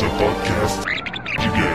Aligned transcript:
seu 0.00 0.08
podcast 0.08 0.80
de 1.38 1.48
games. 1.50 1.69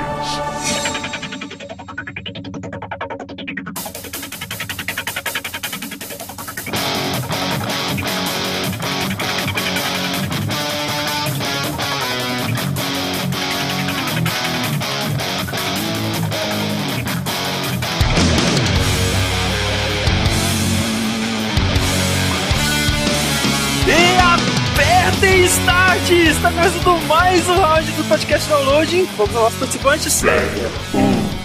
Podcast 28.08 28.48
Downloading. 28.50 29.06
Vamos 29.18 29.36
aos 29.36 29.44
nossos 29.44 29.60
participantes. 29.60 30.24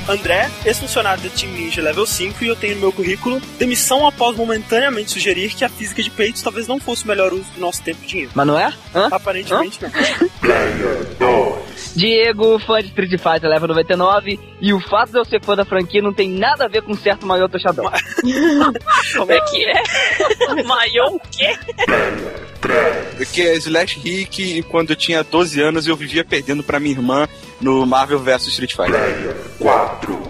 André, 0.09 0.51
ex-funcionário 0.65 1.23
da 1.23 1.31
Team 1.31 1.53
Ninja 1.53 1.81
Level 1.81 2.05
5 2.05 2.45
e 2.45 2.49
eu 2.49 2.57
tenho 2.57 2.75
no 2.75 2.81
meu 2.81 2.93
currículo 2.93 3.41
demissão 3.59 4.07
após 4.07 4.37
momentaneamente 4.37 5.13
sugerir 5.13 5.55
que 5.55 5.65
a 5.65 5.69
física 5.69 6.03
de 6.03 6.11
peitos 6.11 6.43
talvez 6.43 6.67
não 6.67 6.81
fosse 6.81 7.05
o 7.05 7.09
melhor 7.09 7.33
uso 7.33 7.47
do 7.55 7.61
nosso 7.61 7.83
tempo 7.83 8.01
e 8.03 8.07
dinheiro. 8.07 8.33
Mas 8.35 8.47
não 8.47 8.59
é? 8.59 8.73
Hã? 8.95 9.09
Aparentemente 9.11 9.79
não. 9.83 9.91
Diego, 11.95 12.59
fã 12.61 12.81
de 12.81 12.89
Street 12.89 13.11
Fighter 13.11 13.49
Level 13.49 13.69
99, 13.69 14.39
e 14.61 14.73
o 14.73 14.81
fato 14.81 15.13
de 15.13 15.19
eu 15.19 15.25
ser 15.25 15.43
fã 15.43 15.57
da 15.57 15.65
franquia 15.65 16.03
não 16.03 16.13
tem 16.13 16.29
nada 16.31 16.65
a 16.65 16.69
ver 16.69 16.83
com 16.83 16.95
certo 16.95 17.27
maior 17.27 17.49
tochadão. 17.49 17.85
Como 19.17 19.33
é 19.33 19.41
que 19.41 19.65
é? 19.65 20.63
Maior 20.65 21.15
o 21.15 21.21
quê? 21.31 21.57
Que 23.33 23.43
é 23.43 23.57
Slash 23.57 24.01
Rick 24.01 24.43
e 24.43 24.63
quando 24.63 24.91
eu 24.91 24.97
tinha 24.97 25.23
12 25.23 25.61
anos 25.61 25.87
eu 25.87 25.97
vivia 25.97 26.25
perdendo 26.25 26.63
pra 26.63 26.81
minha 26.81 26.95
irmã 26.95 27.29
no 27.61 27.85
Marvel 27.87 28.19
vs 28.19 28.49
Street 28.49 28.75
Fighter. 28.75 29.37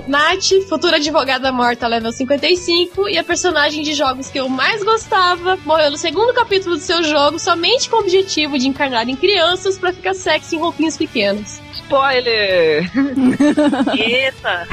Nath, 0.08 0.68
futura 0.68 0.96
advogada 0.96 1.52
morta 1.52 1.86
level 1.86 2.10
55, 2.10 3.08
e 3.08 3.16
a 3.16 3.22
personagem 3.22 3.82
de 3.82 3.94
jogos 3.94 4.28
que 4.28 4.40
eu 4.40 4.48
mais 4.48 4.82
gostava 4.82 5.56
morreu 5.64 5.90
no 5.92 5.96
segundo 5.96 6.34
capítulo 6.34 6.76
do 6.76 6.82
seu 6.82 7.02
jogo 7.04 7.38
somente 7.38 7.88
com 7.88 7.96
o 7.96 8.00
objetivo 8.00 8.58
de 8.58 8.66
encarnar 8.66 9.08
em 9.08 9.14
crianças 9.14 9.78
pra 9.78 9.92
ficar 9.92 10.14
sexy 10.14 10.56
em 10.56 10.58
roupinhos 10.58 10.96
pequenos. 10.96 11.60
Spoiler! 11.72 12.90
Eita! 13.96 14.66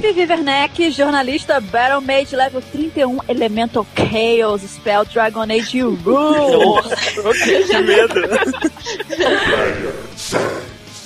Vivi 0.00 0.26
Werneck, 0.26 0.90
jornalista 0.90 1.58
Battle 1.58 2.02
Mage 2.02 2.36
level 2.36 2.60
31, 2.60 3.18
Elemental 3.26 3.86
Chaos, 3.94 4.62
Spell 4.62 5.04
Dragon 5.06 5.42
Age 5.50 5.80
Rule. 5.80 6.82
que 7.42 7.78
medo. 7.80 8.14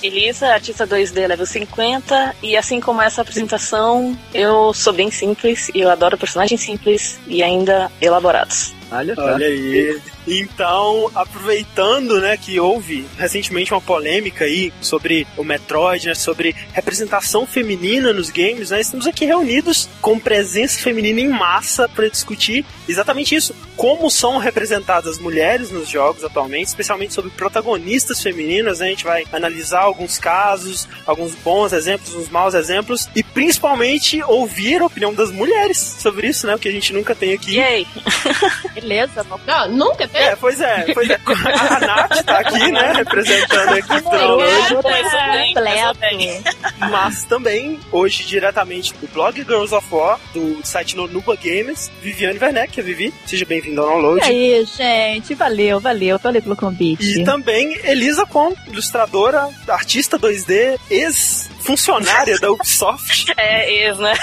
Elisa, 0.03 0.47
artista 0.47 0.85
2D 0.85 1.27
level 1.27 1.45
50, 1.45 2.35
e 2.43 2.55
assim 2.55 2.79
como 2.79 3.01
essa 3.01 3.21
apresentação, 3.21 4.17
eu 4.33 4.73
sou 4.73 4.93
bem 4.93 5.09
simples 5.09 5.69
e 5.73 5.79
eu 5.79 5.89
adoro 5.89 6.17
personagens 6.17 6.61
simples 6.61 7.17
e 7.25 7.41
ainda 7.41 7.89
elaborados. 8.01 8.73
Olha. 8.91 9.13
Olha 9.17 9.45
aí. 9.47 9.99
Então, 10.29 11.09
aproveitando, 11.15 12.21
né, 12.21 12.37
que 12.37 12.59
houve 12.59 13.05
recentemente 13.17 13.73
uma 13.73 13.81
polêmica 13.81 14.45
aí 14.45 14.71
sobre 14.79 15.25
o 15.35 15.43
Metroid, 15.43 16.05
né, 16.05 16.13
sobre 16.13 16.55
representação 16.71 17.47
feminina 17.47 18.13
nos 18.13 18.29
games, 18.29 18.69
né, 18.69 18.79
estamos 18.79 19.07
aqui 19.07 19.25
reunidos 19.25 19.89
com 19.99 20.19
presença 20.19 20.79
feminina 20.79 21.19
em 21.19 21.27
massa 21.27 21.89
para 21.89 22.07
discutir 22.07 22.63
exatamente 22.87 23.33
isso, 23.33 23.55
como 23.75 24.09
são 24.11 24.37
representadas 24.37 25.15
as 25.15 25.19
mulheres 25.19 25.71
nos 25.71 25.89
jogos 25.89 26.23
atualmente, 26.23 26.67
especialmente 26.67 27.13
sobre 27.13 27.31
protagonistas 27.31 28.21
femininas, 28.21 28.79
né, 28.79 28.87
a 28.87 28.89
gente 28.89 29.03
vai 29.03 29.25
analisar 29.31 29.81
alguns 29.81 30.19
casos, 30.19 30.87
alguns 31.07 31.33
bons 31.35 31.73
exemplos, 31.73 32.13
uns 32.13 32.29
maus 32.29 32.53
exemplos 32.53 33.09
e 33.15 33.23
principalmente 33.23 34.21
ouvir 34.23 34.81
a 34.81 34.85
opinião 34.85 35.11
das 35.11 35.31
mulheres 35.31 35.77
sobre 35.99 36.27
isso, 36.27 36.45
né, 36.45 36.53
o 36.53 36.59
que 36.59 36.67
a 36.67 36.71
gente 36.71 36.93
nunca 36.93 37.15
tem 37.15 37.33
aqui. 37.33 37.55
E 37.55 37.61
aí? 37.61 37.87
Beleza, 38.75 39.25
não. 39.47 39.69
Nunca 39.69 40.07
teve. 40.07 40.18
É, 40.19 40.35
pois 40.35 40.59
é, 40.61 40.85
pois 40.93 41.09
é. 41.09 41.19
A 41.25 41.79
Nath 41.79 42.23
tá 42.25 42.39
aqui, 42.39 42.71
né, 42.71 42.93
representando 42.95 43.69
aqui 43.73 43.93
o 44.05 44.09
hoje, 44.35 44.75
Completo. 44.75 45.99
mas 46.89 47.23
também, 47.25 47.79
hoje, 47.91 48.23
diretamente 48.23 48.93
do 48.95 49.07
blog 49.07 49.35
Girls 49.43 49.73
of 49.73 49.87
War, 49.91 50.19
do 50.33 50.59
site 50.65 50.95
Nonuba 50.95 51.35
Games, 51.35 51.91
Viviane 52.01 52.39
Werneck, 52.39 52.79
a 52.79 52.83
Vivi, 52.83 53.13
seja 53.25 53.45
bem-vindo 53.45 53.81
ao 53.81 53.87
E 53.87 53.91
download. 53.91 54.23
aí, 54.23 54.65
gente, 54.65 55.33
valeu, 55.35 55.79
valeu, 55.79 56.17
valeu 56.19 56.41
pelo 56.41 56.55
convite. 56.55 57.19
E 57.21 57.23
também 57.23 57.79
Elisa 57.83 58.25
Con, 58.25 58.53
ilustradora, 58.67 59.47
artista 59.67 60.17
2D, 60.19 60.79
ex-funcionária 61.59 62.39
da 62.39 62.51
Ubisoft. 62.51 63.33
É, 63.39 63.71
ex, 63.87 63.97
né? 63.97 64.13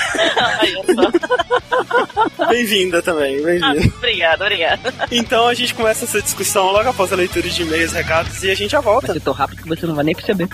Bem-vinda 2.48 3.00
também, 3.02 3.38
Ah, 3.38 3.42
bem-vinda. 3.72 3.94
obrigado, 3.96 4.40
obrigado. 4.42 4.80
Então 5.10 5.46
a 5.48 5.54
gente 5.54 5.74
começa 5.74 6.04
essa 6.04 6.20
discussão 6.20 6.66
logo 6.70 6.88
após 6.88 7.12
a 7.12 7.16
leitura 7.16 7.48
de 7.48 7.62
e-mails, 7.62 7.92
recados 7.92 8.42
e 8.42 8.50
a 8.50 8.54
gente 8.54 8.70
já 8.72 8.80
volta. 8.80 9.08
Vai 9.08 9.16
ser 9.16 9.22
tão 9.22 9.32
rápido 9.32 9.62
que 9.62 9.68
você 9.68 9.86
não 9.86 9.94
vai 9.94 10.04
nem 10.04 10.14
perceber. 10.14 10.48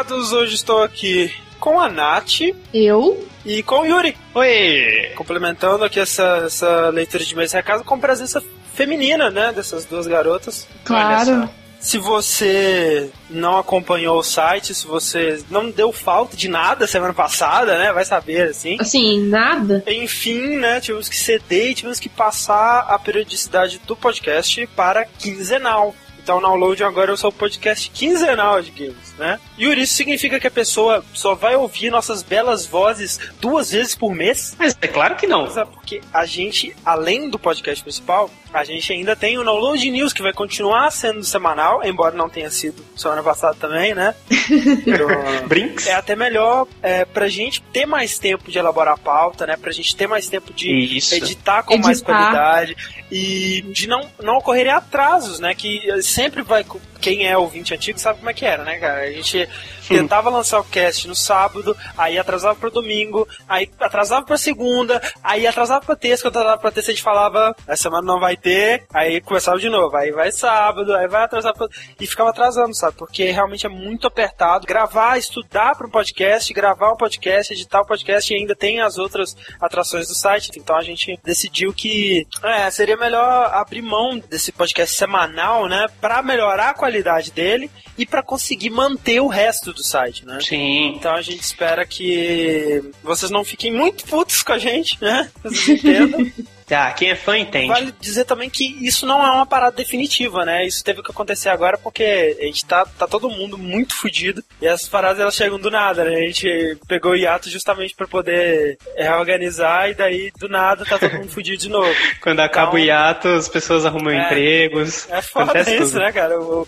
E 0.00 0.02
recados. 0.02 0.32
Hoje 0.32 0.54
estou 0.54 0.82
aqui 0.82 1.32
com 1.58 1.78
a 1.78 1.88
Nath 1.88 2.40
Eu? 2.72 3.26
e 3.44 3.62
com 3.62 3.80
o 3.80 3.86
Yuri. 3.86 4.16
Oi! 4.34 5.12
Complementando 5.14 5.84
aqui 5.84 6.00
essa, 6.00 6.42
essa 6.46 6.88
leitura 6.88 7.22
de 7.22 7.32
e-mails 7.32 7.52
e 7.52 7.56
recados 7.56 7.84
com 7.84 7.98
presença 7.98 8.42
feminina, 8.72 9.30
né? 9.30 9.52
Dessas 9.52 9.84
duas 9.84 10.06
garotas. 10.06 10.66
Claro. 10.84 11.48
Se 11.78 11.96
você 11.96 13.10
não 13.30 13.58
acompanhou 13.58 14.18
o 14.18 14.22
site, 14.22 14.74
se 14.74 14.86
você 14.86 15.42
não 15.50 15.70
deu 15.70 15.92
falta 15.92 16.36
de 16.36 16.46
nada 16.46 16.86
semana 16.86 17.14
passada, 17.14 17.78
né? 17.78 17.92
Vai 17.92 18.04
saber, 18.04 18.48
assim. 18.48 18.76
Assim, 18.78 19.20
nada. 19.26 19.82
Enfim, 19.86 20.56
né? 20.56 20.80
Tivemos 20.80 21.08
que 21.08 21.16
ceder 21.16 21.70
e 21.70 21.74
tivemos 21.74 21.98
que 21.98 22.08
passar 22.08 22.80
a 22.88 22.98
periodicidade 22.98 23.80
do 23.86 23.96
podcast 23.96 24.66
para 24.68 25.04
quinzenal. 25.04 25.94
Então, 26.22 26.38
o 26.38 26.40
download 26.40 26.84
agora 26.84 27.10
é 27.10 27.14
o 27.14 27.16
seu 27.16 27.32
podcast 27.32 27.90
quinzenal 27.90 28.60
de 28.60 28.70
games, 28.70 29.14
né? 29.18 29.40
Yuri, 29.58 29.82
isso 29.82 29.94
significa 29.94 30.38
que 30.38 30.46
a 30.46 30.50
pessoa 30.50 31.04
só 31.14 31.34
vai 31.34 31.56
ouvir 31.56 31.90
nossas 31.90 32.22
belas 32.22 32.66
vozes 32.66 33.18
duas 33.40 33.72
vezes 33.72 33.94
por 33.94 34.14
mês? 34.14 34.54
Mas 34.58 34.76
é 34.80 34.86
claro 34.86 35.16
que 35.16 35.26
não. 35.26 35.46
Porque 35.72 36.00
a 36.12 36.26
gente, 36.26 36.76
além 36.84 37.30
do 37.30 37.38
podcast 37.38 37.82
principal, 37.82 38.30
a 38.52 38.64
gente 38.64 38.92
ainda 38.92 39.14
tem 39.14 39.38
o 39.38 39.44
Download 39.44 39.90
News, 39.90 40.12
que 40.12 40.22
vai 40.22 40.32
continuar 40.32 40.90
sendo 40.90 41.22
semanal, 41.22 41.84
embora 41.84 42.16
não 42.16 42.28
tenha 42.28 42.50
sido 42.50 42.84
semana 42.96 43.22
passada 43.22 43.54
também, 43.58 43.94
né? 43.94 44.14
Então, 44.50 45.46
Brinks? 45.46 45.86
é 45.86 45.94
até 45.94 46.16
melhor 46.16 46.66
é, 46.82 47.04
pra 47.04 47.28
gente 47.28 47.62
ter 47.72 47.86
mais 47.86 48.18
tempo 48.18 48.50
de 48.50 48.58
elaborar 48.58 48.94
a 48.94 48.98
pauta, 48.98 49.46
né? 49.46 49.56
Pra 49.56 49.70
gente 49.70 49.94
ter 49.94 50.06
mais 50.06 50.28
tempo 50.28 50.52
de 50.52 50.96
Isso. 50.96 51.14
editar 51.14 51.62
com 51.62 51.76
mais 51.78 51.98
Editar. 51.98 52.12
qualidade 52.12 52.76
e 53.10 53.62
de 53.68 53.86
não, 53.86 54.08
não 54.22 54.38
ocorrerem 54.38 54.72
atrasos, 54.72 55.38
né? 55.38 55.54
Que 55.54 56.02
sempre 56.02 56.42
vai. 56.42 56.64
Quem 57.00 57.26
é 57.26 57.36
ouvinte 57.36 57.74
antigo 57.74 57.98
sabe 57.98 58.18
como 58.18 58.30
é 58.30 58.34
que 58.34 58.44
era, 58.44 58.64
né, 58.64 58.78
cara? 58.78 59.02
A 59.02 59.12
gente 59.12 59.48
tentava 59.88 60.30
lançar 60.30 60.60
o 60.60 60.64
cast 60.64 61.08
no 61.08 61.16
sábado, 61.16 61.76
aí 61.98 62.16
atrasava 62.16 62.54
pro 62.54 62.70
domingo, 62.70 63.26
aí 63.48 63.68
atrasava 63.80 64.24
pra 64.24 64.38
segunda, 64.38 65.00
aí 65.22 65.46
atrasava 65.46 65.84
pra 65.84 65.96
terça, 65.96 66.22
quando 66.22 66.36
atrasava 66.36 66.60
pra 66.60 66.70
terça 66.70 66.90
a 66.90 66.94
gente 66.94 67.02
falava, 67.02 67.56
essa 67.66 67.82
semana 67.84 68.06
não 68.06 68.20
vai 68.20 68.36
ter, 68.36 68.84
aí 68.94 69.20
começava 69.20 69.58
de 69.58 69.68
novo, 69.68 69.96
aí 69.96 70.12
vai 70.12 70.30
sábado, 70.30 70.94
aí 70.94 71.08
vai 71.08 71.24
atrasar 71.24 71.52
pra... 71.54 71.66
e 71.98 72.06
ficava 72.06 72.30
atrasando, 72.30 72.74
sabe? 72.74 72.96
Porque 72.96 73.32
realmente 73.32 73.66
é 73.66 73.68
muito 73.68 74.06
apertado. 74.06 74.66
Gravar, 74.66 75.18
estudar 75.18 75.74
para 75.76 75.86
um 75.86 75.90
podcast, 75.90 76.52
gravar 76.52 76.92
um 76.92 76.96
podcast, 76.96 77.52
editar 77.52 77.80
o 77.80 77.86
podcast 77.86 78.32
e 78.32 78.36
ainda 78.36 78.54
tem 78.54 78.80
as 78.80 78.96
outras 78.96 79.36
atrações 79.60 80.06
do 80.06 80.14
site. 80.14 80.50
Então 80.56 80.76
a 80.76 80.82
gente 80.82 81.18
decidiu 81.24 81.72
que 81.72 82.26
é, 82.44 82.70
seria 82.70 82.96
melhor 82.96 83.50
abrir 83.52 83.82
mão 83.82 84.18
desse 84.18 84.52
podcast 84.52 84.94
semanal, 84.94 85.66
né, 85.66 85.86
para 86.00 86.22
melhorar 86.22 86.70
a 86.70 86.74
qualidade 86.74 86.89
dele 87.32 87.70
e 87.96 88.04
para 88.04 88.22
conseguir 88.22 88.70
manter 88.70 89.20
o 89.20 89.28
resto 89.28 89.72
do 89.72 89.82
site, 89.82 90.24
né? 90.24 90.38
Sim. 90.40 90.94
Então 90.96 91.14
a 91.14 91.22
gente 91.22 91.42
espera 91.42 91.86
que 91.86 92.82
vocês 93.02 93.30
não 93.30 93.44
fiquem 93.44 93.72
muito 93.72 94.04
putos 94.04 94.42
com 94.42 94.52
a 94.52 94.58
gente, 94.58 94.96
né? 95.00 95.30
Vocês 95.42 95.68
entendam. 95.68 96.30
Ah, 96.72 96.92
quem 96.92 97.10
é 97.10 97.16
fã 97.16 97.36
entende. 97.36 97.68
Vale 97.68 97.92
dizer 98.00 98.24
também 98.24 98.48
que 98.48 98.64
isso 98.86 99.04
não 99.06 99.24
é 99.26 99.30
uma 99.30 99.46
parada 99.46 99.76
definitiva, 99.76 100.44
né? 100.44 100.64
Isso 100.66 100.84
teve 100.84 101.02
que 101.02 101.10
acontecer 101.10 101.48
agora 101.48 101.76
porque 101.78 102.36
a 102.40 102.44
gente 102.44 102.64
tá, 102.64 102.84
tá 102.86 103.06
todo 103.06 103.28
mundo 103.30 103.58
muito 103.58 103.94
fudido 103.94 104.42
e 104.60 104.68
as 104.68 104.88
paradas 104.88 105.20
elas 105.20 105.34
chegam 105.34 105.58
do 105.58 105.70
nada, 105.70 106.04
né? 106.04 106.14
A 106.14 106.26
gente 106.26 106.78
pegou 106.86 107.12
o 107.12 107.16
hiato 107.16 107.50
justamente 107.50 107.94
pra 107.94 108.06
poder 108.06 108.78
reorganizar 108.96 109.90
e 109.90 109.94
daí 109.94 110.30
do 110.38 110.48
nada 110.48 110.84
tá 110.84 110.98
todo 110.98 111.12
mundo 111.14 111.28
fudido 111.28 111.56
de 111.58 111.68
novo. 111.68 111.94
Quando 112.22 112.40
acaba 112.40 112.68
Então- 112.70 112.80
o 112.80 112.84
hiato, 112.84 113.28
as 113.28 113.48
pessoas 113.48 113.84
arrumam 113.84 114.12
É. 114.12 114.24
empregos. 114.24 115.08
É 115.10 115.20
foda 115.22 115.46
acontece 115.52 115.74
isso, 115.76 115.92
tudo. 115.92 115.98
né, 116.00 116.12
cara? 116.12 116.40
O, 116.40 116.66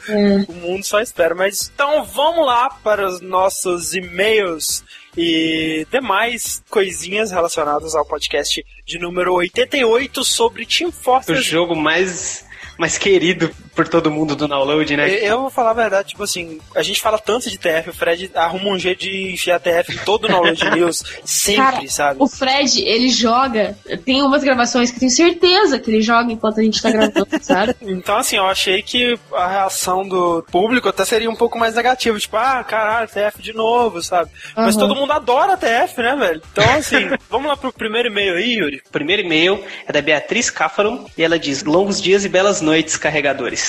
o 0.49 0.53
mundo 0.55 0.85
só 0.85 1.01
espera. 1.01 1.35
Mas 1.35 1.71
então 1.73 2.05
vamos 2.05 2.45
lá 2.47 2.69
para 2.83 3.07
os 3.07 3.21
nossos 3.21 3.95
e-mails 3.95 4.85
e 5.17 5.87
demais 5.91 6.63
coisinhas 6.71 7.31
relacionadas 7.31 7.95
ao 7.95 8.05
podcast 8.05 8.65
de 8.87 8.99
número 8.99 9.35
88 9.35 10.25
sobre 10.25 10.67
Team 10.67 10.89
O 10.89 10.93
Fortress 10.93 11.43
jogo 11.43 11.75
mais, 11.75 12.45
mais 12.79 12.97
querido 12.97 13.51
por 13.75 13.89
todo 13.89 14.11
mundo 14.11 14.37
do 14.37 14.47
download, 14.47 14.97
né? 14.97 15.09
Eu 15.11 15.43
vou 15.43 15.51
falar 15.51 15.71
a 15.71 15.75
verdade, 15.75 16.09
tipo 16.09 16.23
assim, 16.23 16.61
a 16.75 16.83
gente 16.83 17.01
fala 17.01 17.19
tanto 17.19 17.51
de 17.51 17.59
TF, 17.59 17.91
o 17.91 17.95
Fred 17.95 18.31
arruma 18.35 18.71
um 18.71 18.79
jeito 18.79 19.01
de 19.01 19.33
enfiar 19.33 19.61
TF 19.61 19.95
em 19.95 19.99
todo 20.05 20.25
o 20.25 20.29
Download 20.29 20.71
News, 20.71 21.03
sempre, 21.25 21.63
Cara, 21.63 21.89
sabe? 21.89 22.17
O 22.23 22.29
Fred, 22.29 22.83
ele 22.83 23.09
joga. 23.09 23.77
Tem 24.05 24.23
umas 24.23 24.43
gravações 24.45 24.91
que 24.91 24.97
eu 24.97 25.01
tenho 25.01 25.11
certeza 25.11 25.79
que 25.79 25.91
ele 25.91 26.03
joga 26.03 26.33
enquanto 26.33 26.61
a 26.61 26.63
gente 26.63 26.83
tá 26.83 26.91
gravando, 26.91 27.27
sabe? 27.41 27.75
Então, 27.83 28.17
assim, 28.17 28.37
eu 28.37 28.47
achei 28.47 28.83
que 28.83 29.19
a 29.33 29.49
reação 29.49 30.07
do 30.07 30.45
público 30.51 30.89
até 30.89 31.05
seria 31.05 31.31
um 31.31 31.37
pouco 31.37 31.59
mais 31.59 31.75
negativa, 31.75 32.19
tipo, 32.19 32.37
ah, 32.37 32.63
caralho, 32.65 33.09
TF 33.09 33.43
de 33.43 33.53
novo, 33.53 34.03
sabe? 34.03 34.31
Mas 34.57 34.77
Aham. 34.77 34.89
todo 34.89 34.99
mundo 34.99 35.13
adora 35.13 35.57
TF, 35.57 36.01
né, 36.01 36.17
velho? 36.17 36.43
Então, 36.53 36.69
assim, 36.75 37.11
vamos 37.31 37.49
lá 37.49 37.57
pro 37.57 37.73
primeiro 37.73 38.09
e-mail 38.09 38.35
aí, 38.35 38.55
Yuri. 38.55 38.83
O 38.87 38.91
primeiro 38.91 39.23
e-mail 39.23 39.63
é 39.87 39.93
da 39.93 40.03
Beatriz 40.03 40.51
Cáfaro 40.51 41.07
e 41.17 41.23
ela 41.23 41.39
diz: 41.39 41.63
Longos 41.65 42.01
dias 42.01 42.25
e 42.25 42.29
belas 42.29 42.61
noites, 42.61 42.97
carregadores. 42.97 43.62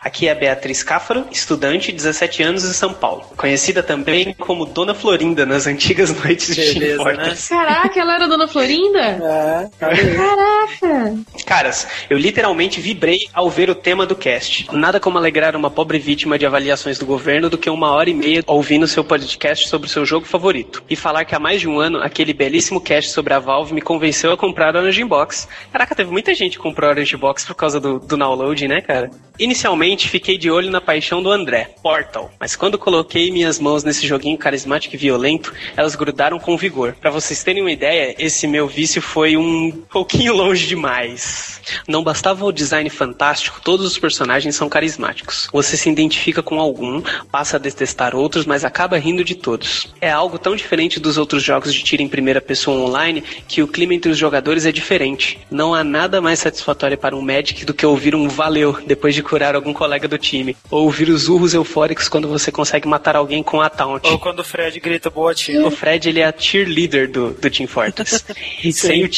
Aqui 0.00 0.28
é 0.28 0.32
a 0.32 0.34
Beatriz 0.34 0.82
Cáfaro, 0.82 1.26
estudante, 1.30 1.92
17 1.92 2.42
anos 2.42 2.64
em 2.64 2.72
São 2.72 2.92
Paulo. 2.92 3.24
Conhecida 3.36 3.82
também 3.82 4.34
como 4.34 4.64
Dona 4.64 4.94
Florinda 4.94 5.44
nas 5.44 5.66
antigas 5.66 6.10
noites 6.24 6.54
de 6.54 6.62
Team 6.62 6.78
Beleza, 6.78 7.12
né? 7.12 7.36
Caraca, 7.48 8.00
ela 8.00 8.14
era 8.14 8.28
Dona 8.28 8.48
Florinda? 8.48 8.98
É, 9.00 9.68
Caraca! 9.78 11.14
Caras, 11.44 11.86
eu 12.08 12.16
literalmente 12.16 12.80
vibrei 12.80 13.18
ao 13.34 13.50
ver 13.50 13.68
o 13.68 13.74
tema 13.74 14.06
do 14.06 14.16
cast. 14.16 14.68
Nada 14.72 14.98
como 14.98 15.18
alegrar 15.18 15.54
uma 15.56 15.70
pobre 15.70 15.98
vítima 15.98 16.38
de 16.38 16.46
avaliações 16.46 16.98
do 16.98 17.04
governo 17.06 17.50
do 17.50 17.58
que 17.58 17.68
uma 17.68 17.90
hora 17.90 18.08
e 18.08 18.14
meia 18.14 18.42
ouvindo 18.46 18.86
seu 18.86 19.04
podcast 19.04 19.68
sobre 19.68 19.86
o 19.86 19.90
seu 19.90 20.06
jogo 20.06 20.26
favorito. 20.26 20.82
E 20.88 20.96
falar 20.96 21.24
que 21.24 21.34
há 21.34 21.38
mais 21.38 21.60
de 21.60 21.68
um 21.68 21.78
ano 21.78 21.98
aquele 21.98 22.32
belíssimo 22.32 22.80
cast 22.80 23.10
sobre 23.10 23.34
a 23.34 23.38
Valve 23.38 23.74
me 23.74 23.80
convenceu 23.80 24.32
a 24.32 24.36
comprar 24.36 24.76
a 24.76 24.80
Orange 24.80 25.04
Box. 25.04 25.48
Caraca, 25.72 25.94
teve 25.94 26.10
muita 26.10 26.34
gente 26.34 26.56
que 26.56 26.62
comprou 26.62 26.88
a 26.88 26.92
Orange 26.92 27.16
Box 27.16 27.44
por 27.44 27.54
causa 27.54 27.80
do, 27.80 27.98
do 27.98 28.16
download, 28.16 28.66
né, 28.68 28.80
cara? 28.80 29.10
Inicialmente 29.40 30.06
fiquei 30.06 30.36
de 30.36 30.50
olho 30.50 30.70
na 30.70 30.82
paixão 30.82 31.22
do 31.22 31.30
André, 31.30 31.74
Portal, 31.82 32.30
mas 32.38 32.54
quando 32.54 32.76
coloquei 32.76 33.32
minhas 33.32 33.58
mãos 33.58 33.82
nesse 33.82 34.06
joguinho 34.06 34.36
carismático 34.36 34.94
e 34.94 34.98
violento, 34.98 35.54
elas 35.74 35.94
grudaram 35.94 36.38
com 36.38 36.58
vigor. 36.58 36.94
Pra 37.00 37.10
vocês 37.10 37.42
terem 37.42 37.62
uma 37.62 37.72
ideia, 37.72 38.14
esse 38.18 38.46
meu 38.46 38.68
vício 38.68 39.00
foi 39.00 39.38
um 39.38 39.72
pouquinho 39.90 40.34
longe 40.36 40.66
demais. 40.66 41.58
Não 41.88 42.04
bastava 42.04 42.44
o 42.44 42.52
design 42.52 42.90
fantástico, 42.90 43.62
todos 43.64 43.86
os 43.86 43.96
personagens 43.96 44.54
são 44.54 44.68
carismáticos. 44.68 45.48
Você 45.50 45.74
se 45.74 45.88
identifica 45.88 46.42
com 46.42 46.60
algum, 46.60 47.00
passa 47.32 47.56
a 47.56 47.58
detestar 47.58 48.14
outros, 48.14 48.44
mas 48.44 48.62
acaba 48.62 48.98
rindo 48.98 49.24
de 49.24 49.34
todos. 49.34 49.86
É 50.02 50.10
algo 50.10 50.38
tão 50.38 50.54
diferente 50.54 51.00
dos 51.00 51.16
outros 51.16 51.42
jogos 51.42 51.72
de 51.72 51.82
tiro 51.82 52.02
em 52.02 52.08
primeira 52.08 52.42
pessoa 52.42 52.76
online 52.76 53.24
que 53.48 53.62
o 53.62 53.68
clima 53.68 53.94
entre 53.94 54.12
os 54.12 54.18
jogadores 54.18 54.66
é 54.66 54.72
diferente. 54.72 55.38
Não 55.50 55.72
há 55.72 55.82
nada 55.82 56.20
mais 56.20 56.40
satisfatório 56.40 56.98
para 56.98 57.16
um 57.16 57.22
Magic 57.22 57.64
do 57.64 57.72
que 57.72 57.86
ouvir 57.86 58.14
um 58.14 58.28
valeu 58.28 58.76
depois 58.86 59.14
de 59.14 59.29
curar 59.30 59.54
algum 59.54 59.72
colega 59.72 60.08
do 60.08 60.18
time, 60.18 60.56
ou 60.68 60.86
ouvir 60.86 61.08
os 61.08 61.28
urros 61.28 61.54
eufóricos 61.54 62.08
quando 62.08 62.26
você 62.26 62.50
consegue 62.50 62.88
matar 62.88 63.14
alguém 63.14 63.44
com 63.44 63.60
a 63.60 63.70
taunt. 63.70 64.04
Ou 64.08 64.18
quando 64.18 64.40
o 64.40 64.44
Fred 64.44 64.80
grita 64.80 65.08
boa 65.08 65.32
tiro. 65.32 65.68
O 65.68 65.70
Fred, 65.70 66.08
ele 66.08 66.18
é 66.18 66.24
a 66.24 66.34
cheerleader 66.36 67.08
do, 67.08 67.30
do 67.30 67.48
Team 67.50 67.68
Fortress. 67.68 68.24
E 68.62 68.72
sem 68.72 69.04
o, 69.04 69.08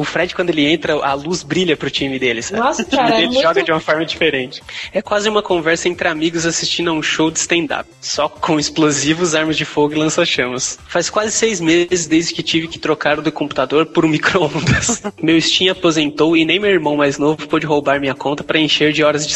o 0.00 0.04
Fred, 0.04 0.34
quando 0.34 0.50
ele 0.50 0.66
entra, 0.66 0.94
a 0.94 1.12
luz 1.12 1.42
brilha 1.42 1.76
pro 1.76 1.90
time 1.90 2.18
dele, 2.18 2.42
sabe? 2.42 2.60
Nossa, 2.60 2.82
o 2.82 2.84
time 2.84 2.96
cara, 2.96 3.14
é 3.14 3.16
dele 3.16 3.26
muito- 3.28 3.42
joga 3.42 3.62
de 3.62 3.70
uma 3.70 3.80
forma 3.80 4.04
diferente. 4.04 4.62
É 4.92 5.02
quase 5.02 5.28
uma 5.28 5.42
conversa 5.42 5.88
entre 5.88 6.08
amigos 6.08 6.46
assistindo 6.46 6.90
a 6.90 6.92
um 6.92 7.02
show 7.02 7.30
de 7.30 7.38
stand-up. 7.38 7.88
Só 8.00 8.28
com 8.28 8.58
explosivos, 8.58 9.34
armas 9.34 9.56
de 9.56 9.64
fogo 9.64 9.94
e 9.94 9.98
lança-chamas. 9.98 10.78
Faz 10.88 11.10
quase 11.10 11.32
seis 11.32 11.60
meses 11.60 12.06
desde 12.06 12.32
que 12.34 12.42
tive 12.42 12.66
que 12.66 12.78
trocar 12.78 13.18
o 13.18 13.22
do 13.22 13.30
computador 13.30 13.86
por 13.86 14.04
um 14.04 14.08
micro-ondas. 14.08 15.02
meu 15.22 15.40
Steam 15.40 15.70
aposentou 15.70 16.36
e 16.36 16.44
nem 16.44 16.58
meu 16.58 16.70
irmão 16.70 16.96
mais 16.96 17.18
novo 17.18 17.46
pôde 17.46 17.66
roubar 17.66 18.00
minha 18.00 18.14
conta 18.14 18.42
para 18.42 18.58
encher 18.58 18.92
de 18.92 19.04
horas 19.04 19.26
de 19.26 19.34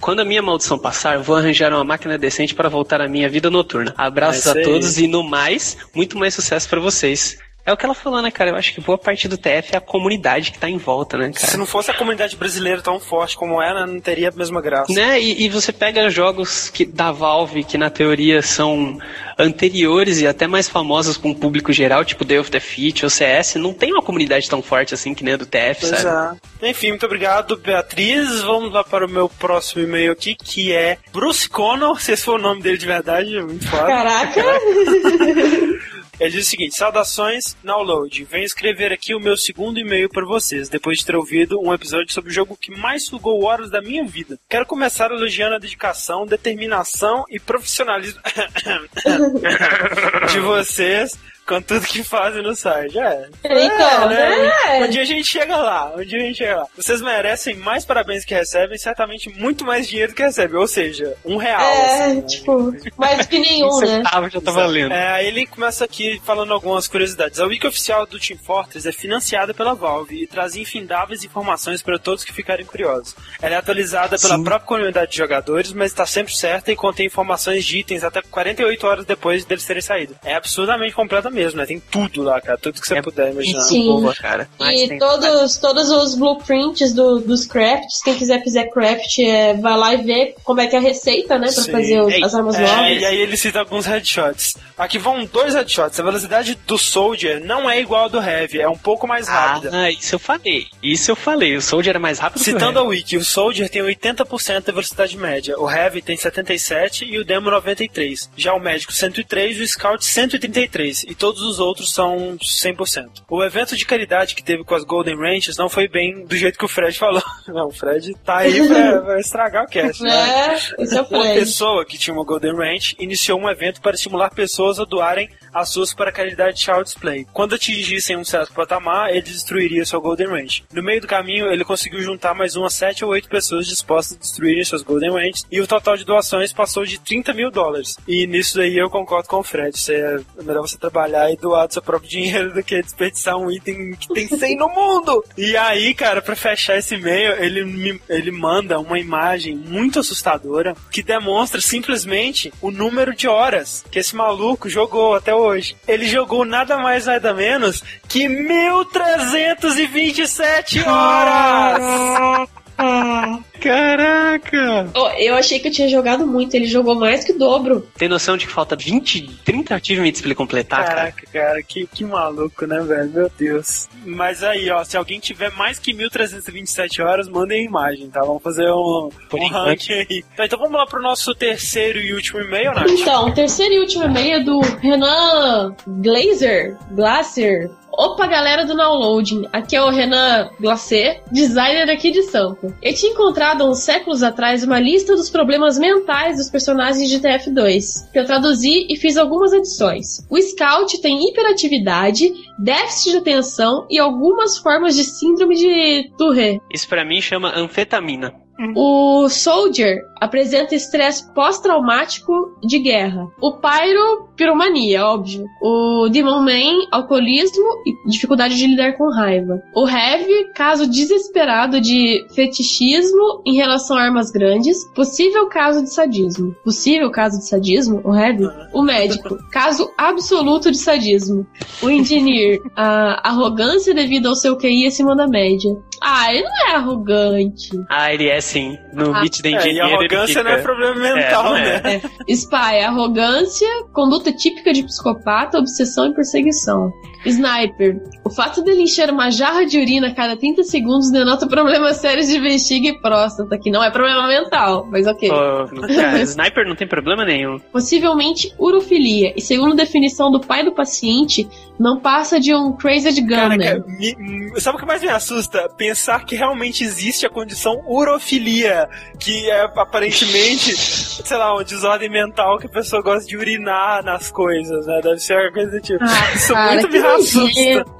Quando 0.00 0.20
a 0.20 0.24
minha 0.24 0.42
maldição 0.42 0.78
passar, 0.78 1.18
vou 1.18 1.36
arranjar 1.36 1.72
uma 1.72 1.84
máquina 1.84 2.16
decente 2.16 2.54
para 2.54 2.68
voltar 2.68 3.00
à 3.00 3.08
minha 3.08 3.28
vida 3.28 3.50
noturna. 3.50 3.92
Abraços 3.96 4.46
É 4.46 4.60
a 4.60 4.64
todos 4.64 4.98
e 4.98 5.08
no 5.08 5.22
mais, 5.22 5.76
muito 5.94 6.18
mais 6.18 6.34
sucesso 6.34 6.68
pra 6.68 6.80
vocês. 6.80 7.38
É 7.66 7.72
o 7.72 7.76
que 7.78 7.84
ela 7.86 7.94
falou, 7.94 8.20
né, 8.20 8.30
cara? 8.30 8.50
Eu 8.50 8.56
acho 8.56 8.74
que 8.74 8.80
boa 8.80 8.98
parte 8.98 9.26
do 9.26 9.38
TF 9.38 9.72
é 9.74 9.76
a 9.78 9.80
comunidade 9.80 10.52
que 10.52 10.58
tá 10.58 10.68
em 10.68 10.76
volta, 10.76 11.16
né, 11.16 11.30
Se 11.34 11.46
cara? 11.46 11.56
não 11.58 11.64
fosse 11.64 11.90
a 11.90 11.94
comunidade 11.94 12.36
brasileira 12.36 12.82
tão 12.82 13.00
forte 13.00 13.36
como 13.38 13.60
era, 13.62 13.86
não 13.86 13.98
teria 14.00 14.28
a 14.28 14.32
mesma 14.32 14.60
graça. 14.60 14.92
Né? 14.92 15.18
E, 15.18 15.44
e 15.44 15.48
você 15.48 15.72
pega 15.72 16.10
jogos 16.10 16.68
que, 16.68 16.84
da 16.84 17.10
Valve 17.10 17.64
que 17.64 17.78
na 17.78 17.88
teoria 17.88 18.42
são 18.42 18.98
anteriores 19.38 20.20
e 20.20 20.26
até 20.26 20.46
mais 20.46 20.68
famosos 20.68 21.16
para 21.16 21.30
um 21.30 21.34
público 21.34 21.72
geral, 21.72 22.04
tipo 22.04 22.22
Day 22.24 22.38
of 22.38 22.50
Defeat 22.50 23.02
ou 23.04 23.08
CS, 23.10 23.54
não 23.54 23.72
tem 23.72 23.92
uma 23.92 24.02
comunidade 24.02 24.48
tão 24.48 24.60
forte 24.62 24.92
assim 24.92 25.14
que 25.14 25.24
nem 25.24 25.32
a 25.34 25.36
do 25.38 25.46
TF, 25.46 25.80
Pois 25.88 26.00
sabe? 26.02 26.38
é. 26.60 26.68
Enfim, 26.70 26.90
muito 26.90 27.06
obrigado, 27.06 27.56
Beatriz. 27.56 28.42
Vamos 28.42 28.72
lá 28.72 28.84
para 28.84 29.06
o 29.06 29.08
meu 29.10 29.28
próximo 29.28 29.82
e-mail 29.82 30.12
aqui, 30.12 30.34
que 30.34 30.70
é 30.72 30.98
Bruce 31.12 31.48
Connor, 31.48 31.98
se 32.00 32.12
esse 32.12 32.24
for 32.24 32.38
o 32.38 32.42
nome 32.42 32.60
dele 32.62 32.76
de 32.76 32.86
verdade, 32.86 33.36
é 33.38 33.42
muito 33.42 33.66
foda. 33.68 33.86
Caraca! 33.86 34.42
Ele 36.18 36.30
diz 36.30 36.46
o 36.46 36.50
seguinte: 36.50 36.76
Saudações, 36.76 37.56
download. 37.62 38.24
Venho 38.24 38.44
escrever 38.44 38.92
aqui 38.92 39.14
o 39.14 39.20
meu 39.20 39.36
segundo 39.36 39.78
e-mail 39.78 40.08
para 40.08 40.24
vocês, 40.24 40.68
depois 40.68 40.98
de 40.98 41.06
ter 41.06 41.16
ouvido 41.16 41.60
um 41.60 41.72
episódio 41.72 42.12
sobre 42.12 42.30
o 42.30 42.34
jogo 42.34 42.56
que 42.56 42.70
mais 42.70 43.06
sugou 43.06 43.44
horas 43.44 43.70
da 43.70 43.80
minha 43.80 44.04
vida. 44.04 44.38
Quero 44.48 44.66
começar 44.66 45.10
elogiando 45.10 45.54
a 45.54 45.58
dedicação, 45.58 46.26
determinação 46.26 47.24
e 47.28 47.38
profissionalismo 47.38 48.20
de 50.32 50.40
vocês 50.40 51.18
com 51.46 51.60
tudo 51.60 51.86
que 51.86 52.02
fazem 52.02 52.42
no 52.42 52.54
site. 52.54 52.98
É. 52.98 53.28
Então, 53.44 54.10
é. 54.10 54.84
Um 54.84 54.88
dia 54.88 55.02
a 55.02 55.04
gente 55.04 55.24
chega 55.28 55.56
lá, 55.56 55.92
um 55.96 56.04
dia 56.04 56.18
a 56.18 56.22
gente 56.22 56.38
chega 56.38 56.56
lá. 56.56 56.66
Vocês 56.76 57.00
merecem 57.00 57.56
mais 57.56 57.84
parabéns 57.84 58.24
que 58.24 58.34
recebem, 58.34 58.78
certamente 58.78 59.28
muito 59.30 59.64
mais 59.64 59.88
dinheiro 59.88 60.14
que 60.14 60.22
recebem, 60.22 60.56
ou 60.56 60.66
seja, 60.66 61.14
um 61.24 61.36
real. 61.36 61.60
É, 61.60 62.04
assim, 62.04 62.14
né? 62.16 62.22
tipo, 62.22 62.74
mais 62.96 63.18
do 63.18 63.28
que 63.28 63.38
nenhum, 63.38 63.80
né? 63.80 63.86
Centavo 63.86 64.30
já 64.30 64.40
tá 64.40 64.50
valendo. 64.50 64.92
É, 64.92 65.08
aí 65.12 65.26
ele 65.26 65.46
começa 65.46 65.84
aqui 65.84 66.20
falando 66.24 66.52
algumas 66.52 66.88
curiosidades. 66.88 67.40
A 67.40 67.46
wiki 67.46 67.66
oficial 67.66 68.06
do 68.06 68.18
Team 68.18 68.38
Fortress 68.38 68.88
é 68.88 68.92
financiada 68.92 69.52
pela 69.52 69.74
Valve 69.74 70.22
e 70.22 70.26
traz 70.26 70.56
infindáveis 70.56 71.24
informações 71.24 71.82
para 71.82 71.98
todos 71.98 72.24
que 72.24 72.32
ficarem 72.32 72.64
curiosos. 72.64 73.14
Ela 73.40 73.56
é 73.56 73.58
atualizada 73.58 74.18
pela 74.18 74.36
Sim. 74.36 74.44
própria 74.44 74.66
comunidade 74.66 75.10
de 75.10 75.18
jogadores, 75.18 75.72
mas 75.72 75.90
está 75.90 76.06
sempre 76.06 76.34
certa 76.34 76.72
e 76.72 76.76
contém 76.76 77.06
informações 77.06 77.64
de 77.64 77.78
itens 77.78 78.04
até 78.04 78.22
48 78.22 78.86
horas 78.86 79.04
depois 79.04 79.44
deles 79.44 79.64
terem 79.64 79.82
saído. 79.82 80.16
É 80.24 80.34
absurdamente 80.34 80.94
completa 80.94 81.30
mesmo, 81.34 81.58
né? 81.60 81.66
Tem 81.66 81.78
tudo 81.78 82.22
lá, 82.22 82.40
cara. 82.40 82.56
Tudo 82.56 82.80
que 82.80 82.86
você 82.86 82.98
É 82.98 83.02
puder 83.02 83.32
imaginar. 83.32 83.60
Sim. 83.62 83.86
Boa, 83.86 84.14
cara. 84.14 84.48
Mas 84.58 84.80
E 84.80 84.88
tem- 84.88 84.98
todos, 84.98 85.56
todos 85.58 85.90
os 85.90 86.14
blueprints 86.14 86.92
do- 86.94 87.18
dos 87.20 87.44
crafts, 87.46 88.00
quem 88.02 88.14
quiser 88.14 88.42
fizer 88.42 88.64
craft, 88.70 89.18
é, 89.18 89.54
vai 89.54 89.76
lá 89.76 89.94
e 89.94 90.02
vê 90.02 90.34
como 90.44 90.60
é 90.60 90.66
que 90.66 90.76
é 90.76 90.78
a 90.78 90.82
receita, 90.82 91.38
né? 91.38 91.48
Pra 91.52 91.62
Sim. 91.62 91.72
fazer 91.72 92.00
os- 92.00 92.22
as 92.22 92.34
armas 92.34 92.54
É, 92.54 92.60
novas. 92.62 93.02
e 93.02 93.04
aí 93.04 93.16
ele 93.20 93.36
cita 93.36 93.58
alguns 93.58 93.84
headshots. 93.86 94.56
Aqui 94.78 94.98
vão 94.98 95.24
dois 95.26 95.54
headshots. 95.54 95.98
A 95.98 96.02
velocidade 96.02 96.58
do 96.66 96.78
Soldier 96.78 97.44
não 97.44 97.68
é 97.68 97.80
igual 97.80 98.04
ao 98.04 98.08
do 98.08 98.18
Heavy, 98.22 98.60
é 98.60 98.68
um 98.68 98.76
pouco 98.78 99.06
mais 99.06 99.28
rápida. 99.28 99.70
Ah, 99.72 99.90
isso 99.90 100.14
eu 100.14 100.18
falei. 100.18 100.66
Isso 100.82 101.10
eu 101.10 101.16
falei. 101.16 101.56
O 101.56 101.62
Soldier 101.62 101.90
era 101.92 101.98
mais 102.00 102.18
rápido 102.18 102.42
Citando 102.42 102.72
que 102.72 102.78
a 102.78 102.82
o 102.82 102.88
Wiki, 102.88 103.16
o 103.16 103.24
Soldier 103.24 103.68
tem 103.68 103.82
80% 103.82 104.66
da 104.66 104.72
velocidade 104.72 105.16
média, 105.16 105.58
o 105.58 105.70
Heavy 105.70 106.00
tem 106.02 106.16
77% 106.16 107.02
e 107.04 107.18
o 107.18 107.24
Demo 107.24 107.50
93%. 107.50 108.30
Já 108.36 108.52
o 108.54 108.60
Médico 108.60 108.92
103% 108.92 109.58
e 109.58 109.62
o 109.62 109.68
Scout 109.68 110.04
133%, 110.04 111.04
e 111.08 111.14
todos 111.24 111.40
os 111.40 111.58
outros 111.58 111.90
são 111.94 112.36
100%. 112.36 113.22
O 113.30 113.42
evento 113.42 113.74
de 113.74 113.86
caridade 113.86 114.34
que 114.34 114.44
teve 114.44 114.62
com 114.62 114.74
as 114.74 114.84
Golden 114.84 115.16
Ranches 115.16 115.56
não 115.56 115.70
foi 115.70 115.88
bem 115.88 116.26
do 116.26 116.36
jeito 116.36 116.58
que 116.58 116.66
o 116.66 116.68
Fred 116.68 116.98
falou. 116.98 117.22
Não, 117.48 117.68
o 117.68 117.70
Fred 117.70 118.12
tá 118.22 118.38
aí 118.38 118.68
pra, 118.68 119.00
pra 119.00 119.20
estragar 119.20 119.64
o 119.64 119.66
cast, 119.66 120.02
né? 120.02 120.10
É, 120.10 120.54
esse 120.82 120.94
é 120.94 121.00
o 121.00 121.06
Uma 121.06 121.22
Fred. 121.22 121.38
pessoa 121.38 121.84
que 121.86 121.96
tinha 121.96 122.12
uma 122.12 122.24
Golden 122.24 122.54
Ranch 122.54 122.94
iniciou 122.98 123.40
um 123.40 123.48
evento 123.48 123.80
para 123.80 123.94
estimular 123.94 124.28
pessoas 124.34 124.78
a 124.78 124.84
doarem 124.84 125.30
as 125.54 125.68
suas 125.68 125.94
para 125.94 126.10
a 126.10 126.12
caridade 126.12 126.60
Child's 126.60 126.94
Play. 126.94 127.26
Quando 127.32 127.54
atingissem 127.54 128.16
um 128.16 128.24
certo 128.24 128.52
patamar, 128.52 129.10
ele 129.10 129.22
destruiria 129.22 129.86
sua 129.86 130.00
Golden 130.00 130.26
Ranch. 130.26 130.64
No 130.72 130.82
meio 130.82 131.00
do 131.00 131.06
caminho, 131.06 131.46
ele 131.46 131.64
conseguiu 131.64 132.02
juntar 132.02 132.34
mais 132.34 132.56
umas 132.56 132.74
7 132.74 133.04
ou 133.04 133.12
8 133.12 133.28
pessoas 133.28 133.66
dispostas 133.66 134.16
a 134.16 134.20
destruírem 134.20 134.64
suas 134.64 134.82
Golden 134.82 135.12
Ranches 135.12 135.46
e 135.50 135.60
o 135.60 135.66
total 135.66 135.96
de 135.96 136.04
doações 136.04 136.52
passou 136.52 136.84
de 136.84 136.98
30 136.98 137.32
mil 137.32 137.50
dólares. 137.50 137.96
E 138.08 138.26
nisso 138.26 138.56
daí 138.56 138.76
eu 138.76 138.90
concordo 138.90 139.28
com 139.28 139.38
o 139.38 139.42
Fred. 139.44 139.74
É 139.90 140.42
melhor 140.42 140.62
você 140.62 140.76
trabalhar 140.76 141.30
e 141.30 141.36
doar 141.36 141.68
do 141.68 141.74
seu 141.74 141.82
próprio 141.82 142.10
dinheiro 142.10 142.52
do 142.52 142.62
que 142.62 142.82
desperdiçar 142.82 143.36
um 143.36 143.50
item 143.50 143.94
que 143.94 144.08
tem 144.08 144.26
100 144.26 144.56
no 144.56 144.68
mundo. 144.68 145.24
E 145.36 145.56
aí, 145.56 145.94
cara, 145.94 146.20
pra 146.20 146.34
fechar 146.34 146.76
esse 146.76 146.96
e-mail, 146.96 147.32
ele, 147.42 147.64
me, 147.64 148.00
ele 148.08 148.30
manda 148.30 148.78
uma 148.78 148.98
imagem 148.98 149.54
muito 149.54 150.00
assustadora 150.00 150.74
que 150.90 151.02
demonstra 151.02 151.60
simplesmente 151.60 152.52
o 152.60 152.70
número 152.70 153.14
de 153.14 153.28
horas 153.28 153.84
que 153.90 153.98
esse 153.98 154.16
maluco 154.16 154.68
jogou 154.68 155.14
até 155.14 155.34
hoje. 155.44 155.76
Ele 155.86 156.06
jogou 156.06 156.44
nada 156.44 156.78
mais, 156.78 157.06
nada 157.06 157.32
menos 157.34 157.82
que 158.08 158.28
1327 158.28 160.82
horas! 160.82 162.48
Caraca! 163.60 164.90
Oh, 164.94 165.08
eu 165.18 165.34
achei 165.34 165.58
que 165.58 165.68
eu 165.68 165.72
tinha 165.72 165.88
jogado 165.88 166.26
muito, 166.26 166.54
ele 166.54 166.66
jogou 166.66 166.94
mais 166.94 167.24
que 167.24 167.32
o 167.32 167.38
dobro. 167.38 167.88
Tem 167.96 168.08
noção 168.08 168.36
de 168.36 168.46
que 168.46 168.52
falta 168.52 168.76
20, 168.76 169.40
30 169.44 169.74
achievements 169.74 170.20
pra 170.20 170.28
ele 170.28 170.34
completar, 170.34 170.84
cara? 170.84 170.94
Caraca, 170.94 171.26
cara, 171.32 171.62
que, 171.62 171.86
que 171.86 172.04
maluco, 172.04 172.66
né, 172.66 172.80
velho? 172.80 173.10
Meu 173.10 173.30
Deus. 173.38 173.88
Mas 174.04 174.42
aí, 174.42 174.70
ó, 174.70 174.84
se 174.84 174.96
alguém 174.96 175.18
tiver 175.18 175.50
mais 175.52 175.78
que 175.78 175.92
1327 175.94 177.00
horas, 177.00 177.28
mandem 177.28 177.60
a 177.60 177.68
imagem, 177.68 178.10
tá? 178.10 178.20
Vamos 178.20 178.42
fazer 178.42 178.70
um, 178.70 179.08
Por 179.28 179.40
um 179.40 179.48
ranking 179.48 179.92
aí. 179.92 180.24
Tá, 180.36 180.44
então 180.44 180.58
vamos 180.58 180.74
lá 180.74 180.86
pro 180.86 181.00
nosso 181.00 181.34
terceiro 181.34 182.00
e 182.00 182.12
último 182.12 182.40
e-mail, 182.40 182.72
Nath. 182.74 182.88
Então, 182.88 183.28
o 183.28 183.34
terceiro 183.34 183.74
e 183.74 183.80
último 183.80 184.04
e-mail 184.04 184.36
é 184.36 184.40
do 184.40 184.60
Renan 184.60 185.74
Glazer, 185.86 186.76
Glacer. 186.90 187.70
Opa, 187.96 188.26
galera 188.26 188.66
do 188.66 188.76
Downloading. 188.76 189.46
Aqui 189.52 189.76
é 189.76 189.82
o 189.82 189.88
Renan 189.88 190.50
Glacer, 190.60 191.22
designer 191.30 191.88
aqui 191.88 192.10
de 192.10 192.22
Sampa. 192.24 192.74
Eu 192.82 192.92
tinha 192.92 193.12
encontrado 193.12 193.62
há 193.62 193.70
uns 193.70 193.80
séculos 193.80 194.22
atrás 194.22 194.64
uma 194.64 194.80
lista 194.80 195.14
dos 195.14 195.30
problemas 195.30 195.78
mentais 195.78 196.38
dos 196.38 196.50
personagens 196.50 197.08
de 197.08 197.20
TF2, 197.20 198.10
que 198.12 198.18
eu 198.18 198.26
traduzi 198.26 198.86
e 198.90 198.96
fiz 198.96 199.16
algumas 199.16 199.52
adições. 199.52 200.26
O 200.28 200.40
Scout 200.40 201.00
tem 201.00 201.28
hiperatividade, 201.28 202.32
déficit 202.58 203.12
de 203.12 203.18
atenção 203.18 203.86
e 203.88 203.98
algumas 203.98 204.58
formas 204.58 204.96
de 204.96 205.04
síndrome 205.04 205.54
de 205.54 206.10
Tourette. 206.18 206.60
Isso 206.72 206.88
pra 206.88 207.04
mim 207.04 207.20
chama 207.20 207.56
anfetamina. 207.56 208.34
O 208.76 209.28
Soldier 209.28 210.02
apresenta 210.24 210.74
estresse 210.74 211.32
pós-traumático 211.34 212.56
de 212.62 212.78
guerra. 212.78 213.26
O 213.40 213.52
Pyro, 213.52 214.28
piromania, 214.36 215.04
óbvio. 215.06 215.44
O 215.62 216.08
Demon 216.10 216.40
Man, 216.42 216.86
alcoolismo 216.90 217.64
e 217.86 218.08
dificuldade 218.10 218.56
de 218.56 218.66
lidar 218.66 218.94
com 218.96 219.10
raiva. 219.10 219.62
O 219.74 219.88
Heavy, 219.88 220.52
caso 220.54 220.86
desesperado 220.90 221.80
de 221.80 222.26
fetichismo 222.34 223.42
em 223.46 223.54
relação 223.54 223.96
a 223.96 224.02
armas 224.02 224.30
grandes. 224.30 224.76
Possível 224.94 225.46
caso 225.48 225.82
de 225.82 225.92
sadismo. 225.92 226.54
Possível 226.64 227.10
caso 227.10 227.38
de 227.38 227.46
sadismo? 227.48 228.00
O 228.04 228.14
Heavy? 228.14 228.44
O 228.72 228.82
Médico, 228.82 229.36
caso 229.50 229.90
absoluto 229.96 230.70
de 230.70 230.78
sadismo. 230.78 231.46
O 231.82 231.90
Engineer, 231.90 232.60
a 232.76 233.28
arrogância 233.28 233.94
devido 233.94 234.28
ao 234.28 234.34
seu 234.34 234.56
QI 234.56 234.86
acima 234.86 235.14
da 235.16 235.26
média. 235.26 235.76
Ah, 236.02 236.32
ele 236.32 236.42
não 236.42 236.68
é 236.68 236.74
arrogante. 236.74 237.70
Ah, 237.88 238.12
ele 238.12 238.28
é 238.28 238.40
sim. 238.40 238.76
No 238.92 239.14
Ah, 239.14 239.20
Meet 239.20 239.40
the 239.40 239.48
É, 239.48 239.56
Engineer 239.56 239.86
ele 240.00 240.08
arrogância 240.14 240.42
não 240.42 240.50
é 240.50 240.62
problema 240.62 240.94
mental, 240.94 241.44
não 241.44 241.56
é. 241.56 241.82
né? 241.82 242.02
Spy, 242.28 242.80
arrogância, 242.84 243.68
conduta 243.92 244.32
típica 244.32 244.72
de 244.72 244.82
psicopata, 244.84 245.58
obsessão 245.58 246.06
e 246.06 246.14
perseguição. 246.14 246.92
Sniper, 247.26 248.00
o 248.24 248.30
fato 248.30 248.62
dele 248.62 248.82
encher 248.82 249.10
uma 249.10 249.30
jarra 249.30 249.64
de 249.64 249.78
urina 249.78 250.08
a 250.08 250.14
cada 250.14 250.36
30 250.36 250.62
segundos 250.64 251.10
denota 251.10 251.46
problemas 251.46 251.96
sérios 251.98 252.28
de 252.28 252.38
bexiga 252.40 252.88
e 252.88 253.00
próstata, 253.00 253.58
que 253.58 253.70
não 253.70 253.82
é 253.82 253.90
problema 253.90 254.26
mental, 254.28 254.86
mas 254.90 255.06
ok. 255.06 255.28
Pô, 255.28 255.86
cara, 255.94 256.20
sniper 256.22 256.66
não 256.66 256.74
tem 256.76 256.86
problema 256.88 257.24
nenhum. 257.24 257.58
Possivelmente 257.72 258.52
urofilia, 258.58 259.32
e 259.36 259.40
segundo 259.40 259.74
definição 259.74 260.30
do 260.30 260.40
pai 260.40 260.64
do 260.64 260.72
paciente, 260.72 261.48
não 261.78 261.98
passa 262.00 262.38
de 262.38 262.54
um 262.54 262.72
Cara, 262.76 263.00
gunman. 263.20 263.58
cara, 263.58 263.84
me- 263.86 264.60
sabe 264.60 264.76
o 264.76 264.80
que 264.80 264.86
mais 264.86 265.02
me 265.02 265.08
assusta? 265.08 265.68
Pensar 265.76 266.24
que 266.24 266.36
realmente 266.36 266.84
existe 266.84 267.26
a 267.26 267.30
condição 267.30 267.82
urofilia, 267.86 268.88
que 269.18 269.50
é 269.50 269.62
aparentemente, 269.76 270.74
sei 270.76 271.36
lá, 271.36 271.52
uma 271.54 271.64
desordem 271.64 272.08
mental 272.10 272.58
que 272.58 272.66
a 272.66 272.70
pessoa 272.70 273.02
gosta 273.02 273.26
de 273.28 273.36
urinar 273.36 274.04
nas 274.04 274.30
coisas, 274.30 274.86
né? 274.86 275.00
Deve 275.02 275.18
ser 275.18 275.34
uma 275.36 275.52
coisa 275.52 275.70
do 275.70 275.80
tipo. 275.80 276.04
Ah, 276.04 276.34
Isso 276.34 276.52
cara, 276.52 276.72
muito 276.74 276.88
me 276.88 276.98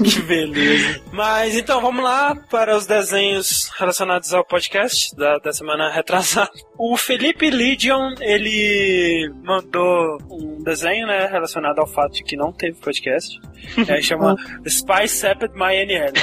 Que 0.05 0.21
beleza. 0.21 1.01
Mas 1.11 1.55
então, 1.55 1.81
vamos 1.81 2.03
lá 2.03 2.35
para 2.49 2.75
os 2.75 2.85
desenhos 2.85 3.69
relacionados 3.77 4.33
ao 4.33 4.45
podcast 4.45 5.15
da, 5.15 5.37
da 5.37 5.51
semana 5.51 5.91
retrasada. 5.91 6.49
O 6.77 6.95
Felipe 6.95 7.49
Legion, 7.49 8.13
ele 8.21 9.31
mandou 9.43 10.17
um 10.29 10.63
desenho, 10.63 11.07
né, 11.07 11.27
relacionado 11.27 11.79
ao 11.79 11.87
fato 11.87 12.13
de 12.13 12.23
que 12.23 12.35
não 12.37 12.51
teve 12.51 12.77
podcast. 12.79 13.39
E 13.77 13.91
aí 13.91 14.01
chama 14.01 14.35
Spy 14.65 15.07
Separate 15.07 15.55
My 15.55 15.75
NL. 15.75 16.13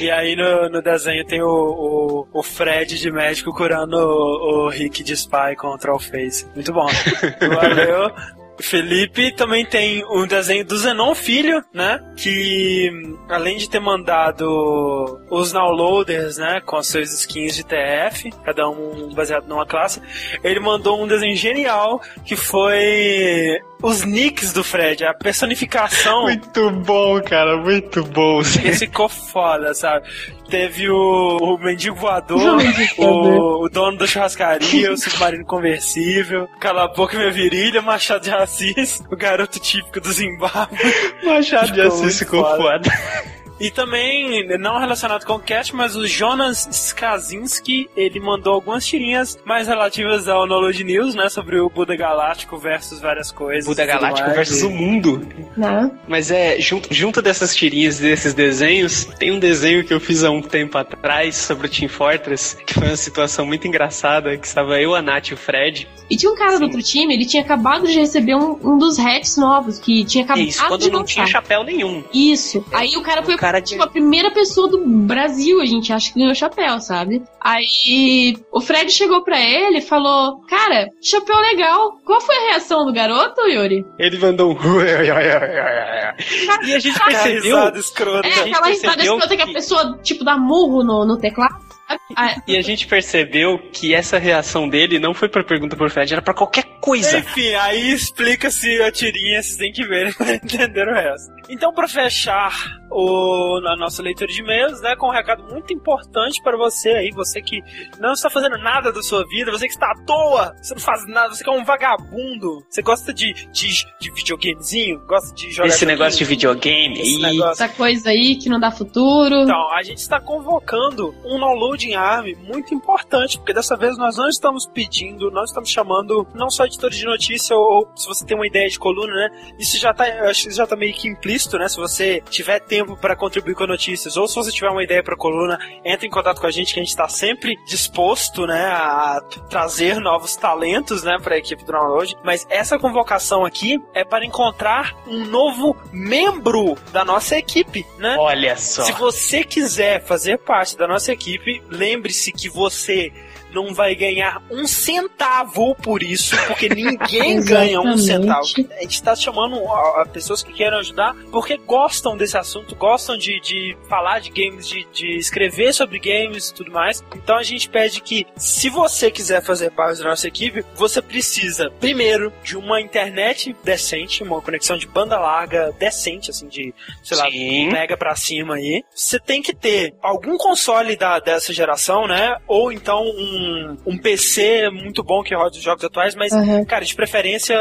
E 0.00 0.10
aí 0.10 0.36
no, 0.36 0.68
no 0.68 0.82
desenho 0.82 1.24
tem 1.24 1.42
o, 1.42 1.46
o, 1.48 2.28
o 2.32 2.42
Fred 2.42 2.98
de 2.98 3.10
médico 3.10 3.52
curando 3.52 3.96
o, 3.96 4.66
o 4.66 4.68
Rick 4.68 5.02
de 5.02 5.14
Spy 5.14 5.56
contra 5.56 5.94
o 5.94 5.98
Face. 5.98 6.46
Muito 6.54 6.72
bom. 6.72 6.86
Valeu. 7.40 8.41
Felipe 8.62 9.34
também 9.34 9.66
tem 9.66 10.04
um 10.06 10.26
desenho 10.26 10.64
do 10.64 10.76
Zenon 10.76 11.14
Filho, 11.14 11.62
né? 11.72 12.00
Que 12.16 12.90
além 13.28 13.58
de 13.58 13.68
ter 13.68 13.80
mandado 13.80 15.20
os 15.30 15.52
downloaders, 15.52 16.38
né? 16.38 16.60
Com 16.64 16.78
os 16.78 16.86
seus 16.86 17.12
skins 17.12 17.56
de 17.56 17.64
TF, 17.64 18.30
cada 18.44 18.68
um 18.68 19.12
baseado 19.14 19.46
numa 19.46 19.66
classe, 19.66 20.00
ele 20.42 20.60
mandou 20.60 21.02
um 21.02 21.06
desenho 21.06 21.36
genial 21.36 22.00
que 22.24 22.36
foi 22.36 23.60
os 23.82 24.04
nicks 24.04 24.52
do 24.52 24.62
Fred, 24.62 25.04
a 25.04 25.12
personificação. 25.12 26.22
Muito 26.32 26.70
bom, 26.70 27.20
cara, 27.22 27.56
muito 27.56 28.04
bom. 28.04 28.40
Esse 28.40 28.86
ficou 28.86 29.08
foda, 29.08 29.74
sabe? 29.74 30.08
Teve 30.48 30.88
o, 30.90 31.38
o 31.38 31.58
mendigo 31.58 31.96
voador, 31.96 32.58
O 32.98 33.64
o, 33.64 33.68
dono 33.68 33.96
da 33.96 34.06
churrascaria, 34.06 34.92
o 34.92 34.96
submarino 34.96 35.44
conversível, 35.44 36.46
Cala 36.60 36.84
a 36.84 36.88
boca 36.88 37.16
minha 37.16 37.30
virilha, 37.30 37.80
Machado 37.80 38.22
de 38.24 38.30
Assis, 38.30 39.02
o 39.10 39.16
garoto 39.16 39.58
típico 39.58 40.00
do 40.00 40.12
Zimbábue. 40.12 40.78
Machado 41.24 41.72
de 41.72 41.80
Ficou 41.80 41.86
Assis 41.86 42.00
muito 42.02 42.18
ficou 42.18 42.44
foda. 42.44 42.90
foda. 42.90 43.41
E 43.62 43.70
também, 43.70 44.44
não 44.58 44.76
relacionado 44.76 45.24
com 45.24 45.34
o 45.34 45.38
cast, 45.38 45.72
mas 45.72 45.94
o 45.94 46.04
Jonas 46.04 46.66
Skazinski, 46.66 47.88
ele 47.96 48.18
mandou 48.18 48.54
algumas 48.54 48.84
tirinhas 48.84 49.38
mais 49.44 49.68
relativas 49.68 50.26
ao 50.26 50.48
Knowledge 50.48 50.82
News, 50.82 51.14
né? 51.14 51.28
Sobre 51.28 51.60
o 51.60 51.70
Buda 51.70 51.94
Galáctico 51.94 52.58
versus 52.58 53.00
várias 53.00 53.30
coisas. 53.30 53.64
Buda 53.64 53.86
Galáctico 53.86 54.26
mais. 54.26 54.36
versus 54.36 54.62
o 54.62 54.70
mundo. 54.70 55.24
Né? 55.56 55.92
Mas 56.08 56.32
é, 56.32 56.60
junto, 56.60 56.92
junto 56.92 57.22
dessas 57.22 57.54
tirinhas 57.54 58.00
e 58.00 58.02
desses 58.02 58.34
desenhos, 58.34 59.04
tem 59.04 59.30
um 59.30 59.38
desenho 59.38 59.84
que 59.84 59.94
eu 59.94 60.00
fiz 60.00 60.24
há 60.24 60.30
um 60.32 60.42
tempo 60.42 60.76
atrás 60.76 61.36
sobre 61.36 61.68
o 61.68 61.70
Team 61.70 61.88
Fortress, 61.88 62.56
que 62.66 62.74
foi 62.74 62.88
uma 62.88 62.96
situação 62.96 63.46
muito 63.46 63.68
engraçada, 63.68 64.36
que 64.36 64.46
estava 64.46 64.80
eu, 64.80 64.92
a 64.92 65.00
Nath 65.00 65.28
e 65.28 65.34
o 65.34 65.36
Fred. 65.36 65.86
E 66.10 66.16
tinha 66.16 66.32
um 66.32 66.34
cara 66.34 66.58
do 66.58 66.64
outro 66.64 66.82
time, 66.82 67.14
ele 67.14 67.24
tinha 67.24 67.42
acabado 67.42 67.86
de 67.86 67.98
receber 67.98 68.34
um, 68.34 68.58
um 68.62 68.76
dos 68.76 68.98
hats 68.98 69.36
novos, 69.36 69.78
que 69.78 70.04
tinha 70.04 70.24
acabado 70.24 70.46
Isso, 70.46 70.66
quando 70.66 70.80
de 70.80 70.90
não 70.90 71.00
lançar. 71.00 71.14
tinha 71.14 71.26
chapéu 71.26 71.64
nenhum. 71.64 72.04
Isso. 72.12 72.64
Aí 72.72 72.96
o 72.96 73.02
cara 73.02 73.22
foi 73.22 73.34
O 73.34 73.38
cara 73.38 73.51
tipo, 73.60 73.82
a 73.82 73.86
primeira 73.88 74.30
pessoa 74.30 74.68
do 74.68 74.84
Brasil, 74.86 75.60
a 75.60 75.66
gente 75.66 75.92
acha 75.92 76.12
que 76.12 76.18
ganhou 76.18 76.34
chapéu, 76.34 76.80
sabe? 76.80 77.22
Aí 77.40 78.36
o 78.52 78.60
Fred 78.60 78.90
chegou 78.90 79.22
pra 79.22 79.40
ele 79.40 79.78
e 79.78 79.82
falou: 79.82 80.40
Cara, 80.48 80.88
chapéu 81.02 81.38
legal. 81.38 81.92
Qual 82.04 82.20
foi 82.20 82.36
a 82.36 82.50
reação 82.52 82.84
do 82.86 82.92
garoto, 82.92 83.40
Yuri? 83.42 83.84
Ele 83.98 84.18
mandou 84.18 84.52
um. 84.52 84.56
e 86.66 86.74
a 86.74 86.78
gente 86.78 86.98
percebeu. 87.04 87.42
risada 87.42 87.78
escrota. 87.78 88.28
É, 88.28 88.32
gente 88.32 88.50
aquela 88.54 88.66
risada 88.68 88.94
percebeu 88.96 89.14
escrota 89.18 89.36
que... 89.36 89.44
que- 89.44 89.50
a 89.50 89.54
pessoa, 89.54 89.98
tipo, 90.02 90.24
dá 90.24 90.36
murro 90.36 90.82
no, 90.82 91.04
no 91.04 91.18
teclado. 91.18 91.72
Ah, 92.16 92.36
E 92.48 92.56
a 92.56 92.62
gente 92.62 92.86
percebeu 92.86 93.58
que 93.70 93.94
essa 93.94 94.16
reação 94.18 94.66
dele 94.66 94.98
não 94.98 95.12
foi 95.12 95.28
pra 95.28 95.44
pergunta 95.44 95.76
pro 95.76 95.90
Fred, 95.90 96.10
era 96.12 96.22
pra 96.22 96.32
qualquer 96.32 96.64
coisa. 96.80 97.18
Enfim, 97.18 97.52
aí 97.54 97.92
explica-se 97.92 98.80
a 98.80 98.90
tirinha, 98.90 99.42
vocês 99.42 99.56
têm 99.58 99.72
que 99.72 99.84
ver 99.86 100.12
pra 100.16 100.34
entender 100.34 100.88
o 100.88 100.94
resto. 100.94 101.30
Então, 101.50 101.70
pra 101.72 101.86
fechar 101.86 102.50
o, 102.92 103.60
a 103.66 103.76
nossa 103.76 104.02
leitura 104.02 104.30
de 104.30 104.40
e-mails, 104.40 104.80
né, 104.80 104.94
com 104.96 105.08
um 105.08 105.12
recado 105.12 105.42
muito 105.44 105.72
importante 105.72 106.42
para 106.42 106.56
você 106.56 106.90
aí, 106.90 107.10
você 107.10 107.40
que 107.40 107.62
não 107.98 108.12
está 108.12 108.28
fazendo 108.28 108.58
nada 108.58 108.92
da 108.92 109.02
sua 109.02 109.26
vida, 109.26 109.50
você 109.50 109.66
que 109.66 109.74
está 109.74 109.90
à 109.90 110.04
toa, 110.04 110.54
você 110.60 110.74
não 110.74 110.80
faz 110.80 111.06
nada, 111.06 111.34
você 111.34 111.42
que 111.42 111.50
é 111.50 111.52
um 111.52 111.64
vagabundo, 111.64 112.64
você 112.68 112.82
gosta 112.82 113.12
de, 113.12 113.32
de, 113.52 113.68
de 114.00 114.10
videogamezinho, 114.10 115.00
gosta 115.06 115.34
de 115.34 115.50
jogar. 115.50 115.68
Esse 115.68 115.86
negócio 115.86 116.18
de 116.18 116.24
videogame 116.24 117.00
Esse 117.00 117.24
aí. 117.24 117.32
negócio. 117.32 117.64
Essa 117.64 117.68
coisa 117.68 118.10
aí 118.10 118.36
que 118.36 118.48
não 118.48 118.60
dá 118.60 118.70
futuro. 118.70 119.42
Então, 119.42 119.72
a 119.72 119.82
gente 119.82 119.98
está 119.98 120.20
convocando 120.20 121.14
um 121.24 121.38
downloading 121.38 121.94
ARM 121.94 122.34
muito 122.42 122.74
importante, 122.74 123.38
porque 123.38 123.52
dessa 123.52 123.76
vez 123.76 123.96
nós 123.96 124.16
não 124.16 124.28
estamos 124.28 124.66
pedindo, 124.66 125.30
nós 125.30 125.50
estamos 125.50 125.70
chamando 125.70 126.26
não 126.34 126.50
só 126.50 126.64
editores 126.64 126.96
de 126.96 127.04
notícia 127.04 127.56
ou, 127.56 127.62
ou 127.62 127.92
se 127.96 128.06
você 128.06 128.24
tem 128.24 128.36
uma 128.36 128.46
ideia 128.46 128.68
de 128.68 128.78
coluna, 128.78 129.12
né? 129.14 129.30
Isso 129.58 129.78
já 129.78 129.92
tá, 129.94 130.08
eu 130.08 130.28
acho 130.28 130.48
que 130.48 130.54
já 130.54 130.66
tá 130.66 130.76
meio 130.76 130.94
que 130.94 131.08
implícito, 131.08 131.58
né? 131.58 131.68
Se 131.68 131.76
você 131.76 132.22
tiver 132.28 132.60
tempo 132.60 132.81
para 133.00 133.16
contribuir 133.16 133.54
com 133.54 133.66
notícias 133.66 134.16
ou 134.16 134.26
se 134.26 134.34
você 134.34 134.50
tiver 134.50 134.70
uma 134.70 134.82
ideia 134.82 135.02
para 135.02 135.16
coluna, 135.16 135.58
entre 135.84 136.06
em 136.06 136.10
contato 136.10 136.40
com 136.40 136.46
a 136.46 136.50
gente 136.50 136.74
que 136.74 136.80
a 136.80 136.82
gente 136.82 136.90
está 136.90 137.08
sempre 137.08 137.56
disposto, 137.66 138.46
né, 138.46 138.66
a 138.66 139.20
trazer 139.48 140.00
novos 140.00 140.36
talentos, 140.36 141.02
né, 141.02 141.18
para 141.22 141.34
a 141.34 141.38
equipe 141.38 141.64
do 141.64 141.72
download. 141.72 142.16
Mas 142.24 142.46
essa 142.48 142.78
convocação 142.78 143.44
aqui 143.44 143.80
é 143.94 144.04
para 144.04 144.24
encontrar 144.24 144.94
um 145.06 145.24
novo 145.24 145.76
membro 145.92 146.76
da 146.92 147.04
nossa 147.04 147.36
equipe, 147.36 147.86
né? 147.98 148.16
Olha 148.18 148.56
só. 148.56 148.82
Se 148.82 148.92
você 148.92 149.44
quiser 149.44 150.04
fazer 150.04 150.38
parte 150.38 150.76
da 150.76 150.86
nossa 150.86 151.12
equipe, 151.12 151.62
lembre-se 151.68 152.32
que 152.32 152.48
você 152.48 153.12
não 153.52 153.74
vai 153.74 153.94
ganhar 153.94 154.42
um 154.50 154.66
centavo 154.66 155.74
por 155.76 156.02
isso, 156.02 156.36
porque 156.46 156.68
ninguém 156.68 157.40
ganha 157.44 157.80
um 157.80 157.96
centavo. 157.96 158.40
A 158.40 158.82
gente 158.82 158.94
está 158.94 159.14
chamando 159.14 159.56
ó, 159.62 160.04
pessoas 160.06 160.42
que 160.42 160.52
querem 160.52 160.78
ajudar 160.78 161.14
porque 161.30 161.56
gostam 161.56 162.16
desse 162.16 162.36
assunto, 162.36 162.74
gostam 162.74 163.16
de, 163.16 163.40
de 163.40 163.76
falar 163.88 164.20
de 164.20 164.30
games, 164.30 164.68
de, 164.68 164.86
de 164.92 165.16
escrever 165.16 165.72
sobre 165.72 165.98
games 165.98 166.48
e 166.48 166.54
tudo 166.54 166.70
mais. 166.70 167.02
Então 167.14 167.36
a 167.36 167.42
gente 167.42 167.68
pede 167.68 168.00
que, 168.00 168.26
se 168.36 168.68
você 168.68 169.10
quiser 169.10 169.42
fazer 169.42 169.70
parte 169.70 169.98
da 169.98 170.08
nossa 170.10 170.28
equipe, 170.28 170.64
você 170.74 171.00
precisa, 171.00 171.70
primeiro, 171.80 172.32
de 172.42 172.56
uma 172.56 172.80
internet 172.80 173.54
decente, 173.62 174.22
uma 174.22 174.40
conexão 174.40 174.76
de 174.76 174.86
banda 174.86 175.18
larga 175.18 175.72
decente, 175.78 176.30
assim, 176.30 176.48
de, 176.48 176.74
sei 177.02 177.16
lá, 177.16 177.30
Sim. 177.30 177.68
mega 177.68 177.96
pra 177.96 178.14
cima 178.16 178.54
aí. 178.54 178.84
Você 178.94 179.18
tem 179.18 179.42
que 179.42 179.54
ter 179.54 179.94
algum 180.02 180.36
console 180.36 180.96
da, 180.96 181.18
dessa 181.18 181.52
geração, 181.52 182.06
né? 182.06 182.36
Ou 182.46 182.72
então 182.72 183.02
um, 183.02 183.41
um 183.86 183.98
PC 183.98 184.70
muito 184.70 185.02
bom 185.02 185.22
que 185.22 185.34
roda 185.34 185.50
os 185.56 185.62
jogos 185.62 185.84
atuais, 185.84 186.14
mas, 186.14 186.32
Uhum. 186.32 186.64
cara, 186.64 186.84
de 186.84 186.94
preferência, 186.94 187.56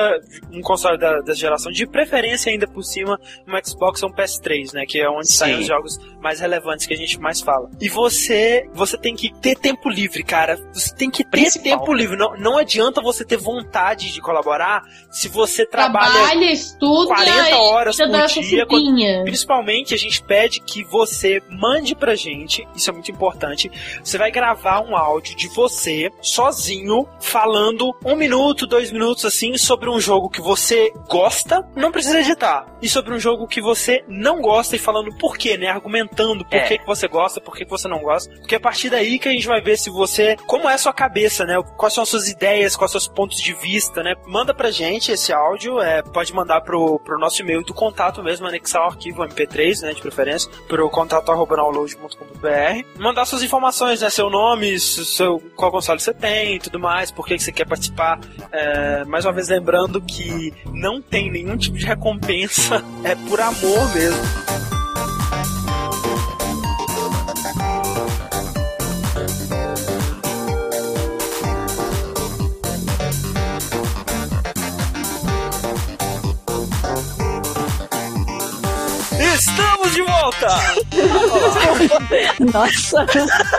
um 0.52 0.62
console 0.62 0.98
da, 0.98 1.20
dessa 1.22 1.40
geração, 1.40 1.72
de 1.72 1.86
preferência 1.86 2.52
ainda 2.52 2.68
por 2.68 2.84
cima, 2.84 3.20
um 3.48 3.52
Xbox 3.66 4.02
ou 4.04 4.10
um 4.10 4.14
PS3, 4.14 4.74
né? 4.74 4.86
Que 4.88 5.00
é 5.02 5.10
onde 5.10 5.32
saem 5.32 5.56
Sim. 5.56 5.62
os 5.62 5.68
jogos 5.68 6.00
mais 6.22 6.40
relevantes 6.40 6.86
que 6.86 6.94
a 6.94 6.98
gente 6.98 7.20
mais 7.20 7.42
fala. 7.42 7.70
E 7.80 7.90
você, 7.90 8.68
você 8.74 8.98
tem 8.98 9.16
que 9.16 9.34
ter 9.42 9.56
tempo 9.58 9.90
livre, 9.90 10.24
cara. 10.24 10.58
Você 10.74 10.94
tem 10.96 11.10
que 11.10 11.24
ter 11.24 11.30
Principal. 11.32 11.80
tempo 11.80 11.94
livre. 11.94 12.18
Não, 12.18 12.36
não 12.38 12.58
adianta 12.58 13.02
você 13.02 13.24
ter 13.26 13.38
vontade 13.38 14.12
de 14.12 14.22
colaborar 14.22 14.84
se 15.10 15.28
você 15.28 15.66
trabalha 15.66 16.12
Trabalha, 16.12 16.52
estuda 16.52 17.08
40 17.08 17.50
e 17.50 17.54
horas 17.54 17.98
por 17.98 18.08
dia, 18.42 18.62
sopinha. 18.62 19.24
Principalmente 19.24 19.94
a 19.94 19.98
gente 19.98 20.22
pede 20.24 20.60
que 20.62 20.84
você 20.84 21.42
mande 21.50 21.96
pra 21.96 22.16
gente, 22.16 22.68
isso 22.76 22.90
é 22.90 22.94
muito 22.94 23.12
importante. 23.12 23.70
Você 24.04 24.18
vai 24.18 24.32
gravar 24.32 24.82
um 24.82 24.96
áudio 24.96 25.36
de 25.36 25.48
você, 25.50 25.71
sozinho, 26.22 27.08
falando 27.20 27.96
um 28.06 28.16
minuto, 28.16 28.68
dois 28.68 28.92
minutos 28.92 29.25
assim, 29.25 29.58
sobre 29.58 29.90
um 29.90 30.00
jogo 30.00 30.30
que 30.30 30.42
você 30.42 30.92
gosta, 31.08 31.68
não 31.75 31.92
precisa 31.92 32.20
editar. 32.20 32.71
E 32.82 32.90
sobre 32.90 33.14
um 33.14 33.20
jogo 33.20 33.48
que 33.48 33.62
você 33.62 34.04
não 34.08 34.42
gosta 34.42 34.76
e 34.76 34.80
falando 34.80 35.14
por 35.18 35.38
quê, 35.38 35.58
né? 35.58 35.68
Argumentando 35.68 36.44
por 36.46 36.56
É. 36.56 36.68
que, 36.68 36.78
que 36.80 36.86
você 36.86 37.08
gosta, 37.08 37.40
por 37.40 37.56
que, 37.56 37.64
que 37.66 37.70
você 37.72 37.88
não 37.88 38.00
gosta. 38.00 38.34
Porque 38.40 38.56
a 38.56 38.60
partir 38.60 38.90
daí 38.90 39.20
que 39.20 39.30
a 39.30 39.32
gente 39.32 39.48
vai 39.48 39.62
ver 39.62 39.78
se 39.78 39.90
você. 39.90 40.36
Como 40.48 40.70
é 40.70 40.74
a 40.74 40.78
sua 40.78 40.94
cabeça, 40.94 41.46
né? 41.46 41.62
Quais 41.78 41.94
são 41.94 42.04
as 42.04 42.10
suas 42.10 42.28
ideias, 42.30 42.76
quais 42.76 42.92
são 42.92 42.98
os 42.98 43.04
seus 43.06 43.16
pontos 43.16 43.38
de 43.40 43.54
vista, 43.54 44.02
né? 44.04 44.16
Manda 44.26 44.54
pra 44.54 44.72
gente 44.72 45.12
esse 45.12 45.32
áudio, 45.34 45.80
é, 45.80 46.02
pode 46.02 46.34
mandar 46.34 46.62
pro, 46.62 47.00
pro 47.00 47.20
nosso 47.20 47.42
e-mail 47.42 47.64
do 47.64 47.74
contato 47.74 48.24
mesmo, 48.24 48.48
anexar 48.48 48.82
o 48.84 48.86
arquivo 48.92 49.24
MP3, 49.24 49.82
né? 49.82 49.94
De 49.94 50.02
preferência, 50.02 50.50
pro 50.68 50.90
contato 50.90 51.32
arroba 51.32 51.56
download.com.br. 51.56 52.86
Mandar 53.00 53.26
suas 53.26 53.44
informações, 53.44 54.02
né? 54.02 54.10
Seu 54.10 54.30
nome, 54.30 54.80
seu, 54.80 55.40
qual 55.56 55.72
console 55.72 56.00
você 56.00 56.14
tem 56.14 56.56
e 56.56 56.60
tudo 56.60 56.80
mais, 56.80 57.12
por 57.12 57.26
que, 57.26 57.36
que 57.36 57.44
você 57.44 57.52
quer 57.52 57.68
participar. 57.68 58.20
É, 58.52 59.04
mais 59.06 59.26
uma 59.26 59.34
vez 59.34 59.50
lembrando 59.50 60.02
que 60.02 60.54
não 60.74 61.01
tem 61.01 61.32
nenhum 61.32 61.58
tipo 61.58 61.77
de 61.77 61.86
recompensa, 61.86 62.71
é 63.03 63.16
por 63.16 63.40
amor 63.42 63.94
mesmo. 63.94 64.22
Volta! 80.31 80.48
Nossa. 82.51 83.05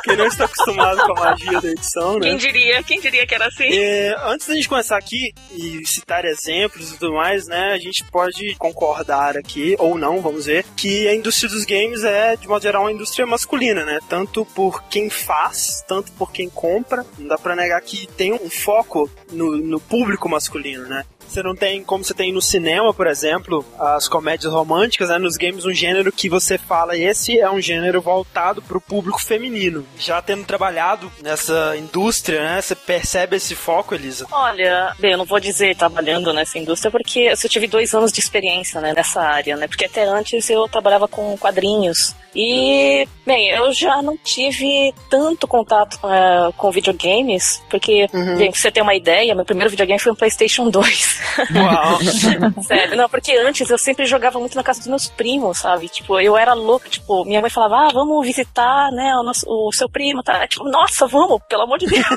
Quem 0.03 0.17
não 0.17 0.27
está 0.27 0.45
acostumado 0.45 1.03
com 1.03 1.13
a 1.13 1.31
magia 1.31 1.61
da 1.61 1.69
edição, 1.69 2.15
né? 2.15 2.21
Quem 2.21 2.37
diria? 2.37 2.83
Quem 2.83 3.01
diria 3.01 3.27
que 3.27 3.35
era 3.35 3.47
assim? 3.47 3.69
É, 3.71 4.17
antes 4.25 4.47
da 4.47 4.55
gente 4.55 4.69
começar 4.69 4.97
aqui 4.97 5.33
e 5.53 5.87
citar 5.87 6.25
exemplos 6.25 6.91
e 6.91 6.99
tudo 6.99 7.15
mais, 7.15 7.47
né, 7.47 7.73
a 7.73 7.79
gente 7.79 8.05
pode 8.11 8.55
concordar 8.57 9.37
aqui, 9.37 9.77
ou 9.79 9.97
não, 9.97 10.21
vamos 10.21 10.47
ver, 10.47 10.65
que 10.77 11.07
a 11.09 11.15
indústria 11.15 11.51
dos 11.51 11.65
games 11.65 12.05
é, 12.05 12.37
de 12.37 12.49
modo 12.49 12.63
geral, 12.63 12.83
uma 12.83 12.93
indústria 12.93 13.27
masculina, 13.27 13.85
né? 13.85 13.99
Tanto 14.09 14.45
por 14.47 14.83
quem 14.85 15.11
faz, 15.11 15.85
tanto 15.87 16.11
por 16.13 16.33
quem 16.33 16.49
compra. 16.49 17.05
Não 17.19 17.29
dá 17.29 17.39
pra 17.39 17.57
negar 17.57 17.81
que 17.81 18.07
tem 18.07 18.33
um 18.33 18.51
foco 18.51 19.11
no, 19.31 19.57
no 19.57 19.81
público 19.81 20.29
masculino, 20.29 20.87
né? 20.87 21.05
Você 21.33 21.43
não 21.43 21.55
tem, 21.57 21.83
como 21.83 22.05
você 22.05 22.13
tem 22.13 22.31
no 22.31 22.43
cinema, 22.43 22.93
por 22.93 23.07
exemplo, 23.07 23.65
as 23.79 24.07
comédias 24.07 24.53
românticas, 24.53 25.09
né? 25.09 25.17
Nos 25.17 25.39
games, 25.39 25.65
um 25.65 25.73
gênero 25.73 26.13
que 26.13 26.29
você 26.29 26.59
fala, 26.59 26.95
esse 26.95 27.39
é 27.41 27.51
um 27.51 27.59
gênero 27.59 28.03
voltado 28.03 28.61
pro 28.61 28.79
público 28.81 29.19
feminino. 29.23 29.87
Já 29.99 30.21
tendo 30.21 30.45
trabalhado 30.45 31.11
nessa 31.23 31.75
indústria, 31.79 32.43
né? 32.43 32.61
Você 32.61 32.75
percebe 32.75 33.37
esse 33.37 33.55
foco, 33.55 33.95
Elisa? 33.95 34.27
Olha, 34.31 34.95
bem, 34.99 35.13
eu 35.13 35.19
não 35.19 35.25
vou 35.25 35.41
dizer 35.41 35.75
trabalhando 35.75 36.35
nessa 36.35 36.59
indústria 36.59 36.91
porque 36.91 37.21
eu 37.21 37.37
só 37.37 37.49
tive 37.49 37.67
dois 37.67 37.95
anos 37.95 38.13
de 38.13 38.21
experiência 38.21 38.79
né, 38.81 38.93
nessa 38.95 39.23
área, 39.23 39.57
né? 39.57 39.67
Porque 39.67 39.87
até 39.87 40.05
antes 40.05 40.51
eu 40.51 40.69
trabalhava 40.69 41.09
com 41.09 41.35
quadrinhos. 41.39 42.15
E, 42.35 43.07
bem, 43.27 43.51
eu 43.51 43.73
já 43.75 44.01
não 44.01 44.17
tive 44.17 44.95
tanto 45.11 45.47
contato 45.47 45.99
eh, 46.03 46.51
com 46.57 46.71
videogames, 46.71 47.63
porque, 47.69 48.07
Uhum. 48.13 48.39
pra 48.39 48.53
você 48.53 48.71
ter 48.71 48.81
uma 48.81 48.95
ideia, 48.95 49.35
meu 49.35 49.45
primeiro 49.45 49.69
videogame 49.69 49.99
foi 50.01 50.13
um 50.13 50.17
PlayStation 50.17 50.71
2. 50.71 51.21
Uau! 51.55 51.99
Sério, 52.63 52.97
não, 52.97 53.09
porque 53.09 53.33
antes 53.37 53.69
eu 53.69 53.79
sempre 53.79 54.07
jogava 54.07 54.39
muito 54.39 54.57
na 54.57 54.63
casa 54.63 54.81
dos 54.81 54.89
meus 54.89 55.09
primos, 55.09 55.59
sabe? 55.59 55.89
Tipo, 55.89 56.21
eu 56.21 56.37
era 56.37 56.55
louca, 56.55 56.89
tipo, 56.89 57.25
minha 57.25 57.41
mãe 57.41 57.51
falava, 57.51 57.87
ah, 57.87 57.91
vamos 57.93 58.25
visitar, 58.27 58.91
né, 58.93 59.15
o, 59.17 59.23
nosso, 59.23 59.47
o 59.49 59.73
seu 59.73 59.89
primo, 59.89 60.23
tá? 60.23 60.47
Tipo, 60.47 60.65
nossa, 60.69 61.07
vamos, 61.07 61.41
pelo 61.49 61.63
amor 61.63 61.79
de 61.79 61.87
Deus. 61.87 62.03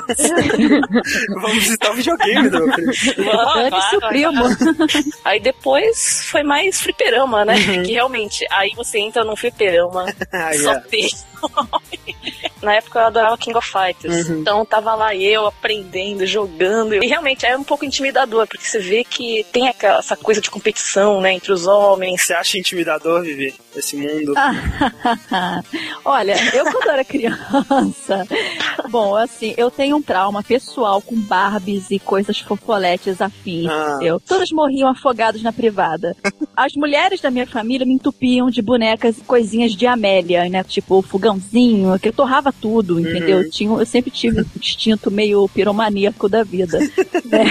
Vamos 1.36 1.58
visitar 1.58 1.90
o 1.90 1.94
videogame 1.94 2.48
do 2.48 2.66
meu 2.66 2.74
primo. 2.74 3.02
Vamos, 3.24 3.84
seu 3.84 4.00
primo. 4.00 4.42
Aí 5.24 5.40
depois 5.40 6.26
foi 6.30 6.42
mais 6.42 6.80
fliperama, 6.80 7.44
né? 7.44 7.54
Que 7.84 7.92
realmente, 7.92 8.46
aí 8.50 8.72
você 8.74 8.98
entra 8.98 9.24
num 9.24 9.36
fliperama, 9.36 10.06
Ah, 10.32 10.52
só 10.54 10.70
yeah. 10.70 10.80
tem. 10.88 11.08
Na 12.62 12.74
época 12.74 12.98
eu 12.98 13.06
adorava 13.06 13.38
King 13.38 13.56
of 13.56 13.68
Fighters. 13.70 14.28
Uhum. 14.28 14.40
Então 14.40 14.64
tava 14.64 14.94
lá 14.94 15.14
eu 15.14 15.46
aprendendo, 15.46 16.26
jogando. 16.26 16.94
E 16.94 17.06
realmente 17.06 17.44
é 17.46 17.56
um 17.56 17.62
pouco 17.62 17.84
intimidador, 17.84 18.46
porque 18.48 18.64
você 18.64 18.78
vê 18.80 19.04
que 19.04 19.44
tem 19.52 19.68
aquela- 19.68 19.98
essa 19.98 20.16
coisa 20.16 20.40
de 20.40 20.50
competição, 20.50 21.20
né, 21.20 21.34
entre 21.34 21.52
os 21.52 21.66
homens. 21.66 22.22
Você 22.22 22.32
acha 22.34 22.58
intimidador 22.58 23.22
viver 23.22 23.54
esse 23.76 23.94
mundo? 23.96 24.32
Olha, 26.04 26.34
eu 26.54 26.64
quando 26.64 26.90
era 26.90 27.04
criança, 27.04 28.26
bom, 28.88 29.14
assim, 29.16 29.54
eu 29.56 29.70
tenho 29.70 29.96
um 29.96 30.02
trauma 30.02 30.42
pessoal 30.42 31.00
com 31.02 31.14
Barbies 31.16 31.90
e 31.90 31.98
coisas 31.98 32.38
fofoletes 32.40 33.20
afins, 33.20 33.68
Ah. 33.70 33.92
entendeu? 33.96 34.20
Todas 34.20 34.50
morriam 34.50 34.88
afogadas 34.88 35.42
na 35.42 35.52
privada. 35.52 36.16
As 36.56 36.72
mulheres 36.74 37.20
da 37.20 37.30
minha 37.30 37.46
família 37.46 37.86
me 37.86 37.94
entupiam 37.94 38.50
de 38.50 38.62
bonecas 38.62 39.18
e 39.18 39.20
coisinhas 39.22 39.72
de 39.72 39.86
Amélia, 39.86 40.48
né? 40.48 40.64
Tipo, 40.64 41.02
fogãozinho, 41.40 41.98
que 41.98 42.08
eu 42.08 42.12
torrava 42.12 42.52
tudo, 42.52 42.98
entendeu? 43.00 43.42
Eu, 43.42 43.50
tinha, 43.50 43.70
eu 43.70 43.86
sempre 43.86 44.10
tive 44.10 44.40
um 44.40 44.44
instinto 44.58 45.10
meio 45.10 45.48
piromaníaco 45.48 46.28
da 46.28 46.42
vida. 46.42 46.78
né? 47.24 47.44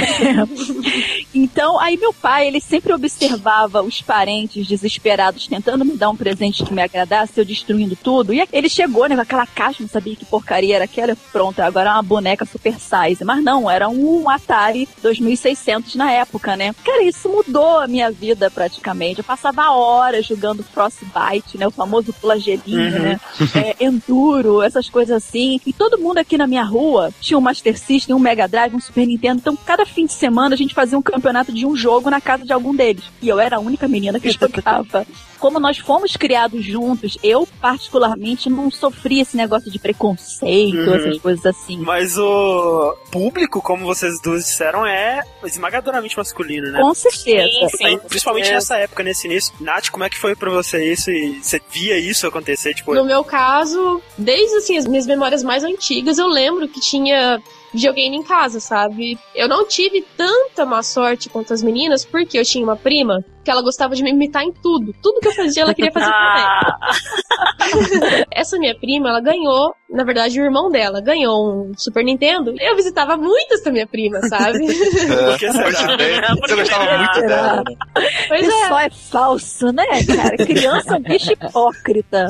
Então, 1.34 1.80
aí 1.80 1.98
meu 1.98 2.13
pai, 2.13 2.48
ele 2.48 2.60
sempre 2.60 2.93
observava 2.93 3.82
os 3.82 4.02
parentes 4.02 4.67
desesperados 4.67 5.48
tentando 5.48 5.86
me 5.86 5.95
dar 5.98 6.10
um 6.10 6.15
presente 6.15 6.63
que 6.63 6.74
me 6.74 6.82
agradasse, 6.82 7.34
eu 7.38 7.45
destruindo 7.45 7.95
tudo. 7.95 8.34
E 8.34 8.43
ele 8.52 8.69
chegou, 8.69 9.08
né, 9.08 9.15
com 9.15 9.21
aquela 9.21 9.45
caixa, 9.45 9.82
não 9.82 9.89
sabia 9.89 10.15
que 10.15 10.26
porcaria 10.26 10.76
era 10.76 10.86
aquela. 10.86 11.15
Pronto, 11.32 11.60
agora 11.60 11.89
é 11.89 11.93
uma 11.93 12.02
boneca 12.04 12.45
super 12.45 12.76
size. 12.80 13.24
Mas 13.24 13.43
não, 13.43 13.69
era 13.69 13.88
um 13.89 14.30
Atari 14.30 14.88
2600 15.02 15.95
na 15.95 16.12
época, 16.12 16.56
né? 16.56 16.74
Cara, 16.84 17.04
isso 17.04 17.30
mudou 17.30 17.80
a 17.80 17.88
minha 17.88 18.12
vida 18.12 18.50
praticamente. 18.50 19.19
Eu 19.19 19.24
passava 19.24 19.71
horas 19.71 20.26
jogando 20.26 20.63
Frostbite, 20.63 21.58
né? 21.58 21.67
O 21.67 21.71
famoso 21.71 22.13
pula 22.13 22.39
gelinho, 22.39 22.76
Uhum. 22.76 23.00
né? 23.00 23.19
É, 23.65 23.75
Enduro, 23.86 24.62
essas 24.62 24.89
coisas 24.89 25.15
assim. 25.23 25.60
E 25.65 25.73
todo 25.73 25.97
mundo 25.97 26.17
aqui 26.17 26.38
na 26.38 26.47
minha 26.47 26.63
rua 26.63 27.12
tinha 27.19 27.38
um 27.38 27.41
Master 27.41 27.78
System, 27.78 28.15
um 28.15 28.19
Mega 28.19 28.47
Drive, 28.47 28.75
um 28.75 28.80
Super 28.80 29.06
Nintendo. 29.06 29.39
Então, 29.39 29.56
cada 29.56 29.86
fim 29.86 30.06
de 30.06 30.13
semana 30.13 30.54
a 30.56 30.58
gente 30.58 30.73
fazia 30.73 30.97
um 30.97 31.01
campeonato 31.01 31.51
de 31.51 31.65
um 31.65 31.75
jogo 31.75 32.10
na 32.10 32.21
casa 32.21 32.45
de 32.45 32.54
algum 32.54 32.75
deles. 32.75 33.04
E 33.21 33.28
eu 33.30 33.39
era 33.39 33.58
a 33.58 33.60
única 33.60 33.88
menina 33.88 34.19
que 34.19 34.30
jogava. 34.32 35.06
Como 35.39 35.60
nós 35.60 35.78
fomos 35.78 36.15
criados 36.15 36.63
juntos, 36.63 37.17
eu 37.21 37.47
particularmente 37.62 38.49
não 38.49 38.71
sofri 38.71 39.19
esse 39.19 39.36
negócio 39.38 39.69
de 39.69 39.78
preconceito, 39.78 40.75
Uhum. 40.78 40.95
essas 40.95 41.17
coisas 41.19 41.45
assim. 41.45 41.78
Mas 41.78 42.17
o 42.17 42.95
público, 43.12 43.62
como 43.62 43.86
vocês 43.86 44.19
duas 44.21 44.45
disseram, 44.45 44.86
é 44.86 45.21
esmagadoramente 45.43 46.17
masculino, 46.17 46.71
né? 46.71 46.80
Com 46.80 46.93
certeza. 46.93 47.47
Sim, 47.47 47.78
sim. 47.78 47.99
Principalmente 48.08 48.49
É. 48.49 48.54
nessa 48.54 48.78
época, 48.78 49.04
nesse 49.04 49.28
início. 49.28 49.54
Nath, 49.60 49.89
como 49.89 50.04
é 50.04 50.10
que 50.10 50.17
foi 50.17 50.36
pra 50.36 50.49
você 50.49 50.91
isso? 50.91 51.12
E 51.12 51.39
você 51.43 51.62
via 51.71 51.97
isso 51.99 52.25
acontecer? 52.25 52.73
Tipo, 52.73 52.95
No 52.95 53.06
meu 53.06 53.23
caso, 53.23 53.54
desde 54.17 54.57
assim, 54.57 54.77
as 54.77 54.85
minhas 54.85 55.05
memórias 55.05 55.43
mais 55.43 55.63
antigas, 55.63 56.17
eu 56.17 56.27
lembro 56.27 56.67
que 56.67 56.79
tinha 56.79 57.41
videogame 57.73 58.15
em 58.17 58.23
casa, 58.23 58.59
sabe? 58.59 59.17
Eu 59.33 59.47
não 59.47 59.67
tive 59.67 60.01
tanta 60.17 60.65
má 60.65 60.81
sorte 60.81 61.29
quanto 61.29 61.53
as 61.53 61.61
meninas, 61.61 62.05
porque 62.05 62.39
eu 62.39 62.45
tinha 62.45 62.63
uma 62.63 62.75
prima 62.75 63.23
que 63.45 63.51
ela 63.51 63.62
gostava 63.62 63.95
de 63.95 64.03
me 64.03 64.10
imitar 64.10 64.43
em 64.43 64.51
tudo. 64.51 64.91
Tudo 65.01 65.19
que 65.19 65.27
eu 65.27 65.31
fazia, 65.31 65.62
ela 65.63 65.73
queria 65.73 65.91
fazer 65.91 66.08
também. 66.08 66.43
Ah, 66.43 68.25
Essa 68.34 68.58
minha 68.58 68.75
prima, 68.77 69.10
ela 69.10 69.21
ganhou, 69.21 69.73
na 69.89 70.03
verdade, 70.03 70.41
o 70.41 70.43
irmão 70.43 70.69
dela 70.69 70.99
ganhou 70.99 71.69
um 71.69 71.71
Super 71.77 72.03
Nintendo. 72.03 72.53
Eu 72.60 72.75
visitava 72.75 73.15
muito 73.15 73.53
essa 73.53 73.71
minha 73.71 73.86
prima, 73.86 74.19
sabe? 74.27 74.65
Você 74.65 76.55
gostava 76.55 76.97
muito 76.97 77.21
dela, 77.21 77.63
pois 78.27 78.47
é. 78.47 78.47
Pessoal 78.47 78.79
é 78.79 78.89
falso, 78.89 79.67
né, 79.71 79.86
cara? 80.05 80.38
Criança 80.38 80.99
bicho 80.99 81.31
hipócrita. 81.31 82.27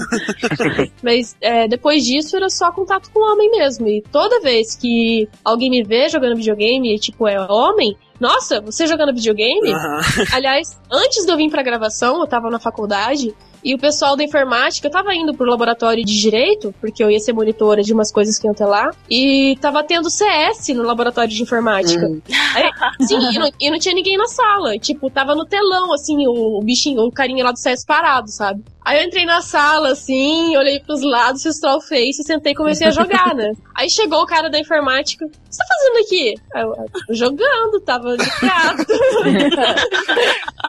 Mas 1.02 1.36
é, 1.42 1.68
depois 1.68 2.04
disso 2.04 2.36
era 2.36 2.50
só 2.50 2.72
contato 2.72 3.10
com 3.12 3.22
homem 3.22 3.50
mesmo. 3.52 3.88
E 3.88 4.04
toda 4.12 4.42
vez 4.42 4.76
que 4.76 5.30
alguém 5.44 5.70
me 5.70 5.84
vê 5.84 6.10
jogando 6.10 6.36
videogame 6.36 6.94
e, 6.94 7.00
tipo, 7.00 7.26
é 7.28 7.40
homem, 7.50 7.96
nossa, 8.20 8.62
você 8.62 8.88
jogando 8.88 9.14
videogame? 9.14 9.74
Aham. 9.74 10.00
Aliás, 10.34 10.80
antes 10.92 11.26
de 11.26 11.32
eu 11.32 11.38
vir 11.38 11.50
pra 11.50 11.64
gravação, 11.64 12.20
eu 12.20 12.28
tava 12.28 12.50
na 12.50 12.60
faculdade. 12.60 13.34
E 13.66 13.74
o 13.74 13.80
pessoal 13.80 14.16
da 14.16 14.24
informática, 14.24 14.92
tava 14.92 15.16
indo 15.16 15.34
pro 15.34 15.50
laboratório 15.50 16.06
de 16.06 16.22
direito, 16.22 16.72
porque 16.80 17.04
eu 17.04 17.10
ia 17.10 17.20
ser 17.20 17.34
monitora 17.34 17.82
de 17.82 17.92
umas 17.94 18.12
coisas 18.12 18.38
que 18.38 18.46
iam 18.46 18.54
ter 18.54 18.66
lá, 18.66 18.92
e 19.10 19.58
tava 19.60 19.84
tendo 19.84 20.08
CS 20.08 20.68
no 20.68 20.84
laboratório 20.84 21.32
de 21.32 21.42
informática. 21.42 22.06
Aí, 22.54 22.70
sim, 23.02 23.18
e 23.18 23.40
não, 23.40 23.50
e 23.60 23.72
não 23.72 23.80
tinha 23.80 23.96
ninguém 23.96 24.18
na 24.18 24.28
sala. 24.28 24.78
Tipo, 24.78 25.10
tava 25.10 25.34
no 25.34 25.46
telão, 25.46 25.92
assim, 25.92 26.28
o, 26.28 26.60
o 26.60 26.62
bichinho, 26.62 27.02
o 27.02 27.12
carinha 27.12 27.44
lá 27.44 27.52
do 27.52 27.58
CS 27.58 27.84
parado, 27.84 28.30
sabe? 28.30 28.64
Aí 28.86 29.00
eu 29.00 29.08
entrei 29.08 29.26
na 29.26 29.42
sala, 29.42 29.94
assim, 29.94 30.56
olhei 30.56 30.80
pros 30.80 31.02
lados, 31.02 31.42
fiz 31.42 31.60
troll 31.60 31.82
face, 31.82 32.22
sentei 32.24 32.52
e 32.52 32.56
comecei 32.56 32.86
a 32.86 32.92
jogar, 32.92 33.34
né? 33.34 33.52
Aí 33.74 33.90
chegou 33.90 34.22
o 34.22 34.28
cara 34.28 34.48
da 34.48 34.60
informática, 34.60 35.26
você 35.56 35.58
tá 35.58 35.66
fazendo 35.68 36.06
aqui? 36.06 36.36
Eu, 36.56 36.74
"Ah, 36.74 37.14
jogando, 37.14 37.80
tava 37.82 38.18
de 38.18 38.30
prato. 38.40 38.86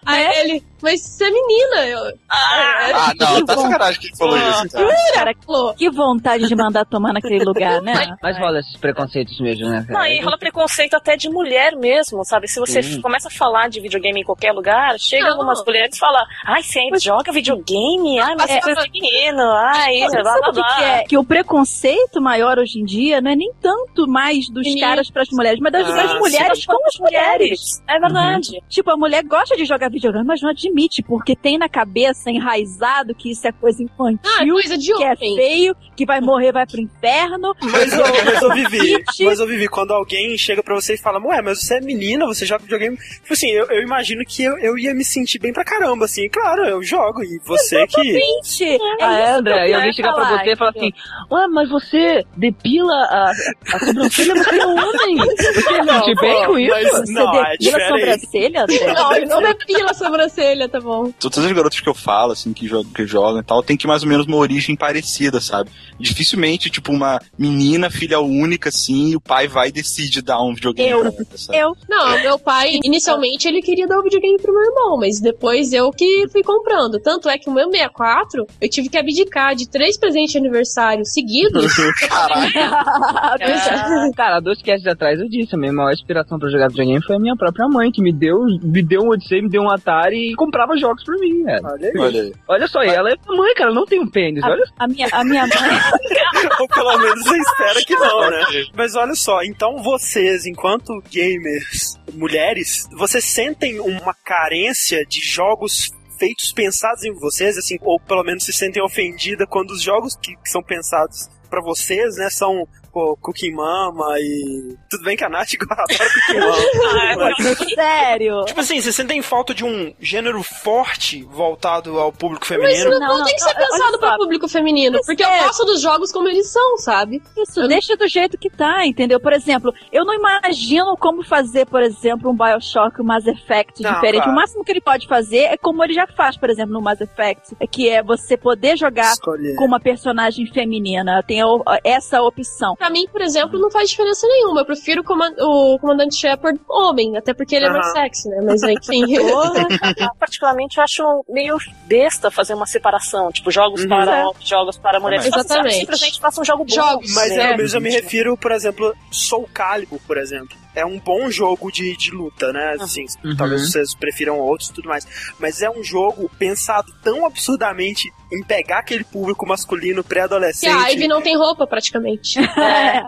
Aí 0.06 0.24
ele, 0.40 0.62
mas 0.82 1.00
você 1.00 1.24
é 1.24 1.30
menina. 1.30 1.86
Eu, 1.86 2.12
Ah, 2.30 3.12
não, 3.18 3.44
tá 3.44 3.56
sacanagem 3.56 4.00
que 4.00 4.06
ele 4.08 4.16
falou 4.16 4.36
isso, 4.36 4.68
cara. 4.70 4.94
Cara, 5.14 5.34
que 5.76 5.90
vontade 5.90 6.46
de 6.46 6.54
mandar 6.54 6.84
tomar 6.84 7.12
naquele 7.12 7.42
lugar, 7.44 7.80
né? 7.82 8.16
Mas 8.22 8.38
rola 8.38 8.60
esses 8.60 8.76
preconceitos 8.76 9.38
mesmo, 9.40 9.68
né? 9.68 9.84
cara? 9.86 9.98
Não, 9.98 10.06
e 10.06 10.20
rola 10.20 10.38
preconceito 10.38 10.94
até 10.94 11.16
de 11.16 11.28
mulher 11.28 11.74
mesmo, 11.76 12.24
sabe? 12.24 12.46
Se 12.46 12.60
você 12.60 12.82
Sim. 12.82 13.00
começa 13.00 13.28
a 13.28 13.30
falar 13.30 13.68
de 13.68 13.80
videogame 13.80 14.20
em 14.20 14.24
qualquer 14.24 14.52
lugar, 14.52 14.96
chega 14.98 15.24
Não. 15.24 15.32
algumas 15.32 15.64
mulheres 15.64 15.96
e 15.96 15.98
fala, 15.98 16.24
ai, 16.46 16.62
você 16.62 16.78
ainda 16.78 16.98
joga 17.00 17.32
videogame? 17.32 18.20
Ai, 18.20 18.34
mas 18.36 18.50
É. 18.50 18.58
é 18.58 18.60
coisa 18.60 18.82
de 18.82 18.90
menino, 18.90 19.42
ai, 19.42 20.00
Mas 20.00 20.12
blá 20.12 20.22
blá 20.22 20.32
sabe 20.32 20.48
o 20.48 20.52
que, 20.52 20.60
blá. 20.60 20.76
que 20.76 20.84
é? 20.84 21.04
Que 21.04 21.18
o 21.18 21.24
preconceito 21.24 22.20
maior 22.20 22.58
hoje 22.58 22.78
em 22.78 22.84
dia 22.84 23.20
não 23.20 23.30
é 23.32 23.36
nem 23.36 23.50
tanto 23.60 24.06
mais 24.06 24.48
dos. 24.48 24.64
Caras 24.80 25.10
pras 25.10 25.28
mulheres, 25.30 25.58
mas 25.60 25.72
das, 25.72 25.86
Ah, 25.88 25.96
das 25.96 26.10
sim. 26.12 26.18
mulheres 26.18 26.66
com 26.66 26.86
as 26.86 26.98
mulheres. 26.98 27.82
É 27.88 27.98
verdade. 27.98 28.62
Tipo, 28.68 28.90
a 28.90 28.96
mulher 28.96 29.24
gosta 29.24 29.56
de 29.56 29.64
jogar 29.64 29.90
videogame, 29.90 30.24
mas 30.26 30.40
não 30.42 30.50
admite, 30.50 31.02
porque 31.02 31.34
tem 31.36 31.58
na 31.58 31.68
cabeça 31.68 32.30
enraizado 32.30 33.14
que 33.14 33.30
isso 33.30 33.46
é 33.46 33.52
coisa 33.52 33.78
ah, 33.82 33.82
é 33.82 33.84
infantil, 33.84 34.54
coisa 34.54 34.78
de 34.78 34.94
que 34.94 35.04
é 35.04 35.16
feio, 35.16 35.76
que 35.96 36.06
vai 36.06 36.20
morrer, 36.20 36.52
vai 36.52 36.66
pro 36.66 36.80
inferno. 36.80 37.54
Mas 37.62 37.92
eu, 37.92 38.04
mas 38.24 38.42
eu 38.42 38.52
vivi, 38.54 39.04
mas 39.24 39.40
eu 39.40 39.46
vivi 39.46 39.68
quando 39.68 39.92
alguém 39.92 40.36
chega 40.38 40.62
pra 40.62 40.74
você 40.74 40.94
e 40.94 40.98
fala, 40.98 41.18
ué, 41.26 41.42
mas 41.42 41.60
você 41.60 41.76
é 41.76 41.80
menina, 41.80 42.26
você 42.26 42.46
joga 42.46 42.62
videogame. 42.62 42.96
Tipo 42.96 43.32
assim, 43.32 43.50
eu, 43.50 43.66
eu 43.66 43.82
imagino 43.82 44.24
que 44.24 44.42
eu, 44.42 44.58
eu 44.58 44.78
ia 44.78 44.94
me 44.94 45.04
sentir 45.04 45.38
bem 45.38 45.52
pra 45.52 45.64
caramba, 45.64 46.04
assim, 46.04 46.28
claro, 46.28 46.64
eu 46.64 46.82
jogo, 46.82 47.22
e 47.22 47.38
você 47.44 47.86
que. 47.86 48.02
Gente, 48.02 48.64
é 48.64 49.04
Ah, 49.04 49.18
é, 49.18 49.22
isso 49.24 49.32
que 49.32 49.38
André, 49.38 49.64
eu 49.64 49.68
e 49.68 49.74
alguém 49.74 49.92
chegar 49.92 50.12
pra 50.14 50.24
você 50.38 50.52
e 50.52 50.56
falar 50.56 50.70
assim, 50.70 50.90
ué, 51.30 51.46
mas 51.48 51.68
você 51.68 52.24
depila 52.36 52.94
a, 52.94 53.32
a 53.74 53.78
sobrancelha, 53.78 54.34
você 54.36 54.56
é 54.70 54.84
homem. 54.84 55.16
Você 55.16 55.82
não 55.82 56.02
te 56.02 56.14
bem 56.14 56.46
com 56.46 56.58
isso? 56.58 56.70
mas 56.70 56.90
Você 56.92 57.12
não, 57.12 57.34
é 57.34 57.50
depila 57.52 57.52
a 57.52 57.56
diferente. 57.56 57.88
sobrancelha, 58.00 58.62
André? 58.62 58.92
Não, 58.92 59.20
não 59.26 59.42
depila 59.42 59.90
a 59.90 59.94
sobrancelha, 59.94 60.68
tá 60.68 60.80
bom. 60.80 61.10
Todas 61.18 61.38
as 61.44 61.52
garotas 61.52 61.80
que 61.80 61.88
eu 61.88 61.94
falo, 61.94 62.32
assim, 62.32 62.52
que 62.52 62.66
jogam, 62.66 62.92
que 62.92 63.06
jogam 63.06 63.40
e 63.40 63.44
tal, 63.44 63.62
tem 63.62 63.76
que 63.76 63.86
mais 63.86 64.02
ou 64.02 64.08
menos 64.08 64.26
uma 64.26 64.36
origem 64.36 64.76
parecida, 64.76 65.40
sabe? 65.40 65.70
Dificilmente, 65.98 66.70
tipo, 66.70 66.92
uma 66.92 67.20
menina, 67.38 67.90
filha 67.90 68.20
única, 68.20 68.68
assim, 68.68 69.10
e 69.10 69.16
o 69.16 69.20
pai 69.20 69.48
vai 69.48 69.68
e 69.68 69.72
decide 69.72 70.22
dar 70.22 70.40
um 70.42 70.54
videogame 70.54 70.90
Eu. 70.90 71.00
pra 71.00 71.08
ela, 71.10 71.26
sabe? 71.36 71.58
Eu, 71.58 71.76
Não, 71.88 72.18
meu 72.22 72.38
pai, 72.38 72.78
inicialmente 72.84 73.48
ele 73.48 73.60
queria 73.62 73.86
dar 73.86 73.98
o 73.98 74.02
videogame 74.02 74.38
pro 74.40 74.52
meu 74.52 74.62
irmão, 74.64 74.96
mas 74.98 75.20
depois 75.20 75.72
eu 75.72 75.90
que 75.90 76.26
fui 76.30 76.42
comprando. 76.42 77.00
Tanto 77.00 77.28
é 77.28 77.38
que 77.38 77.48
o 77.48 77.52
meu 77.52 77.70
64, 77.70 78.46
eu 78.60 78.68
tive 78.68 78.88
que 78.88 78.98
abdicar 78.98 79.54
de 79.54 79.68
três 79.68 79.96
presentes 79.98 80.32
de 80.32 80.38
aniversário 80.38 81.04
seguidos. 81.04 81.72
Caralho. 82.08 82.52
é. 83.40 84.12
Cara, 84.16 84.40
dois 84.46 84.62
casts 84.62 84.86
atrás 84.86 85.18
eu 85.18 85.28
disse, 85.28 85.56
a 85.56 85.58
minha 85.58 85.72
maior 85.72 85.92
inspiração 85.92 86.38
pra 86.38 86.48
jogar 86.48 86.68
videogame 86.68 87.04
foi 87.04 87.16
a 87.16 87.18
minha 87.18 87.36
própria 87.36 87.66
mãe, 87.66 87.90
que 87.90 88.00
me 88.00 88.12
deu, 88.12 88.38
me 88.62 88.80
deu 88.80 89.02
um 89.02 89.10
Odyssey, 89.10 89.42
me 89.42 89.48
deu 89.48 89.62
um 89.62 89.70
Atari 89.70 90.30
e 90.30 90.36
comprava 90.36 90.76
jogos 90.76 91.02
pra 91.02 91.16
mim, 91.18 91.42
velho. 91.42 91.66
Olha 91.66 91.88
aí. 91.88 91.98
Olha 91.98 92.22
aí. 92.22 92.32
Olha 92.48 92.68
só, 92.68 92.82
e 92.84 92.88
ela 92.88 93.10
é 93.10 93.16
mãe, 93.26 93.54
cara, 93.54 93.72
não 93.72 93.84
tem 93.84 94.00
um 94.00 94.08
pênis, 94.08 94.44
olha 94.44 94.62
a 94.78 94.86
minha, 94.86 95.08
a 95.10 95.24
minha 95.24 95.42
mãe. 95.42 95.50
Ou 96.60 96.68
pelo 96.68 96.96
menos 96.98 97.24
você 97.24 97.38
espera 97.38 97.80
que 97.84 97.94
não, 97.96 98.30
né? 98.30 98.40
Mas 98.74 98.94
olha 98.94 99.14
só, 99.14 99.42
então 99.42 99.82
vocês, 99.82 100.46
enquanto 100.46 101.02
gamers, 101.10 101.98
mulheres, 102.14 102.88
vocês 102.96 103.24
sentem 103.24 103.80
uma 103.80 104.14
carência 104.24 105.04
de 105.04 105.20
jogos 105.20 105.90
feitos 106.18 106.52
pensados 106.52 107.04
em 107.04 107.12
vocês, 107.14 107.58
assim, 107.58 107.76
ou 107.82 108.00
pelo 108.00 108.22
menos 108.22 108.44
se 108.44 108.52
sentem 108.52 108.82
ofendida 108.82 109.46
quando 109.46 109.72
os 109.72 109.82
jogos 109.82 110.16
que, 110.16 110.34
que 110.36 110.48
são 110.48 110.62
pensados 110.62 111.28
pra 111.50 111.60
vocês, 111.60 112.16
né, 112.16 112.30
são 112.30 112.66
pô, 112.96 113.14
Cookie 113.20 113.52
Mama 113.52 114.18
e. 114.18 114.74
Tudo 114.88 115.04
bem 115.04 115.18
que 115.18 115.24
a 115.24 115.28
Nath 115.28 115.50
adora 115.70 115.86
Cookie 115.86 116.40
Mama. 116.40 117.30
mas, 117.38 117.74
Sério. 117.74 118.44
tipo 118.46 118.60
assim, 118.60 118.80
vocês 118.80 118.96
sentem 118.96 119.20
falta 119.20 119.52
de 119.54 119.62
um 119.66 119.94
gênero 120.00 120.42
forte 120.42 121.22
voltado 121.24 121.98
ao 121.98 122.10
público 122.10 122.46
Mas 122.48 122.58
feminino? 122.58 122.90
não, 122.92 122.98
Não, 122.98 123.18
não 123.18 123.24
tem 123.26 123.34
que 123.34 123.42
ser 123.42 123.54
olha 123.54 123.68
pensado 123.68 123.98
para 123.98 124.16
público 124.16 124.48
feminino, 124.48 124.98
porque 125.04 125.22
eu 125.22 125.28
é. 125.28 125.44
gosto 125.44 125.66
dos 125.66 125.82
jogos 125.82 126.10
como 126.10 126.26
eles 126.26 126.50
são, 126.50 126.78
sabe? 126.78 127.22
Isso, 127.36 127.68
deixa 127.68 127.98
do 127.98 128.08
jeito 128.08 128.38
que 128.38 128.48
tá, 128.48 128.86
entendeu? 128.86 129.20
Por 129.20 129.34
exemplo, 129.34 129.74
eu 129.92 130.06
não 130.06 130.14
imagino 130.14 130.96
como 130.96 131.22
fazer, 131.22 131.66
por 131.66 131.82
exemplo, 131.82 132.30
um 132.30 132.34
Bioshock, 132.34 132.98
um 133.02 133.04
Mass 133.04 133.26
Effect 133.26 133.82
Não, 133.82 133.92
diferente. 133.92 134.22
claro. 134.22 134.32
O 134.32 134.34
máximo 134.34 134.64
que 134.64 134.72
ele 134.72 134.80
pode 134.80 135.06
fazer 135.06 135.40
é 135.40 135.58
como 135.58 135.84
ele 135.84 135.92
já 135.92 136.06
faz, 136.06 136.38
por 136.38 136.48
exemplo, 136.48 136.72
no 136.72 136.80
Mass 136.80 137.02
Effect, 137.02 137.54
é 137.60 137.66
que 137.66 137.90
é 137.90 138.02
você 138.02 138.38
poder 138.38 138.78
jogar 138.78 139.12
Escolher. 139.12 139.54
com 139.56 139.66
uma 139.66 139.78
personagem 139.80 140.46
feminina. 140.46 141.22
Tem 141.22 141.42
essa 141.84 142.22
opção. 142.22 142.74
Pra 142.86 142.90
mim, 142.92 143.06
por 143.10 143.20
exemplo, 143.20 143.58
não 143.58 143.68
faz 143.70 143.90
diferença 143.90 144.26
nenhuma. 144.28 144.60
Eu 144.60 144.64
prefiro 144.64 145.00
o, 145.00 145.04
coman- 145.04 145.34
o 145.40 145.76
comandante 145.80 146.14
Shepard 146.16 146.60
homem, 146.68 147.16
até 147.16 147.34
porque 147.34 147.56
ele 147.56 147.66
é 147.66 147.70
mais 147.70 147.90
sexy, 147.90 148.28
né? 148.28 148.40
Mas 148.44 148.62
enfim. 148.62 149.04
Eu, 149.16 150.14
particularmente, 150.18 150.78
eu 150.78 150.84
acho 150.84 151.24
meio 151.28 151.56
besta 151.86 152.30
fazer 152.30 152.54
uma 152.54 152.66
separação, 152.66 153.30
tipo, 153.32 153.50
jogos 153.50 153.82
Uhum. 153.82 153.88
para 153.88 154.28
homens, 154.28 154.48
jogos 154.48 154.78
para 154.78 155.00
mulheres. 155.00 155.24
Também. 155.24 155.38
Faça- 155.42 155.54
Exatamente. 155.54 155.80
Simplesmente 155.80 156.20
faça 156.20 156.40
um 156.40 156.44
jogo 156.44 156.64
bom. 156.64 156.74
Jogos, 156.74 157.14
Mas 157.14 157.30
né? 157.36 157.52
é, 157.52 157.56
mas 157.56 157.74
eu 157.74 157.80
me 157.80 157.90
refiro, 157.90 158.36
por 158.36 158.52
exemplo, 158.52 158.94
Soul 159.10 159.48
Calibur, 159.52 159.98
por 160.06 160.16
exemplo. 160.16 160.56
É 160.74 160.84
um 160.84 160.98
bom 161.00 161.30
jogo 161.30 161.72
de, 161.72 161.96
de 161.96 162.10
luta, 162.10 162.52
né? 162.52 162.76
Assim, 162.78 163.06
Uhum. 163.24 163.34
Talvez 163.36 163.70
vocês 163.70 163.94
prefiram 163.94 164.38
outros 164.38 164.68
e 164.68 164.72
tudo 164.74 164.88
mais. 164.88 165.06
Mas 165.40 165.62
é 165.62 165.70
um 165.70 165.82
jogo 165.82 166.30
pensado 166.38 166.92
tão 167.02 167.24
absurdamente 167.24 168.12
em 168.32 168.42
pegar 168.42 168.78
aquele 168.78 169.04
público 169.04 169.46
masculino 169.46 170.02
que 170.02 170.08
pré-adolescente. 170.08 170.70
a 170.72 170.88
Ivy 170.90 171.06
não 171.08 171.22
tem 171.22 171.36
roupa, 171.36 171.66
praticamente. 171.66 172.38
É. 172.56 173.02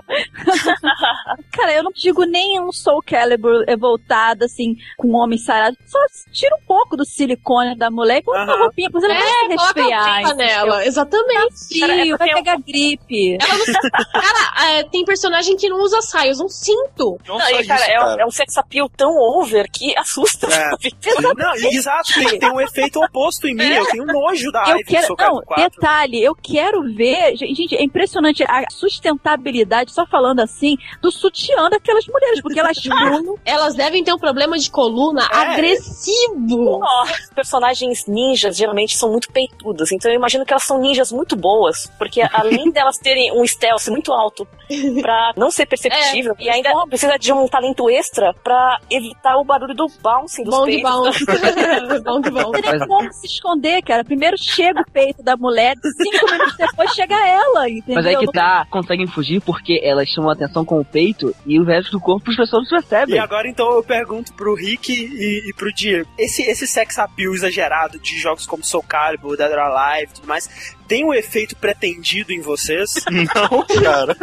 Cara, 1.52 1.72
eu 1.74 1.82
não 1.82 1.92
digo 1.92 2.24
nem 2.24 2.60
um 2.60 2.72
Soul 2.72 3.02
Calibur 3.02 3.64
voltado, 3.78 4.44
assim, 4.44 4.76
com 4.96 5.08
um 5.08 5.16
homem 5.16 5.38
sarado. 5.38 5.76
Só 5.86 5.98
tira 6.32 6.54
um 6.56 6.64
pouco 6.66 6.96
do 6.96 7.04
silicone 7.04 7.76
da 7.76 7.90
mulher 7.90 8.18
e 8.18 8.22
põe 8.22 8.36
uma 8.38 8.52
Aham. 8.52 8.62
roupinha, 8.64 8.90
porque 8.90 9.06
você 9.06 9.12
não 9.12 9.14
É, 9.20 9.20
vai 9.48 9.56
coloca 9.56 9.64
resfriar. 9.82 10.36
nela. 10.36 10.86
Exatamente. 10.86 11.80
Cara, 11.80 12.06
É 12.06 12.16
vai 12.16 12.28
pegar 12.34 12.56
gripe. 12.58 13.38
Ela 13.40 13.58
não 13.58 14.20
Cara, 14.20 14.70
é, 14.78 14.84
tem 14.84 15.04
personagem 15.04 15.56
que 15.56 15.68
não 15.68 15.80
usa 15.82 16.00
saia, 16.02 16.30
usa 16.30 16.44
um 16.44 16.48
cinto. 16.48 17.18
Não 17.26 17.38
Não, 17.38 17.50
e, 17.60 17.66
cara, 17.66 17.80
isso, 17.82 17.90
é, 17.90 17.98
um- 18.00 18.04
cara. 18.04 18.22
é 18.22 18.26
um 18.26 18.30
sex 18.30 18.56
appeal 18.58 18.88
tão 18.88 19.10
over 19.16 19.68
que 19.70 19.96
assusta. 19.98 20.46
É. 20.46 20.70
Não, 21.36 21.54
exato, 21.54 22.12
tem, 22.14 22.38
tem 22.38 22.50
um 22.50 22.60
efeito 22.60 23.02
oposto 23.02 23.46
em 23.46 23.54
mim. 23.54 23.68
Eu 23.68 23.86
tenho 23.86 24.04
nojo 24.06 24.50
da 24.52 24.62
Eu 24.70 24.76
Ivy 24.76 24.84
quero, 24.84 25.06
Não, 25.10 25.16
Calibur 25.16 25.44
4. 25.46 25.70
detalhe, 25.70 26.22
eu 26.22 26.34
quero 26.34 26.82
ver, 26.94 27.36
gente, 27.36 27.74
é 27.76 27.82
impressionante 27.82 28.42
a 28.44 28.64
sustentabilidade, 28.70 29.92
só 29.92 30.06
falando 30.06 30.40
assim, 30.40 30.76
do 31.00 31.10
sutiã 31.10 31.68
daquelas 31.70 32.06
mulheres, 32.06 32.40
porque 32.40 32.58
elas 32.60 32.76
pulam, 32.82 33.36
Elas 33.44 33.74
devem 33.74 34.02
ter 34.04 34.12
um 34.12 34.18
problema 34.18 34.58
de 34.58 34.70
coluna 34.70 35.22
É. 35.32 35.36
agressivo. 35.36 36.80
Os 36.80 37.30
personagens 37.34 38.06
ninjas 38.06 38.56
geralmente 38.56 38.96
são 38.96 39.10
muito 39.10 39.30
peitudas, 39.30 39.92
então 39.92 40.10
eu 40.10 40.16
imagino 40.16 40.44
que 40.44 40.52
elas 40.52 40.64
são 40.64 40.78
ninjas 40.80 41.12
muito 41.12 41.36
boas, 41.36 41.90
porque 41.98 42.20
além 42.32 42.70
delas 42.72 42.98
terem 42.98 43.32
um 43.32 43.46
stealth 43.46 43.88
muito 43.88 44.12
alto 44.12 44.46
pra 45.00 45.32
não 45.36 45.50
ser 45.50 45.66
perceptível, 45.66 46.34
e 46.38 46.48
ainda 46.48 46.70
precisa 46.88 47.18
de 47.18 47.32
um 47.32 47.46
talento 47.48 47.88
extra 47.90 48.34
pra 48.42 48.78
evitar 48.90 49.36
o 49.36 49.44
barulho 49.44 49.74
do 49.74 49.86
bouncing 50.02 50.44
dos 50.44 50.54
Bom 50.56 50.64
de 50.66 50.72
peitos. 50.82 50.90
bom. 50.90 52.20
de 52.20 52.30
bom. 52.30 52.40
não 52.42 52.52
tem 52.52 52.78
como 52.86 53.12
se 53.12 53.26
esconder, 53.26 53.82
cara. 53.82 54.04
Primeiro 54.04 54.36
chega 54.38 54.80
o 54.82 54.90
peito 54.98 55.22
da 55.22 55.36
mulher, 55.36 55.76
cinco 55.96 56.30
minutos 56.32 56.56
depois 56.56 56.90
chega 56.92 57.14
ela, 57.14 57.68
entendeu? 57.68 57.94
Mas 57.94 58.06
aí 58.06 58.16
que 58.16 58.32
tá, 58.32 58.66
conseguem 58.68 59.06
fugir 59.06 59.40
porque 59.40 59.80
elas 59.82 60.08
chamam 60.08 60.30
a 60.30 60.32
atenção 60.32 60.64
com 60.64 60.80
o 60.80 60.84
peito 60.84 61.34
e 61.46 61.58
o 61.60 61.64
resto 61.64 61.92
do 61.92 62.00
corpo 62.00 62.30
as 62.30 62.36
pessoas 62.36 62.68
não 62.70 62.78
E 62.78 62.82
percebem. 62.82 63.18
agora 63.20 63.48
então 63.48 63.70
eu 63.72 63.82
pergunto 63.84 64.32
pro 64.34 64.54
Rick 64.54 64.92
e, 64.92 65.48
e 65.48 65.54
pro 65.54 65.72
Diego: 65.72 66.08
esse, 66.18 66.42
esse 66.42 66.66
sex 66.66 66.98
appeal 66.98 67.32
exagerado 67.32 67.98
de 68.00 68.18
jogos 68.18 68.46
como 68.46 68.64
Soul 68.64 68.82
Calibur, 68.82 69.36
Dead 69.36 69.50
or 69.52 69.58
Alive 69.58 70.10
e 70.10 70.14
tudo 70.16 70.26
mais, 70.26 70.76
tem 70.88 71.04
um 71.04 71.12
efeito 71.14 71.54
pretendido 71.56 72.32
em 72.32 72.40
vocês? 72.40 72.90
Não, 73.10 73.64
cara. 73.82 74.16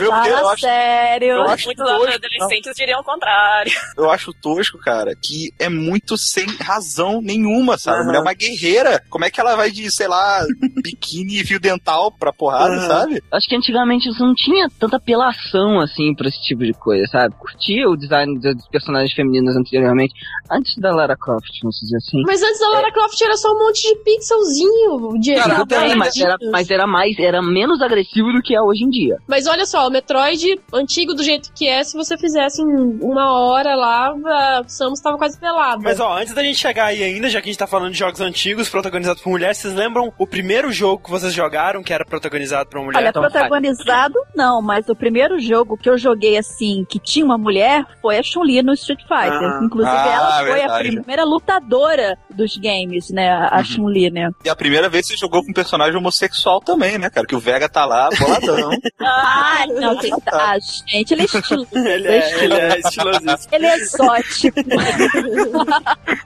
Eu, 0.00 0.08
Fala 0.10 0.28
eu 0.28 0.48
acho, 0.48 0.60
sério. 0.60 1.28
eu 1.28 1.42
acho 1.48 1.66
Muitos 1.66 1.84
tosco. 1.86 2.12
adolescentes 2.12 2.72
diriam 2.76 3.00
o 3.00 3.04
contrário. 3.04 3.72
Eu 3.96 4.10
acho 4.10 4.32
tosco, 4.32 4.78
cara, 4.78 5.12
que 5.14 5.50
é 5.58 5.68
muito 5.68 6.16
sem 6.16 6.46
razão 6.60 7.20
nenhuma, 7.22 7.78
sabe? 7.78 7.98
A 7.98 8.00
Aham. 8.00 8.06
mulher 8.06 8.18
é 8.18 8.22
uma 8.22 8.32
guerreira. 8.34 9.02
Como 9.08 9.24
é 9.24 9.30
que 9.30 9.40
ela 9.40 9.54
vai 9.54 9.70
de, 9.70 9.90
sei 9.92 10.08
lá, 10.08 10.44
biquíni 10.82 11.40
e 11.40 11.46
fio 11.46 11.60
dental 11.60 12.10
pra 12.10 12.32
porrada, 12.32 12.74
Aham. 12.74 12.88
sabe? 12.88 13.22
Acho 13.30 13.48
que 13.48 13.54
antigamente 13.56 14.08
isso 14.08 14.20
não 14.24 14.34
tinha 14.34 14.66
tanta 14.80 14.96
apelação 14.96 15.78
assim 15.80 16.14
pra 16.14 16.28
esse 16.28 16.42
tipo 16.42 16.64
de 16.64 16.72
coisa, 16.72 17.06
sabe? 17.06 17.34
Curtia 17.38 17.88
o 17.88 17.96
design 17.96 18.38
dos 18.40 18.66
personagens 18.68 19.12
femininos 19.14 19.54
anteriormente, 19.56 20.12
antes 20.50 20.76
da 20.78 20.92
Lara 20.94 21.16
Croft, 21.16 21.50
vamos 21.62 21.76
dizer 21.80 21.96
assim. 21.98 22.22
Mas 22.26 22.42
antes 22.42 22.58
da 22.60 22.68
Lara 22.70 22.92
Croft 22.92 23.20
era 23.20 23.36
só 23.36 23.52
um 23.52 23.58
monte 23.58 23.82
de 23.82 23.96
pixelzinho. 24.02 25.20
De 25.20 25.34
Cara, 25.34 25.54
Bem, 25.92 25.98
mas 25.98 26.16
era, 26.16 26.36
mas 26.50 26.70
era 26.70 26.86
mais, 26.86 27.18
era 27.18 27.42
menos 27.42 27.80
agressivo 27.80 28.32
do 28.32 28.42
que 28.42 28.54
é 28.54 28.60
hoje 28.60 28.84
em 28.84 28.90
dia. 28.90 29.16
Mas 29.26 29.46
olha 29.46 29.64
só, 29.66 29.86
o 29.86 29.90
Metroid 29.90 30.60
antigo 30.72 31.14
do 31.14 31.22
jeito 31.22 31.50
que 31.54 31.68
é, 31.68 31.82
se 31.84 31.96
você 31.96 32.16
fizesse 32.16 32.62
uma 32.62 33.32
hora 33.32 33.74
lá, 33.74 34.12
a 34.26 34.62
Samus 34.66 35.00
tava 35.00 35.18
quase 35.18 35.38
pelada. 35.38 35.80
Mas 35.82 36.00
ó, 36.00 36.18
antes 36.18 36.34
da 36.34 36.42
gente 36.42 36.58
chegar 36.58 36.86
aí 36.86 37.02
ainda, 37.02 37.28
já 37.28 37.40
que 37.40 37.48
a 37.48 37.52
gente 37.52 37.58
tá 37.58 37.66
falando 37.66 37.92
de 37.92 37.98
jogos 37.98 38.20
antigos 38.20 38.68
protagonizados 38.68 39.22
por 39.22 39.30
mulheres, 39.30 39.58
vocês 39.58 39.74
lembram 39.74 40.12
o 40.18 40.26
primeiro 40.26 40.70
jogo 40.72 41.02
que 41.04 41.10
vocês 41.10 41.32
jogaram 41.32 41.82
que 41.82 41.92
era 41.92 42.04
protagonizado 42.04 42.68
por 42.68 42.78
uma 42.78 42.86
mulher? 42.86 42.98
Olha, 42.98 43.12
Tom 43.12 43.20
protagonizado 43.20 44.14
não, 44.34 44.60
mas 44.62 44.88
o 44.88 44.94
primeiro 44.94 45.38
jogo 45.38 45.76
que 45.76 45.88
eu 45.88 45.96
joguei 45.98 46.36
assim, 46.38 46.84
que 46.88 46.98
tinha 46.98 47.24
uma 47.24 47.38
mulher, 47.38 47.84
foi 48.00 48.18
a 48.18 48.22
Chun-Li 48.22 48.62
no 48.62 48.72
Street 48.72 49.00
Fighter. 49.02 49.32
Ah. 49.42 49.60
Inclusive, 49.62 49.96
Ah, 49.96 50.12
ela 50.12 50.38
foi 50.38 50.52
verdade. 50.60 50.88
a 50.88 50.92
primeira 50.92 51.24
lutadora 51.24 52.18
dos 52.30 52.56
games, 52.56 53.10
né? 53.10 53.30
A 53.30 53.58
Uhum. 53.58 53.64
Chun-Li, 53.64 54.10
né? 54.10 54.30
E 54.44 54.48
a 54.48 54.56
primeira 54.56 54.88
vez 54.88 55.06
você 55.06 55.16
jogou 55.16 55.42
com 55.42 55.50
um 55.50 55.54
personagem 55.54 55.72
homossexual 55.96 56.60
também, 56.60 56.98
né, 56.98 57.10
cara? 57.10 57.26
Que 57.26 57.34
o 57.34 57.40
Vega 57.40 57.68
tá 57.68 57.84
lá, 57.84 58.08
boladão. 58.18 58.70
Ah, 59.04 59.64
não, 59.80 59.96
que 59.98 60.10
ah, 60.32 60.56
gente, 60.86 61.12
ele 61.12 61.22
é 61.22 61.24
estiloso. 61.24 61.68
ele 61.74 62.08
é, 62.08 62.44
ele 62.44 62.54
é 62.54 62.78
estilosíssimo. 62.78 63.48
Ele 63.52 63.66
é 63.66 63.76
exótico. 63.76 64.60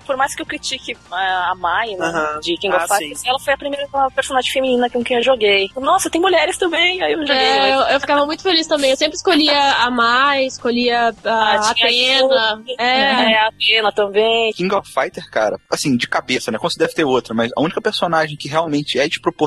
Por 0.05 0.16
mais 0.16 0.35
que 0.35 0.42
eu 0.42 0.47
critique 0.47 0.97
a 1.11 1.51
a 1.51 1.55
Mai, 1.55 1.88
né, 1.97 2.07
Aham. 2.07 2.40
de 2.40 2.57
King 2.57 2.75
Ah, 2.75 2.85
of 2.85 2.88
Fighters, 2.97 3.23
ela 3.25 3.38
foi 3.38 3.55
a 3.55 3.57
primeira 3.57 3.87
personagem 4.14 4.51
feminina 4.53 4.88
com 4.90 5.03
quem 5.03 5.16
eu 5.19 5.23
joguei. 5.23 5.69
Nossa, 5.77 6.11
tem 6.11 6.21
mulheres 6.21 6.57
também, 6.59 7.03
aí 7.03 7.12
eu 7.12 7.21
joguei. 7.21 7.37
É, 7.37 7.75
eu, 7.75 7.81
eu 7.81 8.01
ficava 8.01 8.27
muito 8.27 8.42
feliz 8.42 8.66
também. 8.66 8.90
Eu 8.90 8.97
sempre 8.97 9.16
escolhia 9.16 9.59
a 9.59 9.90
Mai, 9.90 10.45
escolhia 10.47 11.14
a 11.25 11.55
Ah, 11.57 11.73
tinha 11.75 11.87
Atena. 11.87 12.62
É. 12.79 12.85
É, 13.33 13.38
a 13.38 13.49
Atena 13.49 13.92
também. 13.92 14.53
King 14.53 14.75
of 14.75 14.90
Fighter, 14.92 15.29
cara, 15.31 15.59
assim, 15.71 15.97
de 15.97 16.09
cabeça, 16.09 16.51
né? 16.51 16.59
Como 16.59 16.71
se 16.71 16.79
deve 16.79 16.95
ter 16.95 17.05
outra, 17.05 17.35
mas 17.35 17.51
a 17.57 17.61
única 17.61 17.81
personagem 17.81 18.37
que 18.37 18.49
realmente 18.49 18.99
é 18.99 19.09
desproporcional 19.09 19.46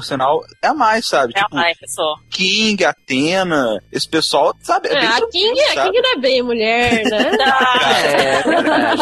é 0.61 0.67
a 0.67 0.73
mais, 0.73 1.07
sabe? 1.07 1.33
É 1.35 1.39
a 1.39 1.43
tipo, 1.43 1.55
Mai, 1.55 1.73
pessoal. 1.75 2.15
King, 2.29 2.85
Atena, 2.85 3.79
esse 3.91 4.07
pessoal, 4.09 4.53
sabe? 4.61 4.89
É, 4.89 4.93
É, 4.93 5.05
a 5.07 5.27
King, 5.29 5.59
a 5.61 5.73
sabe? 5.73 5.91
King 5.91 6.01
não 6.01 6.11
é 6.11 6.17
bem 6.17 6.41
mulher, 6.41 7.03
né? 7.05 7.29
É, 8.09 8.41
verdade. 8.43 9.01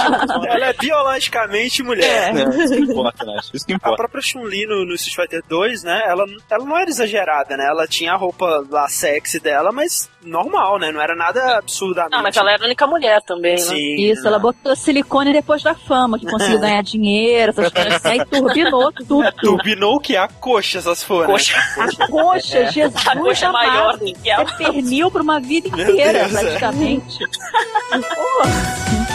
Ela 0.49 0.65
é 0.67 0.73
biologicamente 0.73 1.83
mulher. 1.83 2.35
É, 2.35 2.43
isso 2.63 2.73
que 2.73 2.79
importa, 2.81 3.25
né? 3.25 3.37
Isso 3.53 3.65
que 3.65 3.73
A 3.73 3.75
importa. 3.75 3.95
própria 3.97 4.21
Chun-Li 4.21 4.65
no, 4.65 4.85
no 4.85 4.93
Street 4.95 5.15
Fighter 5.15 5.41
2, 5.47 5.83
né? 5.83 6.01
Ela, 6.07 6.25
ela 6.49 6.65
não 6.65 6.77
era 6.77 6.89
exagerada, 6.89 7.55
né? 7.57 7.65
Ela 7.69 7.87
tinha 7.87 8.13
a 8.13 8.15
roupa 8.15 8.65
lá 8.69 8.87
sexy 8.87 9.39
dela, 9.39 9.71
mas 9.71 10.09
normal, 10.23 10.79
né? 10.79 10.91
Não 10.91 11.01
era 11.01 11.15
nada 11.15 11.57
absurdamente. 11.57 12.15
Não, 12.15 12.23
mas 12.23 12.35
ela 12.35 12.51
era 12.51 12.63
a 12.63 12.65
única 12.65 12.85
mulher 12.87 13.21
também, 13.23 13.53
né? 13.53 13.57
Sim. 13.61 13.95
Isso, 13.97 14.27
ela 14.27 14.39
botou 14.39 14.75
silicone 14.75 15.31
depois 15.33 15.61
da 15.63 15.73
fama, 15.75 16.19
que 16.19 16.25
conseguiu 16.25 16.59
ganhar 16.61 16.81
dinheiro, 16.83 17.51
essas 17.51 17.71
coisas 17.71 18.05
aí 18.05 18.25
turbinou 18.25 18.91
tudo. 18.91 19.31
Turbinou 19.41 19.99
que 19.99 20.15
a 20.15 20.27
coxa, 20.27 20.79
essas 20.87 21.03
foram. 21.03 21.27
Coxa. 21.31 21.55
A 21.77 22.07
coxa, 22.07 22.65
Jesus 22.71 23.07
A 23.07 23.15
coxa 23.15 23.47
amado. 23.47 23.67
maior 23.67 23.97
do 23.97 24.05
que 24.05 24.29
ela. 24.29 24.45
Você 24.45 24.55
pernil 24.71 25.11
pra 25.11 25.21
uma 25.21 25.39
vida 25.39 25.67
inteira, 25.67 26.27
Deus, 26.27 26.35
é. 26.35 26.39
praticamente. 26.41 27.19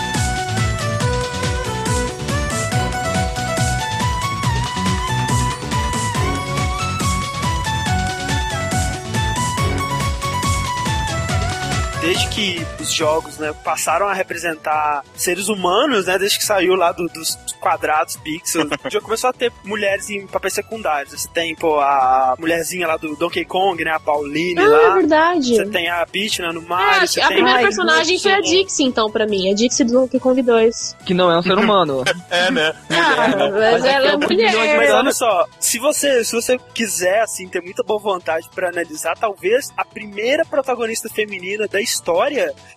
Desde 12.03 12.27
que 12.31 12.67
os 12.81 12.93
jogos, 12.93 13.39
né, 13.39 13.55
passaram 13.65 14.09
a 14.09 14.13
representar 14.13 15.05
seres 15.15 15.49
humanos, 15.49 16.07
né? 16.07 16.19
Desde 16.19 16.37
que 16.37 16.45
saiu 16.45 16.75
lá 16.75 16.91
do- 16.91 17.07
dos 17.07 17.39
quadrados, 17.61 18.17
pixels, 18.17 18.69
já 18.91 19.01
começou 19.01 19.31
a 19.31 19.33
ter 19.33 19.53
mulheres 19.65 20.11
em 20.11 20.27
papéis 20.27 20.53
secundários. 20.55 21.13
Você 21.21 21.29
tem, 21.29 21.55
pô, 21.55 21.79
a 21.79 22.35
mulherzinha 22.41 22.89
lá 22.89 22.97
do 22.97 23.15
Donkey 23.15 23.45
Kong, 23.45 23.85
né? 23.85 23.93
A 23.93 24.01
Pauline 24.01 24.59
Ah, 24.59 24.63
é 24.65 24.67
lá. 24.67 24.95
verdade. 24.95 25.55
Você 25.57 25.67
tem 25.67 25.89
a 25.89 26.05
Peach, 26.05 26.43
né, 26.43 26.51
no 26.51 26.61
É, 26.61 26.65
Mario. 26.65 27.07
você 27.09 27.21
a 27.21 27.29
tem... 27.29 27.37
primeira 27.37 27.59
Ai, 27.61 27.65
personagem 27.65 28.19
foi 28.19 28.33
a 28.33 28.41
Dixie, 28.41 28.83
então, 28.85 29.09
pra 29.09 29.25
mim. 29.25 29.49
A 29.51 29.55
Dixie 29.55 29.85
do 29.85 29.93
Donkey 29.93 30.19
Kong 30.19 30.43
2. 30.43 30.97
Que 31.07 31.15
não 31.15 31.31
é 31.31 31.39
um 31.39 31.43
ser 31.43 31.57
humano. 31.57 32.03
É, 32.33 32.51
né? 32.51 32.75
Ah, 32.91 33.29
mas 33.29 33.53
Mas 33.53 33.85
é 33.85 33.93
ela 33.93 34.07
é 34.07 34.13
é 34.13 34.17
milhão 34.17 34.51
de- 34.51 34.57
Mas 34.57 34.75
mulher. 34.75 34.95
olha 34.95 35.13
só, 35.13 35.47
se 35.61 35.79
você, 35.79 36.25
se 36.25 36.33
você 36.35 36.59
quiser, 36.75 37.21
assim, 37.21 37.47
ter 37.47 37.61
muita 37.63 37.83
boa 37.83 38.01
vontade 38.01 38.49
pra 38.55 38.71
analisar, 38.71 39.15
talvez 39.19 39.71
a 39.77 39.85
primeira 39.85 40.45
protagonista 40.47 41.09
feminina 41.11 41.69
da 41.69 41.79
história 41.81 41.92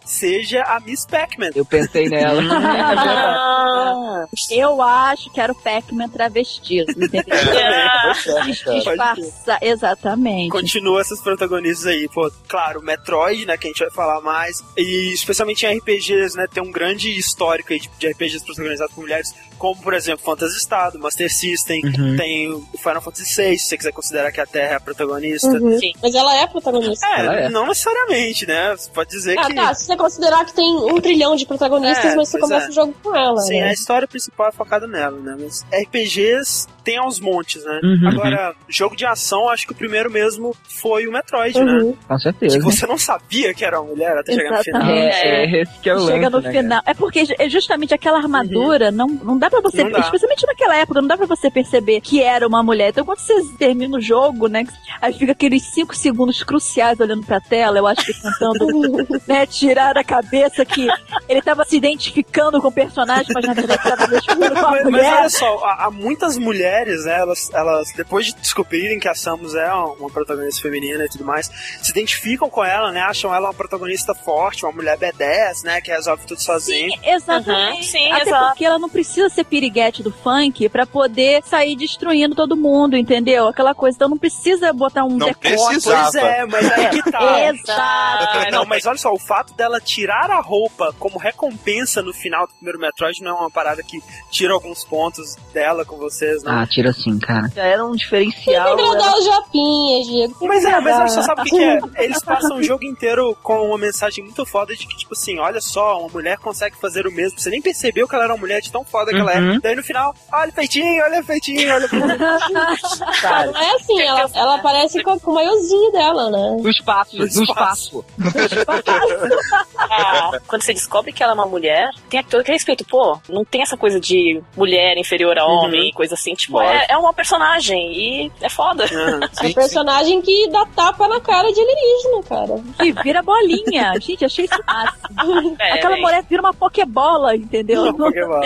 seja 0.05 0.63
a 0.63 0.79
Miss 0.79 1.05
Pac-Man. 1.05 1.49
Eu 1.55 1.65
pensei 1.65 2.07
nela. 2.07 2.41
Ah, 2.51 4.25
Eu 4.49 4.81
acho 4.81 5.29
que 5.31 5.39
era 5.39 5.51
o 5.51 5.55
Pac-Man 5.55 6.09
travestido, 6.09 6.91
entendeu? 6.91 7.23
Quis 8.45 8.63
disfarçar, 8.63 9.59
exatamente. 9.61 10.49
Continua 10.49 11.01
essas 11.01 11.21
protagonistas 11.21 11.87
aí, 11.87 12.07
pô, 12.13 12.31
claro, 12.47 12.81
Metroid, 12.81 13.45
né, 13.45 13.57
que 13.57 13.67
a 13.67 13.69
gente 13.69 13.79
vai 13.79 13.91
falar 13.91 14.21
mais, 14.21 14.63
e 14.77 15.13
especialmente 15.13 15.65
em 15.65 15.77
RPGs, 15.77 16.35
né, 16.35 16.47
tem 16.51 16.63
um 16.63 16.71
grande 16.71 17.15
histórico 17.17 17.73
aí 17.73 17.79
de, 17.79 17.89
de 17.97 18.07
RPGs 18.07 18.45
protagonizados 18.45 18.93
por 18.93 19.01
mulheres, 19.01 19.33
como, 19.57 19.81
por 19.81 19.93
exemplo, 19.93 20.23
Phantasy 20.25 20.59
Star, 20.59 20.91
Master 20.97 21.31
System, 21.33 21.81
Uhum. 21.85 22.15
tem 22.17 22.51
o 22.51 22.61
Final 22.77 23.01
Fantasy 23.01 23.23
VI, 23.41 23.57
se 23.59 23.65
você 23.67 23.77
quiser 23.77 23.91
considerar 23.91 24.31
que 24.31 24.39
a 24.41 24.45
Terra 24.45 24.73
é 24.73 24.75
a 24.75 24.79
protagonista. 24.79 25.47
Uhum. 25.47 25.77
Sim. 25.79 25.91
Mas 26.01 26.13
ela 26.15 26.35
é 26.35 26.47
protagonista. 26.47 27.05
É, 27.07 27.19
Ela 27.19 27.39
é. 27.41 27.49
não 27.49 27.67
necessariamente, 27.67 28.45
né, 28.47 28.75
você 28.75 28.89
pode 28.91 29.09
dizer 29.09 29.37
Ah, 29.39 29.45
que... 29.47 29.53
tá. 29.55 29.73
Se 29.73 29.85
você 29.85 29.95
considerar 29.97 30.45
que 30.45 30.53
tem 30.53 30.65
um 30.75 30.99
trilhão 31.01 31.35
de 31.35 31.45
protagonistas, 31.45 32.13
É, 32.13 32.15
mas 32.15 32.29
você 32.29 32.39
começa 32.39 32.67
é. 32.67 32.69
o 32.69 32.71
jogo 32.73 32.93
com 33.03 33.15
ela. 33.15 33.37
Sim, 33.41 33.59
né? 33.61 33.69
a 33.69 33.73
história 33.73 34.07
principal 34.07 34.47
é 34.49 34.51
focada 34.51 34.87
nela, 34.87 35.17
né? 35.19 35.35
Mas 35.39 35.63
RPGs 35.71 36.67
tem 36.83 36.97
aos 36.97 37.19
montes, 37.19 37.63
né? 37.65 37.79
Uhum. 37.83 38.07
Agora, 38.09 38.55
jogo 38.69 38.95
de 38.95 39.05
ação, 39.05 39.49
acho 39.49 39.65
que 39.65 39.71
o 39.73 39.75
primeiro 39.75 40.11
mesmo 40.11 40.55
foi 40.63 41.07
o 41.07 41.11
Metroid, 41.11 41.57
né? 41.59 41.71
Uhum. 41.81 41.97
Com 42.07 42.19
certeza. 42.19 42.57
Que 42.59 42.63
você 42.63 42.85
não 42.85 42.97
sabia 42.97 43.53
que 43.55 43.65
era 43.65 43.79
uma 43.81 43.89
mulher 43.89 44.15
até 44.17 44.33
chegar 44.33 44.57
no 44.57 44.63
final. 44.63 44.81
Exatamente. 44.81 45.15
É, 45.17 45.61
esse 45.61 45.79
que 45.79 45.89
é 45.89 45.95
o 45.95 46.05
Chega 46.05 46.29
lance, 46.29 46.31
no 46.31 46.41
né, 46.41 46.51
final. 46.51 46.81
É 46.85 46.93
porque 46.93 47.23
é 47.39 47.49
justamente 47.49 47.93
aquela 47.93 48.17
armadura 48.19 48.91
não, 48.91 49.07
não 49.07 49.37
dá 49.37 49.44
pra 49.49 49.61
você, 49.61 49.89
dá. 49.89 49.99
especialmente 49.99 50.45
naquela 50.45 50.75
época, 50.75 51.01
não 51.01 51.07
dá 51.07 51.17
pra 51.17 51.25
você 51.25 51.49
perceber 51.49 52.01
que 52.01 52.21
era 52.21 52.47
uma 52.47 52.61
mulher. 52.63 52.89
Então 52.89 53.05
quando 53.05 53.19
você 53.19 53.33
termina 53.57 53.97
o 53.97 54.01
jogo, 54.01 54.47
né, 54.47 54.65
aí 55.01 55.13
fica 55.13 55.31
aqueles 55.31 55.63
cinco 55.63 55.95
segundos 55.95 56.43
cruciais 56.43 56.99
olhando 56.99 57.25
pra 57.25 57.39
tela, 57.39 57.77
eu 57.77 57.87
acho 57.87 58.05
que 58.05 58.13
tentando, 58.13 59.21
né, 59.27 59.45
tirar 59.45 59.93
da 59.93 60.03
cabeça 60.03 60.65
que 60.65 60.87
ele 61.27 61.41
tava 61.41 61.63
se 61.65 61.75
identificando 61.77 62.61
com 62.61 62.67
o 62.67 62.71
personagem, 62.71 63.31
mas 63.33 63.45
na 63.45 63.53
verdade 63.53 63.83
tava 63.83 64.03
identificando 64.05 64.53
com 64.55 64.65
a 64.65 64.71
Mas, 64.71 64.83
mas 64.83 64.91
mulher. 64.91 65.13
olha 65.19 65.29
só, 65.29 65.63
há, 65.65 65.85
há 65.85 65.91
muitas 65.91 66.37
mulheres, 66.37 67.05
né, 67.05 67.19
elas, 67.19 67.49
elas, 67.53 67.87
depois 67.95 68.27
de 68.27 68.35
descobrirem 68.35 68.99
que 68.99 69.07
a 69.07 69.15
Samus 69.15 69.55
é 69.55 69.71
uma 69.73 70.09
protagonista 70.09 70.61
feminina 70.61 71.05
e 71.05 71.09
tudo 71.09 71.23
mais, 71.25 71.49
se 71.81 71.91
identificam 71.91 72.49
com 72.49 72.63
ela, 72.63 72.91
né, 72.91 73.01
acham 73.01 73.33
ela 73.33 73.47
uma 73.49 73.53
protagonista 73.53 74.13
forte, 74.13 74.65
uma 74.65 74.71
mulher 74.71 74.97
B10, 74.97 75.63
né, 75.63 75.81
que 75.81 75.91
resolve 75.91 76.25
tudo 76.25 76.41
sozinha. 76.41 76.89
Sim, 76.89 77.09
exatamente. 77.09 77.77
Uhum, 77.77 77.83
sim, 77.83 78.11
Até 78.11 78.29
exato. 78.29 78.47
porque 78.49 78.65
ela 78.65 78.79
não 78.79 78.89
precisa 78.89 79.29
ser 79.35 79.43
piriguete 79.43 80.01
do 80.01 80.11
funk 80.11 80.67
pra 80.69 80.85
poder 80.85 81.43
sair 81.43 81.75
destruindo 81.75 82.35
todo 82.35 82.55
mundo, 82.55 82.95
entendeu? 82.95 83.47
Aquela 83.47 83.73
coisa. 83.75 83.95
Então 83.95 84.09
não 84.09 84.17
precisa 84.17 84.71
botar 84.73 85.03
um 85.03 85.17
Não. 85.17 85.33
Pois 85.33 85.85
é, 86.15 86.45
mas 86.45 86.71
aí 86.71 86.89
que 86.89 87.11
tá. 87.11 87.41
Exato. 87.53 88.51
Não, 88.51 88.65
mas 88.65 88.85
olha 88.85 88.97
só, 88.97 89.11
o 89.11 89.19
fato 89.19 89.53
dela 89.53 89.79
tirar 89.79 90.29
a 90.31 90.41
roupa 90.41 90.93
como 90.99 91.17
recompensa 91.17 92.01
no 92.01 92.13
final 92.13 92.47
do 92.47 92.53
primeiro 92.53 92.79
Metroid 92.79 93.21
não 93.21 93.31
é 93.31 93.39
uma 93.41 93.51
parada 93.51 93.83
que 93.83 94.01
tira 94.31 94.53
alguns 94.53 94.83
pontos 94.83 95.35
dela 95.53 95.85
com 95.85 95.97
vocês, 95.97 96.43
não. 96.43 96.59
Ah, 96.59 96.67
tira 96.67 96.91
sim, 96.93 97.17
cara. 97.19 97.49
Já 97.55 97.63
era 97.63 97.83
um 97.85 97.89
Tem 97.89 97.97
diferencial. 97.97 98.75
que 98.75 98.83
né? 98.83 98.89
agradar 98.89 99.17
os 99.17 99.25
japinhas, 99.25 100.07
Diego. 100.07 100.39
Tem 100.39 100.47
Mas 100.47 100.65
é, 100.65 100.79
mas 100.79 100.95
olha 100.97 101.07
só, 101.09 101.21
sabe 101.21 101.41
o 101.41 101.43
que, 101.43 101.49
que 101.51 101.63
é? 101.63 101.79
Eles 101.97 102.21
passam 102.23 102.57
o 102.57 102.63
jogo 102.63 102.83
inteiro 102.83 103.35
com 103.43 103.67
uma 103.67 103.77
mensagem 103.77 104.23
muito 104.23 104.45
foda 104.45 104.75
de 104.75 104.87
que, 104.87 104.97
tipo 104.97 105.13
assim, 105.13 105.39
olha 105.39 105.61
só, 105.61 105.99
uma 105.99 106.09
mulher 106.09 106.37
consegue 106.37 106.75
fazer 106.77 107.07
o 107.07 107.11
mesmo. 107.11 107.39
Você 107.39 107.49
nem 107.49 107.61
percebeu 107.61 108.07
que 108.07 108.15
ela 108.15 108.25
era 108.25 108.33
uma 108.33 108.39
mulher 108.39 108.61
de 108.61 108.71
tão 108.71 108.83
foda 108.83 109.11
que 109.11 109.21
ela 109.29 109.33
é. 109.33 109.39
Uhum. 109.39 109.59
Daí 109.61 109.75
no 109.75 109.83
final, 109.83 110.13
olha 110.31 110.49
o 110.49 110.53
feitinho, 110.53 111.03
olha 111.03 111.19
o 111.19 111.23
feitinho, 111.23 111.73
olha 111.73 111.85
o 111.85 111.89
feitinho. 111.89 112.17
Cara, 113.21 113.51
Não 113.51 113.61
é 113.61 113.75
assim, 113.75 114.01
ela, 114.01 114.29
ela 114.33 114.55
aparece 114.55 115.03
com, 115.03 115.19
com 115.19 115.31
o 115.31 115.35
maiozinho 115.35 115.91
dela, 115.91 116.29
né? 116.29 116.57
No 116.61 116.69
espaço, 116.69 117.17
No 117.17 117.25
no 117.25 117.43
espaço. 117.43 118.05
Ah, 119.77 120.31
quando 120.47 120.63
você 120.63 120.73
descobre 120.73 121.11
que 121.11 121.21
ela 121.21 121.33
é 121.33 121.35
uma 121.35 121.45
mulher, 121.45 121.89
tem 122.09 122.23
todo 122.23 122.41
aquele 122.41 122.55
respeito. 122.55 122.85
Pô, 122.85 123.19
não 123.29 123.45
tem 123.45 123.61
essa 123.61 123.77
coisa 123.77 123.99
de 123.99 124.41
mulher 124.55 124.97
inferior 124.97 125.37
a 125.37 125.45
homem, 125.45 125.91
coisa 125.91 126.15
assim. 126.15 126.33
Tipo, 126.33 126.61
é, 126.61 126.85
é 126.89 126.97
uma 126.97 127.13
personagem 127.13 127.77
e 127.93 128.31
é 128.41 128.49
foda. 128.49 128.85
É 128.95 129.27
Sim, 129.47 129.49
um 129.49 129.53
personagem 129.53 130.21
que 130.21 130.49
dá 130.49 130.65
tapa 130.75 131.07
na 131.07 131.19
cara 131.19 131.51
de 131.51 131.59
alienígena, 131.59 132.23
cara. 132.23 132.63
E 132.83 132.91
vira 133.03 133.21
bolinha. 133.21 133.93
Gente, 133.99 134.25
achei 134.25 134.45
isso 134.45 134.59
máximo. 134.65 135.55
É, 135.59 135.73
Aquela 135.73 135.97
é. 135.97 136.01
mulher 136.01 136.23
vira 136.29 136.41
uma 136.41 136.53
pokebola, 136.53 137.35
entendeu? 137.35 137.85
Não, 137.85 137.93
Pokémon. 137.93 138.41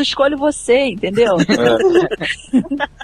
Samus, 0.00 0.08
escolhe 0.08 0.36
você, 0.36 0.86
entendeu? 0.86 1.36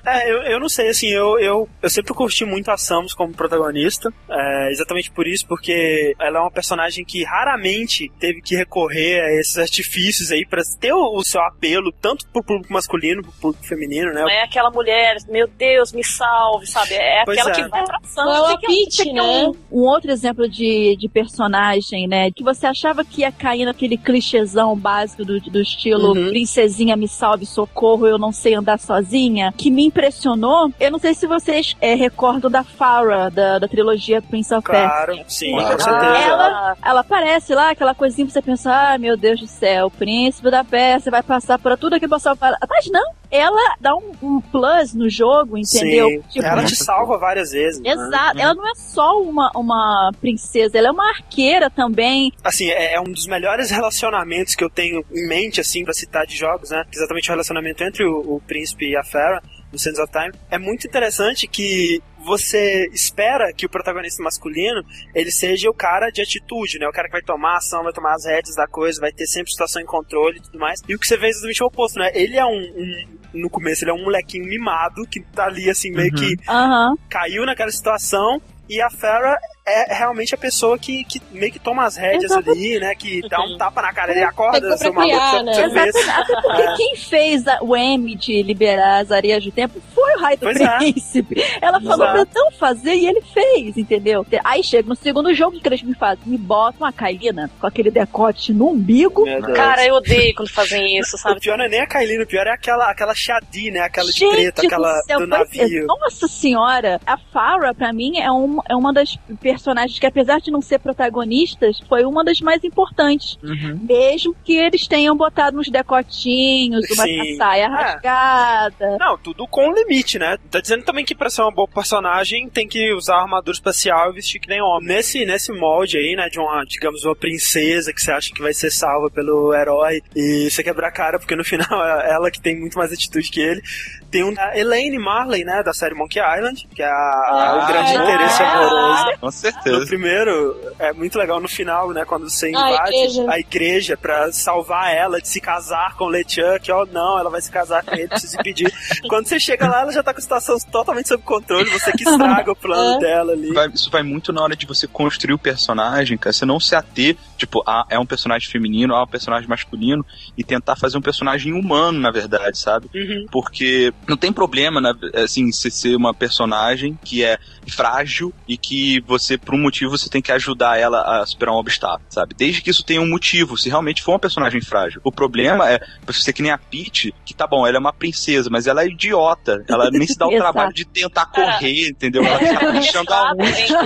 É, 0.07 0.31
eu, 0.31 0.37
eu 0.43 0.61
não 0.61 0.69
sei, 0.69 0.89
assim, 0.89 1.09
eu, 1.09 1.39
eu, 1.39 1.69
eu 1.83 1.91
sempre 1.91 2.15
curti 2.15 2.45
muito 2.45 2.71
a 2.71 2.77
Samus 2.77 3.13
como 3.15 3.33
protagonista, 3.33 4.13
é, 4.31 4.71
exatamente 4.71 5.11
por 5.11 5.27
isso, 5.27 5.47
porque 5.47 6.15
ela 6.21 6.39
é 6.39 6.41
uma 6.41 6.51
personagem 6.51 7.05
que 7.05 7.25
raramente 7.25 8.11
teve 8.19 8.41
que 8.41 8.55
recorrer 8.57 9.21
a 9.21 9.41
esses 9.41 9.59
artifícios 9.59 10.31
aí 10.31 10.47
pra 10.47 10.63
ter 10.81 10.93
o, 10.93 11.17
o 11.17 11.25
seu 11.25 11.41
apelo, 11.43 11.93
tanto 11.93 12.27
pro 12.33 12.43
público 12.43 12.73
masculino, 12.73 13.23
pro 13.23 13.33
público 13.33 13.67
feminino, 13.67 14.13
né? 14.13 14.21
Não 14.23 14.29
é 14.31 14.43
aquela 14.43 14.71
mulher, 14.71 15.17
meu 15.29 15.49
Deus, 15.49 15.93
me 15.93 16.05
salve, 16.05 16.67
sabe? 16.67 16.95
É 16.95 17.25
Pois 17.25 17.39
aquela 17.39 17.51
é. 17.57 17.63
que 17.65 17.69
vai 17.69 17.85
pra 17.85 17.99
ação. 18.03 18.25
Não 18.25 18.51
é 18.51 18.57
quer- 18.59 18.67
Peach, 18.67 19.05
quer 19.05 19.13
né? 19.13 19.23
Um, 19.23 19.53
um 19.73 19.81
outro 19.83 20.11
exemplo 20.11 20.49
de, 20.49 20.97
de 20.97 21.09
personagem, 21.09 22.07
né? 22.07 22.31
Que 22.31 22.43
você 22.45 22.67
achava 22.67 23.05
que 23.05 23.23
ia 23.23 23.33
cair 23.33 23.65
naquele 23.65 23.97
clichêzão 23.97 24.77
básico 24.77 25.25
do, 25.25 25.41
do 25.41 25.61
estilo 25.61 25.97
Uhum. 26.15 26.29
princesinha 26.29 26.86
me 26.95 27.09
salve, 27.09 27.47
socorro, 27.47 28.07
eu 28.07 28.19
não 28.19 28.31
sei 28.31 28.55
andar 28.55 28.79
sozinha, 28.79 29.53
que 29.57 29.71
me 29.71 29.87
impressionou. 29.87 30.71
Eu 30.79 30.91
não 30.91 30.99
sei 30.99 31.15
se 31.15 31.27
vocês 31.27 31.75
é, 31.81 31.95
recordam 31.95 32.51
da 32.51 32.63
Farah, 32.63 33.31
da, 33.31 33.59
da 33.59 33.67
trilogia 33.67 34.21
Prince 34.21 34.55
of 34.55 34.65
Persia. 34.69 34.87
Claro, 34.89 35.19
sim, 35.27 35.51
Claro. 35.53 35.77
com 35.77 35.83
certeza. 35.83 36.17
Ela, 36.29 36.77
ela 36.85 37.01
aparece 37.01 37.55
lá, 37.55 37.71
aquela 37.71 37.95
coisinha 37.95 38.27
pra 38.27 38.33
você 38.35 38.43
pensar, 38.43 38.95
ah, 38.95 38.99
meu 38.99 39.17
Deus 39.17 39.41
do 39.41 39.47
céu, 39.47 39.87
o 39.87 39.91
príncipe 39.91 40.51
da 40.51 40.63
Pérsia 40.63 41.11
vai 41.11 41.23
passar 41.23 41.59
por 41.59 41.77
tudo 41.79 41.97
passar 42.09 42.37
para. 42.37 42.57
Mas 42.69 42.87
não, 42.91 43.13
ela 43.31 43.75
dá 43.81 43.95
um, 43.97 44.13
um 44.23 44.41
plus 44.41 44.93
no 44.95 45.09
jogo, 45.09 45.57
entendeu? 45.57 46.09
Sim, 46.09 46.23
Tipo, 46.29 46.45
ela 46.47 46.63
te 46.65 46.77
salva 46.77 47.17
várias 47.19 47.51
vezes. 47.53 47.81
né? 47.81 47.91
Exato, 47.91 48.39
ela 48.39 48.55
não 48.55 48.69
é 48.69 48.75
só 48.75 49.21
uma, 49.23 49.51
uma 49.57 50.13
princesa, 50.21 50.77
ela 50.79 50.89
é 50.89 50.91
uma 50.91 51.09
arqueira 51.09 51.71
também. 51.71 52.33
Assim, 52.45 52.69
é, 52.69 52.95
é 52.95 53.01
um 53.01 53.05
dos 53.11 53.27
melhores 53.27 53.71
relacionamentos 53.71 54.55
que 54.55 54.63
eu 54.63 54.69
tenho 54.71 55.05
em 55.13 55.27
mente, 55.29 55.61
assim, 55.61 55.85
pra 55.85 55.93
citar 55.95 56.27
de 56.27 56.37
jogos, 56.37 56.71
né? 56.71 56.76
Exatamente 56.93 57.29
o 57.29 57.33
relacionamento 57.33 57.83
entre 57.85 58.05
o, 58.05 58.37
o 58.37 58.41
príncipe 58.41 58.89
e 58.91 58.97
a 58.97 59.03
Farah 59.05 59.43
no 59.73 59.79
Sands 59.79 59.99
of 59.99 60.11
Time. 60.13 60.33
É 60.51 60.59
muito 60.59 60.87
interessante 60.87 61.47
que 61.47 62.01
você 62.25 62.89
espera 62.93 63.53
que 63.53 63.67
o 63.67 63.69
protagonista 63.69 64.23
masculino 64.23 64.83
ele 65.15 65.31
seja 65.31 65.69
o 65.71 65.75
cara 65.75 66.11
de 66.11 66.21
atitude, 66.23 66.79
né? 66.79 66.87
O 66.89 66.93
cara 66.93 67.07
que 67.09 67.13
vai 67.13 67.23
tomar 67.23 67.55
a 67.55 67.57
ação, 67.59 67.83
vai 67.85 67.93
tomar 67.93 68.15
as 68.15 68.25
rédeas 68.27 68.57
da 68.57 68.67
coisa, 68.67 69.01
vai 69.01 69.13
ter 69.13 69.27
sempre 69.27 69.51
situação 69.53 69.81
em 69.81 69.87
controle 69.87 70.39
e 70.39 70.43
tudo 70.43 70.59
mais. 70.59 70.81
E 70.89 70.95
o 70.95 70.99
que 70.99 71.07
você 71.07 71.17
vê 71.17 71.27
é 71.27 71.31
exatamente 71.31 71.63
o 71.63 71.67
oposto, 71.67 71.99
né? 71.99 72.11
Ele 72.15 72.37
é 72.37 72.45
um, 72.45 72.51
um- 72.51 73.17
no 73.35 73.51
começo, 73.51 73.85
ele 73.85 73.91
é 73.91 73.95
um 73.95 74.03
molequinho 74.03 74.45
mimado 74.47 75.07
que 75.07 75.21
tá 75.21 75.45
ali, 75.47 75.69
assim, 75.69 75.91
meio 75.93 76.11
Uhum. 76.11 76.17
que 76.17 76.35
Aham. 76.49 76.95
caiu 77.09 77.45
naquela 77.45 77.71
situação 77.71 78.41
e 78.69 78.81
a 78.81 78.89
Farah 78.91 79.37
é 79.69 79.95
realmente 79.95 80.33
a 80.35 80.39
pessoa 80.39 80.79
que, 80.79 81.03
que 81.05 81.21
meio 81.33 81.51
que 81.53 81.59
toma 81.59 81.85
as 81.85 81.97
rédeas 81.97 82.31
ali, 82.31 82.79
né? 82.79 82.95
Que 82.95 83.21
dá 83.29 83.41
um 83.43 83.59
tapa 83.59 83.83
na 83.83 83.93
cara, 83.93 84.13
ele 84.13 84.23
acorda, 84.23 84.77
seu 84.77 84.93
pra 84.93 85.03
criar, 85.03 85.19
maluco, 85.45 85.45
né? 85.45 85.91
Até 86.17 86.41
porque 86.41 86.63
É. 86.63 86.75
quem 86.77 86.97
fez 86.97 87.47
a- 87.49 87.59
o 87.63 87.77
M 87.77 88.15
de 88.15 88.43
liberar 88.43 89.01
as 89.01 89.11
areias 89.11 89.43
do 89.45 89.51
tempo 89.51 89.81
foi 89.95 90.15
o 90.15 90.21
Raio 90.21 90.37
do 90.39 90.43
Pois 90.43 90.61
é. 90.61 90.79
Príncipe. 90.79 91.43
Ela 91.61 91.81
falou 91.81 92.07
Exato. 92.07 92.27
pra 92.33 92.41
não 92.43 92.53
fazer 92.53 92.95
e 92.95 93.07
ele 93.07 93.21
fez, 93.23 93.77
entendeu? 93.77 94.25
Aí 94.45 94.63
chega 94.63 94.89
no 94.89 94.95
segundo 94.95 95.35
jogo, 95.35 95.57
o 95.57 95.61
que 95.61 95.69
eles 95.69 95.83
me 95.83 95.95
fazem? 95.95 96.23
Me 96.27 96.39
botam 96.39 96.81
uma 96.87 96.93
Kailina 96.93 97.51
com 97.61 97.67
aquele 97.67 97.91
decote 97.91 98.53
no 98.53 98.69
umbigo. 98.71 99.25
Cara, 99.55 99.85
eu 99.85 99.97
odeio 99.97 100.33
quando 100.37 100.49
fazem 100.49 100.99
isso, 100.99 101.17
o 101.17 101.19
sabe? 101.19 101.41
pior 101.41 101.59
não 101.59 101.65
é 101.65 101.69
nem 101.69 101.81
a 101.81 101.87
Kailin, 101.89 102.23
o 102.23 102.27
pior 102.27 102.47
é 102.47 102.53
aquela, 102.53 102.89
aquela 102.91 103.15
Shadi, 103.15 103.71
né? 103.73 103.81
Aquela 103.81 104.11
de 104.13 104.19
Gente 104.19 104.33
preta, 104.35 104.63
aquela 104.65 104.93
do, 105.01 105.05
céu, 105.07 105.19
do 105.19 105.25
é. 105.25 105.27
navio. 105.27 105.87
Nossa 105.87 106.29
senhora, 106.29 107.01
a 107.05 107.17
Farah, 107.19 107.75
pra 107.75 107.93
mim, 107.93 108.19
é, 108.19 108.31
um, 108.31 108.61
é 108.69 108.77
uma 108.77 108.93
das 108.93 109.19
personagens 109.57 109.99
que, 109.99 110.07
apesar 110.07 110.41
de 110.41 110.51
não 110.51 110.61
ser 110.61 110.79
protagonistas, 110.79 111.81
foi 111.89 112.05
uma 112.05 112.23
das 112.23 112.41
mais 112.41 112.63
importantes. 112.63 113.39
Uhum. 113.43 113.81
Mesmo 113.89 114.37
que 114.45 114.57
eles 114.57 114.87
tenham 114.87 115.17
botado 115.17 115.59
uns 115.59 115.69
decotinhos, 115.69 116.85
uma 116.91 117.05
Sim. 117.05 117.37
saia 117.37 117.65
É. 117.65 117.67
rasgada. 117.67 118.97
Não, 118.99 119.17
tudo 119.19 119.47
com 119.47 119.73
limite, 119.73 120.19
né? 120.19 120.37
Tá 120.51 120.61
dizendo 120.61 120.85
também 120.85 121.05
que 121.05 121.15
pra 121.15 121.31
ser 121.31 121.43
uma 121.43 121.51
boa 121.51 121.67
personagem 121.69 122.49
tem 122.49 122.69
que 122.69 122.93
usar 122.93 123.17
armadura 123.17 123.55
espacial 123.55 124.11
e 124.11 124.15
vestir 124.15 124.41
que 124.41 124.49
nem 124.49 124.61
homem. 124.61 124.89
Nesse, 124.89 125.25
nesse 125.25 125.53
molde 125.53 125.97
aí, 125.97 126.15
né, 126.15 126.29
de 126.29 126.39
uma, 126.39 126.65
digamos, 126.65 127.05
uma 127.05 127.17
princesa 127.17 127.93
que 127.93 128.01
você 128.01 128.13
acha 128.13 128.33
que 128.33 128.43
vai 128.43 128.53
ser 128.53 128.71
salva 128.71 129.11
pelo 129.11 129.55
herói 129.55 130.01
e 130.15 130.49
você 130.51 130.63
quebra 130.63 130.89
a 130.89 130.93
cara 130.93 131.19
porque 131.19 131.35
no 131.35 131.45
final 131.45 131.67
é 132.01 132.11
ela 132.13 132.31
que 132.31 132.41
tem 132.41 132.59
muito 132.59 132.77
mais 132.79 132.93
atitude 132.93 133.31
que 133.31 133.41
ele. 133.41 133.63
Tem 134.11 134.23
um 134.25 134.33
a 134.39 134.57
Elaine 134.57 134.99
Marley, 134.99 135.45
né, 135.45 135.63
da 135.63 135.73
série 135.73 135.95
Monkey 135.95 136.21
Island, 136.21 136.67
que 136.75 136.83
é 136.83 136.87
a- 136.87 136.91
a- 136.91 137.57
o 137.57 137.61
Ah, 137.63 137.67
grande 137.67 137.91
é. 137.93 137.95
interesse 137.97 138.43
amoroso. 138.43 139.05
Com 139.21 139.27
No 139.27 139.33
certeza. 139.33 139.87
primeiro, 139.87 140.57
é 140.79 140.93
muito 140.93 141.19
legal 141.19 141.41
no 141.41 141.49
final, 141.49 141.91
né? 141.93 142.05
Quando 142.05 142.29
você 142.31 142.47
A 142.47 142.51
invade 142.51 142.97
igreja. 142.97 143.25
a 143.29 143.39
igreja 143.39 143.97
pra 143.97 144.31
salvar 144.33 144.95
ela 144.95 145.21
de 145.21 145.29
se 145.29 145.41
casar 145.41 145.97
com 145.97 146.05
o 146.05 146.09
LeChuck, 146.09 146.71
ó, 146.71 146.87
não, 146.87 147.19
ela 147.19 147.29
vai 147.31 147.41
se 147.41 147.51
casar 147.51 147.85
com 147.85 147.95
ele, 147.95 148.09
precisa 148.09 148.37
impedir. 148.39 148.73
Quando 149.09 149.27
você 149.27 149.39
chega 149.41 149.69
lá, 149.69 149.81
ela 149.83 149.93
já 149.93 150.03
tá 150.03 150.13
com 150.13 150.19
a 150.19 150.23
situação 150.23 150.57
totalmente 150.71 151.09
sob 151.09 151.23
controle, 151.23 151.69
você 151.71 151.91
que 151.93 152.05
estraga 152.09 152.53
o 152.53 152.57
plano 152.57 152.97
É. 152.97 152.99
dela 153.01 153.33
ali. 153.33 153.53
Vai- 153.53 153.69
isso 153.69 153.91
vai 153.91 154.03
muito 154.03 154.33
na 154.33 154.43
hora 154.43 154.55
de 154.57 154.67
você 154.67 154.87
construir 154.87 155.35
o 155.35 155.39
personagem, 155.39 156.17
cara. 156.17 156.33
Você 156.33 156.47
não 156.47 156.61
se 156.61 156.75
ater, 156.75 157.17
tipo, 157.37 157.63
ah, 157.67 157.87
é 157.89 157.99
um 157.99 158.07
personagem 158.07 158.49
feminino, 158.49 158.95
ah, 158.95 159.01
é 159.01 159.03
um 159.03 159.07
personagem 159.07 159.49
masculino, 159.49 160.05
e 160.37 160.45
tentar 160.45 160.77
fazer 160.77 160.99
um 160.99 161.03
personagem 161.03 161.53
humano, 161.53 161.99
na 161.99 162.11
verdade, 162.11 162.59
sabe? 162.59 162.89
Uhum. 162.95 163.27
Porque 163.31 163.93
não 164.09 164.17
tem 164.17 164.33
problema, 164.33 164.81
né, 164.81 164.93
assim, 165.15 165.51
você 165.53 165.71
ser 165.71 165.97
uma 165.97 166.15
personagem 166.15 166.99
que 167.05 167.25
é 167.25 167.39
frágil 167.69 168.33
e 168.49 168.57
que 168.57 169.01
você, 169.07 169.37
por 169.37 169.55
um 169.55 169.59
motivo, 169.59 169.97
você 169.97 170.09
tem 170.09 170.23
que 170.23 170.33
ajudar 170.33 170.79
ela 170.79 171.21
a 171.21 171.27
superar 171.27 171.55
um 171.55 171.59
obstáculo, 171.59 172.07
sabe? 172.09 172.35
Desde 172.35 172.63
que 172.63 172.71
isso 172.71 172.85
tenha 172.85 173.01
um 173.01 173.09
motivo, 173.09 173.57
se 173.57 173.69
realmente 173.69 174.03
for 174.03 174.13
uma 174.13 174.19
personagem 174.19 174.61
frágil. 174.61 175.01
O 175.05 175.13
problema 175.13 175.71
é 175.71 175.81
você 176.07 176.33
que 176.33 176.43
nem 176.43 176.53
a 176.53 176.59
Peach, 176.59 177.15
que 177.25 177.35
tá 177.35 177.47
bom, 177.47 177.67
ela 177.67 177.77
é 177.77 177.81
uma 177.81 177.93
princesa, 177.93 178.49
mas 178.51 178.67
ela 178.67 178.83
é 178.83 178.87
idiota. 178.87 179.65
Ela 179.69 179.91
nem 179.91 180.07
se 180.07 180.17
dá 180.19 180.27
o 180.29 180.37
trabalho 180.37 180.73
de 180.73 180.85
tentar 180.85 181.27
correr, 181.27 181.89
entendeu? 181.89 182.25
Ela 182.25 182.39
fica 182.39 182.73
puxando 182.73 183.11
a 183.11 183.33
unha. 183.35 183.77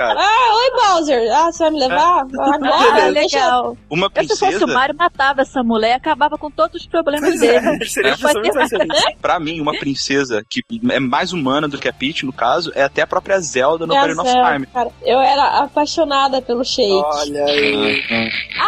Ah, 0.00 0.54
oi, 0.54 0.70
Bowser. 0.70 1.32
Ah, 1.32 1.52
você 1.52 1.64
vai 1.64 1.70
me 1.72 1.80
levar? 1.80 2.20
Agora? 2.20 2.87
Ah, 2.90 3.06
legal. 3.08 3.76
Uma 3.90 4.10
Eu, 4.14 4.22
se 4.22 4.28
fosse 4.28 4.44
o 4.44 4.46
princesa, 4.48 4.66
Mario, 4.66 4.96
matava 4.96 5.42
essa 5.42 5.62
mulher 5.62 5.90
e 5.90 5.94
acabava 5.94 6.36
com 6.38 6.50
todos 6.50 6.80
os 6.82 6.86
problemas 6.86 7.28
Pois 7.30 7.40
dele. 7.40 7.66
é, 7.82 7.84
seria 7.86 8.12
É. 8.12 8.16
feliz. 8.16 9.04
pra 9.20 9.38
mim, 9.40 9.60
uma 9.60 9.72
princesa 9.78 10.44
que 10.48 10.62
é 10.90 10.98
mais 11.00 11.32
humana 11.32 11.68
do 11.68 11.78
que 11.78 11.88
a 11.88 11.92
Peach, 11.92 12.24
no 12.26 12.32
caso, 12.32 12.72
é 12.74 12.82
até 12.82 13.02
a 13.02 13.06
própria 13.06 13.38
Zelda 13.40 13.86
no 13.86 13.94
Ocarina 13.94 14.22
of 14.22 14.30
Time. 14.30 14.66
cara. 14.66 14.90
Eu 15.04 15.20
era 15.20 15.62
apaixonada 15.64 16.40
pelo 16.42 16.64
Shake. 16.64 16.88
Olha 16.90 17.44
aí. 17.44 18.02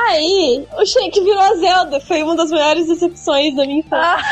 Aí, 0.08 0.66
o 0.78 0.86
Shake 0.86 1.20
virou 1.20 1.40
a 1.40 1.54
Zelda. 1.56 2.00
Foi 2.00 2.22
uma 2.22 2.36
das 2.36 2.50
maiores 2.50 2.86
decepções 2.88 3.54
da 3.54 3.64
minha 3.66 3.80
infância. 3.80 4.24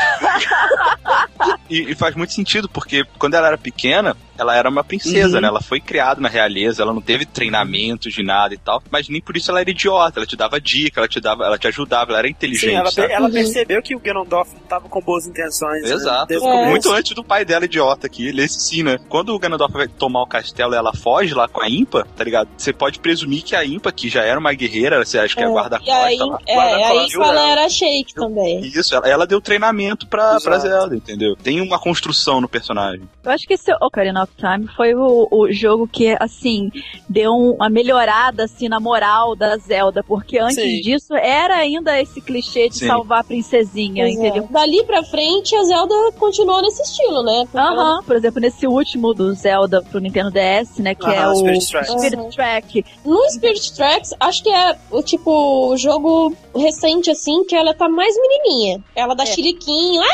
E, 1.69 1.91
e 1.91 1.95
faz 1.95 2.15
muito 2.15 2.33
sentido, 2.33 2.67
porque 2.67 3.03
quando 3.17 3.33
ela 3.35 3.47
era 3.47 3.57
pequena, 3.57 4.15
ela 4.37 4.55
era 4.55 4.69
uma 4.69 4.83
princesa, 4.83 5.35
Uhum. 5.35 5.41
né? 5.41 5.47
Ela 5.47 5.61
foi 5.61 5.79
criada 5.79 6.19
na 6.21 6.29
realeza, 6.29 6.81
ela 6.81 6.93
não 6.93 7.01
teve 7.01 7.25
treinamento 7.25 8.09
de 8.09 8.23
nada 8.23 8.53
e 8.53 8.57
tal, 8.57 8.81
mas 8.89 9.07
nem 9.09 9.21
por 9.21 9.35
isso 9.37 9.51
ela 9.51 9.59
era 9.61 9.69
idiota, 9.79 10.19
ela 10.19 10.25
te 10.25 10.35
dava 10.35 10.59
dica, 10.59 10.99
ela 10.99 11.07
te 11.07 11.19
dava, 11.19 11.45
ela 11.45 11.57
te 11.57 11.67
ajudava, 11.67 12.11
ela 12.11 12.19
era 12.19 12.29
inteligente, 12.29 12.69
Sim, 12.71 12.75
ela, 12.75 12.91
sabe? 12.91 13.11
ela 13.13 13.27
Uhum. 13.27 13.33
percebeu 13.33 13.81
que 13.81 13.95
o 13.95 13.99
Ganondorf 13.99 14.53
não 14.53 14.61
tava 14.67 14.89
com 14.89 15.01
boas 15.01 15.25
intenções. 15.25 15.83
né? 15.83 15.91
Exato. 15.91 16.33
O 16.33 16.47
É. 16.47 16.69
Muito 16.69 16.91
antes 16.91 17.13
do 17.15 17.23
pai 17.23 17.45
dela 17.45 17.65
idiota 17.65 18.07
aqui, 18.07 18.27
ele 18.27 18.43
ensina. 18.43 18.99
Quando 19.09 19.33
o 19.33 19.39
Ganondorf 19.39 19.73
vai 19.73 19.87
tomar 19.87 20.21
o 20.23 20.27
castelo 20.27 20.73
e 20.73 20.77
ela 20.77 20.93
foge 20.93 21.33
lá 21.33 21.47
com 21.47 21.61
a 21.61 21.69
Impa, 21.69 22.05
tá 22.15 22.23
ligado? 22.23 22.49
Você 22.57 22.73
pode 22.73 22.99
presumir 22.99 23.43
que 23.43 23.55
a 23.55 23.65
Impa, 23.65 23.91
que 23.91 24.09
já 24.09 24.23
era 24.23 24.39
uma 24.39 24.53
guerreira, 24.53 25.03
você 25.03 25.17
acha 25.19 25.35
que 25.35 25.41
é, 25.41 25.45
É, 25.45 25.49
guarda-costa 25.49 25.89
e 25.91 25.93
aí, 25.93 26.17
lá. 26.17 26.39
é, 26.47 26.55
guarda-costa, 26.55 27.23
aí 27.23 27.29
ela 27.29 27.49
era 27.51 27.69
Shake 27.69 28.13
também. 28.13 28.59
Isso, 28.61 28.93
ela, 28.95 29.07
ela 29.07 29.27
deu 29.27 29.39
treinamento 29.41 30.07
pra, 30.07 30.23
Exato. 30.31 30.43
pra 30.43 30.59
Zelda, 30.59 30.95
entendeu? 30.95 31.35
Tem 31.35 31.61
uma 31.61 31.79
construção 31.79 32.41
no 32.41 32.49
personagem. 32.49 33.07
Eu 33.23 33.31
acho 33.31 33.45
que 33.47 33.53
esse 33.53 33.71
Ocarina 33.81 34.23
of 34.23 34.33
Time 34.35 34.67
foi 34.75 34.93
o, 34.95 35.27
o 35.31 35.51
jogo 35.51 35.87
que, 35.87 36.15
assim, 36.19 36.69
deu 37.07 37.31
um- 37.31 37.53
uma 37.55 37.69
melhorada, 37.69 38.43
assim, 38.45 38.67
na 38.67 38.79
moral 38.79 39.35
da 39.35 39.57
Zelda. 39.69 40.03
Porque 40.03 40.39
antes 40.39 40.55
Sim. 40.55 40.81
disso 40.81 41.13
era 41.15 41.55
ainda 41.55 41.99
esse 42.01 42.19
clichê 42.21 42.67
de 42.69 42.79
Sim. 42.79 42.87
salvar 42.87 43.19
a 43.19 43.23
princesinha, 43.23 44.03
Pois 44.05 44.15
é. 44.15 44.19
entendeu? 44.27 44.47
Dali 44.49 44.83
pra 44.83 45.03
frente, 45.03 45.55
a 45.55 45.63
Zelda 45.63 45.93
continuou 46.17 46.61
nesse 46.61 46.81
estilo, 46.81 47.23
né? 47.23 47.47
Aham, 47.55 48.03
por 48.03 48.15
exemplo, 48.15 48.41
nesse 48.41 48.65
último 48.67 49.13
do 49.13 49.33
Zelda 49.33 49.81
pro 49.83 49.99
Nintendo 49.99 50.31
DS, 50.31 50.79
né, 50.79 50.95
que 50.95 51.05
é 51.05 51.19
Aham, 51.19 51.31
o 51.31 51.35
Spirit 51.35 51.69
Tracks. 51.69 51.91
Spirit. 51.91 52.35
Track. 52.35 52.85
No 53.05 53.29
Spirit 53.31 53.73
Tracks, 53.75 54.13
acho 54.19 54.43
que 54.43 54.49
é 54.49 54.75
o 54.91 55.01
tipo 55.03 55.29
o 55.69 55.77
jogo 55.77 56.35
recente, 56.55 57.11
assim, 57.11 57.43
que 57.45 57.55
ela 57.55 57.73
tá 57.73 57.87
mais 57.87 58.15
menininha. 58.19 58.83
Ela 58.95 59.13
dá 59.15 59.23
É. 59.23 59.25
chiliquinho. 59.27 60.01
Ai, 60.01 60.07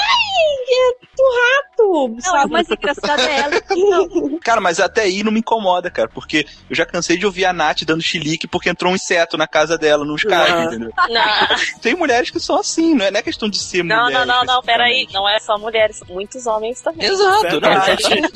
é 0.69 1.05
do 1.15 1.23
rato, 1.23 2.17
Não, 2.25 2.47
mais 2.49 2.67
engraçado 2.69 3.21
é 3.21 3.39
ela. 3.39 3.61
Não, 3.75 4.37
Cara, 4.39 4.59
mas 4.59 4.79
até 4.79 5.03
aí 5.03 5.23
não 5.23 5.31
me 5.31 5.39
incomoda, 5.39 5.89
cara, 5.89 6.09
porque 6.13 6.45
eu 6.69 6.75
já 6.75 6.85
cansei 6.85 7.17
de 7.17 7.25
ouvir 7.25 7.45
a 7.45 7.53
Nath 7.53 7.83
dando 7.85 8.01
chilique 8.01 8.47
porque 8.47 8.69
entrou 8.69 8.91
um 8.91 8.95
inseto 8.95 9.37
na 9.37 9.44
casa 9.47 9.77
dela, 9.77 10.03
no 10.05 10.15
Skype, 10.15 10.33
Aham. 10.33 10.63
entendeu? 10.65 10.91
Não, 11.09 11.79
Tem 11.81 11.95
mulheres 11.95 12.29
que 12.29 12.39
são 12.39 12.59
assim, 12.59 12.93
não 12.95 13.05
é, 13.05 13.11
não 13.11 13.19
é 13.19 13.23
questão 13.23 13.49
de 13.49 13.57
ser 13.59 13.83
não, 13.83 14.03
mulher. 14.05 14.25
não, 14.25 14.25
não, 14.25 14.43
não, 14.43 14.61
peraí. 14.61 15.07
Não 15.13 15.27
é 15.27 15.39
só 15.39 15.57
mulheres, 15.57 16.01
muitos 16.09 16.45
homens 16.47 16.81
também. 16.81 17.07
Exato, 17.07 17.59
não, 17.61 17.71
exatamente. 17.71 18.31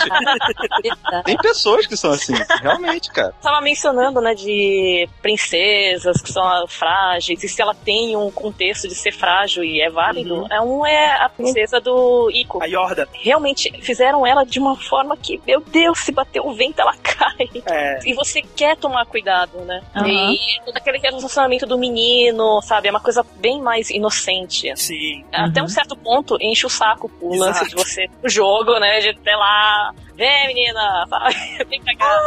Tem 1.26 1.38
pessoas 1.38 1.86
que 1.86 1.96
são 1.98 2.12
assim, 2.12 2.34
realmente, 2.62 3.12
cara. 3.12 3.34
Tava 3.42 3.62
mencionando, 3.62 4.22
né, 4.22 4.34
de 4.36 5.08
princesas 5.22 6.22
que 6.22 6.32
são 6.32 6.44
frágeis, 6.68 7.44
e 7.44 7.48
se 7.48 7.62
ela 7.62 7.74
tem 7.74 8.16
um 8.16 8.30
contexto 8.32 8.88
de 8.88 8.96
ser 8.96 9.12
frágil 9.12 9.64
e 9.64 9.82
é 9.82 9.90
válido, 9.90 10.36
Uhum. 10.36 10.48
é 10.52 10.62
um 10.62 10.86
é 10.86 11.22
a 11.22 11.30
princesa 11.30 11.80
do 11.80 12.30
Ico. 12.34 12.62
A 12.62 12.66
Yorda. 12.66 13.08
Realmente 13.14 13.72
fizeram 13.82 14.26
ela 14.26 14.44
de 14.46 14.60
uma 14.60 14.76
forma 14.76 15.16
que, 15.18 15.42
meu 15.46 15.62
Deus, 15.62 16.00
se 16.00 16.12
bater 16.12 16.42
o 16.42 16.54
vento, 16.54 16.80
ela 16.80 16.94
cai. 17.02 17.50
É. 17.66 18.00
E 18.06 18.14
você 18.14 18.42
quer 18.42 18.76
tomar 18.78 19.06
cuidado, 19.06 19.60
né? 19.66 19.82
Aham. 19.96 20.08
E 20.08 20.38
todo 21.00 21.08
aquele 21.08 21.16
relacionamento 21.18 21.66
do 21.66 21.78
menino, 21.78 22.62
sabe? 22.62 22.88
É 22.88 22.92
uma 22.92 23.00
coisa 23.00 23.26
bem 23.38 23.62
mais 23.62 23.90
inocente. 23.90 24.72
Sim. 24.76 25.24
Até 25.32 25.62
um 25.62 25.64
Uhum. 25.64 25.70
certo 25.70 25.96
ponto 25.96 26.38
enche 26.42 26.66
o 26.66 26.70
saco 26.70 27.10
o 27.22 27.34
Exato. 27.34 27.50
lance 27.52 27.70
de 27.70 27.76
você 27.76 28.06
o 28.24 28.30
jogo, 28.30 28.78
né? 28.80 29.00
De 29.00 29.14
ter 29.20 29.36
lá, 29.36 29.94
vem 30.16 30.48
menina, 30.48 31.06
sabe? 31.10 31.36
Vem 31.70 31.82
pra 31.82 31.96
cá. 31.96 32.20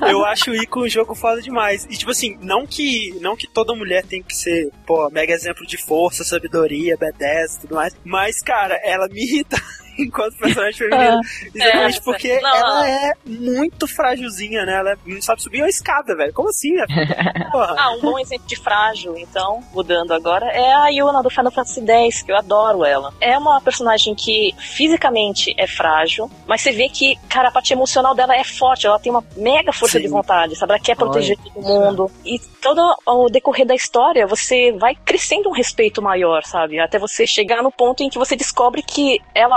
Eu 0.08 0.24
acho 0.24 0.50
o 0.50 0.54
Ico 0.54 0.84
um 0.84 0.88
jogo 0.88 1.14
foda 1.14 1.40
demais. 1.40 1.84
E 1.86 1.96
tipo 1.96 2.10
assim, 2.10 2.36
não 2.40 2.66
que, 2.66 3.16
não 3.20 3.36
que 3.36 3.46
toda 3.46 3.74
mulher 3.74 4.04
tem 4.04 4.22
que 4.22 4.34
ser, 4.34 4.70
pô, 4.86 5.08
mega 5.10 5.32
exemplo 5.32 5.66
de 5.66 5.76
força, 5.76 6.24
sabedoria, 6.24 6.96
B10 6.96 7.56
e 7.56 7.60
tudo 7.62 7.74
mais. 7.74 7.96
Mas, 8.04 8.42
cara, 8.42 8.78
ela 8.84 9.08
me 9.08 9.22
irrita 9.22 9.56
enquanto 10.06 10.36
personagem 10.36 10.74
feminino. 10.88 11.20
Exatamente 11.54 11.98
É, 11.98 12.02
porque 12.02 12.40
não, 12.40 12.56
ela 12.56 12.74
não. 12.74 12.84
é 12.84 13.12
muito 13.26 13.86
frágilzinha, 13.86 14.64
né? 14.64 14.74
Ela 14.74 14.98
não 15.04 15.20
sabe 15.20 15.42
subir 15.42 15.62
uma 15.62 15.68
escada, 15.68 16.14
velho. 16.14 16.32
Como 16.32 16.48
assim, 16.48 16.72
né? 16.72 16.84
Porra. 17.50 17.74
Ah, 17.78 17.90
um 17.92 18.00
bom 18.00 18.18
exemplo 18.18 18.46
de 18.46 18.56
frágil, 18.56 19.16
então, 19.16 19.60
mudando 19.72 20.12
agora, 20.12 20.46
é 20.46 20.72
a 20.72 20.88
Yuna 20.88 21.22
do 21.22 21.30
Final 21.30 21.50
Fantasy 21.50 21.84
X, 21.86 22.22
que 22.22 22.32
eu 22.32 22.36
adoro 22.36 22.84
ela. 22.84 23.12
É 23.20 23.36
uma 23.36 23.60
personagem 23.60 24.14
que 24.14 24.54
fisicamente 24.58 25.54
é 25.56 25.66
frágil, 25.66 26.30
mas 26.46 26.60
você 26.60 26.72
vê 26.72 26.88
que, 26.88 27.16
cara, 27.28 27.48
a 27.48 27.52
parte 27.52 27.72
emocional 27.72 28.14
dela 28.14 28.34
é 28.34 28.44
forte, 28.44 28.86
ela 28.86 28.98
tem 28.98 29.10
uma 29.10 29.24
mega 29.36 29.72
força 29.72 29.98
Sim. 29.98 30.04
de 30.04 30.08
vontade, 30.08 30.56
sabe? 30.56 30.72
Ela 30.72 30.80
quer 30.80 30.96
proteger 30.96 31.36
todo 31.38 31.62
mundo. 31.62 32.10
E 32.24 32.38
todo 32.60 32.80
o 33.06 33.28
decorrer 33.28 33.66
da 33.66 33.74
história, 33.74 34.26
você 34.26 34.72
vai 34.72 34.94
crescendo 34.94 35.48
um 35.48 35.52
respeito 35.52 36.02
maior, 36.02 36.44
sabe? 36.44 36.78
Até 36.78 36.98
você 36.98 37.26
chegar 37.26 37.62
no 37.62 37.70
ponto 37.70 38.02
em 38.02 38.08
que 38.08 38.18
você 38.18 38.36
descobre 38.36 38.82
que 38.82 39.20
ela, 39.34 39.56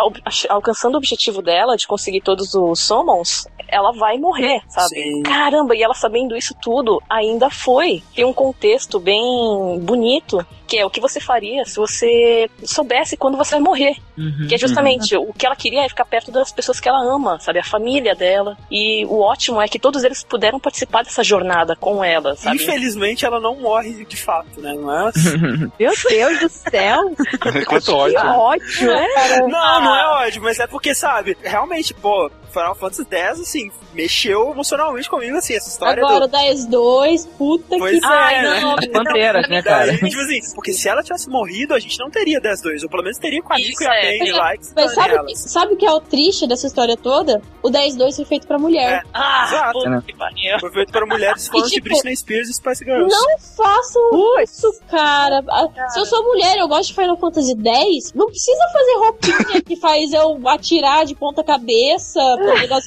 alcançando 0.50 0.96
o 0.96 0.98
objetivo 0.98 1.42
dela, 1.42 1.76
de 1.76 1.88
conseguir 1.88 2.22
todos 2.22 2.54
os 2.54 2.80
summons, 2.80 3.48
ela 3.68 3.92
vai 3.92 4.18
morrer, 4.18 4.62
sabe? 4.68 4.96
Sim. 4.96 5.24
Caramba, 5.24 5.76
e 5.76 5.82
ela 5.82 5.94
sabendo 5.94 6.36
isso 6.36 6.54
tudo, 6.62 7.02
ainda 7.10 7.50
foi. 7.50 8.04
Tem 8.14 8.26
um 8.26 8.34
contexto 8.34 9.00
bem 9.00 9.80
bonito, 9.82 10.46
que 10.72 10.78
é 10.78 10.86
o 10.86 10.90
que 10.90 11.02
você 11.02 11.20
faria 11.20 11.66
se 11.66 11.76
você 11.76 12.50
soubesse 12.64 13.18
quando 13.18 13.38
você 13.38 13.56
vai 13.56 13.60
morrer. 13.60 13.98
Uhum. 14.18 14.48
Que 14.48 14.56
é 14.56 14.58
justamente 14.58 15.18
o 15.18 15.34
que 15.34 15.46
ela 15.46 15.56
queria 15.56 15.84
é 15.84 15.90
ficar 15.90 16.06
perto 16.06 16.32
das 16.32 16.50
pessoas 16.50 16.80
que 16.80 16.88
ela 16.88 17.04
ama, 17.14 17.38
sabe? 17.42 17.60
A 17.60 17.64
família 17.64 18.16
dela. 18.16 18.58
E 18.72 19.06
o 19.08 19.20
ótimo 19.20 19.62
é 19.62 19.68
que 19.68 19.78
todos 19.78 20.02
eles 20.06 20.24
puderam 20.24 20.62
participar 20.62 21.04
dessa 21.04 21.26
jornada 21.26 21.76
com 21.76 22.02
ela, 22.02 22.38
sabe? 22.38 22.56
Infelizmente 22.56 23.26
ela 23.26 23.42
não 23.42 23.58
morre 23.58 24.06
de 24.06 24.16
fato, 24.16 24.62
né? 24.62 24.74
Não 24.74 25.10
é? 25.10 25.12
Meu 25.78 25.92
Deus 26.08 26.40
do 26.40 26.50
céu, 26.50 27.16
Quanto 27.42 27.84
que 27.84 27.92
ódio. 27.92 28.18
ódio, 28.18 28.92
é? 28.92 29.40
Não, 29.42 29.82
não 29.82 29.94
é 29.94 30.26
ódio, 30.26 30.42
mas 30.42 30.58
é 30.58 30.68
porque, 30.68 30.96
sabe, 30.96 31.38
realmente, 31.44 31.94
pô, 31.94 32.32
Final 32.52 32.76
Fantasy 32.76 33.06
X, 33.10 33.40
assim, 33.40 33.72
mexeu 33.94 34.52
emocionalmente 34.52 35.10
comigo, 35.10 35.38
assim, 35.38 35.56
essa 35.56 35.70
história 35.70 36.04
Agora 36.04 36.28
do... 36.28 36.36
o 36.36 36.40
10-2, 36.40 37.28
puta 37.38 37.78
Pois 37.78 38.00
que 38.00 38.06
é, 38.06 38.10
Ai, 38.10 38.42
né? 38.42 38.60
não, 38.62 38.76
Panteiras, 38.92 39.50
né, 39.50 39.62
cara? 39.62 39.88
Daí, 39.88 39.98
tipo 39.98 40.22
assim, 40.22 40.40
porque 40.56 40.74
se 40.74 40.88
ela 40.88 41.04
tivesse 41.04 41.30
morrido, 41.30 41.74
a 41.74 41.80
gente 41.80 41.98
não 42.00 42.10
teria 42.10 42.40
10-2, 42.40 42.84
ou 42.84 42.90
pelo 42.90 43.04
menos 43.04 43.18
teria 43.18 43.42
com 43.42 43.54
a 43.54 43.58
Nico 43.58 43.84
e 43.84 43.88
a 43.88 43.94
é. 43.96 44.02
Penny 44.02 44.32
lá, 44.32 44.58
que 44.58 44.66
Mas 44.76 44.94
sabe, 44.94 45.16
elas. 45.16 45.40
sabe 45.40 45.74
o 45.74 45.78
que 45.78 45.86
é 45.86 45.92
o 45.92 46.00
triste 46.00 46.48
dessa 46.48 46.68
história 46.68 46.98
toda? 46.98 47.42
O 47.64 47.70
10-2 47.70 48.16
foi 48.16 48.26
feito 48.26 48.48
pra 48.48 48.58
mulher. 48.58 49.04
Ah, 49.14 49.46
Exato, 49.48 49.74
puta 49.74 49.90
né? 49.90 50.04
que 50.06 50.16
pariu. 50.16 50.60
Foi 50.60 50.72
feito 50.72 50.92
para 50.92 51.06
mulheres 51.06 51.48
fãs 51.50 51.64
de 51.70 51.76
tipo, 51.76 51.90
Britney 51.90 52.16
Spears 52.16 52.50
e 52.50 52.54
Spice 52.54 52.84
Girls. 52.84 53.10
Não 53.10 53.40
façam 53.40 54.42
isso, 54.44 54.82
cara. 54.90 55.44
Ah, 55.50 55.90
Se 55.90 56.00
eu 56.00 56.06
sou 56.06 56.24
mulher 56.24 56.58
eu 56.58 56.68
gosto 56.68 56.90
de 56.90 56.96
Final 56.96 57.18
Fantasy 57.18 57.52
X, 57.54 58.14
não 58.14 58.28
precisa 58.28 58.64
fazer 58.74 58.94
roupinha 58.98 59.62
que 59.66 59.76
faz 59.76 60.12
eu 60.14 60.40
atirar 60.48 61.06
de 61.06 61.16
ponta 61.16 61.44
cabeça 61.44 62.20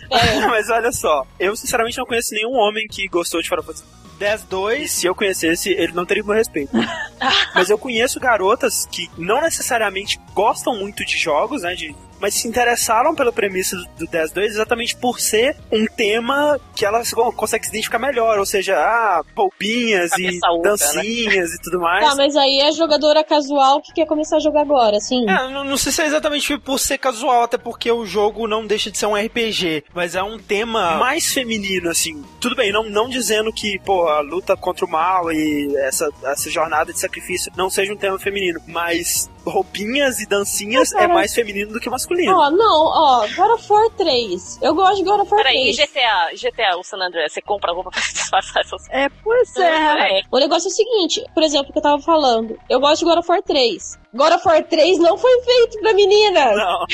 Mas 0.49 0.71
olha 0.71 0.93
só, 0.93 1.27
eu 1.39 1.55
sinceramente 1.57 1.99
não 1.99 2.07
conheço 2.07 2.35
nenhum 2.35 2.55
homem 2.55 2.87
que 2.87 3.07
gostou 3.09 3.41
de 3.41 3.49
Final 3.49 3.65
Fantasy 3.65 3.85
10-2. 4.19 4.87
Se 4.89 5.07
eu 5.07 5.15
conhecesse, 5.15 5.71
ele 5.71 5.93
não 5.93 6.07
teria 6.07 6.23
meu 6.23 6.35
respeito. 6.35 6.73
Mas 7.55 7.71
eu 7.71 7.79
conheço 7.79 8.21
garotas 8.21 8.87
que 8.87 9.11
não 9.17 9.41
necessariamente 9.41 10.21
gostam 10.33 10.77
muito 10.77 11.05
de 11.05 11.17
jogos, 11.17 11.63
né? 11.63 11.75
De, 11.75 11.95
mas 12.25 12.33
se 12.37 12.49
interessaram 12.49 13.15
pela 13.15 13.31
premissa 13.31 13.77
do, 13.77 13.85
do 13.99 14.09
10-2 14.09 14.45
exatamente 14.45 14.97
por 14.97 15.21
ser 15.21 15.55
um 15.71 15.85
tema 15.85 16.59
que 16.75 16.87
elas 16.87 17.13
co- 17.13 17.31
conseguem 17.33 17.65
se 17.65 17.69
identificar 17.71 17.99
melhor. 17.99 18.39
Ou 18.39 18.47
seja, 18.47 18.77
ah, 18.79 19.23
poupinhas 19.35 20.11
e 20.19 20.23
Cabeça 20.23 20.51
oca, 20.53 20.63
dancinhas 20.71 21.53
e 21.53 21.61
tudo 21.61 21.81
mais. 21.81 22.09
Tá, 22.09 22.15
mas 22.17 22.35
aí 22.35 22.61
é 22.61 22.73
jogadora 22.73 23.23
casual 23.23 23.83
que 23.83 23.93
quer 23.93 24.07
começar 24.07 24.37
a 24.37 24.41
jogar 24.41 24.63
agora, 24.63 24.97
assim. 24.97 25.29
É, 25.29 25.51
não, 25.51 25.65
não 25.65 25.77
sei 25.77 25.93
se 25.93 26.01
é 26.01 26.07
exatamente 26.07 26.57
por 26.59 26.79
ser 26.79 26.97
casual, 26.97 27.43
até 27.43 27.59
porque 27.59 27.93
o 27.93 28.07
jogo 28.07 28.47
não 28.49 28.67
deixa 28.67 28.91
de 28.91 28.97
ser 28.97 29.05
um 29.05 29.15
RPG, 29.15 29.85
mas 29.95 30.15
é 30.15 30.23
um 30.23 30.39
tema 30.39 30.97
mais 30.97 31.31
feminino, 31.31 31.91
assim. 31.91 32.25
Tudo 32.41 32.57
bem, 32.57 32.73
não, 32.73 32.85
não 32.89 33.07
dizendo 33.11 33.53
que, 33.53 33.79
pô, 33.81 34.09
a 34.09 34.21
luta 34.21 34.57
contra 34.57 34.87
o 34.87 34.89
mal 34.91 35.31
e 35.31 35.77
essa, 35.77 36.09
essa 36.25 36.49
jornada 36.51 36.91
de 36.91 36.99
sacrifício 36.99 37.53
não 37.55 37.69
seja 37.69 37.93
um 37.93 37.97
tema 37.99 38.19
feminino, 38.19 38.61
mas 38.67 39.29
roupinhas 39.45 40.21
e 40.21 40.27
dancinhas 40.27 40.93
é 40.93 41.07
mais 41.07 41.35
feminino 41.35 41.73
do 41.73 41.81
que 41.81 41.89
masculino. 41.91 42.35
Ó, 42.35 42.51
não, 42.51 42.87
ó, 42.87 43.27
God 43.29 43.51
of 43.59 43.73
War 43.73 43.91
3. 43.91 44.59
Eu 44.63 44.75
gosto 44.75 44.97
de 44.97 45.05
God 45.05 45.21
of 45.21 45.33
War 45.33 45.43
Peraí, 45.43 45.75
3. 45.75 45.77
GTA, 45.77 46.31
GTA, 46.35 46.77
o 46.79 46.83
San 46.83 46.99
Andreas, 46.99 47.33
você 47.33 47.41
compra 47.43 47.73
roupa 47.73 47.91
pra 47.91 48.01
disfarçar 48.13 48.63
essas 48.63 48.89
É, 48.91 49.09
pois 49.23 49.57
é. 49.57 50.19
É. 50.19 50.23
O 50.31 50.39
negócio 50.39 50.69
é 50.69 50.71
o 50.71 50.75
seguinte, 50.75 51.25
por 51.35 51.43
exemplo, 51.43 51.71
o 51.71 51.73
que 51.73 51.79
eu 51.79 51.83
tava 51.83 52.03
falando. 52.03 52.59
Eu 52.69 52.81
gosto 52.81 53.01
de 53.01 53.05
God 53.07 53.19
of 53.19 53.31
War 53.31 53.43
3. 53.43 53.99
God 54.15 54.33
of 54.33 54.47
War 54.47 54.63
3 54.63 54.99
não 54.99 55.19
foi 55.19 55.41
feito 55.43 55.79
pra 55.81 55.93
meninas. 55.93 56.57
Não. 56.57 56.87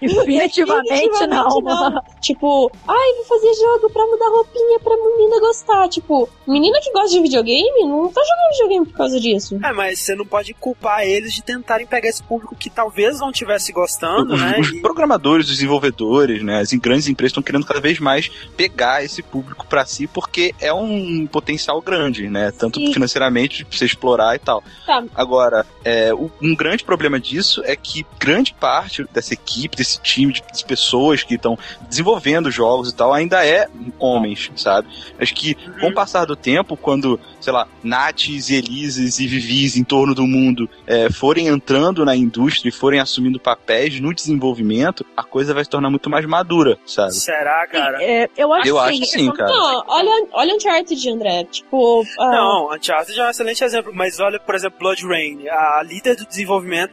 Definitivamente 0.00 1.26
não. 1.26 2.02
Tipo, 2.20 2.70
ai, 2.88 3.12
vou 3.16 3.24
fazer 3.24 3.52
jogo 3.54 3.90
pra 3.90 4.06
mudar 4.06 4.28
roupinha 4.28 4.78
pra 4.80 4.96
menina 4.96 5.40
gostar. 5.40 5.88
Tipo, 5.88 6.28
menina 6.46 6.80
que 6.80 6.92
gosta 6.92 7.10
de 7.10 7.20
videogame 7.20 7.84
não 7.84 8.08
tá 8.08 8.20
jogando 8.22 8.52
videogame 8.52 8.86
por 8.86 8.96
causa 8.96 9.20
disso. 9.20 9.58
É, 9.62 9.72
mas 9.72 10.00
você 10.00 10.14
não 10.14 10.24
pode 10.24 10.54
culpar 10.54 11.02
eles 11.04 11.32
de 11.34 11.42
tentarem 11.42 11.86
pegar 11.86 12.08
esse 12.08 12.22
público 12.22 12.54
que 12.56 12.70
talvez 12.70 13.20
não 13.20 13.30
estivesse 13.30 13.72
gostando, 13.72 14.34
Os, 14.34 14.40
né? 14.40 14.56
os 14.60 14.68
E- 14.70 14.80
programadores, 14.80 15.46
os 15.46 15.52
desenvolvedores, 15.52 16.42
né, 16.42 16.60
as 16.60 16.72
grandes 16.72 17.06
empresas 17.08 17.30
estão 17.30 17.42
querendo 17.42 17.66
cada 17.66 17.80
vez 17.80 17.98
mais 17.98 18.28
pegar 18.56 19.04
esse 19.04 19.22
público 19.22 19.66
pra 19.66 19.84
si 19.84 20.06
porque 20.06 20.54
é 20.60 20.72
um 20.72 21.26
potencial 21.26 21.80
grande, 21.80 22.28
né, 22.28 22.52
tanto 22.56 22.80
Sim. 22.80 22.92
financeiramente 22.92 23.64
pra 23.64 23.76
você 23.76 23.84
explorar 23.84 24.34
e 24.34 24.38
tal. 24.38 24.62
Tá. 24.86 25.04
Agora, 25.14 25.66
é, 25.84 26.12
um 26.14 26.54
grande 26.62 26.84
problema 26.84 27.18
disso 27.18 27.62
é 27.64 27.74
que 27.74 28.06
grande 28.18 28.54
parte 28.54 29.04
dessa 29.12 29.34
equipe, 29.34 29.76
desse 29.76 30.00
time 30.00 30.32
de, 30.32 30.42
de 30.54 30.64
pessoas 30.64 31.22
que 31.22 31.34
estão 31.34 31.58
desenvolvendo 31.88 32.50
jogos 32.50 32.90
e 32.90 32.94
tal, 32.94 33.12
ainda 33.12 33.44
é 33.44 33.66
homens, 33.98 34.50
sabe? 34.56 34.88
Acho 35.18 35.34
que 35.34 35.54
com 35.80 35.88
o 35.88 35.94
passar 35.94 36.24
do 36.24 36.36
tempo, 36.36 36.76
quando, 36.76 37.18
sei 37.40 37.52
lá, 37.52 37.66
Nates 37.82 38.48
e 38.48 38.54
Elises 38.54 39.18
e 39.18 39.26
Vivis 39.26 39.76
em 39.76 39.82
torno 39.82 40.14
do 40.14 40.26
mundo 40.26 40.68
é, 40.86 41.10
forem 41.10 41.48
entrando 41.48 42.04
na 42.04 42.14
indústria 42.14 42.68
e 42.68 42.72
forem 42.72 43.00
assumindo 43.00 43.40
papéis 43.40 43.98
no 44.00 44.14
desenvolvimento, 44.14 45.04
a 45.16 45.24
coisa 45.24 45.52
vai 45.52 45.64
se 45.64 45.70
tornar 45.70 45.90
muito 45.90 46.08
mais 46.08 46.24
madura, 46.24 46.78
sabe? 46.86 47.14
Será, 47.14 47.66
cara? 47.66 48.02
É, 48.02 48.28
eu 48.36 48.52
acho 48.52 48.68
Eu 48.68 48.76
que 48.76 48.80
acho 48.80 49.00
que 49.00 49.06
sim, 49.06 49.32
cara. 49.32 49.50
Não, 49.50 49.84
olha, 49.88 50.26
olha 50.32 50.54
Uncharted, 50.54 51.10
André. 51.10 51.44
Tipo, 51.50 52.04
ah, 52.20 52.30
Não, 52.30 52.74
Uncharted 52.74 53.18
é 53.18 53.26
um 53.26 53.30
excelente 53.30 53.64
exemplo, 53.64 53.92
mas 53.94 54.20
olha, 54.20 54.38
por 54.38 54.54
exemplo, 54.54 54.78
Blood 54.78 55.04
Rain. 55.06 55.48
A 55.48 55.82
líder 55.82 56.16
do 56.16 56.26
desenvolvimento 56.26 56.51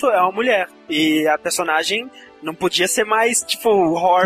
é 0.09 0.21
uma 0.21 0.31
mulher. 0.31 0.67
E 0.89 1.27
a 1.27 1.37
personagem 1.37 2.09
não 2.41 2.53
podia 2.53 2.87
ser 2.87 3.03
mais, 3.05 3.43
tipo, 3.43 3.69
horror. 3.69 4.23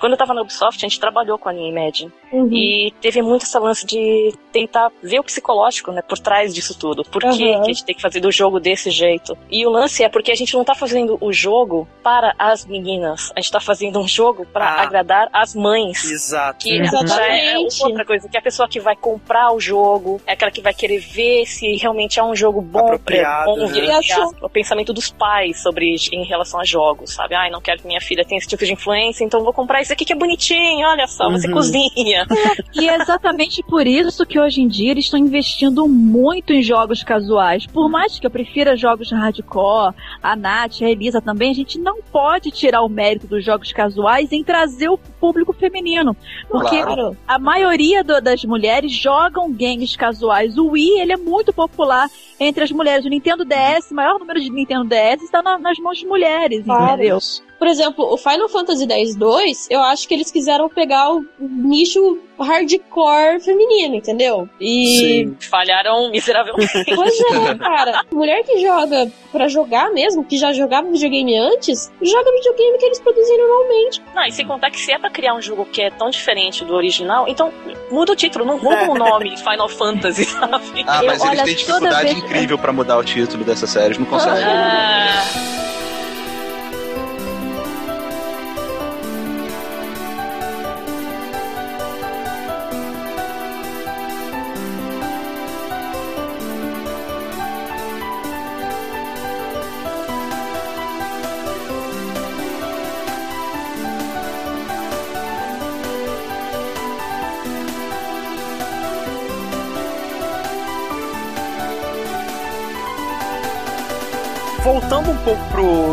Quando 0.00 0.12
eu 0.12 0.18
tava 0.18 0.34
na 0.34 0.42
Ubisoft, 0.42 0.84
a 0.84 0.88
gente 0.88 0.98
trabalhou 1.00 1.38
com 1.38 1.48
a 1.48 1.54
Imagine. 1.54 2.12
uhum. 2.32 2.48
E 2.52 2.92
teve 3.00 3.22
muito 3.22 3.42
essa 3.44 3.58
lance 3.58 3.86
de 3.86 4.32
tentar 4.52 4.90
ver 5.02 5.20
o 5.20 5.24
psicológico, 5.24 5.92
né, 5.92 6.02
por 6.02 6.18
trás 6.18 6.54
disso 6.54 6.76
tudo. 6.78 7.04
Por 7.04 7.20
que, 7.22 7.26
Aham. 7.28 7.36
que 7.36 7.54
a 7.54 7.62
gente 7.64 7.84
tem 7.84 7.94
que 7.94 8.02
fazer 8.02 8.20
do 8.20 8.30
jogo 8.32 8.58
desse 8.58 8.90
jeito? 8.90 9.36
E 9.50 9.64
o 9.66 9.70
lance 9.70 10.02
é 10.02 10.08
porque 10.08 10.30
a 10.32 10.34
gente 10.34 10.54
não 10.54 10.64
tá 10.64 10.74
fazendo 10.74 11.16
o 11.20 11.32
jogo 11.32 11.86
para 12.02 12.34
as 12.38 12.64
meninas. 12.66 13.30
A 13.36 13.40
gente 13.40 13.50
tá 13.52 13.60
fazendo 13.60 13.98
um 14.00 14.08
jogo 14.08 14.44
para 14.46 14.64
Ah. 14.66 14.82
agradar 14.82 15.28
as 15.32 15.54
mães. 15.54 16.04
Exato. 16.10 16.64
Que 16.64 16.78
é 16.78 16.82
Exatamente. 16.82 17.82
outra 17.84 18.04
coisa, 18.04 18.28
que 18.28 18.36
a 18.36 18.42
pessoa 18.42 18.68
que 18.68 18.80
vai 18.80 18.96
comprar 18.96 19.52
o 19.52 19.60
jogo 19.60 20.20
é 20.26 20.32
aquela 20.32 20.50
que 20.50 20.60
vai 20.60 20.74
querer 20.74 20.98
ver 20.98 21.46
se 21.46 21.76
realmente 21.76 22.18
é 22.18 22.24
um 22.24 22.34
jogo 22.34 22.60
bom, 22.60 22.80
Apropriado, 22.80 23.50
é, 23.50 23.54
bom 23.54 23.66
né? 23.66 24.00
o 24.42 24.48
pensamento 24.48 24.92
dos 24.92 25.10
pais 25.10 25.62
sobre 25.62 25.94
em 26.12 26.24
relação 26.24 26.60
a 26.60 26.64
jogos, 26.64 27.14
sabe? 27.14 27.34
Ai, 27.42 27.50
não 27.50 27.60
quero 27.60 27.80
que 27.80 27.86
minha 27.88 28.00
filha 28.00 28.24
tenha 28.24 28.38
esse 28.38 28.46
tipo 28.46 28.64
de 28.64 28.72
influência, 28.72 29.24
então 29.24 29.42
vou 29.42 29.52
comprar 29.52 29.80
esse 29.82 29.92
aqui 29.92 30.04
que 30.04 30.12
é 30.12 30.16
bonitinho, 30.16 30.86
olha 30.86 31.06
só, 31.08 31.28
você 31.28 31.48
Uhum. 31.48 31.54
cozinha. 31.54 32.24
E 32.74 32.88
é 32.88 32.94
exatamente 32.96 33.62
por 33.64 33.86
isso 33.86 34.24
que 34.24 34.38
hoje 34.38 34.60
em 34.62 34.68
dia 34.68 34.92
eles 34.92 35.04
estão 35.06 35.18
investindo 35.18 35.86
muito 35.88 36.52
em 36.52 36.62
jogos 36.62 37.02
casuais. 37.02 37.66
Por 37.66 37.88
mais 37.90 38.18
que 38.18 38.26
eu 38.26 38.30
prefira 38.30 38.76
jogos 38.76 39.10
hardcore, 39.10 39.94
a 40.22 40.36
Nath, 40.36 40.82
a 40.82 40.88
Elisa 40.90 41.20
também, 41.20 41.50
a 41.50 41.54
gente 41.54 41.78
não 41.78 42.00
pode 42.12 42.50
tirar 42.50 42.82
o 42.82 42.88
mérito 42.88 43.26
dos 43.26 43.44
jogos 43.44 43.72
casuais 43.72 44.30
em 44.32 44.42
trazer 44.44 44.88
o 44.88 44.96
público 44.98 45.52
feminino. 45.52 46.16
Porque 46.48 46.80
Claro. 46.82 47.16
a 47.26 47.38
maioria 47.38 48.02
do- 48.04 48.20
das 48.20 48.44
mulheres 48.44 48.92
jogam 48.92 49.52
games 49.52 49.96
casuais. 49.96 50.56
O 50.56 50.68
Wii, 50.70 51.00
ele 51.00 51.12
é 51.12 51.16
muito 51.16 51.52
popular 51.52 52.08
entre 52.40 52.64
as 52.64 52.70
mulheres. 52.70 53.04
O 53.04 53.08
Nintendo 53.08 53.44
DS, 53.44 53.90
o 53.90 53.94
maior 53.94 54.18
número 54.18 54.40
de 54.40 54.50
Nintendo 54.50 54.84
DS 54.84 55.22
está 55.24 55.42
na- 55.42 55.58
nas 55.58 55.78
mãos 55.78 55.98
de 55.98 56.06
mulheres, 56.06 56.64
Claro. 56.64 56.94
entendeu? 56.94 57.18
Por 57.58 57.68
exemplo, 57.68 58.04
o 58.12 58.16
Final 58.16 58.48
Fantasy 58.48 58.84
X-2, 58.90 59.68
eu 59.70 59.80
acho 59.80 60.08
que 60.08 60.14
eles 60.14 60.32
quiseram 60.32 60.68
pegar 60.68 61.12
o 61.12 61.24
nicho 61.38 62.18
hardcore 62.36 63.40
feminino, 63.40 63.94
entendeu? 63.94 64.48
E. 64.60 64.86
Sim. 64.98 65.36
Falharam 65.48 66.10
miseravelmente. 66.10 66.72
Pois 66.94 67.20
é, 67.20 67.54
cara. 67.56 68.04
Mulher 68.12 68.42
que 68.42 68.60
joga 68.60 69.08
pra 69.30 69.46
jogar 69.46 69.92
mesmo, 69.92 70.24
que 70.24 70.36
já 70.36 70.52
jogava 70.52 70.90
videogame 70.90 71.36
antes, 71.38 71.90
joga 72.02 72.32
videogame 72.32 72.78
que 72.78 72.84
eles 72.86 72.98
produzem 73.00 73.38
normalmente. 73.38 74.02
Não, 74.12 74.24
e 74.24 74.32
sem 74.32 74.44
contar 74.46 74.70
que 74.72 74.80
se 74.80 74.90
é 74.90 74.98
pra 74.98 75.08
criar 75.10 75.34
um 75.34 75.40
jogo 75.40 75.64
que 75.64 75.82
é 75.82 75.90
tão 75.90 76.10
diferente 76.10 76.64
do 76.64 76.74
original, 76.74 77.26
então 77.28 77.52
muda 77.92 78.12
o 78.12 78.16
título, 78.16 78.44
não 78.44 78.58
muda 78.58 78.90
o 78.90 78.94
nome 78.94 79.36
Final 79.38 79.68
Fantasy, 79.68 80.24
sabe? 80.24 80.84
Ah, 80.86 81.00
Eu- 81.00 81.06
mas 81.06 81.20
eles 81.20 81.22
olha, 81.22 81.44
têm 81.44 81.54
dificuldade 81.54 82.02
vez- 82.14 82.18
incrível 82.18 82.58
pra 82.58 82.72
mudar 82.72 82.98
o 82.98 83.04
título 83.04 83.44
dessa 83.44 83.68
série, 83.68 83.86
eles 83.86 83.98
não 83.98 84.06
conseguem. 84.06 84.42
Ah, 84.44 85.22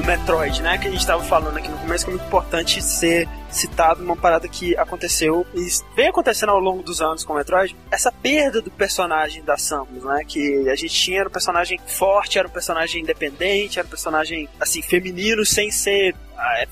Metroid, 0.10 0.64
né? 0.64 0.76
Que 0.80 0.88
a 0.88 0.92
gente 0.92 1.06
tava 1.06 1.24
falando 1.24 1.56
aqui 1.56 1.70
no 1.70 1.78
começo, 1.78 2.04
que 2.04 2.10
é 2.10 2.16
muito 2.16 2.26
importante 2.26 2.82
ser 2.82 3.30
citado 3.48 4.04
uma 4.04 4.16
parada 4.16 4.48
que 4.48 4.76
aconteceu 4.76 5.46
e 5.54 5.68
vem 5.96 6.08
acontecendo 6.08 6.50
ao 6.50 6.60
longo 6.60 6.82
dos 6.82 7.00
anos 7.00 7.24
com 7.24 7.34
o 7.34 7.36
Metroid, 7.36 7.76
essa 7.92 8.12
perda 8.12 8.60
do 8.60 8.72
personagem 8.72 9.44
da 9.44 9.56
Samus, 9.56 10.04
né? 10.04 10.24
Que 10.28 10.68
a 10.68 10.76
gente 10.76 10.96
tinha 10.96 11.20
era 11.20 11.30
um 11.30 11.32
personagem 11.32 11.80
forte, 11.86 12.40
era 12.40 12.48
um 12.48 12.52
personagem 12.52 13.04
independente, 13.04 13.78
era 13.78 13.88
um 13.88 13.90
personagem 13.90 14.50
assim 14.60 14.82
feminino 14.82 15.46
sem 15.46 15.70
ser 15.70 16.16
é, 16.62 16.68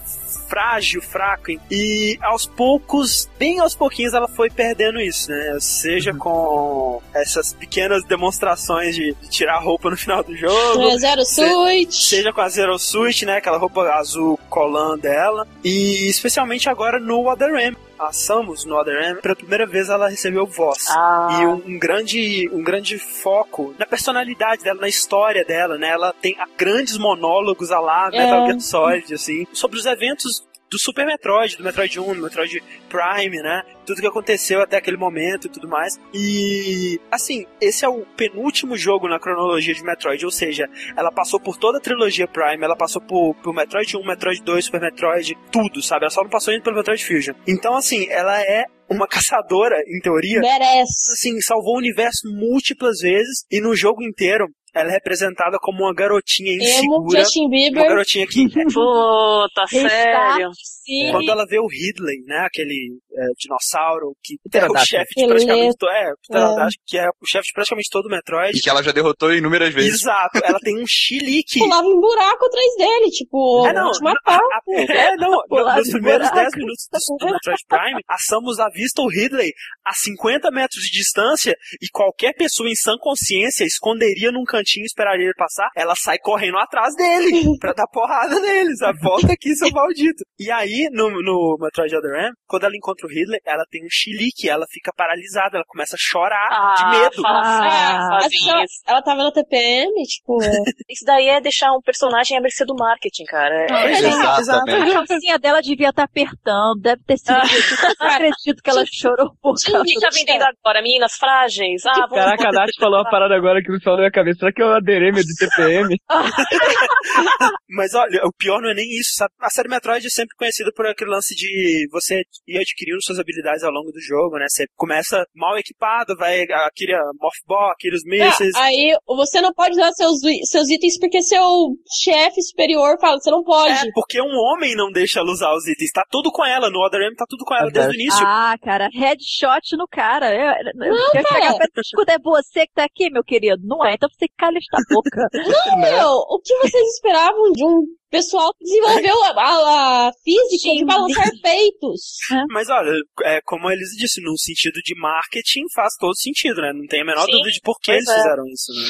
frágil, 0.47 1.01
fraco. 1.01 1.51
E 1.69 2.17
aos 2.21 2.45
poucos, 2.45 3.29
bem 3.37 3.59
aos 3.59 3.75
pouquinhos, 3.75 4.13
ela 4.13 4.27
foi 4.27 4.49
perdendo 4.49 4.99
isso, 4.99 5.29
né? 5.29 5.57
Seja 5.59 6.13
com 6.13 7.01
essas 7.13 7.53
pequenas 7.53 8.03
demonstrações 8.05 8.95
de, 8.95 9.13
de 9.21 9.29
tirar 9.29 9.55
a 9.55 9.59
roupa 9.59 9.89
no 9.89 9.97
final 9.97 10.23
do 10.23 10.35
jogo. 10.35 10.89
É, 10.89 10.97
Zero 10.97 11.25
Se- 11.25 11.47
Switch. 11.49 11.93
Seja 12.09 12.31
com 12.33 12.41
a 12.41 12.49
Zero 12.49 12.77
Suit, 12.79 13.25
né? 13.25 13.37
Aquela 13.37 13.57
roupa 13.57 13.81
azul 13.93 14.39
colã 14.49 14.97
dela. 14.97 15.47
E 15.63 16.07
especialmente 16.09 16.69
agora 16.69 16.99
no 16.99 17.29
Other 17.29 17.53
M. 17.55 17.75
A 17.99 18.11
Samus 18.13 18.63
no 18.65 18.75
Other 18.75 18.95
M, 19.03 19.21
pela 19.21 19.35
primeira 19.35 19.65
vez 19.65 19.89
ela 19.89 20.07
recebeu 20.09 20.45
voz. 20.45 20.85
ah, 20.89 21.39
E 21.41 21.45
um, 21.47 21.53
um 21.75 21.79
grande, 21.79 22.49
um 22.53 22.61
grande 22.63 22.97
foco 22.99 23.73
na 23.79 23.85
personalidade 23.85 24.63
dela, 24.63 24.81
na 24.81 24.87
história 24.87 25.43
dela, 25.43 25.77
né? 25.77 25.89
Ela 25.89 26.13
tem 26.13 26.35
grandes 26.57 26.97
monólogos 26.97 27.71
a 27.71 27.79
lá, 27.79 28.09
É. 28.13 28.17
Metal 28.19 28.45
Gear 28.45 28.59
Solid, 28.59 29.13
assim, 29.13 29.47
sobre 29.53 29.77
os 29.79 29.85
eventos 29.85 30.45
do 30.69 30.77
Super 30.77 31.05
Metroid, 31.05 31.57
do 31.57 31.63
Metroid 31.63 31.99
1, 31.99 32.13
do 32.15 32.21
Metroid 32.23 32.61
Prime, 32.89 33.37
né? 33.41 33.63
Tudo 33.87 34.01
que 34.01 34.07
aconteceu 34.07 34.61
até 34.61 34.77
aquele 34.77 34.97
momento 34.97 35.47
e 35.47 35.49
tudo 35.49 35.67
mais. 35.67 35.97
E, 36.13 36.99
assim, 37.09 37.45
esse 37.61 37.85
é 37.85 37.89
o 37.89 38.05
penúltimo 38.17 38.77
jogo 38.77 39.07
na 39.07 39.17
cronologia 39.19 39.73
de 39.73 39.81
Metroid, 39.83 40.23
ou 40.25 40.31
seja, 40.31 40.69
ela 40.95 41.11
passou 41.11 41.39
por 41.39 41.57
toda 41.57 41.77
a 41.77 41.81
trilogia 41.81 42.27
Prime, 42.27 42.63
ela 42.63 42.75
passou 42.75 43.01
por, 43.01 43.33
por 43.35 43.53
Metroid 43.53 43.95
1, 43.97 44.05
Metroid 44.05 44.43
2, 44.43 44.65
Super 44.65 44.81
Metroid, 44.81 45.37
tudo, 45.51 45.81
sabe? 45.81 46.03
Ela 46.03 46.11
só 46.11 46.21
não 46.21 46.29
passou 46.29 46.51
ainda 46.51 46.63
pelo 46.63 46.75
Metroid 46.75 47.03
Fusion. 47.03 47.33
Então, 47.47 47.75
assim, 47.75 48.07
ela 48.09 48.39
é 48.41 48.65
uma 48.89 49.07
caçadora, 49.07 49.77
em 49.87 49.99
teoria, 50.01 50.41
Merece. 50.41 51.13
assim, 51.13 51.39
salvou 51.41 51.75
o 51.75 51.79
universo 51.79 52.27
múltiplas 52.35 52.99
vezes 53.01 53.45
e 53.49 53.61
no 53.61 53.75
jogo 53.75 54.03
inteiro 54.03 54.47
ela 54.73 54.89
é 54.89 54.93
representada 54.93 55.57
como 55.59 55.85
uma 55.85 55.93
garotinha 55.93 56.51
Emo, 56.51 56.63
insegura. 56.63 57.19
Justin 57.21 57.41
Uma 57.45 57.49
Bieber. 57.49 57.87
garotinha 57.87 58.27
que, 58.27 58.47
puta, 58.47 59.65
sério. 59.69 60.51
Sim. 60.87 61.11
quando 61.11 61.29
ela 61.29 61.45
vê 61.45 61.59
o 61.59 61.67
Ridley, 61.67 62.23
né, 62.25 62.45
aquele 62.47 62.97
é, 63.13 63.25
dinossauro 63.37 64.15
que 64.23 64.35
é 64.57 64.65
o 64.69 64.77
chefe 64.85 65.13
de 65.15 65.27
praticamente 65.27 65.75
todo, 65.77 65.89
é, 65.91 66.11
o 66.13 66.17
pterodáctilo, 66.27 66.83
que 66.87 66.97
é 66.97 67.07
o 67.09 67.25
chefe 67.27 67.47
de 67.47 67.53
praticamente 67.53 67.89
todo 67.91 68.05
o 68.05 68.09
Metroid. 68.09 68.57
E 68.57 68.61
que 68.61 68.69
ela 68.69 68.81
já 68.81 68.91
derrotou 68.91 69.33
inúmeras 69.35 69.73
vezes. 69.73 70.01
Exato, 70.01 70.39
ela 70.43 70.59
tem 70.59 70.81
um 70.81 70.85
chilique. 70.87 71.59
Pulava 71.59 71.85
em 71.87 71.99
buraco 71.99 72.45
atrás 72.45 72.67
dele, 72.77 73.09
tipo, 73.11 73.67
É, 73.67 73.73
não, 73.73 73.91
te 73.91 74.01
matar. 74.01 74.39
a- 74.39 74.61
é, 74.93 75.15
não, 75.17 75.31
no- 75.49 75.75
nos 75.75 75.89
primeiros 75.91 76.29
buraco. 76.29 76.51
10 76.51 76.55
minutos 76.55 76.87
do, 76.91 77.17
do 77.17 77.25
Metroid 77.33 77.61
Prime, 77.67 78.01
a 78.07 78.17
Samus 78.17 78.59
avista 78.59 79.01
o 79.01 79.09
Ridley 79.09 79.51
a 79.85 79.93
50 79.93 80.49
metros 80.51 80.81
de 80.83 80.97
distância 80.97 81.53
e 81.81 81.87
qualquer 81.91 82.33
pessoa 82.33 82.69
em 82.69 82.75
sã 82.75 82.93
consciência 82.99 83.65
esconderia 83.65 84.31
num 84.31 84.43
cantinho 84.45 84.83
e 84.83 84.85
esperaria 84.87 85.25
ele 85.25 85.33
passar, 85.35 85.69
ela 85.75 85.95
sai 85.95 86.17
correndo 86.19 86.57
atrás 86.57 86.95
dele 86.95 87.31
pra 87.59 87.73
dar 87.73 87.87
porrada 87.87 88.39
nele, 88.39 88.75
sabe? 88.77 88.99
Volta 89.01 89.33
aqui, 89.33 89.53
seu 89.55 89.69
maldito. 89.71 90.23
E 90.39 90.49
aí, 90.51 90.76
no, 90.91 91.09
no 91.21 91.57
Metroid 91.59 91.95
Other 91.95 92.11
M, 92.25 92.33
quando 92.47 92.63
ela 92.65 92.75
encontra 92.75 92.87
contra 92.87 93.05
o 93.07 93.11
Hitler, 93.11 93.39
ela 93.45 93.63
tem 93.69 93.83
um 93.83 93.89
chilique, 93.91 94.49
ela 94.49 94.65
fica 94.71 94.91
paralisada, 94.95 95.57
ela 95.57 95.65
começa 95.67 95.95
a 95.95 95.99
chorar 95.99 96.47
Ah, 96.49 96.73
de 96.77 96.97
medo. 96.99 97.21
fala 97.21 97.39
assim, 97.41 97.67
Ah, 97.67 98.19
Mas 98.23 98.47
ela, 98.47 98.63
ela 98.87 99.01
tava 99.03 99.23
na 99.23 99.31
TPM, 99.31 99.91
tipo. 100.03 100.37
Isso 100.89 101.03
daí 101.05 101.27
é 101.27 101.41
deixar 101.41 101.71
um 101.73 101.81
personagem 101.81 102.37
à 102.37 102.41
mercê 102.41 102.63
do 102.65 102.73
marketing, 102.75 103.25
cara. 103.25 103.53
É- 103.69 103.91
é, 103.91 104.39
Exatamente. 104.39 104.95
A 104.95 105.05
calcinha 105.05 105.37
dela 105.37 105.61
devia 105.61 105.89
estar 105.89 106.03
apertando, 106.03 106.79
deve 106.81 107.03
ter 107.05 107.17
sido. 107.17 107.33
Eu 107.33 107.95
não 107.99 108.07
acredito 108.07 108.63
que 108.63 108.69
ela 108.69 108.83
chorou 108.91 109.29
por 109.41 109.51
O 109.51 109.71
causa 109.71 109.83
que 109.85 109.99
tá 109.99 110.09
vendendo 110.13 110.43
agora? 110.43 110.81
Meninas 110.81 111.13
frágeis? 111.17 111.85
Ah, 111.85 112.07
vamos 112.09 112.15
Caraca, 112.15 112.47
a 112.47 112.51
Nath 112.51 112.69
falou 112.79 112.99
uma 113.01 113.09
parada 113.11 113.35
agora 113.35 113.61
que 113.61 113.69
me 113.71 113.81
falou 113.83 113.97
na 113.97 114.03
minha 114.03 114.11
cabeça. 114.11 114.39
Será 114.39 114.53
que 114.53 114.61
eu 114.63 114.73
aderei 114.73 115.11
meu 115.11 115.23
de 115.23 115.35
TPM? 115.35 115.97
Mas 117.69 117.93
olha, 117.93 118.21
o 118.25 118.31
pior 118.31 118.61
não 118.61 118.69
é 118.69 118.73
nem 118.73 118.85
isso, 118.99 119.11
sabe? 119.15 119.31
A 119.41 119.49
série 119.49 119.69
Metroid 119.69 120.05
é 120.05 120.09
sempre 120.09 120.35
conhecida 120.37 120.66
por 120.73 120.85
aquele 120.85 121.11
lance 121.11 121.35
de 121.35 121.87
você 121.91 122.21
ir 122.47 122.57
adquirindo 122.57 123.01
suas 123.01 123.19
habilidades 123.19 123.63
ao 123.63 123.71
longo 123.71 123.91
do 123.91 124.01
jogo, 124.01 124.37
né? 124.37 124.45
Você 124.49 124.65
começa 124.75 125.25
mal 125.35 125.57
equipado, 125.57 126.15
vai 126.17 126.43
aquele 126.43 126.93
Morph 127.19 127.41
Ball, 127.45 127.71
aqueles 127.71 128.01
mísseis. 128.05 128.55
Ah, 128.55 128.65
aí 128.65 128.95
você 129.07 129.41
não 129.41 129.53
pode 129.53 129.73
usar 129.73 129.91
seus, 129.93 130.19
seus 130.49 130.69
itens 130.69 130.99
porque 130.99 131.21
seu 131.21 131.75
chefe 132.03 132.41
superior 132.41 132.97
fala, 132.99 133.19
você 133.19 133.31
não 133.31 133.43
pode. 133.43 133.87
É, 133.87 133.91
porque 133.93 134.21
um 134.21 134.35
homem 134.35 134.75
não 134.75 134.91
deixa 134.91 135.19
ela 135.19 135.31
usar 135.31 135.53
os 135.53 135.67
itens. 135.67 135.91
Tá 135.91 136.03
tudo 136.09 136.31
com 136.31 136.45
ela. 136.45 136.69
No 136.69 136.85
Other 136.85 137.01
M 137.01 137.15
tá 137.15 137.25
tudo 137.27 137.43
com 137.45 137.55
ela 137.55 137.69
desde 137.71 137.91
o 137.91 137.99
início. 137.99 138.25
Ah, 138.25 138.55
cara, 138.61 138.89
headshot 138.93 139.75
no 139.77 139.87
cara. 139.87 140.33
Eu, 140.33 140.51
eu 140.85 140.95
Não, 140.95 141.11
quero 141.11 141.27
cara. 141.27 141.41
chegar 141.41 141.57
perto, 141.57 141.81
escuta, 141.81 142.13
é 142.13 142.19
você 142.19 142.67
que 142.67 142.73
tá 142.73 142.83
aqui, 142.83 143.09
meu 143.09 143.23
querido. 143.23 143.61
Não 143.63 143.85
é, 143.85 143.93
então 143.93 144.09
você 144.09 144.27
cala 144.37 144.57
esta 144.57 144.77
boca. 144.89 145.27
Meu, 145.77 146.09
o 146.09 146.39
que 146.43 146.55
vocês 146.57 146.87
esperavam 146.95 147.51
de 147.51 147.63
um 147.63 147.83
pessoal 148.09 148.51
que 148.57 148.63
desenvolveu 148.65 149.23
a, 149.23 149.29
a- 149.29 150.07
a 150.07 150.11
física 150.23 150.73
de 150.75 150.85
balançar 150.85 151.29
peitos? 151.41 152.01
Mas 152.49 152.69
olha, 152.69 152.91
é, 153.23 153.39
como 153.45 153.69
eles 153.71 153.89
disse, 153.97 154.21
no 154.21 154.37
sentido 154.37 154.79
de 154.83 154.95
marketing 154.99 155.63
faz 155.75 155.93
todo 155.99 156.15
sentido, 156.17 156.61
né? 156.61 156.71
Não 156.73 156.85
tem 156.87 157.01
a 157.01 157.05
menor 157.05 157.25
Sim, 157.25 157.31
dúvida 157.31 157.51
de 157.51 157.61
por 157.61 157.75
que 157.81 157.91
pois 157.91 157.97
eles 157.97 158.09
é. 158.09 158.15
fizeram 158.17 158.43
isso, 158.47 158.71
né? 158.73 158.89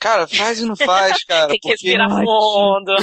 Cara, 0.00 0.26
faz 0.26 0.60
e 0.60 0.66
não 0.66 0.76
faz, 0.76 1.22
cara. 1.24 1.48
Tem 1.48 1.58
que 1.58 1.68
porque, 1.68 1.86
respirar 1.88 2.10
fundo. 2.10 2.94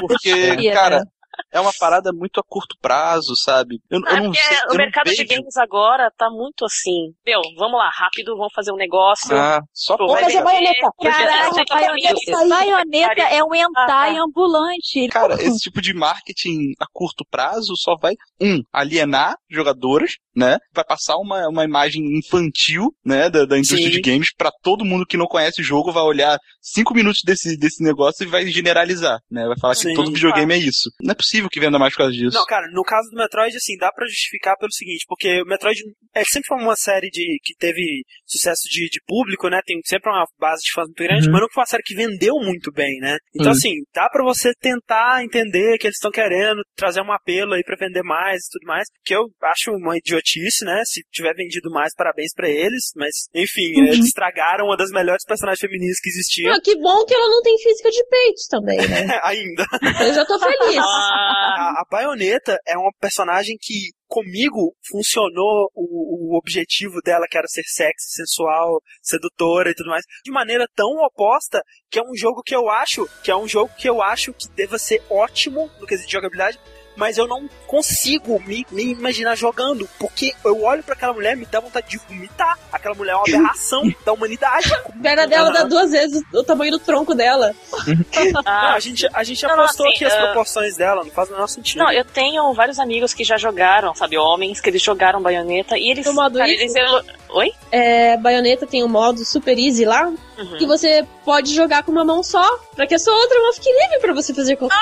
porque 0.00 0.34
Respira. 0.34 0.72
cara, 0.74 1.02
é 1.50 1.60
uma 1.60 1.72
parada 1.78 2.12
muito 2.12 2.38
a 2.40 2.42
curto 2.42 2.76
prazo, 2.80 3.34
sabe? 3.36 3.80
Eu, 3.90 4.00
eu 4.00 4.06
Ah, 4.06 4.16
não 4.20 4.24
porque 4.32 4.42
sei. 4.42 4.56
eu 4.56 4.62
o 4.62 4.68
não 4.68 4.76
mercado 4.76 5.10
de 5.10 5.24
games 5.24 5.56
agora 5.56 6.10
tá 6.16 6.28
muito 6.30 6.64
assim. 6.64 7.12
Meu, 7.26 7.40
vamos 7.58 7.78
lá, 7.78 7.90
rápido, 7.92 8.36
vamos 8.36 8.52
fazer 8.54 8.72
um 8.72 8.76
negócio. 8.76 9.36
Ah, 9.36 9.60
só 9.72 9.96
Pô, 9.96 10.06
pode. 10.06 10.20
Vamos 10.20 10.32
fazer 10.32 10.44
baioneta. 10.44 10.90
Caraca, 11.00 11.48
Porque- 11.54 11.74
baioneta, 11.74 12.48
baioneta 12.48 13.22
é 13.22 13.42
um 13.44 13.54
hentai 13.54 14.16
ambulante. 14.16 15.08
Cara, 15.08 15.34
esse 15.34 15.58
tipo 15.58 15.80
de 15.80 15.94
marketing 15.94 16.72
a 16.80 16.86
curto 16.92 17.24
prazo 17.30 17.74
só 17.76 17.96
vai, 17.96 18.14
um, 18.40 18.62
alienar 18.72 19.36
jogadoras, 19.50 20.16
né? 20.34 20.58
Vai 20.72 20.84
passar 20.84 21.16
uma, 21.16 21.48
uma 21.48 21.64
imagem 21.64 22.02
infantil, 22.18 22.88
né, 23.04 23.28
da, 23.30 23.44
da 23.44 23.56
indústria 23.58 23.84
Sim. 23.84 23.90
de 23.90 24.00
games 24.00 24.28
pra 24.36 24.50
todo 24.62 24.84
mundo 24.84 25.06
que 25.06 25.16
não 25.16 25.26
conhece 25.26 25.60
o 25.60 25.64
jogo, 25.64 25.92
vai 25.92 26.02
olhar 26.02 26.38
cinco 26.60 26.94
minutos 26.94 27.20
desse, 27.24 27.56
desse 27.56 27.82
negócio 27.82 28.24
e 28.24 28.26
vai 28.28 28.46
generalizar, 28.46 29.18
né? 29.30 29.46
Vai 29.46 29.58
falar 29.60 29.74
Sim, 29.74 29.88
que 29.90 29.94
todo 29.94 30.12
videogame 30.12 30.54
é 30.54 30.58
isso. 30.58 30.90
Não 31.00 31.12
é 31.12 31.14
possível 31.14 31.48
que 31.50 31.60
venda 31.60 31.78
mais 31.78 31.92
por 31.92 31.98
causa 31.98 32.12
disso. 32.12 32.36
Não, 32.36 32.44
cara, 32.46 32.66
no 32.72 32.82
caso 32.82 33.08
do 33.10 33.16
Metroid, 33.16 33.56
assim, 33.56 33.76
dá 33.78 33.90
pra 33.92 34.06
justificar 34.06 34.56
pelo 34.58 34.72
seguinte, 34.72 35.04
porque 35.08 35.42
o 35.42 35.46
Metroid 35.46 35.80
é 36.14 36.24
sempre 36.24 36.46
foi 36.48 36.58
uma 36.58 36.76
série 36.76 37.08
de 37.10 37.38
que 37.42 37.54
teve 37.58 38.02
sucesso 38.26 38.62
de, 38.70 38.88
de 38.88 39.00
público, 39.06 39.48
né? 39.48 39.60
Tem 39.64 39.78
sempre 39.84 40.10
uma 40.10 40.24
base 40.38 40.62
de 40.62 40.72
fãs 40.72 40.86
muito 40.86 41.02
grande, 41.02 41.26
Uhum. 41.26 41.32
mas 41.32 41.40
nunca 41.40 41.54
foi 41.54 41.62
uma 41.62 41.66
série 41.66 41.82
que 41.82 41.94
vendeu 41.94 42.34
muito 42.36 42.70
bem, 42.72 42.98
né? 43.00 43.16
Então, 43.34 43.52
Sim. 43.54 43.58
assim, 43.58 43.74
dá 43.94 44.08
pra 44.08 44.24
você 44.24 44.52
tentar 44.60 45.22
entender 45.24 45.78
que 45.78 45.86
eles 45.86 45.96
estão 45.96 46.10
querendo 46.10 46.62
trazer 46.76 47.00
um 47.00 47.12
apelo 47.12 47.54
aí 47.54 47.62
pra 47.62 47.76
vender 47.76 48.02
mais 48.02 48.44
e 48.44 48.50
tudo 48.52 48.66
mais, 48.66 48.86
que 49.04 49.14
eu 49.14 49.24
acho 49.42 49.72
uma 49.72 49.96
idiotice, 50.22 50.64
né? 50.64 50.82
Se 50.84 51.02
tiver 51.10 51.34
vendido 51.34 51.70
mais, 51.70 51.94
parabéns 51.94 52.32
pra 52.34 52.48
eles, 52.48 52.92
mas, 52.96 53.28
enfim, 53.34 53.72
Uhum. 53.76 53.86
eles 53.86 54.06
estragaram 54.06 54.66
uma 54.66 54.76
das 54.76 54.90
melhores 54.90 55.24
personagens 55.24 55.60
femininas 55.60 55.98
que 56.00 56.08
existiam. 56.08 56.52
Ah, 56.54 56.60
que 56.62 56.76
bom 56.76 57.04
que 57.04 57.14
ela 57.14 57.28
não 57.28 57.42
tem 57.42 57.56
física 57.58 57.90
de 57.90 58.04
peitos 58.06 58.46
também, 58.48 58.78
né? 58.78 59.18
Ainda. 59.24 59.64
Eu 60.06 60.14
já 60.14 60.24
tô 60.24 60.38
feliz. 60.38 60.76
A, 60.82 61.82
a 61.82 61.86
Baioneta 61.90 62.58
é 62.66 62.76
uma 62.76 62.90
personagem 63.00 63.56
que 63.60 63.90
comigo 64.08 64.74
funcionou 64.90 65.70
o, 65.74 66.34
o 66.34 66.38
objetivo 66.38 67.00
dela, 67.04 67.26
que 67.28 67.36
era 67.38 67.46
ser 67.48 67.62
sexy, 67.64 68.12
sensual, 68.14 68.80
sedutora 69.02 69.70
e 69.70 69.74
tudo 69.74 69.88
mais, 69.88 70.04
de 70.24 70.30
maneira 70.30 70.66
tão 70.74 70.88
oposta 71.04 71.62
que 71.90 71.98
é 71.98 72.02
um 72.02 72.14
jogo 72.14 72.42
que 72.42 72.54
eu 72.54 72.68
acho, 72.68 73.08
que 73.24 73.30
é 73.30 73.36
um 73.36 73.48
jogo 73.48 73.72
que 73.76 73.88
eu 73.88 74.02
acho 74.02 74.32
que 74.34 74.48
deva 74.54 74.78
ser 74.78 75.02
ótimo 75.10 75.70
no 75.80 75.86
quesito 75.86 76.06
de 76.08 76.12
jogabilidade, 76.12 76.58
mas 76.96 77.18
eu 77.18 77.26
não 77.26 77.48
consigo 77.66 78.40
me, 78.46 78.66
me 78.70 78.92
imaginar 78.92 79.34
jogando, 79.34 79.88
porque 79.98 80.34
eu 80.44 80.62
olho 80.62 80.82
pra 80.82 80.94
aquela 80.94 81.12
mulher 81.12 81.34
e 81.34 81.40
me 81.40 81.46
dá 81.46 81.60
vontade 81.60 81.88
de 81.88 81.98
vomitar. 81.98 82.58
Aquela 82.70 82.94
mulher 82.94 83.12
é 83.12 83.16
uma 83.16 83.24
aberração 83.26 83.82
da 84.04 84.12
humanidade. 84.12 84.72
A 84.74 85.02
perna 85.02 85.26
dela 85.26 85.50
dá 85.50 85.64
duas 85.64 85.90
vezes 85.90 86.22
o 86.32 86.42
tamanho 86.42 86.72
do 86.72 86.78
tronco 86.78 87.14
dela. 87.14 87.54
Não, 87.86 88.42
ah, 88.44 88.74
a 88.74 88.80
gente, 88.80 89.08
a 89.12 89.24
gente 89.24 89.42
Não, 89.42 89.56
não, 89.56 89.64
apostou 89.64 89.86
assim, 89.86 89.96
aqui 89.96 90.04
as 90.04 90.12
ah, 90.14 90.22
proporções 90.26 90.76
dela, 90.76 91.04
não 91.04 91.10
faz 91.10 91.28
o 91.28 91.32
menor 91.32 91.46
sentido. 91.46 91.78
Não, 91.78 91.92
eu 91.92 92.04
tenho 92.04 92.52
vários 92.52 92.78
amigos 92.78 93.14
que 93.14 93.24
já 93.24 93.36
jogaram, 93.36 93.94
sabe, 93.94 94.18
homens, 94.18 94.60
que 94.60 94.68
eles 94.68 94.82
jogaram 94.82 95.22
baioneta 95.22 95.76
e 95.78 95.90
eles. 95.90 96.06
No 96.06 96.14
modo 96.14 96.38
cara, 96.38 96.50
easy? 96.50 96.78
eles 96.78 97.02
Oi? 97.30 97.50
É, 97.70 98.16
baioneta 98.18 98.66
tem 98.66 98.84
um 98.84 98.88
modo 98.88 99.24
super 99.24 99.58
easy 99.58 99.86
lá, 99.86 100.12
Uhum. 100.36 100.58
que 100.58 100.66
você 100.66 101.06
pode 101.24 101.54
jogar 101.54 101.82
com 101.82 101.92
uma 101.92 102.04
mão 102.04 102.22
só, 102.22 102.58
pra 102.74 102.86
que 102.86 102.94
a 102.94 102.98
sua 102.98 103.14
outra 103.14 103.38
mão 103.40 103.52
fique 103.52 103.70
livre 103.70 104.00
pra 104.00 104.12
você 104.12 104.34
fazer 104.34 104.56
qualquer 104.56 104.76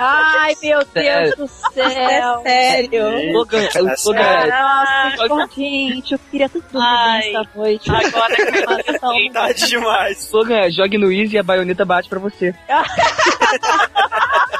Ai, 0.00 0.54
meu 0.62 0.84
Deus 0.84 1.31
do 1.36 1.48
céu. 1.48 1.84
É 1.84 2.42
sério. 2.42 3.32
Logan, 3.32 3.68
É 3.74 3.82
o 3.82 3.86
Logan. 4.04 4.46
Nossa, 4.46 5.48
gente, 5.56 6.12
eu 6.12 6.18
queria 6.30 6.48
tudo 6.48 6.64
Ai. 6.74 7.30
essa 7.30 7.48
noite. 7.54 7.90
Agora 7.90 8.36
que 8.36 8.42
eu 8.42 9.10
Verdade 9.22 9.68
demais. 9.68 10.30
Logan, 10.32 10.70
jogue 10.70 10.98
no 10.98 11.12
Easy 11.12 11.36
e 11.36 11.38
a 11.38 11.42
baioneta 11.42 11.84
bate 11.84 12.08
pra 12.08 12.18
você. 12.18 12.54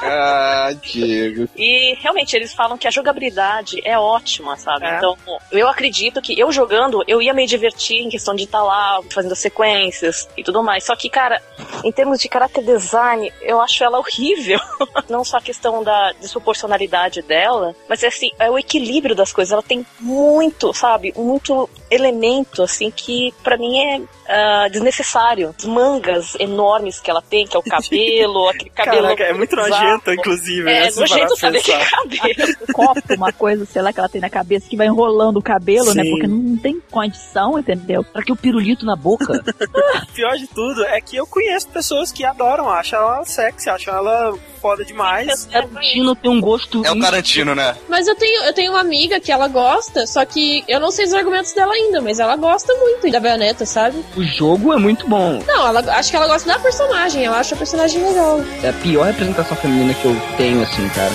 Ah, 0.00 0.70
Diego. 0.80 1.48
E 1.56 1.94
realmente 2.00 2.34
eles 2.34 2.54
falam 2.54 2.78
que 2.78 2.86
a 2.86 2.90
jogabilidade 2.90 3.80
é 3.84 3.98
ótima, 3.98 4.56
sabe? 4.56 4.86
É. 4.86 4.96
Então, 4.96 5.16
eu 5.50 5.68
acredito 5.68 6.22
que 6.22 6.38
eu 6.38 6.52
jogando, 6.52 7.02
eu 7.06 7.20
ia 7.20 7.34
me 7.34 7.46
divertir 7.46 8.00
em 8.02 8.08
questão 8.08 8.34
de 8.34 8.44
estar 8.44 8.62
lá 8.62 9.00
fazendo 9.10 9.32
as 9.32 9.38
sequências 9.40 10.28
e 10.36 10.42
tudo 10.44 10.62
mais. 10.62 10.84
Só 10.84 10.94
que, 10.94 11.10
cara, 11.10 11.42
em 11.84 11.90
termos 11.90 12.20
de 12.20 12.28
character 12.32 12.64
design, 12.64 13.32
eu 13.42 13.60
acho 13.60 13.82
ela 13.82 13.98
horrível. 13.98 14.60
Não 15.10 15.24
só 15.24 15.38
a 15.38 15.42
questão 15.42 15.77
da 15.82 16.12
desproporcionalidade 16.20 17.22
dela, 17.22 17.74
mas 17.88 18.02
assim, 18.04 18.30
é 18.38 18.50
o 18.50 18.58
equilíbrio 18.58 19.14
das 19.14 19.32
coisas. 19.32 19.52
Ela 19.52 19.62
tem 19.62 19.84
muito, 20.00 20.72
sabe? 20.72 21.12
Muito 21.16 21.68
elemento, 21.90 22.62
assim, 22.62 22.90
que 22.90 23.32
pra 23.42 23.56
mim 23.56 23.78
é 23.78 24.00
ah, 24.28 24.68
desnecessário. 24.70 25.54
As 25.58 25.64
mangas 25.64 26.34
enormes 26.38 27.00
que 27.00 27.10
ela 27.10 27.22
tem, 27.22 27.46
que 27.46 27.56
é 27.56 27.58
o 27.58 27.62
cabelo, 27.62 28.48
aquele 28.50 28.70
cabelo. 28.70 29.02
Caraca, 29.02 29.24
é 29.24 29.32
muito 29.32 29.56
nojento, 29.56 30.12
inclusive, 30.12 30.62
né? 30.64 30.88
É 30.88 30.92
parar 30.92 31.00
nojento 31.00 31.36
saber 31.36 31.62
que 31.62 31.72
é 31.72 31.84
cabelo. 31.84 32.56
copo, 32.72 33.14
uma 33.14 33.32
coisa, 33.32 33.64
sei 33.64 33.80
lá, 33.80 33.92
que 33.92 33.98
ela 33.98 34.08
tem 34.08 34.20
na 34.20 34.28
cabeça, 34.28 34.68
que 34.68 34.76
vai 34.76 34.86
enrolando 34.86 35.38
o 35.38 35.42
cabelo, 35.42 35.94
né? 35.94 36.02
Sim. 36.02 36.10
Porque 36.10 36.26
não 36.26 36.56
tem 36.58 36.80
condição, 36.90 37.58
entendeu? 37.58 38.04
Pra 38.04 38.22
que 38.22 38.30
o 38.30 38.36
pirulito 38.36 38.84
na 38.84 38.94
boca? 38.94 39.42
Pior 40.14 40.36
de 40.36 40.46
tudo 40.48 40.84
é 40.84 41.00
que 41.00 41.16
eu 41.16 41.26
conheço 41.26 41.68
pessoas 41.68 42.12
que 42.12 42.22
adoram, 42.24 42.68
acham 42.68 43.00
ela 43.00 43.24
sexy, 43.24 43.70
acham 43.70 43.94
ela 43.94 44.38
foda 44.60 44.84
demais. 44.84 45.46
Tarantino 45.46 46.14
tem 46.14 46.30
um 46.30 46.40
gosto. 46.40 46.84
É 46.84 46.90
o 46.90 47.00
Tarantino, 47.00 47.54
né? 47.54 47.76
Mas 47.88 48.06
eu 48.06 48.14
tenho, 48.14 48.44
eu 48.44 48.52
tenho 48.52 48.72
uma 48.72 48.80
amiga 48.80 49.20
que 49.20 49.32
ela 49.32 49.48
gosta, 49.48 50.06
só 50.06 50.24
que 50.24 50.64
eu 50.68 50.80
não 50.80 50.90
sei 50.90 51.06
os 51.06 51.14
argumentos 51.14 51.52
dela 51.52 51.72
ainda, 51.72 52.00
mas 52.00 52.18
ela 52.18 52.36
gosta 52.36 52.74
muito 52.74 53.10
da 53.10 53.20
baioneta, 53.20 53.64
sabe? 53.64 54.04
O 54.16 54.22
jogo 54.22 54.72
é 54.72 54.76
muito 54.76 55.06
bom. 55.08 55.42
Não, 55.46 55.68
ela, 55.68 55.80
acho 55.94 56.10
que 56.10 56.16
ela 56.16 56.26
gosta 56.26 56.48
da 56.48 56.58
personagem, 56.58 57.24
ela 57.24 57.38
acha 57.38 57.54
a 57.54 57.58
personagem 57.58 58.02
legal. 58.04 58.40
É 58.62 58.70
a 58.70 58.72
pior 58.72 59.06
representação 59.06 59.56
feminina 59.56 59.94
que 59.94 60.04
eu 60.04 60.16
tenho, 60.36 60.62
assim, 60.62 60.88
cara. 60.90 61.12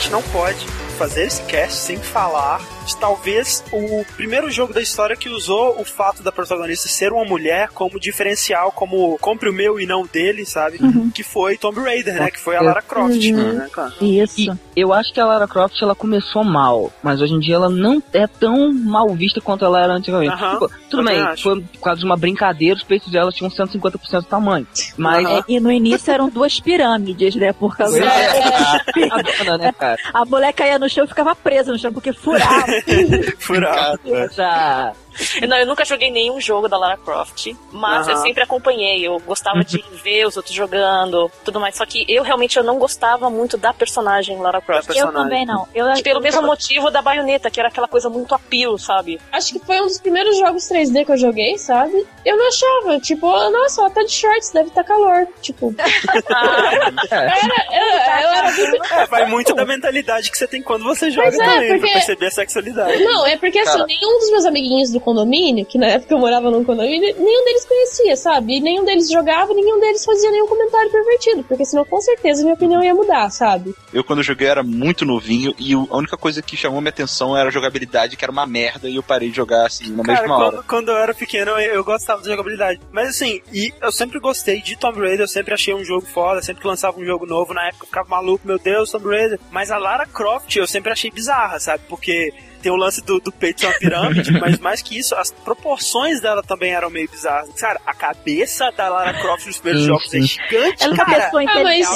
Gente 0.00 0.10
não 0.10 0.22
pode 0.22 0.66
fazer 0.96 1.26
esse 1.26 1.42
cast 1.42 1.78
sem 1.78 1.98
falar 1.98 2.58
de 2.90 2.96
talvez 2.98 3.64
o 3.72 4.04
primeiro 4.16 4.50
jogo 4.50 4.72
da 4.72 4.80
história 4.80 5.16
que 5.16 5.28
usou 5.28 5.80
o 5.80 5.84
fato 5.84 6.22
da 6.22 6.30
protagonista 6.32 6.88
ser 6.88 7.12
uma 7.12 7.24
mulher 7.24 7.68
como 7.74 7.98
diferencial, 7.98 8.72
como 8.72 9.18
compre 9.18 9.48
o 9.48 9.52
meu 9.52 9.78
e 9.80 9.86
não 9.86 10.02
o 10.02 10.08
dele, 10.08 10.44
sabe? 10.44 10.78
Que 11.14 11.22
foi 11.22 11.56
Tomb 11.56 11.80
Raider, 11.80 12.14
né? 12.14 12.30
Que 12.30 12.38
foi 12.40 12.56
a 12.56 12.60
Lara 12.62 12.82
Croft, 12.82 13.16
Uhum. 13.30 13.52
né, 13.52 13.68
cara? 13.72 13.92
Isso. 14.00 14.40
E 14.76 14.80
eu 14.80 14.92
acho 14.92 15.12
que 15.12 15.20
a 15.20 15.26
Lara 15.26 15.46
Croft 15.48 15.80
ela 15.82 15.94
começou 15.94 16.42
mal, 16.44 16.92
mas 17.02 17.20
hoje 17.20 17.34
em 17.34 17.38
dia 17.38 17.54
ela 17.56 17.68
não 17.68 18.02
é 18.12 18.26
tão 18.26 18.72
mal 18.72 19.08
vista 19.14 19.40
quanto 19.40 19.64
ela 19.64 19.82
era 19.82 19.92
antigamente. 19.92 20.32
Aham, 20.32 20.50
Tipo, 20.54 20.68
tudo 20.90 21.04
também 21.04 21.16
bem, 21.16 21.24
acho. 21.28 21.42
foi 21.42 21.60
por 21.60 21.80
causa 21.80 22.00
de 22.00 22.04
uma 22.06 22.16
brincadeira, 22.16 22.76
os 22.76 22.82
peitos 22.82 23.10
dela 23.10 23.30
tinham 23.30 23.50
150% 23.50 24.20
do 24.20 24.26
tamanho. 24.26 24.66
Mas. 24.96 25.28
É, 25.28 25.42
e 25.48 25.60
no 25.60 25.70
início 25.70 26.10
eram 26.12 26.28
duas 26.28 26.58
pirâmides, 26.60 27.34
né? 27.36 27.52
Por 27.52 27.76
causa 27.76 27.98
Pois 27.98 29.08
da... 29.08 29.16
a 29.16 29.22
dona, 29.44 29.58
né, 29.58 29.72
cara? 29.72 29.96
A 30.12 30.24
mulher 30.24 30.52
caía 30.52 30.78
no 30.78 30.88
chão 30.88 31.04
e 31.04 31.08
ficava 31.08 31.34
presa 31.34 31.72
no 31.72 31.78
chão, 31.78 31.92
porque 31.92 32.12
furava. 32.12 32.66
Furado. 33.38 34.00
Já. 34.32 34.92
Não, 35.48 35.56
eu 35.56 35.66
nunca 35.66 35.84
joguei 35.84 36.10
nenhum 36.10 36.40
jogo 36.40 36.68
da 36.68 36.76
Lara 36.78 36.96
Croft, 36.96 37.52
mas 37.72 38.06
Aham. 38.06 38.16
eu 38.16 38.22
sempre 38.22 38.42
acompanhei. 38.42 39.06
Eu 39.06 39.18
gostava 39.20 39.64
de 39.64 39.82
ver 40.02 40.26
os 40.26 40.36
outros 40.36 40.54
jogando, 40.54 41.30
tudo 41.44 41.60
mais. 41.60 41.76
Só 41.76 41.84
que 41.86 42.04
eu 42.08 42.22
realmente 42.22 42.56
eu 42.56 42.64
não 42.64 42.78
gostava 42.78 43.28
muito 43.30 43.56
da 43.56 43.72
personagem 43.72 44.38
Lara 44.38 44.60
Croft. 44.60 44.86
Da 44.88 44.92
Eu 44.94 45.06
personagem. 45.06 45.22
também 45.30 45.46
não. 45.46 45.68
Eu, 45.74 45.86
Pelo 46.02 46.20
mesmo 46.20 46.42
motivo 46.42 46.90
da 46.90 47.02
baioneta, 47.02 47.50
que 47.50 47.58
era 47.60 47.68
aquela 47.68 47.88
coisa 47.88 48.08
muito 48.08 48.34
apio, 48.34 48.76
sabe? 48.78 49.20
Acho 49.32 49.52
que 49.52 49.58
foi 49.60 49.80
um 49.80 49.86
dos 49.86 49.98
primeiros 50.00 50.38
jogos 50.38 50.64
3D 50.68 51.04
que 51.04 51.12
eu 51.12 51.16
joguei, 51.18 51.58
sabe? 51.58 52.06
Eu 52.24 52.36
não 52.36 52.48
achava, 52.48 52.98
tipo, 53.00 53.26
nossa, 53.50 53.82
ela 53.82 53.90
tá 53.90 54.02
de 54.02 54.12
shorts, 54.12 54.50
deve 54.50 54.68
estar 54.68 54.84
calor. 54.84 55.26
Tipo, 55.42 55.74
eu, 55.78 55.84
eu 57.10 58.28
era 58.30 58.52
muito. 58.52 58.84
É, 58.94 59.06
vai 59.06 59.26
muito 59.26 59.54
da 59.54 59.64
mentalidade 59.64 60.30
que 60.30 60.36
você 60.38 60.46
tem 60.46 60.62
quando 60.62 60.84
você 60.84 61.10
joga 61.10 61.28
Pois 61.28 61.38
é, 61.38 61.44
também, 61.44 61.68
porque- 61.70 61.80
pra 61.80 61.92
perceber 61.92 62.26
a 62.26 62.30
sexualidade. 62.30 63.04
Não, 63.04 63.26
é 63.26 63.36
porque 63.36 63.58
assim, 63.58 63.72
Cara. 63.72 63.86
nenhum 63.86 64.18
dos 64.18 64.30
meus 64.30 64.44
amiguinhos 64.44 64.90
do 64.90 65.00
condomínio, 65.10 65.66
que 65.66 65.76
na 65.76 65.86
época 65.86 66.14
eu 66.14 66.18
morava 66.18 66.50
num 66.50 66.64
condomínio, 66.64 67.14
nenhum 67.18 67.44
deles 67.44 67.64
conhecia, 67.64 68.16
sabe? 68.16 68.56
E 68.56 68.60
nenhum 68.60 68.84
deles 68.84 69.10
jogava, 69.10 69.52
nenhum 69.52 69.80
deles 69.80 70.04
fazia 70.04 70.30
nenhum 70.30 70.46
comentário 70.46 70.90
pervertido, 70.90 71.42
porque 71.44 71.64
senão 71.64 71.84
com 71.84 72.00
certeza 72.00 72.42
minha 72.42 72.54
opinião 72.54 72.82
ia 72.82 72.94
mudar, 72.94 73.28
sabe? 73.30 73.74
Eu, 73.92 74.04
quando 74.04 74.22
joguei, 74.22 74.46
era 74.46 74.62
muito 74.62 75.04
novinho 75.04 75.52
e 75.58 75.74
a 75.74 75.96
única 75.96 76.16
coisa 76.16 76.40
que 76.40 76.56
chamou 76.56 76.80
minha 76.80 76.90
atenção 76.90 77.36
era 77.36 77.48
a 77.48 77.52
jogabilidade, 77.52 78.16
que 78.16 78.24
era 78.24 78.30
uma 78.30 78.46
merda, 78.46 78.88
e 78.88 78.96
eu 78.96 79.02
parei 79.02 79.30
de 79.30 79.36
jogar 79.36 79.66
assim 79.66 79.90
na 79.90 80.04
Cara, 80.04 80.20
mesma 80.20 80.36
hora. 80.36 80.50
quando, 80.50 80.66
quando 80.66 80.88
eu 80.90 80.96
era 80.96 81.14
pequeno, 81.14 81.50
eu, 81.52 81.74
eu 81.74 81.84
gostava 81.84 82.22
da 82.22 82.30
jogabilidade. 82.30 82.80
Mas 82.92 83.08
assim, 83.08 83.40
e 83.52 83.72
eu 83.82 83.90
sempre 83.90 84.20
gostei 84.20 84.62
de 84.62 84.78
Tomb 84.78 84.98
Raider, 85.00 85.22
eu 85.22 85.28
sempre 85.28 85.54
achei 85.54 85.74
um 85.74 85.84
jogo 85.84 86.06
foda, 86.06 86.40
sempre 86.42 86.62
que 86.62 86.68
lançava 86.68 87.00
um 87.00 87.04
jogo 87.04 87.26
novo, 87.26 87.52
na 87.52 87.66
época 87.66 87.84
eu 87.84 87.88
ficava 87.88 88.08
maluco, 88.08 88.46
meu 88.46 88.58
Deus, 88.58 88.90
Tomb 88.90 89.08
Raider. 89.08 89.40
Mas 89.50 89.70
a 89.70 89.78
Lara 89.78 90.06
Croft 90.06 90.54
eu 90.56 90.66
sempre 90.66 90.92
achei 90.92 91.10
bizarra, 91.10 91.58
sabe? 91.58 91.82
Porque 91.88 92.32
tem 92.60 92.70
o 92.70 92.76
lance 92.76 93.02
do, 93.04 93.18
do 93.20 93.32
peito 93.32 93.60
ser 93.60 93.66
uma 93.66 93.78
pirâmide, 93.78 94.32
mas 94.40 94.58
mais 94.58 94.82
que 94.82 94.98
isso, 94.98 95.14
as 95.14 95.30
proporções 95.30 96.20
dela 96.20 96.42
também 96.42 96.72
eram 96.72 96.90
meio 96.90 97.08
bizarras. 97.08 97.50
Cara, 97.58 97.80
a 97.84 97.94
cabeça 97.94 98.70
da 98.72 98.88
Lara 98.88 99.14
Croft 99.20 99.46
nos 99.46 99.58
primeiros 99.58 99.86
jogos 99.86 100.14
é 100.14 100.20
gigante, 100.20 100.84
Ela 100.84 100.96
cara. 100.96 101.30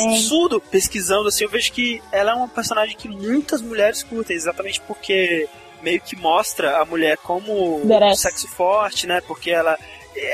É 0.07 0.15
absurdo. 0.15 0.61
Pesquisando 0.61 1.29
assim, 1.29 1.45
eu 1.45 1.51
vejo 1.51 1.73
que 1.73 2.03
ela 2.11 2.33
é 2.33 2.35
uma 2.35 2.49
personagem 2.49 2.97
que 2.97 3.09
muitas 3.09 3.61
mulheres 3.61 4.03
curtem, 4.03 4.37
exatamente 4.37 4.81
porque 4.81 5.49
meio 5.83 6.01
que 6.01 6.17
mostra 6.17 6.79
a 6.81 6.85
mulher 6.85 7.19
como 7.19 7.85
Badass. 7.85 8.21
sexo 8.21 8.49
forte, 8.49 9.07
né? 9.07 9.21
Porque 9.21 9.51
ela 9.51 9.79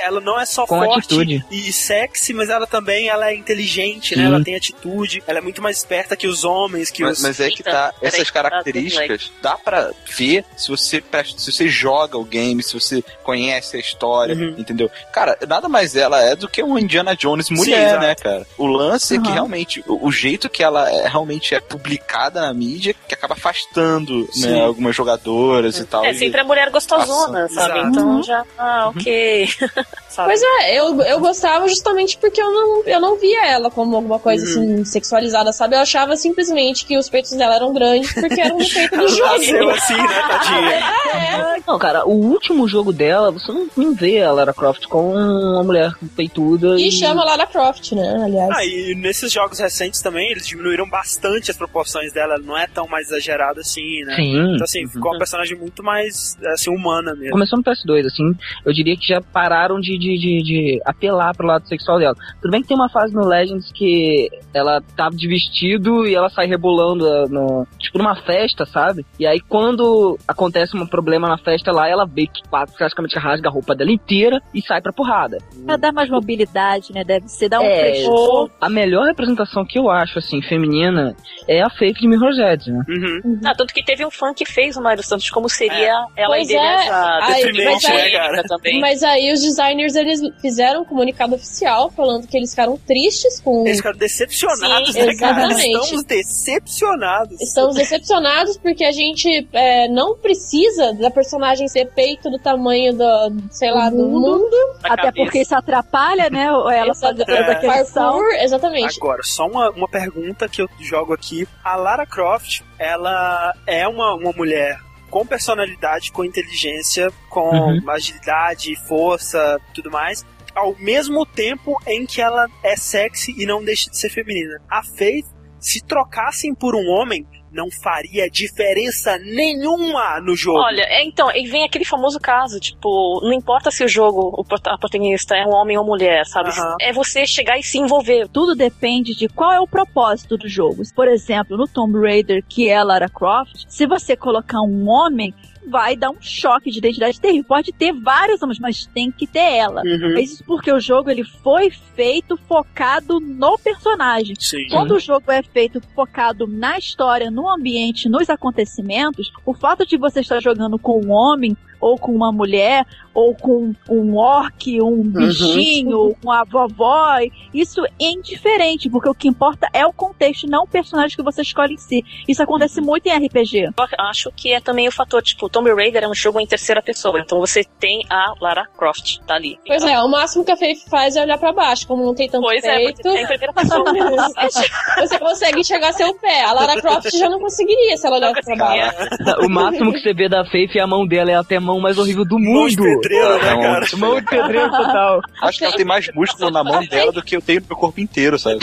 ela 0.03 0.21
não 0.21 0.39
é 0.39 0.45
só 0.47 0.67
Com 0.67 0.79
forte 0.83 0.99
atitude. 1.07 1.45
e 1.51 1.73
sexy, 1.73 2.33
mas 2.33 2.49
ela 2.49 2.67
também 2.67 3.09
ela 3.09 3.31
é 3.31 3.35
inteligente, 3.35 4.17
né? 4.17 4.23
Sim. 4.25 4.29
Ela 4.29 4.45
tem 4.45 4.55
atitude, 4.57 5.23
ela 5.27 5.39
é 5.39 5.43
muito 5.43 5.63
mais 5.63 5.79
esperta 5.79 6.17
que 6.17 6.27
os 6.27 6.45
homens, 6.45 6.91
que 6.91 7.03
Mas, 7.03 7.19
os 7.19 7.23
mas 7.23 7.41
é 7.41 7.51
que 7.51 7.63
tá, 7.63 7.93
essas 8.03 8.31
características 8.31 9.31
dá 9.43 9.57
pra 9.57 9.91
ver 10.17 10.45
se 10.57 10.69
você 10.69 11.01
presta, 11.01 11.39
se 11.41 11.51
você 11.53 11.69
joga 11.69 12.17
o 12.19 12.25
game, 12.25 12.63
se 12.63 12.75
você 12.75 13.03
conhece 13.23 13.77
a 13.77 13.81
história, 13.81 14.35
Uhum. 14.35 14.55
entendeu? 14.59 14.91
Cara, 15.13 15.37
nada 15.49 15.69
mais 15.69 15.95
ela 15.97 16.23
é 16.23 16.35
do 16.37 16.49
que 16.49 16.63
uma 16.63 16.81
Indiana 16.81 17.15
Jones 17.17 17.51
mulher, 17.51 17.89
exato. 17.89 18.01
né, 18.03 18.15
cara? 18.15 18.47
O 18.59 18.67
lance 18.67 19.17
é 19.17 19.21
que 19.21 19.29
Uhum. 19.29 19.35
realmente, 19.35 19.85
o, 19.87 20.07
o 20.07 20.13
jeito 20.13 20.49
que 20.49 20.63
ela 20.63 20.91
é, 20.91 21.09
realmente 21.09 21.55
é 21.55 21.61
publicada 21.61 22.41
na 22.41 22.53
mídia, 22.53 22.95
que 23.09 23.15
acaba 23.15 23.35
afastando, 23.35 24.29
Sim. 24.33 24.47
né, 24.53 24.61
algumas 24.65 24.95
jogadoras 24.95 25.79
e 25.79 25.85
tal. 25.85 26.05
É 26.05 26.11
e- 26.13 26.19
sempre 26.19 26.41
a 26.41 26.45
mulher 26.45 26.71
gostosona, 26.71 27.45
Ação. 27.45 27.55
sabe? 27.63 27.79
Exato. 27.79 27.89
Então 27.91 28.23
já, 28.23 28.45
ah, 28.59 28.89
ok. 28.95 29.49
sabe? 30.09 30.29
Pois 30.29 30.43
é, 30.43 30.79
eu, 30.79 31.01
eu 31.03 31.21
gostava 31.21 31.69
justamente 31.69 32.19
porque 32.19 32.41
eu 32.41 32.51
não, 32.53 32.83
eu 32.85 33.01
não 33.01 33.19
via 33.19 33.47
ela 33.47 33.71
como 33.71 33.97
alguma 33.97 34.19
coisa 34.19 34.45
assim 34.45 34.85
sexualizada, 34.85 35.53
sabe? 35.53 35.77
Eu 35.77 35.81
achava 35.81 36.17
simplesmente 36.17 36.85
que 36.85 36.97
os 36.97 37.09
peitos 37.09 37.33
dela 37.33 37.57
eram 37.57 37.73
grandes 37.73 38.13
porque 38.13 38.41
eram 38.41 38.59
no 38.59 38.65
peito 38.69 38.97
do 38.97 39.09
jogo. 39.09 39.33
nasceu 39.33 39.71
assim, 39.71 39.97
né, 39.97 40.23
tadinha? 40.29 41.63
Não, 41.67 41.79
cara, 41.79 42.07
o 42.07 42.13
último 42.13 42.67
jogo 42.69 42.93
dela, 42.93 43.31
você 43.31 43.53
não, 43.53 43.69
não 43.77 43.95
vê 43.95 44.23
a 44.23 44.33
Lara 44.33 44.53
Croft 44.53 44.87
com 44.87 45.13
uma 45.13 45.63
mulher 45.63 45.93
peituda. 46.17 46.81
E 46.81 46.91
chama 46.91 47.25
Lara 47.25 47.47
Croft, 47.47 47.93
né? 47.93 48.23
Aliás. 48.25 48.51
Ah, 48.53 48.65
e 48.65 48.95
nesses 48.95 49.33
jogos 49.33 49.59
recentes 49.59 50.01
também, 50.01 50.31
eles 50.31 50.47
diminuíram 50.47 50.89
bastante 50.89 51.51
as 51.51 51.57
proporções 51.57 52.13
dela, 52.13 52.35
ela 52.35 52.43
não 52.43 52.57
é 52.57 52.67
tão 52.67 52.87
mais 52.87 53.09
exagerada 53.09 53.61
assim, 53.61 54.05
né? 54.05 54.17
Sim. 54.17 54.55
Então 54.55 54.65
assim, 54.65 54.87
ficou 54.87 55.13
uma 55.13 55.19
personagem 55.19 55.57
muito 55.57 55.83
mais 55.83 56.37
assim, 56.53 56.71
humana 56.71 57.15
mesmo. 57.15 57.33
Começou 57.33 57.59
no 57.59 57.65
PS2, 57.65 58.07
assim, 58.07 58.35
eu 58.65 58.73
diria 58.73 58.97
que 58.97 59.07
já 59.07 59.21
pararam 59.21 59.60
de, 59.69 59.99
de, 59.99 60.19
de, 60.19 60.43
de 60.43 60.81
apelar 60.85 61.35
pro 61.37 61.47
lado 61.47 61.67
sexual 61.69 61.99
dela. 61.99 62.15
Tudo 62.41 62.51
bem 62.51 62.63
que 62.63 62.69
tem 62.69 62.77
uma 62.77 62.89
fase 62.89 63.15
no 63.15 63.27
Legends 63.27 63.71
que 63.73 64.29
ela 64.55 64.81
tá 64.97 65.09
de 65.11 65.29
vestido 65.29 66.07
e 66.07 66.15
ela 66.15 66.29
sai 66.31 66.47
rebolando 66.47 67.07
ah, 67.07 67.27
no, 67.29 67.67
tipo 67.79 67.99
numa 67.99 68.17
festa, 68.17 68.65
sabe? 68.65 69.05
E 69.19 69.27
aí 69.27 69.41
quando 69.41 70.19
acontece 70.27 70.77
um 70.77 70.87
problema 70.87 71.29
na 71.29 71.39
festa 71.39 71.73
lá, 71.73 71.89
ela 71.89 72.07
vê 72.07 72.27
que 72.27 72.41
praticamente 72.51 73.19
rasga 73.19 73.49
a 73.49 73.53
roupa 73.53 73.75
dela 73.75 73.93
inteira 73.93 74.41
e 74.55 74.63
sai 74.63 74.81
pra 74.81 74.93
porrada. 74.93 75.39
Pra 75.67 75.77
dar 75.77 75.93
mais 75.93 76.09
mobilidade, 76.09 76.93
né? 76.93 77.05
Deve 77.05 77.29
ser, 77.29 77.49
dar 77.49 77.61
um 77.61 77.65
É, 77.65 77.81
frescor. 77.81 78.51
A 78.61 78.69
melhor 78.69 79.07
representação 79.07 79.65
que 79.65 79.79
eu 79.79 79.91
acho, 79.91 80.19
assim, 80.19 80.41
feminina, 80.43 81.15
é 81.47 81.63
a 81.63 81.71
Faith 81.71 81.97
de 81.99 82.09
Mirror's 82.09 82.39
Edge, 82.39 82.71
né? 82.71 82.83
Uhum. 82.89 83.41
Ah, 83.45 83.55
tanto 83.55 83.75
que 83.75 83.85
teve 83.85 84.05
um 84.05 84.11
fã 84.11 84.33
que 84.33 84.45
fez 84.45 84.77
uma 84.77 84.93
ilustração 84.93 85.19
de 85.19 85.31
como 85.31 85.49
seria 85.49 86.07
ela 86.17 86.37
Pois 86.37 86.51
é. 86.51 86.59
Ai, 86.59 87.43
Deprimente, 87.43 87.73
mas 87.73 87.85
aí- 87.87 88.13
né, 88.13 88.19
cara? 88.19 88.43
Também. 88.45 88.81
Mas 88.81 89.03
aí 89.03 89.33
os 89.33 89.41
designers 89.51 89.95
eles 89.95 90.21
fizeram 90.41 90.83
um 90.83 90.85
comunicado 90.85 91.35
oficial 91.35 91.91
falando 91.91 92.27
que 92.27 92.37
eles 92.37 92.51
ficaram 92.51 92.77
tristes 92.77 93.41
com. 93.41 93.67
Eles 93.67 93.79
ficaram 93.79 93.99
decepcionados, 93.99 94.93
Sim, 94.93 95.07
né, 95.07 95.15
cara? 95.17 95.47
exatamente. 95.47 95.77
Estamos 95.77 96.05
decepcionados. 96.05 97.41
Estamos 97.41 97.75
decepcionados 97.75 98.57
porque 98.59 98.85
a 98.85 98.93
gente 98.93 99.49
é, 99.53 99.89
não 99.89 100.17
precisa 100.17 100.93
da 100.95 101.11
personagem 101.11 101.69
ser 101.69 101.87
peito 101.93 102.31
do 102.31 102.39
tamanho 102.39 102.93
do, 102.93 103.43
sei 103.51 103.71
lá, 103.71 103.91
do 103.91 104.09
mundo. 104.09 104.57
Até 104.83 105.03
cabeça. 105.03 105.13
porque 105.25 105.41
isso 105.41 105.55
atrapalha, 105.55 106.31
né? 106.31 106.45
Ela 106.45 106.95
fazer 106.95 107.25
toda. 107.25 107.61
Parkour, 107.61 108.25
exatamente. 108.41 108.99
Agora, 108.99 109.23
só 109.23 109.47
uma, 109.47 109.71
uma 109.71 109.89
pergunta 109.89 110.49
que 110.49 110.63
eu 110.63 110.69
jogo 110.79 111.13
aqui. 111.13 111.47
A 111.63 111.77
Lara 111.77 112.07
Croft, 112.07 112.63
ela 112.79 113.55
é 113.67 113.87
uma, 113.87 114.15
uma 114.15 114.33
mulher 114.33 114.79
com 115.11 115.27
personalidade, 115.27 116.13
com 116.13 116.25
inteligência, 116.25 117.11
com 117.29 117.51
Uhum. 117.51 117.91
agilidade, 117.91 118.75
força, 118.87 119.61
tudo 119.75 119.91
mais. 119.91 120.25
Ao 120.55 120.75
mesmo 120.79 121.27
tempo 121.27 121.77
em 121.87 122.07
que 122.07 122.21
ela 122.21 122.47
é 122.63 122.77
sexy 122.77 123.35
e 123.37 123.45
não 123.47 123.63
deixa 123.63 123.91
de 123.91 123.97
ser 123.99 124.09
feminina. 124.11 124.61
A 124.71 124.83
Faith, 124.83 125.27
se 125.59 125.81
trocassem 125.83 126.55
por 126.55 126.75
um 126.75 126.89
homem, 126.89 127.27
não 127.53 127.69
faria 127.83 128.29
diferença 128.31 129.19
nenhuma 129.19 130.21
no 130.21 130.37
jogo. 130.37 130.59
Olha, 130.59 130.83
é, 130.83 131.05
então, 131.05 131.31
e 131.35 131.47
vem 131.49 131.65
aquele 131.65 131.85
famoso 131.85 132.19
caso, 132.21 132.61
tipo, 132.61 133.21
não 133.23 133.33
importa 133.33 133.71
se 133.71 133.85
o 133.85 133.89
jogo, 133.89 134.33
o 134.37 134.45
protagonista 134.45 135.37
é 135.37 135.45
um 135.45 135.55
homem 135.55 135.77
ou 135.77 135.85
mulher, 135.85 136.25
sabe? 136.27 136.51
Aham. 136.51 136.77
É 136.81 136.93
você 136.93 137.27
chegar 137.27 137.59
e 137.59 137.63
se 137.63 137.79
envolver. 137.79 138.29
Tudo 138.29 138.55
depende 138.55 139.15
de 139.15 139.29
qual 139.29 139.53
é 139.53 139.61
o 139.61 139.67
propósito 139.67 140.37
do 140.37 140.49
jogo. 140.49 140.83
Por 140.95 141.09
exemplo, 141.09 141.57
no 141.57 141.67
Tomb 141.67 141.99
Raider, 141.99 142.45
que 142.49 142.69
é 142.69 142.83
Lara 142.83 143.09
Croft, 143.09 143.65
se 143.69 143.87
você 143.87 144.17
colocar 144.17 144.61
um 144.61 144.89
homem, 144.89 145.35
vai 145.67 145.97
dar 145.97 146.11
um 146.11 146.21
choque 146.21 146.71
de 146.71 146.79
identidade 146.79 147.21
terrível. 147.21 147.45
Pode 147.45 147.73
ter 147.73 147.93
vários 147.93 148.43
homens, 148.43 148.59
mas 148.59 148.87
tem 148.87 149.11
que 149.11 149.27
ter 149.27 149.55
ela. 149.55 149.83
Uhum. 149.85 150.15
Mas 150.15 150.33
isso 150.33 150.45
porque 150.45 150.73
o 150.73 150.81
jogo 150.81 151.11
ele 151.11 151.25
foi 151.25 151.71
feito 151.71 152.37
focado 152.37 153.21
no 153.21 153.59
personagem. 153.59 154.35
Sim. 154.39 154.67
Quando 154.71 154.93
o 154.93 155.01
jogo 155.01 155.31
é 155.31 155.43
feito 155.43 155.81
focado 155.95 156.47
na 156.47 156.79
história, 156.79 157.31
no 157.31 157.49
ambiente, 157.49 158.09
nos 158.09 158.31
acontecimentos, 158.31 159.31
o 159.45 159.55
fato 159.55 159.87
de 159.87 159.97
você 159.97 160.21
estar 160.21 160.41
jogando 160.41 160.79
com 160.79 161.01
um 161.05 161.11
homem 161.11 161.57
ou 161.81 161.97
com 161.97 162.15
uma 162.15 162.31
mulher, 162.31 162.87
ou 163.15 163.35
com 163.35 163.75
um 163.89 164.17
orc, 164.17 164.81
um 164.81 165.03
bichinho, 165.03 165.99
ou 165.99 166.17
com 166.23 166.31
a 166.31 166.45
vovó. 166.45 167.19
Isso 167.53 167.85
é 167.85 167.91
indiferente, 167.99 168.89
porque 168.89 169.09
o 169.09 169.15
que 169.15 169.29
importa 169.29 169.69
é 169.73 169.85
o 169.87 169.93
contexto, 169.93 170.47
não 170.47 170.65
o 170.65 170.69
personagem 170.69 171.17
que 171.17 171.23
você 171.23 171.43
escolhe 171.43 171.75
em 171.75 171.79
si. 171.79 172.05
Isso 172.29 172.43
acontece 172.43 172.81
muito 172.81 173.07
em 173.07 173.27
RPG. 173.27 173.65
Eu 173.65 173.73
acho 173.99 174.31
que 174.35 174.53
é 174.53 174.61
também 174.61 174.89
o 174.89 174.93
fator, 174.93 175.23
tipo, 175.23 175.49
Tomb 175.49 175.73
Raider 175.75 176.05
é 176.05 176.09
um 176.09 176.15
jogo 176.15 176.41
em 176.41 176.47
terceira 176.47 176.83
pessoa, 176.83 177.21
então 177.21 177.39
você 177.39 177.65
tem 177.79 178.03
a 178.09 178.35
Lara 178.41 178.67
Croft, 178.77 179.19
tá 179.27 179.35
ali. 179.35 179.59
Pois 179.67 179.83
é, 179.83 179.99
o 180.01 180.09
máximo 180.09 180.45
que 180.45 180.53
a 180.53 180.57
Faith 180.57 180.89
faz 180.89 181.17
é 181.17 181.23
olhar 181.23 181.39
pra 181.39 181.53
baixo, 181.53 181.87
como 181.87 182.05
não 182.05 182.15
tem 182.15 182.29
tanto 182.29 182.43
Pois 182.43 182.63
é, 182.65 182.77
peito. 182.77 183.09
em 183.09 183.27
primeira 183.27 183.53
pessoa. 183.53 183.85
você 184.99 185.19
consegue 185.19 185.61
enxergar 185.61 185.93
seu 185.93 186.15
pé. 186.15 186.45
A 186.45 186.53
Lara 186.53 186.81
Croft 186.81 187.11
já 187.17 187.29
não 187.29 187.41
conseguiria 187.41 187.97
se 187.97 188.07
ela 188.07 188.17
olhasse 188.17 188.43
pra 188.43 188.57
baixo. 188.57 188.97
O 189.45 189.49
máximo 189.49 189.93
que 189.93 190.01
você 190.01 190.13
vê 190.15 190.29
da 190.29 190.45
Faith 190.45 190.77
é 190.77 190.81
a 190.81 190.87
mão 190.87 191.07
dela, 191.07 191.31
é 191.31 191.35
até 191.35 191.57
a 191.57 191.61
mão 191.61 191.81
mais 191.81 191.99
horrível 191.99 192.25
do 192.25 192.39
mundo. 192.39 193.01
Pedreiro, 193.11 193.43
né, 193.43 193.55
Não, 193.55 193.61
cara? 193.63 193.87
Mão 193.97 194.21
de 194.21 194.27
pedreiro 194.27 194.71
total. 194.71 195.21
Acho 195.43 195.59
que 195.59 195.65
ela 195.65 195.77
tem 195.77 195.85
mais 195.85 196.09
músculo 196.15 196.51
na 196.51 196.63
mão 196.65 196.85
dela 196.87 197.13
do 197.13 197.23
que 197.23 197.37
eu 197.37 197.43
tenho 197.43 197.61
no 197.61 197.67
meu 197.69 197.77
corpo 197.77 198.01
inteiro, 198.01 198.39
sabe? 198.39 198.59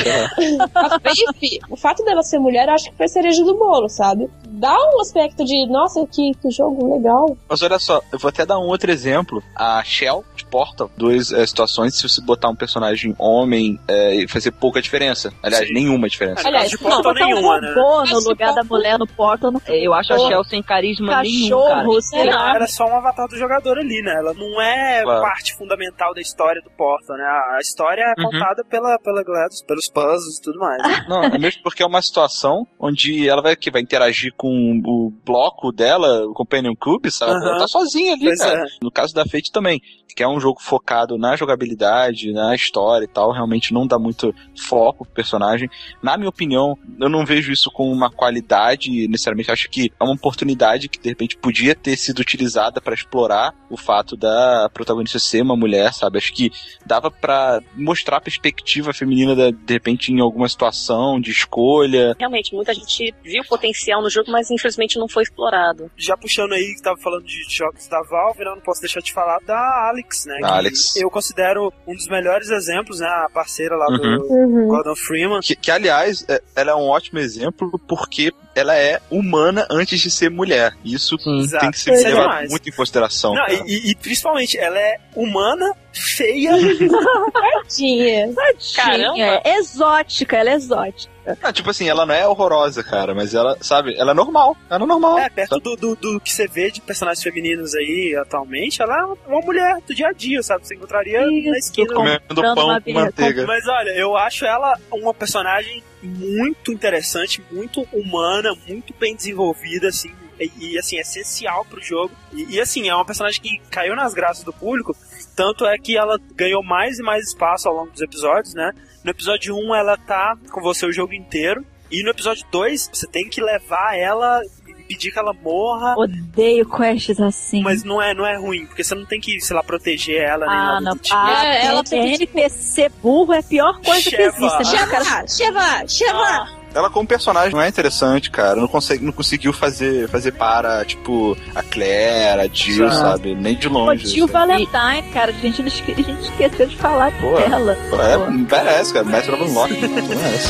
A 0.74 1.00
Faith, 1.00 1.60
o 1.70 1.76
fato 1.76 2.04
dela 2.04 2.22
ser 2.24 2.40
mulher, 2.40 2.68
eu 2.68 2.74
acho 2.74 2.90
que 2.90 2.98
foi 2.98 3.08
cereja 3.08 3.44
do 3.44 3.56
bolo, 3.56 3.90
sabe? 3.90 4.30
Dá 4.48 4.76
um 4.76 5.02
aspecto 5.02 5.44
de, 5.44 5.68
nossa, 5.68 6.06
que, 6.08 6.32
que 6.42 6.50
jogo 6.50 6.96
legal. 6.96 7.38
Mas 7.48 7.62
olha 7.62 7.78
só, 7.80 8.02
eu 8.12 8.18
vou 8.20 8.30
até 8.30 8.46
dar 8.46 8.58
um 8.58 8.68
outro 8.68 8.92
exemplo. 8.92 9.44
A 9.56 9.84
Shell 9.84 10.24
de 10.36 10.46
Portal, 10.46 10.90
duas 10.98 11.32
eh, 11.32 11.46
situações, 11.46 11.96
se 11.96 12.08
você 12.08 12.22
botar 12.22 12.50
um 12.50 12.56
personagem 12.56 13.16
homem, 13.20 13.80
é, 13.88 14.16
e 14.16 14.28
fazer 14.28 14.52
pouca 14.52 14.82
diferença. 14.82 15.32
Aliás, 15.44 15.68
Sim. 15.68 15.74
nenhuma 15.74 16.10
diferença. 16.10 16.48
Aliás, 16.48 16.70
de 16.70 16.76
Não, 16.82 16.90
Portal 16.90 17.14
botar 17.14 17.26
um 17.26 17.28
nenhuma, 17.30 17.62
né? 17.62 17.68
robô 17.70 17.92
no 18.06 18.12
Mas 18.12 18.24
se 18.24 18.30
lugar 18.30 18.54
da 18.54 18.64
mulher 18.64 18.98
no 18.98 19.08
Portal, 19.08 19.52
não 19.52 19.62
Eu 19.68 19.94
acho 19.94 20.14
a. 20.14 20.18
Shell 20.20 20.44
sem 20.46 20.64
carisma 20.64 21.22
nenhum, 21.22 21.50
cara. 21.62 21.76
cachorro, 21.76 22.02
sei 22.02 22.26
lá. 22.26 22.56
Ela 22.56 22.64
é 22.64 22.68
só 22.68 22.86
um 22.86 22.96
avatar 22.96 23.28
do 23.28 23.38
jogador 23.38 23.78
ali, 23.78 24.02
né? 24.02 24.14
Ela 24.28 24.34
não 24.34 24.62
é 24.62 25.04
Claro. 25.04 25.22
parte 25.22 25.56
fundamental 25.56 26.14
da 26.14 26.22
história 26.22 26.62
do 26.62 26.70
Portal, 26.72 27.18
né? 27.18 27.24
A 27.24 27.60
história 27.62 28.02
é 28.02 28.22
Uhum. 28.22 28.30
contada 28.32 28.64
pela, 28.66 28.98
pela 29.00 29.24
GLaDOS, 29.24 29.64
pelos 29.66 29.90
puzzles 29.90 30.38
e 30.38 30.42
tudo 30.42 30.60
mais. 30.60 30.82
né? 30.82 31.06
Não, 31.08 31.24
é 31.24 31.38
mesmo 31.38 31.62
porque 31.64 31.82
é 31.82 31.86
uma 31.86 32.02
situação 32.02 32.68
onde 32.80 33.28
ela 33.28 33.42
vai, 33.42 33.56
que 33.56 33.72
vai 33.72 33.82
interagir 33.82 34.34
com 34.36 34.82
o 34.86 35.12
bloco 35.26 35.72
dela, 35.72 36.26
o 36.26 36.34
Companion 36.34 36.74
Cube, 36.80 37.10
sabe? 37.12 37.32
Aham. 37.34 37.46
Ela 37.50 37.58
tá 37.60 37.68
sozinha 37.68 38.14
ali, 38.14 38.26
Pois 38.26 38.40
cara. 38.40 38.60
é. 38.64 38.66
No 38.82 38.92
caso 38.92 39.14
da 39.14 39.26
Fate 39.26 39.52
também, 39.52 39.82
que 40.16 40.24
é 40.24 40.28
um 40.28 40.40
jogo 40.40 40.60
focado 40.60 41.16
na 41.18 41.36
jogabilidade, 41.36 42.34
na 42.34 42.56
história 42.56 43.06
e 43.06 43.08
tal, 43.08 43.32
realmente 43.32 43.72
não 43.72 43.86
dá 43.86 44.00
muito 44.00 44.34
foco 44.68 45.06
pro 45.06 45.14
personagem. 45.14 45.70
Na 46.02 46.18
minha 46.18 46.30
opinião, 46.30 46.76
eu 47.00 47.08
não 47.08 47.24
vejo 47.24 47.52
isso 47.52 47.70
como 47.72 47.92
uma 47.92 48.10
qualidade, 48.10 49.08
necessariamente 49.08 49.52
acho 49.52 49.70
que 49.70 49.92
é 50.00 50.04
uma 50.04 50.14
oportunidade 50.14 50.90
que 50.90 51.00
de 51.00 51.10
repente 51.10 51.38
podia 51.38 51.76
ter 51.76 51.96
sido 51.98 52.20
utilizada 52.20 52.82
pra 52.82 52.96
explorar 52.96 53.54
o 53.70 53.78
fato 53.78 54.17
da 54.18 54.70
protagonista 54.74 55.20
ser 55.20 55.42
uma 55.42 55.56
mulher, 55.56 55.94
sabe? 55.94 56.18
Acho 56.18 56.34
que 56.34 56.52
dava 56.86 57.10
pra 57.12 57.62
mostrar 57.76 58.18
a 58.18 58.22
perspectiva 58.22 58.94
feminina 58.94 59.36
da- 59.36 59.52
de 59.52 59.74
repente 59.74 60.12
em 60.12 60.20
alguma 60.20 60.48
situação 60.50 61.20
de 61.20 61.32
escolha. 61.32 62.16
Realmente, 62.20 62.54
muita 62.56 62.74
gente 62.74 63.14
viu 63.24 63.44
potencial 63.48 64.02
no 64.02 64.10
jogo, 64.10 64.32
mas 64.32 64.50
infelizmente 64.52 64.98
não 65.00 65.08
foi 65.08 65.24
explorado. 65.24 65.90
Já 65.98 66.16
puxando 66.18 66.54
aí 66.54 66.74
que 66.76 66.82
tava 66.82 66.98
falando 66.98 67.24
de 67.26 67.44
jogos 67.50 67.88
da 67.88 68.02
Valve, 68.04 68.40
né? 68.44 68.52
eu 68.52 68.56
não 68.56 68.62
posso 68.62 68.82
deixar 68.82 69.02
de 69.02 69.14
falar 69.14 69.40
da 69.46 69.90
Alex, 69.90 70.26
né? 70.26 70.40
Da 70.42 70.48
que 70.48 70.54
Alex. 70.54 70.96
Eu 70.96 71.10
considero 71.10 71.72
um 71.88 71.94
dos 71.94 72.08
melhores 72.08 72.50
exemplos, 72.50 73.00
né? 73.00 73.08
A 73.08 73.30
parceira 73.34 73.76
lá 73.76 73.88
Uhum. 73.90 73.98
do 74.18 74.24
Uhum. 74.34 74.68
Gordon 74.68 74.96
Freeman. 74.96 75.40
Que, 75.42 75.56
que, 75.56 75.72
aliás, 75.72 76.26
é- 76.28 76.42
ela 76.56 76.72
é 76.72 76.76
um 76.76 76.88
ótimo 76.88 77.20
exemplo 77.20 77.80
porque 77.88 78.32
ela 78.58 78.76
é 78.76 79.00
humana 79.10 79.68
antes 79.70 80.00
de 80.00 80.10
ser 80.10 80.30
mulher. 80.32 80.74
Isso 80.84 81.18
Sim. 81.20 81.40
Exato. 81.42 81.62
tem 81.64 81.72
que 81.72 81.80
ser 81.80 81.92
é 81.94 82.10
levado 82.10 82.50
muito 82.50 82.68
em 82.68 82.72
consideração. 82.72 83.34
Não, 83.34 83.48
e, 83.48 83.64
e- 83.68 83.92
e 83.92 83.96
principalmente, 83.96 84.58
ela 84.58 84.80
é 84.80 84.98
humana, 85.16 85.74
feia. 86.02 86.52
Tadinha. 87.34 88.34
Caramba. 88.76 89.14
Tinha, 89.14 89.42
é 89.44 89.58
exótica, 89.58 90.38
ela 90.38 90.52
é 90.52 90.54
exótica. 90.54 91.18
Ah, 91.44 91.52
tipo 91.52 91.70
assim, 91.70 91.90
ela 91.90 92.06
não 92.06 92.16
é 92.16 92.26
horrorosa, 92.26 92.82
cara, 92.82 93.14
mas 93.14 93.34
ela, 93.34 93.58
sabe, 93.60 93.94
ela 93.98 94.12
é 94.12 94.14
normal. 94.14 94.56
Ela 94.70 94.84
é 94.84 94.88
normal. 94.88 95.20
É, 95.20 95.30
perto 95.30 95.60
do, 95.60 95.76
do, 95.76 95.96
do 95.96 96.20
que 96.22 96.32
você 96.32 96.48
vê 96.48 96.72
de 96.72 96.80
personagens 96.80 97.22
femininos 97.22 97.76
aí 97.76 98.16
atualmente, 98.20 98.82
ela 98.82 98.98
é 98.98 99.30
uma 99.30 99.42
mulher 99.42 99.78
do 99.86 99.94
dia 99.94 100.08
a 100.08 100.14
dia, 100.14 100.42
sabe? 100.42 100.66
Você 100.66 100.76
encontraria 100.76 101.20
na 101.20 101.32
Isso, 101.32 101.58
esquina. 101.58 101.94
Comendo 101.94 102.22
pão 102.42 102.56
com 102.56 102.80
birra, 102.80 103.02
manteiga. 103.02 103.46
Mas 103.46 103.68
olha, 103.68 103.90
eu 103.92 104.16
acho 104.16 104.46
ela 104.46 104.80
uma 104.92 105.14
personagem 105.14 105.84
muito 106.02 106.72
interessante, 106.72 107.44
muito 107.52 107.82
humana, 107.92 108.54
muito 108.66 108.94
bem 108.98 109.14
desenvolvida, 109.16 109.90
assim, 109.90 110.14
e, 110.40 110.74
e, 110.74 110.80
assim, 110.80 110.98
essencial 110.98 111.66
pro 111.66 111.82
jogo. 111.82 112.14
E, 112.34 112.56
e, 112.56 112.62
assim, 112.62 112.88
é 112.88 112.96
uma 112.96 113.06
personagem 113.06 113.42
que 113.42 113.60
caiu 113.70 113.96
nas 113.96 114.14
graças 114.14 114.44
do 114.44 114.54
público, 114.54 114.96
tanto 115.36 115.66
é 115.66 115.78
que 115.78 115.98
ela 115.98 116.20
ganhou 116.36 116.64
mais 116.64 117.00
e 117.00 117.04
mais 117.04 117.28
espaço 117.28 117.68
ao 117.68 117.76
longo 117.76 117.92
dos 117.92 118.02
episódios, 118.02 118.54
né? 118.54 118.72
No 119.04 119.12
episódio 119.12 119.56
1 119.56 119.76
ela 119.76 119.98
tá 119.98 120.38
com 120.52 120.62
você 120.62 120.86
o 120.86 120.92
jogo 120.92 121.14
inteiro, 121.14 121.66
e 121.90 122.04
no 122.04 122.10
episódio 122.10 122.46
2 122.52 122.90
você 122.92 123.08
tem 123.08 123.30
que 123.30 123.42
levar 123.42 123.98
ela 123.98 124.42
e 124.68 124.74
pedir 124.84 125.12
que 125.12 125.20
ela 125.20 125.34
morra. 125.34 125.96
Odeio 125.98 126.68
quests 126.70 127.20
assim. 127.20 127.62
Mas 127.62 127.84
não 127.84 128.02
é, 128.02 128.14
não 128.14 128.26
é 128.26 128.38
ruim, 128.38 128.66
porque 128.66 128.84
você 128.84 128.96
não 128.96 129.06
tem 129.06 129.20
que, 129.20 129.40
sei 129.40 129.56
lá, 129.56 129.64
proteger 129.64 130.22
ela 130.22 130.46
nem 130.46 130.56
ah, 130.56 130.66
nada 130.66 130.82
não. 130.82 130.98
tipo. 130.98 131.16
Ah, 131.16 131.46
É, 131.46 131.66
ela 131.66 131.72
ela 131.72 131.84
tem 131.84 132.18
que, 132.18 132.24
NPC 132.24 132.90
burro 133.02 133.34
é 133.34 133.40
a 133.40 133.44
pior 133.44 133.80
coisa 133.82 134.10
que 134.10 134.16
existe. 134.16 134.42
né? 134.42 134.66
Cheva, 134.66 135.28
Cheva, 135.28 135.88
Cheva. 135.88 136.57
Ela 136.74 136.90
como 136.90 137.08
personagem 137.08 137.54
não 137.54 137.62
é 137.62 137.68
interessante, 137.68 138.30
cara. 138.30 138.60
Não, 138.60 138.68
consegue, 138.68 139.04
não 139.04 139.12
conseguiu 139.12 139.52
fazer, 139.52 140.08
fazer 140.10 140.32
para, 140.34 140.86
tipo, 140.86 141.36
a 141.56 141.64
Claire, 141.64 142.42
a 142.42 142.48
Jill, 142.48 142.86
Exato. 142.86 143.02
sabe? 143.02 143.36
Nem 143.36 143.56
de 143.56 143.68
Pô, 143.70 143.80
longe. 143.80 144.06
Jill 144.08 144.28
sabe? 144.28 144.52
Valentine, 144.54 145.12
cara, 145.12 145.32
a 145.32 145.34
gente, 145.34 145.62
a 145.62 145.66
gente 145.70 146.22
esqueceu 146.22 146.68
de 146.68 146.78
falar 146.78 147.12
Pô, 147.20 147.36
dela. 147.36 147.74
É, 147.74 148.18
Pô. 148.18 148.32
merece, 148.32 148.94
cara. 148.94 149.06
Mestre 149.06 149.34
of 149.34 149.44
Unlock. 149.44 149.74
merece. 149.74 150.48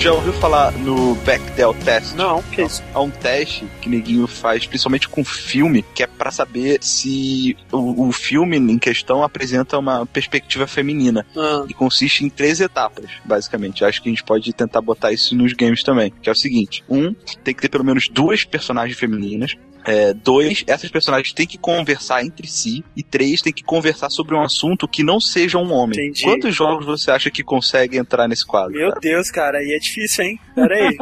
Já 0.00 0.14
ouviu 0.14 0.32
falar 0.32 0.72
no 0.72 1.14
Bechdel 1.16 1.74
Test? 1.74 2.14
Não, 2.14 2.42
que 2.42 2.62
isso? 2.62 2.82
É 2.94 2.98
um 2.98 3.10
teste 3.10 3.66
que 3.82 3.88
neguinho 3.88 4.26
faz, 4.26 4.66
principalmente 4.66 5.06
com 5.06 5.22
filme, 5.22 5.84
que 5.94 6.02
é 6.02 6.06
pra 6.06 6.30
saber 6.30 6.78
se 6.80 7.54
o, 7.70 8.08
o 8.08 8.12
filme 8.12 8.56
em 8.56 8.78
questão 8.78 9.22
apresenta 9.22 9.78
uma 9.78 10.06
perspectiva 10.06 10.66
feminina. 10.66 11.26
Ah, 11.36 11.66
E 11.68 11.74
consiste 11.74 12.24
em 12.24 12.30
três 12.30 12.60
etapas, 12.60 13.10
basicamente. 13.26 13.84
Acho 13.84 14.02
que 14.02 14.08
a 14.08 14.12
gente 14.12 14.24
pode 14.24 14.50
tentar 14.54 14.80
botar 14.80 15.12
isso 15.12 15.34
nos 15.36 15.52
games 15.52 15.82
também. 15.82 16.10
Que 16.22 16.30
é 16.30 16.32
o 16.32 16.36
seguinte: 16.36 16.82
um, 16.88 17.12
tem 17.44 17.54
que 17.54 17.60
ter 17.60 17.68
pelo 17.68 17.84
menos 17.84 18.08
duas 18.08 18.42
personagens 18.42 18.98
femininas. 18.98 19.54
É, 19.86 20.12
dois, 20.12 20.64
essas 20.66 20.90
personagens 20.90 21.32
têm 21.32 21.46
que 21.46 21.58
conversar 21.58 22.24
entre 22.24 22.46
si. 22.46 22.84
E 22.96 23.02
três, 23.02 23.42
tem 23.42 23.52
que 23.52 23.62
conversar 23.62 24.10
sobre 24.10 24.34
um 24.34 24.42
assunto 24.42 24.88
que 24.88 25.02
não 25.02 25.20
seja 25.20 25.58
um 25.58 25.72
homem. 25.72 25.98
Entendi. 25.98 26.24
Quantos 26.24 26.54
jogos 26.54 26.86
você 26.86 27.10
acha 27.10 27.30
que 27.30 27.42
consegue 27.42 27.98
entrar 27.98 28.28
nesse 28.28 28.46
quadro? 28.46 28.72
Meu 28.72 28.88
cara? 28.90 29.00
Deus, 29.00 29.30
cara, 29.30 29.58
aí 29.58 29.72
é 29.72 29.78
difícil, 29.78 30.24
hein? 30.24 30.40
Pera 30.54 30.74
aí. 30.74 30.96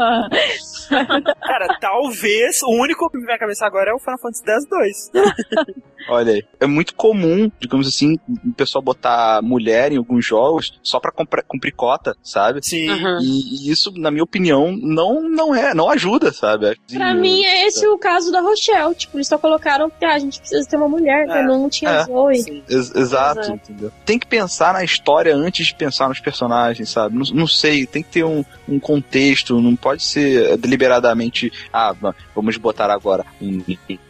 Cara, 0.89 1.79
talvez 1.81 2.63
o 2.63 2.71
único 2.71 3.11
que 3.11 3.19
me 3.19 3.27
vem 3.27 3.35
à 3.35 3.39
cabeça 3.39 3.67
agora 3.67 3.91
é 3.91 3.95
o 3.95 3.99
Final 3.99 4.19
Fantasy 4.19 4.43
X-2. 4.47 5.75
Olha 6.09 6.33
aí. 6.33 6.43
É 6.59 6.67
muito 6.67 6.95
comum, 6.95 7.51
digamos 7.61 7.87
assim, 7.87 8.19
o 8.45 8.53
pessoal 8.55 8.83
botar 8.83 9.43
mulher 9.43 9.93
em 9.93 9.99
alguns 9.99 10.25
jogos 10.25 10.79
só 10.83 10.99
pra 10.99 11.13
cumprir 11.47 11.75
cota, 11.75 12.17
sabe? 12.23 12.65
Sim. 12.65 12.89
Uhum. 12.91 13.19
E, 13.21 13.67
e 13.67 13.71
isso, 13.71 13.93
na 13.97 14.11
minha 14.11 14.25
opinião, 14.25 14.75
não, 14.81 15.29
não 15.29 15.55
é, 15.55 15.75
não 15.75 15.91
ajuda, 15.91 16.33
sabe? 16.33 16.79
Pra 16.93 17.15
mim 17.15 17.45
é 17.45 17.67
esse 17.67 17.87
o 17.87 17.99
caso 17.99 18.33
da 18.33 18.41
Rochelle. 18.69 18.95
Tipo, 18.95 19.17
eles 19.17 19.27
só 19.29 19.39
colocaram 19.39 19.89
porque 19.91 20.05
ah, 20.05 20.15
a 20.15 20.19
gente 20.19 20.39
precisa 20.41 20.69
ter 20.69 20.77
uma 20.77 20.89
mulher, 20.89 21.27
né? 21.27 21.41
É, 21.41 21.43
não 21.45 21.69
tinha 21.69 21.91
é. 21.91 22.05
Zoe. 22.05 22.39
Sim. 22.43 22.63
Ex- 22.69 22.95
exato, 22.95 23.41
Exato. 23.41 23.53
entendeu? 23.53 23.93
Tem 24.05 24.19
que 24.19 24.27
pensar 24.27 24.73
na 24.73 24.85
história 24.85 25.35
antes 25.35 25.67
de 25.69 25.75
pensar 25.75 26.09
nos 26.09 26.21
personagens, 26.21 26.89
sabe? 26.89 27.17
Não, 27.17 27.25
não 27.35 27.47
sei, 27.47 27.87
tem 27.87 28.03
que 28.03 28.11
ter 28.11 28.25
um, 28.25 28.45
um 28.69 28.79
contexto, 28.79 29.61
não 29.61 29.75
pode 29.77 30.03
ser 30.03 30.57
deliberadamente, 30.59 31.53
ah, 31.73 31.93
va- 31.93 32.15
vamos 32.35 32.57
botar 32.57 32.91
agora 32.91 33.25
um 33.41 33.63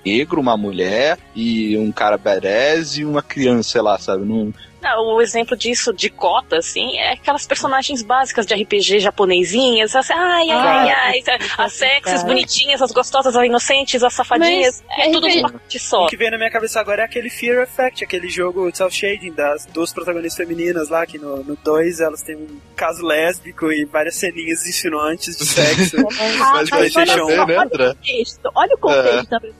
negro, 0.04 0.40
uma 0.40 0.56
mulher 0.56 1.18
e 1.34 1.76
um 1.76 1.92
cara 1.92 2.16
badass 2.18 2.96
e 2.98 3.04
uma 3.04 3.22
criança, 3.22 3.70
sei 3.70 3.80
lá, 3.82 3.98
sabe? 3.98 4.24
Não, 4.24 4.52
Não, 4.80 5.16
o 5.16 5.20
exemplo 5.20 5.56
disso 5.56 5.92
de 5.92 6.08
cota, 6.08 6.56
assim, 6.56 6.96
é 6.98 7.12
aquelas 7.12 7.46
personagens 7.46 8.02
básicas 8.02 8.46
de 8.46 8.54
RPG 8.54 9.00
japonesinhas, 9.00 9.94
assim, 9.96 10.12
ai, 10.12 10.50
ai, 10.50 10.90
ai, 10.90 11.22
ai, 11.26 11.38
as 11.58 11.72
sexys, 11.72 12.22
bonitinhas, 12.22 12.80
as 12.80 12.92
gostosas, 12.92 13.34
as 13.34 13.44
inocentes, 13.44 14.02
as 14.02 14.14
safadinhas, 14.14 14.82
Mas 14.88 15.08
é 15.08 15.10
tudo 15.10 15.26
RPG 15.26 15.36
numa 15.36 15.50
parte 15.52 15.78
só. 15.78 16.04
O 16.04 16.08
que 16.08 16.16
vem 16.16 16.30
na 16.30 16.38
minha 16.38 16.50
cabeça 16.50 16.80
agora 16.80 17.02
é 17.02 17.04
aquele 17.04 17.28
Fear 17.30 17.62
Effect, 17.62 18.04
aquele 18.04 18.28
jogo 18.28 18.70
de 18.70 18.78
self-shading 18.78 19.32
das 19.32 19.66
duas 19.66 19.92
protagonistas 19.92 20.36
femininas 20.46 20.88
lá, 20.88 21.04
que 21.06 21.18
no 21.18 21.56
2 21.64 22.00
elas 22.00 22.22
têm 22.22 22.36
um 22.36 22.60
caso 22.76 23.04
lésbico 23.04 23.72
e 23.72 23.84
várias 23.84 24.14
ceninhas 24.16 24.66
insinuantes 24.66 25.36
de 25.36 25.44
sexo. 25.44 25.96
Ah, 26.40 26.52
Mas 26.52 26.68
mas 26.68 26.70
PlayStation 26.70 27.24
olha, 27.24 27.36
só, 27.36 27.42
1, 27.42 27.46
né, 27.46 27.56
olha 27.56 27.62
André? 27.62 27.88
o 27.88 27.94
contexto. 27.94 28.50
Olha 28.54 28.74
o 28.74 28.78
contexto. 28.78 29.28
também. 29.28 29.52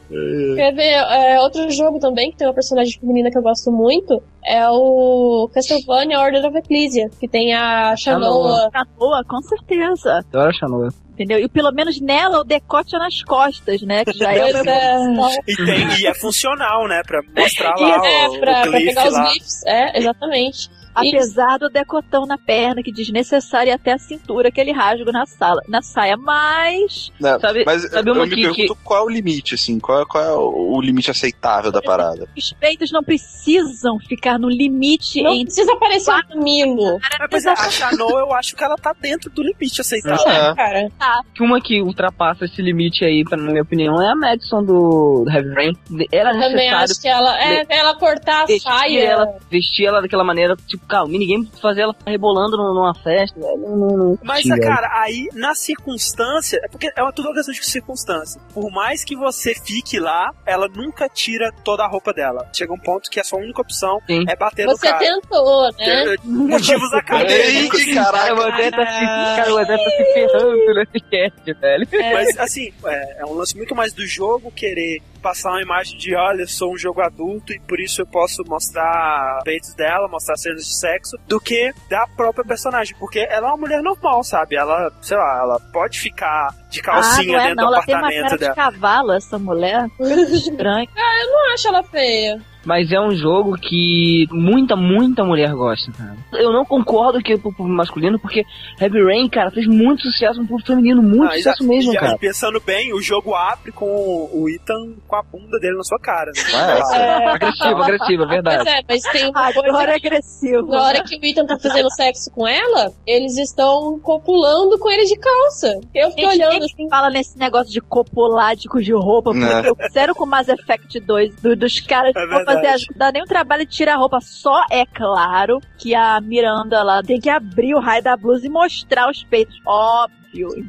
Quer 0.57 0.75
ver? 0.75 0.93
É, 0.93 1.41
outro 1.41 1.71
jogo 1.71 1.99
também, 1.99 2.31
que 2.31 2.37
tem 2.39 2.47
uma 2.47 2.55
personagem 2.55 2.99
feminina 2.99 3.31
que 3.31 3.39
eu 3.39 3.43
gosto 3.43 3.71
muito, 3.71 4.23
é 4.49 4.69
o 4.71 5.49
Castlevania 5.53 6.19
Order 6.21 6.47
of 6.47 6.57
Ecclesia, 6.57 7.11
que 7.21 7.29
tem 7.29 7.55
a 7.55 7.95
Shanoa. 7.97 8.71
Canoa, 8.73 9.25
com 9.25 9.41
certeza. 9.43 10.19
Adoro 10.19 10.49
a 10.51 10.53
Shanoa. 10.53 10.89
Entendeu? 11.13 11.39
E 11.41 11.49
pelo 11.49 11.73
menos 11.73 12.01
nela 12.01 12.39
o 12.41 12.45
decote 12.45 12.95
é 12.95 12.99
nas 12.99 13.23
costas, 13.25 13.83
né? 13.83 14.05
Que 14.05 14.13
já 14.17 14.33
é 14.33 14.45
o 14.47 14.53
Pois 14.53 14.65
meu 14.65 14.73
é. 14.73 15.37
E, 15.49 15.57
tem, 15.57 16.01
e 16.01 16.07
é 16.07 16.15
funcional, 16.15 16.87
né? 16.87 17.03
Pra 17.05 17.21
mostrar 17.37 17.75
E 17.77 17.83
lá 17.83 18.07
é, 18.07 18.29
o, 18.29 18.39
pra, 18.39 18.61
o 18.61 18.63
pra 18.63 18.73
pegar 18.73 19.07
os 19.09 19.13
lá. 19.13 19.27
gifs. 19.33 19.67
É, 19.67 19.99
exatamente. 19.99 20.71
Apesar 20.99 21.59
do 21.59 21.69
decotão 21.69 22.27
na 22.27 22.37
perna, 22.39 22.83
que 22.83 22.93
desnecessário 22.93 23.71
e 23.71 23.73
até 23.73 23.93
a 23.93 23.99
cintura, 23.99 24.49
aquele 24.49 24.73
rasgo 24.73 25.11
na 25.13 25.27
sala, 25.27 25.61
na 25.69 25.83
saia, 25.83 26.17
mas. 26.17 27.11
Não, 27.21 27.39
Sabe- 27.41 27.65
mas 27.65 27.83
sabe 27.91 28.11
eu 28.11 28.15
uma 28.15 28.27
me 28.27 28.35
que- 28.35 28.43
pergunto 28.43 28.77
qual 28.83 29.03
é 29.03 29.07
o 29.07 29.09
limite, 29.09 29.55
assim, 29.55 29.79
qual 29.79 30.03
é, 30.03 30.07
qual 30.07 30.25
é 30.25 30.33
o 30.35 30.81
limite 30.81 31.11
aceitável 31.11 31.71
da 31.73 31.81
parada. 31.83 32.29
Os 32.37 32.53
peitos 32.53 32.91
não 32.91 33.03
precisam 33.03 33.99
ficar 34.01 34.39
no 34.39 34.49
limite 34.49 35.23
Não 35.23 35.33
entre. 35.33 35.45
precisa 35.47 35.73
aparecer 35.73 36.11
um 36.13 36.37
mamilo. 36.37 36.99
Mas, 37.31 37.45
é, 37.47 37.51
a 37.51 37.71
Shanoa 37.71 38.21
eu 38.21 38.33
acho 38.35 38.55
que 38.57 38.65
ela 38.65 38.77
tá 38.77 38.95
dentro 38.99 39.31
do 39.31 39.43
limite 39.43 39.81
aceitável. 39.81 40.27
É. 40.33 40.55
Cara, 40.55 40.89
Que 41.35 41.43
uma 41.43 41.61
que 41.61 41.81
ultrapassa 41.81 42.45
esse 42.45 42.61
limite 42.63 43.05
aí, 43.05 43.25
pra- 43.25 43.37
na 43.37 43.51
minha 43.51 43.63
opinião, 43.63 44.01
é 44.03 44.11
a 44.11 44.15
Madison 44.17 44.63
do, 44.63 45.25
Heavy 45.29 45.55
Rain. 45.55 45.73
Era 46.13 46.31
eu 46.31 46.41
também 46.41 46.71
necessário 46.71 46.85
acho 46.85 47.01
que 47.01 47.09
ela. 47.09 47.41
É, 47.43 47.67
ela 47.69 47.95
cortar 47.97 48.43
a 48.43 48.47
vestir 48.47 48.71
saia. 48.71 49.03
ela, 49.05 49.39
vestir 49.51 49.87
ela 49.87 50.01
daquela 50.01 50.25
maneira, 50.25 50.57
tipo, 50.67 50.85
cara, 50.89 51.05
o 51.05 51.09
minigame 51.09 51.51
fazer 51.61 51.83
ela 51.83 51.95
ficar 51.95 52.11
rebolando 52.11 52.57
num- 52.57 52.75
numa 52.75 52.95
festa, 52.95 53.39
velho, 53.39 53.59
não, 53.59 53.77
não, 53.77 53.97
não. 53.97 54.19
Mas, 54.23 54.43
Sim, 54.43 54.49
velho. 54.51 54.63
cara, 54.63 54.89
aí, 55.03 55.29
na 55.35 55.55
circunstância, 55.55 56.61
é 56.63 56.69
porque 56.69 56.91
é 56.97 57.03
uma, 57.03 57.13
tudo 57.13 57.29
uma 57.29 57.35
questão 57.35 57.53
de 57.55 57.65
circunstância. 57.65 58.41
Por 58.53 58.71
mais 58.71 59.05
que 59.05 59.17
você 59.17 59.55
fique 59.55 59.99
lá, 59.99 60.31
ela 60.47 60.69
nunca 60.69 61.09
tira 61.09 61.53
toda 61.65 61.85
a 61.85 61.89
roupa 61.89 62.13
dela. 62.13 62.49
Chega 62.55 62.73
um 62.73 62.79
ponto 62.79 63.11
que 63.11 63.21
a 63.21 63.25
sua 63.25 63.39
única 63.39 63.61
opção 63.61 63.99
Sim. 64.07 64.25
é 64.29 64.37
bater 64.37 64.67
no 64.67 64.73
Você 64.77 64.89
cara. 64.89 64.99
tentou, 64.99 65.63
né? 65.79 66.15
É, 66.15 66.17
Motivos 66.25 66.93
acadêmicos. 66.93 67.81
Ei, 67.81 67.95
Cara, 67.95 68.13
caraca. 68.19 68.35
o 68.35 68.43
André 68.43 68.71
tá 68.71 68.87
se, 68.87 69.05
cara, 69.37 69.55
o 69.55 69.59
André 69.59 69.77
tá 69.79 69.91
se 69.91 70.13
ferrando 70.15 70.75
nesse 70.75 71.01
cast, 71.11 71.53
velho. 71.53 71.89
Mas, 72.13 72.39
assim, 72.39 72.73
é, 72.87 73.21
é 73.23 73.25
um 73.27 73.33
lance 73.35 73.57
muito 73.57 73.75
mais 73.75 73.93
do 73.93 74.07
jogo 74.07 74.51
querer 74.53 75.03
passar 75.19 75.51
uma 75.51 75.63
imagem 75.63 75.99
de, 75.99 76.15
olha, 76.15 76.43
eu 76.43 76.49
sou 76.49 76.73
um 76.73 76.79
jogo 76.79 77.01
adulto 77.01 77.53
e 77.53 77.61
por 77.61 77.81
isso 77.81 78.01
eu 78.03 78.07
posso 78.07 78.43
mostrar 78.47 79.41
peitos 79.45 79.75
dela, 79.75 80.09
mostrar 80.09 80.37
cenas 80.37 80.65
de 80.65 80.75
sexo, 80.79 81.17
do 81.27 81.41
que 81.41 81.73
da 81.91 82.07
própria 82.17 82.45
personagem. 82.45 82.97
Porque 82.99 83.21
ela 83.21 83.49
é 83.49 83.51
uma 83.51 83.57
mulher 83.57 83.83
normal, 83.83 84.23
sabe? 84.25 84.57
Ela, 84.57 84.91
sei 85.03 85.17
lá, 85.17 85.39
ela 85.43 85.61
pode 85.73 85.99
ficar 86.01 86.49
de 86.71 86.81
Ah, 86.81 86.85
calcinha 86.85 87.33
não 87.39 87.41
é, 87.45 87.49
dentro 87.49 87.57
não. 87.65 87.71
do 87.71 87.75
Ela 87.75 87.85
tem 87.85 87.95
uma 87.95 88.01
apartamento 88.01 88.25
cara 88.29 88.39
dela. 88.39 88.55
de 88.55 88.57
cavalo, 88.57 89.13
essa 89.13 89.39
mulher. 89.39 89.87
Estranho. 90.01 90.89
Eu 90.97 91.33
não 91.33 91.53
acho 91.55 91.69
ela 91.69 91.83
feia. 91.83 92.41
Mas 92.65 92.91
é 92.93 93.01
um 93.01 93.13
jogo 93.15 93.57
que 93.57 94.27
muita, 94.31 94.77
muita 94.77 95.25
mulher 95.25 95.53
gosta, 95.53 95.91
cara. 95.93 96.17
Eu 96.33 96.53
não 96.53 96.65
concordo 96.65 97.21
que 97.21 97.37
pro 97.39 97.53
público 97.53 97.69
masculino, 97.77 98.19
porque 98.19 98.45
Heavy 98.81 99.03
Rain, 99.03 99.29
cara, 99.29 99.51
fez 99.51 99.67
muito 99.67 100.03
sucesso 100.03 100.41
no 100.41 100.47
público 100.47 100.67
feminino, 100.69 101.01
muito 101.03 101.25
Ah, 101.33 101.37
sucesso 101.37 101.63
já- 101.63 101.69
mesmo, 101.69 101.93
já- 101.93 102.01
cara. 102.01 102.19
pensando 102.19 102.61
bem, 102.61 102.93
o 102.93 103.01
jogo 103.01 103.35
abre 103.35 103.73
com 103.73 103.87
o 103.87 104.49
Ethan 104.49 104.95
com 105.07 105.17
a 105.17 105.23
bunda 105.23 105.59
dele 105.61 105.77
na 105.77 105.85
sua 105.85 105.99
cara. 105.99 106.31
Né? 106.35 106.43
É 106.75 106.79
essa? 106.81 106.97
Agressivo, 107.35 107.83
agressivo, 107.83 108.23
é 108.23 108.27
Pois 108.27 108.31
verdade. 108.31 108.69
é, 108.69 108.83
mas 108.89 109.03
tem 109.05 109.31
uma 109.31 109.41
Agora 109.49 109.73
coisa 109.73 109.91
é 109.91 109.95
agressivo. 109.95 110.67
Na 110.67 110.83
hora 110.83 111.03
que 111.05 111.17
o 111.17 111.25
Ethan 111.25 111.47
tá 111.47 111.59
fazendo 111.59 111.91
sexo 111.93 112.31
com 112.33 112.47
ela, 112.47 112.93
eles 113.07 113.39
estão 113.39 113.99
copulando 114.01 114.79
com 114.79 114.91
ele 114.91 115.05
de 115.05 115.17
calça. 115.17 115.81
Eu 115.95 116.11
fiquei 116.11 116.29
Gente, 116.31 116.45
olhando 116.45 116.65
assim. 116.65 116.89
fala 116.91 117.09
nesse 117.11 117.39
negócio 117.39 117.73
de 117.73 117.81
copuládico 117.81 118.81
de 118.83 118.93
roupa, 118.93 119.33
Né. 119.33 119.47
porque 119.63 119.69
eu 119.71 119.77
fizeram 119.87 120.15
com 120.15 120.27
Mass 120.27 120.49
Effect 120.49 121.01
2, 121.01 121.35
do- 121.37 121.57
dos 121.57 121.81
caras 121.81 122.15
É 122.17 122.27
fazer, 122.55 122.87
dá 122.97 123.13
nem 123.13 123.23
o 123.23 123.27
trabalho 123.27 123.65
de 123.65 123.73
tirar 123.73 123.95
a 123.95 123.99
roupa, 123.99 124.21
só 124.21 124.65
é 124.71 124.85
claro 124.87 125.61
que 125.77 125.95
a 125.95 126.21
Miranda 126.21 126.83
lá 126.83 127.03
tem 127.03 127.21
que 127.21 127.31
abrir 127.31 127.75
o 127.75 127.81
raio 127.81 128.03
da 128.03 128.17
blusa 128.17 128.47
e 128.47 128.51
mostrar 128.51 129.11
os 129.11 129.23
peitos, 129.25 129.61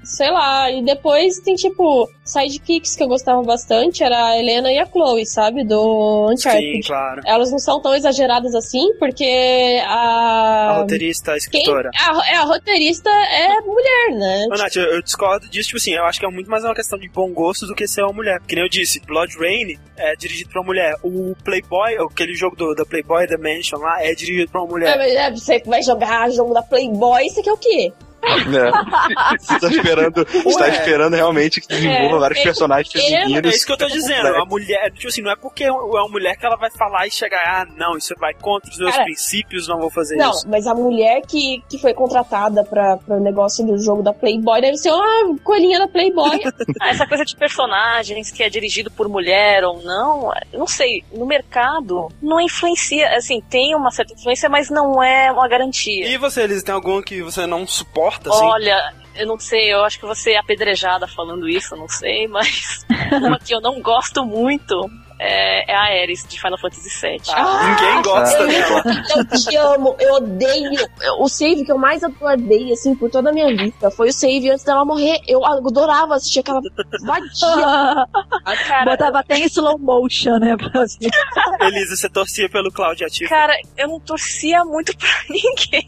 Sei 0.03 0.31
lá, 0.31 0.71
e 0.71 0.83
depois 0.83 1.39
tem 1.39 1.55
tipo 1.55 2.09
sidekicks 2.23 2.95
que 2.95 3.03
eu 3.03 3.07
gostava 3.07 3.41
bastante, 3.43 4.03
era 4.03 4.27
a 4.27 4.37
Helena 4.39 4.71
e 4.71 4.77
a 4.79 4.85
Chloe, 4.85 5.25
sabe? 5.25 5.63
Do 5.63 6.27
Sim, 6.29 6.33
Uncharted. 6.33 6.87
claro. 6.87 7.21
Elas 7.25 7.51
não 7.51 7.59
são 7.59 7.81
tão 7.81 7.93
exageradas 7.93 8.55
assim, 8.55 8.93
porque 8.97 9.81
A 9.85 10.69
a. 10.75 10.77
roteirista, 10.81 11.31
a 11.31 11.33
Quem, 11.33 11.37
escritora. 11.39 11.89
a, 11.97 12.31
é, 12.31 12.35
a 12.37 12.43
roteirista 12.43 13.09
é 13.09 13.59
mulher, 13.61 14.11
né? 14.17 14.45
Ô, 14.51 14.57
Nath, 14.57 14.75
eu, 14.75 14.83
eu 14.83 15.01
discordo 15.01 15.47
disso, 15.49 15.67
tipo 15.69 15.77
assim, 15.77 15.93
eu 15.93 16.05
acho 16.05 16.19
que 16.19 16.25
é 16.25 16.29
muito 16.29 16.49
mais 16.49 16.63
uma 16.63 16.73
questão 16.75 16.97
de 16.97 17.09
bom 17.09 17.29
gosto 17.31 17.65
do 17.67 17.75
que 17.75 17.87
ser 17.87 18.01
uma 18.03 18.13
mulher. 18.13 18.39
Que 18.47 18.55
nem 18.55 18.63
eu 18.63 18.69
disse, 18.69 18.99
Blood 19.01 19.37
Rain 19.37 19.77
é 19.97 20.15
dirigido 20.15 20.49
pra 20.49 20.61
uma 20.61 20.67
mulher. 20.67 20.95
O 21.03 21.35
Playboy, 21.43 21.95
aquele 21.97 22.33
jogo 22.33 22.55
do, 22.55 22.73
da 22.73 22.85
Playboy 22.85 23.27
The 23.27 23.37
Mansion 23.37 23.79
lá, 23.79 24.01
é 24.03 24.13
dirigido 24.15 24.49
pra 24.51 24.61
uma 24.61 24.67
É, 24.67 24.71
mulher. 24.71 24.97
mas, 24.97 25.13
é, 25.15 25.31
você 25.31 25.59
vai 25.65 25.81
jogar 25.83 26.29
jogo 26.31 26.53
da 26.53 26.61
Playboy, 26.63 27.25
isso 27.25 27.39
aqui 27.39 27.49
é 27.49 27.53
o 27.53 27.57
quê? 27.57 27.93
É. 28.23 29.37
Você 29.39 29.59
tá 29.59 29.67
esperando, 29.69 30.25
tá 30.25 30.31
Ué. 30.45 30.69
esperando 30.69 31.15
realmente 31.15 31.61
que 31.61 31.67
desenvolva 31.67 32.15
É, 32.17 32.19
vários 32.19 32.39
é- 32.39 32.43
personagens 32.43 32.95
é- 32.95 32.99
femininos. 32.99 33.51
É 33.51 33.55
isso 33.55 33.65
que 33.65 33.71
eu 33.71 33.77
tô 33.77 33.87
dizendo. 33.87 34.27
A 34.27 34.45
mulher, 34.45 34.91
tipo 34.91 35.07
assim, 35.07 35.21
não 35.21 35.31
é 35.31 35.35
porque 35.35 35.63
é 35.63 35.71
uma 35.71 36.07
mulher 36.09 36.35
que 36.37 36.45
ela 36.45 36.55
vai 36.55 36.69
falar 36.71 37.07
e 37.07 37.11
chegar, 37.11 37.39
ah, 37.45 37.65
não, 37.77 37.97
isso 37.97 38.13
vai 38.19 38.33
contra 38.33 38.69
os 38.69 38.77
meus 38.77 38.91
Cara, 38.91 39.03
princípios, 39.03 39.67
não 39.67 39.79
vou 39.79 39.89
fazer 39.89 40.15
Não, 40.17 40.31
isso. 40.31 40.47
mas 40.49 40.67
a 40.67 40.73
mulher 40.75 41.21
que, 41.27 41.61
que 41.69 41.77
foi 41.77 41.93
contratada 41.93 42.63
pra, 42.63 42.97
pro 42.97 43.19
negócio 43.19 43.65
do 43.65 43.77
jogo 43.81 44.01
da 44.03 44.13
Playboy 44.13 44.61
deve 44.61 44.77
ser 44.77 44.91
uma 44.91 45.37
coelhinha 45.43 45.79
da 45.79 45.87
Playboy. 45.87 46.39
Ah, 46.81 46.89
essa 46.89 47.07
coisa 47.07 47.23
de 47.25 47.35
personagens 47.35 48.31
que 48.31 48.43
é 48.43 48.49
dirigido 48.49 48.91
por 48.91 49.07
mulher 49.07 49.63
ou 49.63 49.81
não, 49.81 50.31
não 50.53 50.67
sei, 50.67 51.03
no 51.13 51.25
mercado 51.25 52.09
não 52.21 52.39
influencia, 52.39 53.15
assim, 53.15 53.41
tem 53.49 53.75
uma 53.75 53.91
certa 53.91 54.13
influência, 54.13 54.49
mas 54.49 54.69
não 54.69 55.01
é 55.01 55.31
uma 55.31 55.47
garantia. 55.47 56.07
E 56.07 56.17
você, 56.17 56.43
Elis, 56.43 56.63
tem 56.63 56.73
algum 56.73 57.01
que 57.01 57.21
você 57.21 57.45
não 57.45 57.65
suporta, 57.67 58.08
assim? 58.09 58.45
Olha, 58.45 58.93
eu 59.15 59.27
não 59.27 59.39
sei, 59.39 59.73
eu 59.73 59.83
acho 59.83 59.99
que 59.99 60.05
você 60.05 60.31
é 60.31 60.37
apedrejada 60.37 61.07
falando 61.07 61.47
isso, 61.47 61.73
eu 61.73 61.79
não 61.79 61.89
sei, 61.89 62.27
mas 62.27 62.85
uma 63.11 63.39
que 63.39 63.53
eu 63.53 63.61
não 63.61 63.81
gosto 63.81 64.25
muito 64.25 64.89
é, 65.19 65.71
é 65.71 65.75
a 65.75 66.01
Ares 66.01 66.25
de 66.27 66.39
Final 66.39 66.57
Fantasy 66.57 66.89
VII. 66.89 67.21
Ah, 67.33 67.67
Ninguém 67.69 68.01
gosta 68.01 68.37
eu- 68.39 68.47
dela. 68.47 68.83
eu 69.17 69.39
te 69.39 69.55
amo, 69.57 69.95
eu 69.99 70.13
odeio. 70.15 70.71
O 71.19 71.27
save 71.27 71.65
que 71.65 71.71
eu 71.71 71.77
mais 71.77 72.03
adorei, 72.03 72.71
assim, 72.71 72.95
por 72.95 73.09
toda 73.11 73.29
a 73.29 73.33
minha 73.33 73.47
vida 73.55 73.91
foi 73.91 74.09
o 74.09 74.13
save 74.13 74.49
antes 74.49 74.63
dela 74.63 74.85
morrer. 74.85 75.19
Eu 75.27 75.45
adorava 75.45 76.15
assistir 76.15 76.39
aquela 76.39 76.61
vadia. 77.05 78.05
Cara, 78.67 78.85
Botava 78.91 79.19
até 79.19 79.37
em 79.37 79.45
slow 79.45 79.77
motion, 79.77 80.37
né? 80.39 80.55
Elisa, 81.61 81.95
você 81.95 82.09
torcia 82.09 82.49
pelo 82.49 82.71
Cláudio 82.71 83.05
Ativo. 83.05 83.29
Cara, 83.29 83.53
eu 83.77 83.87
não 83.87 83.99
torcia 83.99 84.63
muito 84.63 84.95
pra 84.97 85.09
ninguém. 85.29 85.85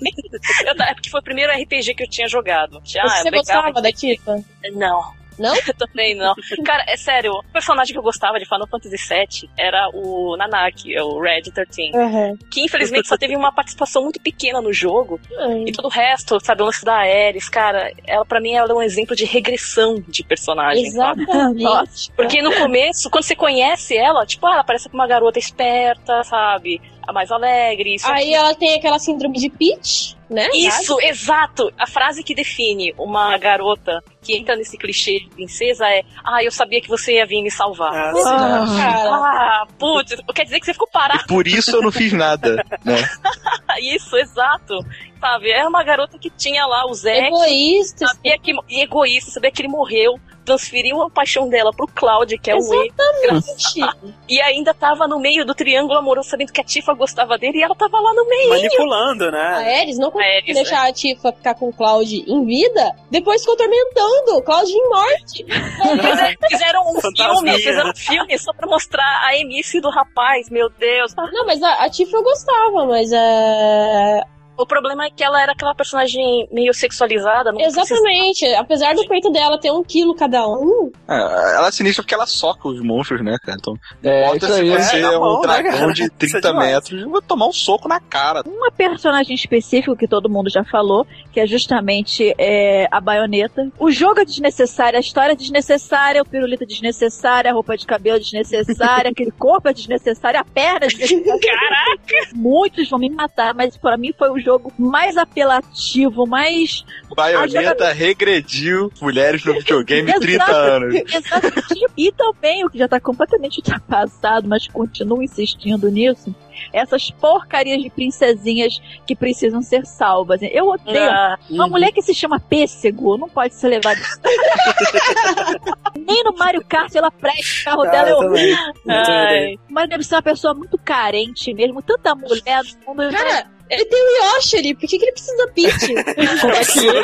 Eu, 0.65 0.73
é 0.83 0.93
porque 0.93 1.09
foi 1.09 1.19
o 1.19 1.23
primeiro 1.23 1.51
RPG 1.53 1.95
que 1.95 2.03
eu 2.03 2.09
tinha 2.09 2.27
jogado. 2.27 2.81
Já, 2.83 3.03
Você 3.07 3.31
gostava 3.31 3.63
brigava- 3.71 3.81
da 3.81 3.91
Tifa? 3.91 4.43
Não. 4.73 5.20
Não? 5.41 5.55
Eu 5.67 5.73
também 5.73 6.15
não. 6.15 6.35
Cara, 6.65 6.83
é 6.87 6.95
sério, 6.95 7.33
o 7.33 7.43
personagem 7.51 7.93
que 7.93 7.99
eu 7.99 8.03
gostava 8.03 8.39
de 8.39 8.45
Final 8.45 8.67
Fantasy 8.67 8.97
VII 8.97 9.49
era 9.57 9.89
o 9.93 10.35
Nanaki, 10.37 10.95
é 10.95 11.03
o 11.03 11.19
Red 11.19 11.43
13. 11.43 11.91
Uhum. 11.93 12.37
Que 12.49 12.61
infelizmente 12.61 13.07
só 13.07 13.17
teve 13.17 13.35
uma 13.35 13.51
participação 13.51 14.03
muito 14.03 14.19
pequena 14.19 14.61
no 14.61 14.71
jogo. 14.73 15.19
E 15.65 15.71
todo 15.71 15.85
o 15.85 15.89
resto, 15.89 16.39
sabe, 16.43 16.61
o 16.61 16.65
lance 16.65 16.83
da 16.83 16.95
Ares, 16.95 17.49
cara, 17.49 17.91
ela 18.05 18.25
pra 18.25 18.39
mim 18.39 18.53
ela 18.53 18.71
é 18.71 18.73
um 18.73 18.81
exemplo 18.81 19.15
de 19.15 19.25
regressão 19.25 19.95
de 20.07 20.23
personagem. 20.23 20.85
Exatamente. 20.85 22.11
Porque 22.15 22.41
no 22.41 22.53
começo, 22.53 23.09
quando 23.09 23.23
você 23.23 23.35
conhece 23.35 23.95
ela, 23.97 24.25
tipo, 24.25 24.45
ah, 24.47 24.53
ela 24.53 24.63
parece 24.63 24.89
uma 24.93 25.07
garota 25.07 25.39
esperta, 25.39 26.23
sabe? 26.23 26.81
A 27.11 27.13
mais 27.13 27.31
alegre. 27.31 27.99
Só 27.99 28.11
Aí 28.11 28.33
ela 28.33 28.55
tem 28.55 28.75
aquela 28.75 28.97
síndrome 28.97 29.37
de 29.37 29.49
Peach, 29.49 30.15
né? 30.29 30.47
Isso, 30.53 30.97
exato! 31.01 31.71
A 31.77 31.85
frase 31.85 32.23
que 32.23 32.33
define 32.33 32.93
uma 32.97 33.37
garota 33.37 34.01
que 34.21 34.37
entra 34.37 34.55
nesse 34.55 34.77
clichê 34.77 35.19
de 35.19 35.29
princesa 35.29 35.85
é 35.87 36.03
Ah, 36.23 36.43
eu 36.43 36.51
sabia 36.51 36.79
que 36.81 36.87
você 36.87 37.15
ia 37.15 37.25
vir 37.25 37.41
me 37.43 37.51
salvar. 37.51 37.93
Ah, 37.93 38.13
Ah. 38.25 39.61
Ah, 39.63 39.67
putz, 39.77 40.15
quer 40.33 40.45
dizer 40.45 40.59
que 40.59 40.65
você 40.65 40.73
ficou 40.73 40.87
parado. 40.89 41.25
Por 41.27 41.47
isso 41.47 41.75
eu 41.75 41.81
não 41.81 41.91
fiz 41.91 42.13
nada, 42.13 42.63
né? 42.85 42.95
Isso, 43.81 44.15
exato. 44.17 44.77
sabe? 45.19 45.49
Era 45.51 45.67
uma 45.67 45.83
garota 45.83 46.17
que 46.19 46.29
tinha 46.29 46.65
lá 46.65 46.85
os 46.85 47.05
ex, 47.05 47.27
Egoísta. 47.27 48.07
sabia 48.07 48.37
que, 48.37 48.51
e 48.69 48.81
egoísta, 48.81 49.31
sabia 49.31 49.51
que 49.51 49.61
ele 49.61 49.69
morreu, 49.69 50.19
transferiu 50.45 51.01
a 51.01 51.09
paixão 51.09 51.47
dela 51.49 51.71
pro 51.71 51.87
Cloud, 51.87 52.37
que 52.37 52.49
é 52.51 52.55
o 52.55 52.57
ex, 52.59 52.93
Exatamente. 52.93 53.97
e 54.27 54.41
ainda 54.41 54.73
tava 54.73 55.07
no 55.07 55.19
meio 55.19 55.45
do 55.45 55.53
triângulo 55.53 55.97
amoroso, 55.99 56.29
sabendo 56.29 56.51
que 56.51 56.61
a 56.61 56.63
Tifa 56.63 56.93
gostava 56.93 57.37
dele, 57.37 57.59
e 57.59 57.63
ela 57.63 57.75
tava 57.75 57.99
lá 57.99 58.13
no 58.13 58.25
meio. 58.27 58.49
Manipulando, 58.49 59.25
A 59.25 59.31
né? 59.31 59.79
Ares 59.81 59.97
não 59.97 60.11
conseguiu 60.11 60.35
Ares, 60.37 60.55
deixar 60.55 60.87
a 60.87 60.93
Tifa 60.93 61.31
ficar 61.31 61.55
com 61.55 61.69
o 61.69 61.73
Cloud 61.73 62.23
em 62.27 62.45
vida, 62.45 62.91
depois 63.09 63.41
ficou 63.41 63.55
tormentando 63.55 64.37
o 64.37 64.41
Cloud 64.41 64.71
em 64.71 64.89
morte. 64.89 65.45
Fizeram- 65.45 66.37
Fizeram 66.49 66.81
um 66.91 67.01
Fantasminha. 67.01 67.53
filme, 67.53 67.57
fizeram 67.59 67.89
um 67.91 67.95
filme 67.95 68.37
só 68.39 68.53
pra 68.53 68.67
mostrar 68.67 69.21
a 69.25 69.35
Emice 69.37 69.79
do 69.79 69.89
rapaz, 69.89 70.49
meu 70.49 70.69
Deus. 70.69 71.13
Não, 71.15 71.45
mas 71.45 71.61
a, 71.61 71.83
a 71.85 71.89
Tifa 71.89 72.17
eu 72.17 72.23
gostava, 72.23 72.85
mas 72.85 73.11
é. 73.11 74.21
O 74.57 74.65
problema 74.65 75.05
é 75.05 75.09
que 75.09 75.23
ela 75.23 75.41
era 75.41 75.53
aquela 75.53 75.73
personagem 75.73 76.47
meio 76.51 76.73
sexualizada. 76.73 77.51
Não 77.51 77.59
Exatamente. 77.61 78.45
Apesar 78.55 78.93
do 78.93 79.07
peito 79.07 79.31
dela 79.31 79.59
ter 79.59 79.71
um 79.71 79.83
quilo 79.83 80.13
cada 80.15 80.47
um, 80.47 80.91
É, 81.09 81.15
ela 81.55 81.67
é 81.67 81.71
sinistra 81.71 82.03
porque 82.03 82.13
ela 82.13 82.25
soca 82.27 82.67
os 82.67 82.79
monstros, 82.81 83.23
né, 83.23 83.37
cara? 83.43 83.57
Então, 83.59 83.73
É, 84.03 84.21
importa 84.25 84.45
isso 84.45 84.55
se 84.55 84.61
aí. 84.61 84.69
você 84.69 84.97
É, 84.97 85.01
é, 85.01 85.17
um 85.17 85.21
mão, 85.21 85.41
né, 85.41 85.47
dragão 85.47 85.71
cara? 85.79 85.93
de 85.93 86.03
Isso 86.03 86.11
é 86.37 86.41
30 86.41 86.41
demais. 86.49 86.71
metros, 86.73 87.03
vai 87.11 87.21
tomar 87.21 87.47
um 87.47 87.53
soco 87.53 87.87
na 87.87 87.99
cara. 87.99 88.43
Uma 88.45 88.71
personagem 88.71 89.33
específico 89.35 89.95
que 89.95 90.07
todo 90.07 90.29
mundo 90.29 90.49
já 90.49 90.63
falou, 90.63 91.07
que 91.31 91.39
é 91.39 91.47
justamente 91.47 92.33
é, 92.37 92.87
a 92.91 92.99
baioneta. 93.01 93.69
O 93.79 93.89
jogo 93.91 94.19
é 94.19 94.25
desnecessário, 94.25 94.97
a 94.97 95.01
história 95.01 95.33
é 95.33 95.35
desnecessária, 95.35 96.21
o 96.21 96.25
pirulito 96.25 96.63
é 96.63 96.67
desnecessário, 96.67 97.49
a 97.49 97.53
roupa 97.53 97.75
de 97.77 97.85
cabelo 97.85 98.17
é 98.17 98.19
desnecessária, 98.19 99.09
aquele 99.11 99.31
corpo 99.31 99.67
é 99.69 99.73
desnecessário, 99.73 100.39
a 100.39 100.43
perna 100.43 100.85
é 100.85 100.87
desnecessária. 100.87 101.39
Caraca! 101.41 102.29
Muitos 102.35 102.89
vão 102.89 102.99
me 102.99 103.09
matar, 103.09 103.53
mas 103.53 103.75
pra 103.77 103.97
mim 103.97 104.13
foi 104.17 104.29
o 104.29 104.40
jogo 104.41 104.71
mais 104.77 105.17
apelativo, 105.17 106.25
mais. 106.27 106.83
Baioneta 107.15 107.91
regrediu 107.91 108.91
mulheres 109.01 109.43
no 109.45 109.53
videogame 109.53 110.09
Exato. 110.09 110.19
30 110.21 110.51
anos. 110.51 110.95
Exatamente. 111.13 111.85
E 111.97 112.11
também, 112.11 112.65
o 112.65 112.69
que 112.69 112.77
já 112.77 112.87
tá 112.87 112.99
completamente 112.99 113.57
ultrapassado, 113.59 114.47
mas 114.47 114.67
continuo 114.67 115.21
insistindo 115.21 115.89
nisso, 115.89 116.33
essas 116.73 117.09
porcarias 117.11 117.81
de 117.81 117.89
princesinhas 117.89 118.79
que 119.05 119.15
precisam 119.15 119.61
ser 119.61 119.85
salvas. 119.85 120.39
Eu 120.41 120.67
odeio. 120.69 121.09
Ah, 121.09 121.37
Uma 121.49 121.67
mulher 121.67 121.91
que 121.91 122.01
se 122.01 122.13
chama 122.13 122.39
Pêssego 122.39 123.17
não 123.17 123.27
pode 123.29 123.53
ser 123.55 123.67
levada. 123.69 123.99
Nem 126.07 126.23
no 126.23 126.33
Mario 126.37 126.63
Kart 126.67 126.93
ela 126.95 127.11
presta, 127.11 127.71
o 127.73 127.83
carro 127.83 127.83
Ah, 127.83 127.91
dela 127.91 128.09
é. 128.09 128.11
Eu 128.11 128.19
também. 128.19 128.57
ai. 128.87 129.59
Mas 129.69 129.89
deve 129.89 130.03
ser 130.03 130.15
uma 130.15 130.21
pessoa 130.21 130.53
muito 130.53 130.77
carente 130.77 131.53
mesmo. 131.53 131.81
Tanta 131.81 132.15
mulher 132.15 132.61
no 132.87 132.93
mundo. 132.95 133.11
cara, 133.11 133.47
ele 133.71 133.85
tem 133.85 133.99
o 134.01 134.35
Yoshi 134.35 134.57
ali, 134.57 134.73
por 134.75 134.81
que, 134.81 134.97
que 134.97 135.05
ele 135.05 135.11
precisa 135.13 135.37
da 135.37 135.47
Peach? 135.53 135.87
Como 136.41 136.53
é 136.53 136.65
que 136.65 136.87
é? 136.89 137.01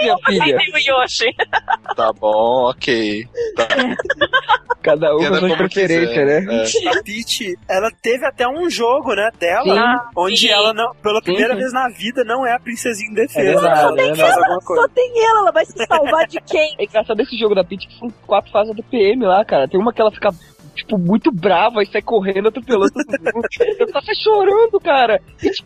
minha 0.00 0.16
Aí 0.26 0.40
filha? 0.40 0.58
tem 0.58 0.74
o 0.74 0.78
Yoshi. 0.78 1.24
Tá 1.96 2.12
bom, 2.12 2.68
ok. 2.70 3.26
Tá. 3.56 3.66
Cada 4.82 5.16
um 5.16 5.18
com 5.18 5.56
preferências, 5.56 6.10
quiser. 6.10 6.42
né? 6.42 6.62
É. 6.64 6.88
A 6.88 7.02
Peach, 7.02 7.58
ela 7.68 7.90
teve 8.02 8.26
até 8.26 8.46
um 8.46 8.68
jogo, 8.70 9.14
né, 9.14 9.30
dela, 9.38 9.64
Sim. 9.64 10.10
onde 10.16 10.36
sim. 10.36 10.50
ela, 10.50 10.72
não, 10.72 10.94
pela 11.02 11.20
primeira 11.22 11.54
sim. 11.54 11.60
vez 11.60 11.72
na 11.72 11.88
vida, 11.88 12.22
não 12.24 12.46
é 12.46 12.52
a 12.54 12.60
princesinha 12.60 13.10
indefesa. 13.10 13.40
É 13.40 13.52
verdade, 13.54 13.80
ela 13.80 14.00
é 14.00 14.06
faz 14.06 14.18
verdade. 14.18 14.44
alguma 14.44 14.60
coisa. 14.60 14.82
Só 14.82 14.88
tem 14.88 15.24
ela, 15.24 15.40
ela 15.40 15.52
vai 15.52 15.64
se 15.64 15.86
salvar 15.86 16.26
de 16.26 16.40
quem? 16.42 16.76
É 16.78 16.84
engraçado 16.84 17.16
desse 17.16 17.38
jogo 17.38 17.54
da 17.54 17.64
Peach 17.64 17.86
que 17.88 17.98
são 17.98 18.08
quatro 18.26 18.52
fases 18.52 18.74
do 18.76 18.82
PM 18.82 19.24
lá, 19.24 19.44
cara. 19.44 19.66
Tem 19.66 19.80
uma 19.80 19.92
que 19.92 20.00
ela 20.00 20.12
fica, 20.12 20.30
tipo, 20.78 20.98
muito 20.98 21.30
brava 21.30 21.82
e 21.82 21.86
sai 21.86 22.02
correndo, 22.02 22.48
atropelando 22.48 22.92
todo 22.92 23.34
mundo. 23.34 23.48
Ela 23.78 23.92
tá 24.02 24.14
chorando, 24.14 24.80
cara. 24.80 25.20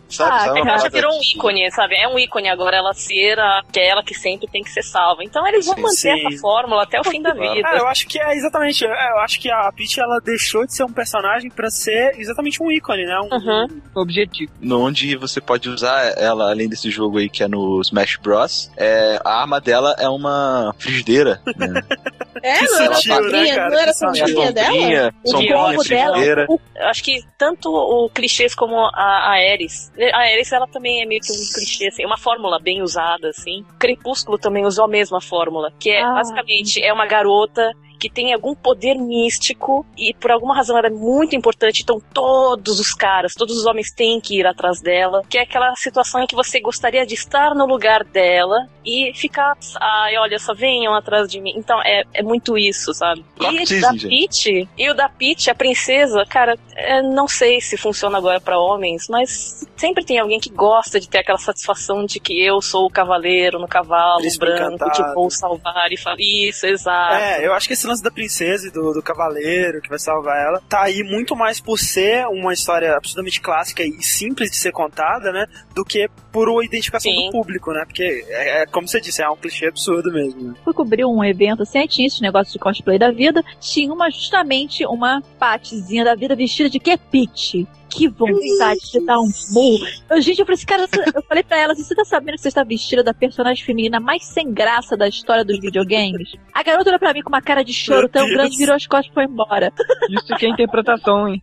Sabe, 0.09 0.31
Ah, 0.35 0.39
sabe 0.39 0.61
uma 0.61 0.69
Ela 0.71 0.77
já 0.79 0.89
virou 0.89 1.11
um 1.17 1.21
ícone, 1.21 1.71
sabe? 1.71 1.95
É 1.95 2.07
um 2.07 2.19
ícone 2.19 2.49
agora 2.49 2.77
ela 2.77 2.93
ser 2.93 3.39
aquela 3.39 4.03
que 4.03 4.13
sempre 4.13 4.47
tem 4.47 4.63
que 4.63 4.69
ser 4.71 4.83
salva. 4.83 5.23
Então 5.23 5.45
eles 5.47 5.65
vão 5.65 5.75
Sim, 5.75 5.81
manter 5.81 5.95
sim. 5.95 6.27
essa 6.27 6.41
fórmula 6.41 6.83
até 6.83 6.99
o 6.99 7.03
fim 7.03 7.21
da 7.21 7.33
vida. 7.33 7.61
Ah, 7.65 7.77
eu 7.77 7.87
acho 7.87 8.07
que 8.07 8.19
é 8.19 8.35
exatamente. 8.35 8.83
Eu 8.83 9.19
acho 9.19 9.39
que 9.39 9.49
a 9.49 9.71
Peach 9.71 9.99
ela 9.99 10.19
deixou 10.19 10.65
de 10.65 10.73
ser 10.75 10.83
um 10.83 10.91
personagem 10.93 11.49
pra 11.49 11.69
ser 11.69 12.15
exatamente 12.19 12.61
um 12.61 12.71
ícone, 12.71 13.05
né? 13.05 13.19
Um, 13.19 13.33
Uhum. 13.33 13.81
Objetivo. 13.95 14.51
onde 14.83 15.15
você 15.15 15.41
pode 15.41 15.67
usar 15.69 16.13
ela, 16.17 16.49
além 16.51 16.69
desse 16.69 16.89
jogo 16.89 17.17
aí 17.17 17.29
que 17.29 17.43
é 17.43 17.47
no 17.47 17.81
Smash 17.81 18.17
Bros. 18.21 18.71
É, 18.77 19.19
a 19.25 19.41
arma 19.41 19.59
dela 19.59 19.95
é 19.99 20.07
uma 20.07 20.73
frigideira. 20.77 21.41
Né? 21.57 21.81
É, 22.45 22.61
não 22.63 22.81
era 22.81 22.95
sutil, 22.95 23.15
né, 23.15 23.21
sombrinha, 23.21 23.55
cara? 23.55 23.69
não 23.69 23.77
era 23.79 23.91
Que 23.91 23.97
sutil. 23.97 24.27
sombrinha 24.27 24.51
dela? 24.51 25.02
Sombrinha, 25.25 25.57
O 25.57 25.75
corpo 25.75 25.89
dela. 25.89 26.45
o- 26.49 26.59
acho 26.87 27.03
que 27.03 27.23
tanto 27.37 27.69
o 27.69 28.09
clichês 28.09 28.53
como 28.55 28.77
a, 28.77 28.89
a 28.93 29.31
Ares. 29.51 29.91
A 30.13 30.17
Ares, 30.19 30.51
ela 30.51 30.67
também 30.67 31.01
é 31.01 31.05
meio 31.05 31.21
que 31.21 31.31
um 31.31 31.53
clichê, 31.53 31.87
assim, 31.87 32.05
uma 32.05 32.17
fórmula 32.17 32.59
bem 32.59 32.81
usada, 32.81 33.29
assim. 33.29 33.65
Crepúsculo 33.79 34.37
também 34.37 34.65
usou 34.65 34.85
a 34.85 34.87
mesma 34.87 35.19
fórmula, 35.21 35.71
que 35.79 35.89
é, 35.89 36.01
Ah. 36.01 36.13
basicamente, 36.13 36.81
é 36.83 36.91
uma 36.93 37.05
garota 37.05 37.71
que 38.03 38.09
tem 38.09 38.33
algum 38.33 38.53
poder 38.53 38.95
místico 38.95 39.85
e 39.97 40.13
por 40.13 40.29
alguma 40.29 40.53
razão 40.53 40.77
ela 40.77 40.87
é 40.87 40.91
muito 40.91 41.37
importante, 41.37 41.83
então 41.83 42.01
todos 42.13 42.77
os 42.77 42.93
caras, 42.93 43.33
todos 43.33 43.57
os 43.57 43.65
homens 43.65 43.93
têm 43.93 44.19
que 44.19 44.37
ir 44.37 44.45
atrás 44.45 44.81
dela, 44.81 45.21
que 45.29 45.37
é 45.37 45.43
aquela 45.43 45.73
situação 45.77 46.21
em 46.21 46.27
que 46.27 46.35
você 46.35 46.59
gostaria 46.59 47.05
de 47.05 47.13
estar 47.13 47.55
no 47.55 47.65
lugar 47.65 48.03
dela 48.03 48.67
e 48.85 49.13
ficar, 49.15 49.57
ai, 49.79 50.17
olha, 50.17 50.37
só 50.37 50.53
venham 50.53 50.93
atrás 50.93 51.29
de 51.29 51.39
mim. 51.39 51.53
Então 51.55 51.81
é, 51.81 52.03
é 52.13 52.21
muito 52.21 52.57
isso, 52.57 52.93
sabe? 52.93 53.23
E 53.37 53.39
Cockteasing, 53.39 53.79
da. 53.79 53.93
Peach, 53.93 54.69
e 54.77 54.89
o 54.89 54.93
da 54.93 55.07
Peach, 55.07 55.49
a 55.49 55.55
princesa, 55.55 56.25
cara, 56.25 56.59
é, 56.75 57.01
não 57.01 57.29
sei 57.29 57.61
se 57.61 57.77
funciona 57.77 58.17
agora 58.17 58.41
pra 58.41 58.59
homens, 58.59 59.07
mas 59.07 59.65
sempre 59.77 60.03
tem 60.03 60.19
alguém 60.19 60.41
que 60.41 60.49
gosta 60.49 60.99
de 60.99 61.07
ter 61.07 61.19
aquela 61.19 61.37
satisfação 61.37 62.05
de 62.05 62.19
que 62.19 62.45
eu 62.45 62.61
sou 62.61 62.85
o 62.85 62.89
cavaleiro 62.89 63.59
no 63.59 63.67
cavalo 63.67 64.19
Príncipe 64.19 64.45
branco 64.45 64.75
encantado. 64.75 64.91
que 64.91 65.13
vou 65.13 65.29
salvar 65.29 65.89
e 65.93 65.97
falar 65.97 66.17
isso, 66.19 66.65
exato. 66.65 67.15
É, 67.15 67.47
eu 67.47 67.53
acho 67.53 67.67
que 67.67 67.73
esse 67.73 67.87
lance 67.93 68.03
da 68.03 68.11
princesa 68.11 68.67
e 68.67 68.71
do, 68.71 68.93
do 68.93 69.01
cavaleiro 69.01 69.81
que 69.81 69.89
vai 69.89 69.99
salvar 69.99 70.37
ela 70.37 70.61
tá 70.67 70.83
aí 70.83 71.03
muito 71.03 71.35
mais 71.35 71.59
por 71.59 71.77
ser 71.77 72.25
uma 72.27 72.53
história 72.53 72.95
absolutamente 72.95 73.39
clássica 73.39 73.83
e 73.83 74.01
simples 74.01 74.49
de 74.49 74.57
ser 74.57 74.71
contada, 74.71 75.31
né? 75.31 75.45
Do 75.73 75.85
que 75.85 76.09
por 76.31 76.49
uma 76.49 76.65
identificação 76.65 77.11
Sim. 77.11 77.27
do 77.27 77.31
público, 77.31 77.71
né? 77.71 77.83
Porque, 77.85 78.25
é, 78.27 78.61
é, 78.61 78.65
como 78.65 78.87
você 78.87 78.99
disse, 78.99 79.21
é 79.21 79.29
um 79.29 79.35
clichê 79.35 79.67
absurdo 79.67 80.11
mesmo. 80.11 80.41
Né? 80.41 80.53
fui 80.63 80.73
cobrir 80.73 81.05
um 81.05 81.23
evento 81.23 81.63
assim, 81.63 81.79
aí 81.79 81.87
tinha 81.87 82.07
esse 82.07 82.21
negócio 82.21 82.51
de 82.51 82.59
cosplay 82.59 82.97
da 82.97 83.11
vida, 83.11 83.43
tinha 83.59 83.91
uma, 83.93 84.09
justamente 84.09 84.85
uma 84.85 85.21
patezinha 85.37 86.03
da 86.03 86.15
vida 86.15 86.35
vestida 86.35 86.69
de 86.69 86.79
que 86.79 86.97
Peach. 86.97 87.67
Que 87.95 88.07
vontade 88.07 88.79
de 88.91 89.05
dar 89.05 89.19
um 89.19 89.29
murro. 89.51 89.85
Eu, 90.09 90.21
gente, 90.21 90.39
eu 90.39 90.45
falei 90.45 90.55
assim, 90.55 90.65
cara, 90.65 90.87
você- 90.87 91.11
eu 91.15 91.21
falei 91.23 91.43
pra 91.43 91.57
ela 91.57 91.75
você 91.75 91.93
tá 91.93 92.03
sabendo 92.03 92.35
que 92.35 92.41
você 92.41 92.47
está 92.47 92.63
vestida 92.63 93.03
da 93.03 93.13
personagem 93.13 93.63
feminina 93.63 93.99
mais 93.99 94.23
sem 94.25 94.51
graça 94.51 94.97
da 94.97 95.07
história 95.07 95.43
dos 95.45 95.59
videogames? 95.59 96.31
A 96.53 96.63
garota 96.63 96.89
olhou 96.89 96.99
pra 96.99 97.13
mim 97.13 97.21
com 97.21 97.29
uma 97.29 97.41
cara 97.41 97.63
de 97.63 97.73
choro 97.73 98.09
tão 98.09 98.27
grande, 98.27 98.57
virou 98.57 98.75
as 98.75 98.87
costas 98.87 99.11
e 99.11 99.13
foi 99.13 99.25
embora. 99.25 99.71
Isso 100.09 100.35
que 100.37 100.45
é 100.45 100.49
interpretação, 100.49 101.27
hein? 101.27 101.41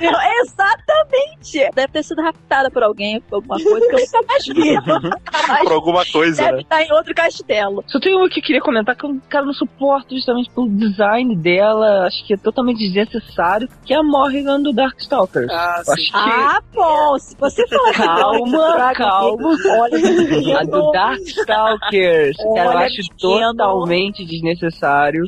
Eu, 0.00 0.12
Exatamente! 0.42 1.70
Deve 1.74 1.88
ter 1.92 2.02
sido 2.02 2.22
raptada 2.22 2.70
por 2.70 2.82
alguém, 2.82 3.20
por 3.20 3.36
alguma 3.36 3.56
coisa 3.62 3.86
que 3.88 3.94
eu 3.94 4.00
nunca 4.00 4.22
mais 4.26 4.46
vi. 4.46 4.74
Por 5.64 5.72
alguma 5.72 6.04
coisa, 6.06 6.42
deve 6.42 6.56
né? 6.56 6.62
estar 6.62 6.82
em 6.82 6.92
outro 6.92 7.14
castelo. 7.14 7.84
Só 7.86 7.98
tem 8.00 8.14
uma 8.16 8.28
que 8.28 8.40
eu 8.40 8.44
queria 8.44 8.60
comentar 8.60 8.96
que 8.96 9.04
eu, 9.04 9.20
cara, 9.28 9.44
não 9.44 9.52
suporto 9.52 10.14
justamente 10.14 10.50
pelo 10.50 10.68
design 10.70 11.36
dela, 11.36 12.06
acho 12.06 12.24
que 12.26 12.34
é 12.34 12.36
totalmente 12.36 12.78
desnecessário, 12.78 13.68
que 13.84 13.92
é 13.92 13.96
a 13.98 14.02
Morrigan 14.02 14.60
do 14.60 14.72
Darkstalkers. 14.94 15.50
Ah, 15.50 15.82
que 15.84 16.10
Ah, 16.14 16.60
bom, 16.72 17.18
se 17.18 17.36
você 17.36 17.66
falar 17.68 17.92
que 17.92 18.02
Calma, 18.02 18.94
calma. 18.94 19.56
Olha, 19.80 19.98
a 20.60 20.64
do 20.64 20.90
Darkstalkers, 20.92 22.36
cara, 22.36 22.48
eu 22.64 22.68
Olha, 22.70 22.86
acho 22.86 23.02
totalmente 23.18 24.24
desnecessário, 24.24 25.24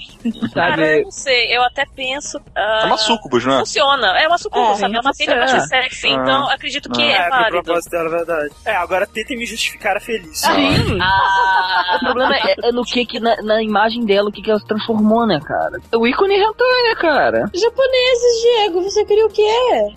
Cara, 0.55 0.73
eu 0.73 0.87
sabe? 0.87 1.03
não 1.05 1.11
sei, 1.11 1.57
eu 1.57 1.63
até 1.65 1.85
penso. 1.95 2.39
ah, 2.55 2.81
É 2.85 2.87
uma 2.87 2.97
sucubus, 2.97 3.45
não 3.45 3.55
é? 3.55 3.59
Funciona, 3.61 4.19
é 4.21 4.29
uma 4.29 4.39
sucuba, 4.39 4.71
É, 4.73 4.75
sabe? 4.77 4.97
é 4.97 5.01
uma 5.01 5.13
ser 5.13 5.35
maçã. 5.37 5.61
sexy, 5.61 6.09
Ah. 6.09 6.11
então 6.13 6.51
acredito 6.51 6.89
que 6.91 7.03
Ah. 7.03 7.07
é, 7.07 7.17
É, 7.27 7.29
válido. 7.31 7.63
propósito 7.65 7.91
dela, 7.91 8.07
é 8.07 8.11
verdade. 8.11 8.55
É, 8.65 8.77
agora 8.77 9.07
tentem 9.07 9.37
me 9.37 9.47
justificar 9.47 9.97
a 9.97 10.01
feliz. 10.01 10.39
Sim. 10.41 10.99
Ah, 11.01 11.97
O 11.97 12.05
problema 12.05 12.37
é, 12.37 12.55
é 12.69 12.73
no 12.73 12.85
que, 12.85 13.05
que 13.07 13.19
na, 13.21 13.37
na 13.43 13.63
imagem 13.63 14.05
dela, 14.05 14.29
o 14.29 14.33
que, 14.33 14.43
que 14.43 14.51
ela 14.51 14.61
se 14.61 14.67
transformou, 14.67 15.27
né, 15.27 15.41
cara? 15.41 15.79
O 15.95 16.07
ícone 16.07 16.35
hentai, 16.35 16.83
né, 16.89 16.95
cara? 16.97 17.51
Japoneses, 17.55 18.43
Diego, 18.43 18.83
você 18.83 19.05
queria 19.05 19.27
o 19.27 19.31
quê? 19.31 19.46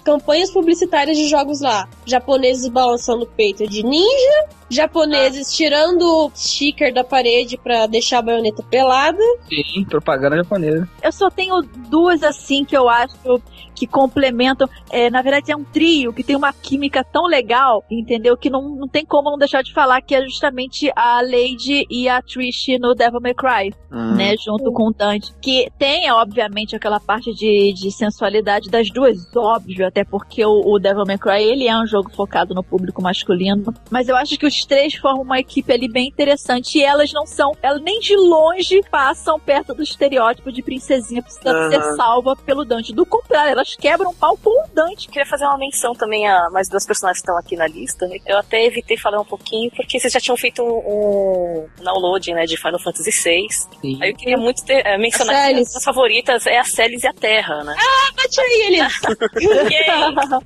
Campanhas 0.04 0.52
publicitárias 0.52 1.18
de 1.18 1.28
jogos 1.28 1.62
lá. 1.62 1.88
Japoneses 2.06 2.68
balançando 2.68 3.24
o 3.24 3.28
peito 3.28 3.68
de 3.68 3.84
ninja. 3.84 4.48
Japoneses 4.70 5.52
tirando 5.54 6.02
o 6.04 6.32
sticker 6.36 6.94
da 6.94 7.04
parede 7.04 7.58
pra 7.58 7.88
deixar 7.88 8.20
a 8.20 8.22
baioneta 8.22 8.64
pelada. 8.64 9.24
Sim, 9.48 9.84
propaganda 9.86 10.38
japonesa. 10.38 10.88
eu 11.02 11.12
só 11.12 11.30
tenho 11.30 11.62
duas 11.90 12.22
assim 12.22 12.64
que 12.64 12.78
eu 12.78 12.88
acho 12.88 13.42
que 13.80 13.88
complementam. 13.88 14.68
É, 14.92 15.10
na 15.10 15.22
verdade, 15.22 15.52
é 15.52 15.56
um 15.56 15.64
trio 15.64 16.12
que 16.12 16.24
tem 16.24 16.36
uma 16.36 16.52
química 16.52 17.04
tão 17.04 17.26
legal, 17.26 17.84
entendeu? 17.90 18.36
Que 18.36 18.50
não, 18.50 18.62
não 18.76 18.88
tem 18.88 19.06
como 19.06 19.32
não 19.32 19.38
deixar 19.38 19.64
de 19.64 19.74
falar 19.74 20.02
que 20.02 20.14
é 20.14 20.22
justamente 20.24 20.92
a 20.96 21.22
Lady 21.22 21.86
e 21.90 22.10
a 22.10 22.22
Trish 22.22 22.78
no 22.80 22.94
Devil 22.94 23.22
May 23.22 23.34
Cry, 23.34 23.74
Hum. 23.92 24.16
né? 24.16 24.36
Junto 24.38 24.72
com 24.72 24.90
o 24.90 24.94
Dante. 24.94 25.34
Que 25.42 25.72
tem, 25.80 26.12
obviamente, 26.12 26.76
aquela 26.76 27.00
parte 27.00 27.34
de, 27.34 27.74
de 27.74 27.92
sensualidade 27.92 28.70
das 28.70 28.90
duas, 28.92 29.18
óbvio, 29.36 29.88
até 29.88 30.04
porque 30.04 30.46
o, 30.46 30.62
o 30.74 30.78
Devil 30.80 31.06
May 31.08 31.18
Cry, 31.18 31.42
ele 31.44 31.68
é 31.68 31.76
um 31.76 31.88
jogo 31.88 32.10
focado 32.12 32.54
no 32.54 32.64
público 32.64 33.02
masculino. 33.02 33.74
Mas 33.90 34.08
eu 34.10 34.16
acho 34.16 34.38
que 34.38 34.46
os 34.46 34.66
três 34.66 34.94
formam 34.96 35.24
uma 35.24 35.40
equipe 35.40 35.72
ali 35.72 35.88
bem 35.88 36.08
interessante 36.08 36.78
e 36.78 36.84
elas 36.84 37.12
não 37.14 37.26
são, 37.26 37.52
elas 37.62 37.82
nem 37.82 38.00
de 38.00 38.16
longe 38.16 38.82
passam 38.92 39.40
perto 39.40 39.74
do 39.74 39.82
estereótipo 39.82 40.52
de 40.52 40.62
princesinha 40.62 41.22
precisando 41.24 41.56
Aham. 41.56 41.70
ser 41.72 41.96
salva 41.96 42.36
pelo 42.36 42.66
Dante. 42.66 42.94
Do 42.94 43.06
contrário, 43.06 43.52
elas 43.54 43.69
quebram 43.78 44.12
o 44.12 44.16
pau 44.16 44.38
com 44.38 44.50
o 44.50 44.68
Dante. 44.74 45.08
Queria 45.08 45.26
fazer 45.26 45.46
uma 45.46 45.58
menção 45.58 45.94
também 45.94 46.28
a 46.28 46.50
mais 46.50 46.68
duas 46.68 46.86
personagens 46.86 47.22
que 47.22 47.30
estão 47.30 47.38
aqui 47.38 47.56
na 47.56 47.68
lista. 47.68 48.08
né? 48.08 48.18
Eu 48.26 48.38
até 48.38 48.66
evitei 48.66 48.98
falar 48.98 49.20
um 49.22 49.26
pouquinho, 49.26 49.72
porque 49.72 50.00
vocês 50.00 50.12
já 50.12 50.20
tinham 50.20 50.38
feito 50.38 50.62
um, 50.62 51.68
um 51.78 51.84
download 51.84 52.34
né, 52.34 52.46
de 52.46 52.58
Final 52.58 52.80
Fantasy 52.80 53.12
VI. 53.12 53.48
Sim. 53.50 54.00
Aí 54.02 54.12
eu 54.12 54.16
queria 54.16 54.38
muito 54.38 54.64
ter, 54.64 54.86
eh, 54.86 54.98
mencionar 54.98 55.52
as 55.56 55.84
favoritas 55.84 56.46
é 56.46 56.58
a 56.58 56.64
Celis 56.64 57.04
e 57.04 57.08
a 57.08 57.14
Terra, 57.14 57.64
né? 57.64 57.76
Bate 58.16 58.42
aí, 58.42 58.62
ele. 58.68 58.78
Yay! 59.74 59.90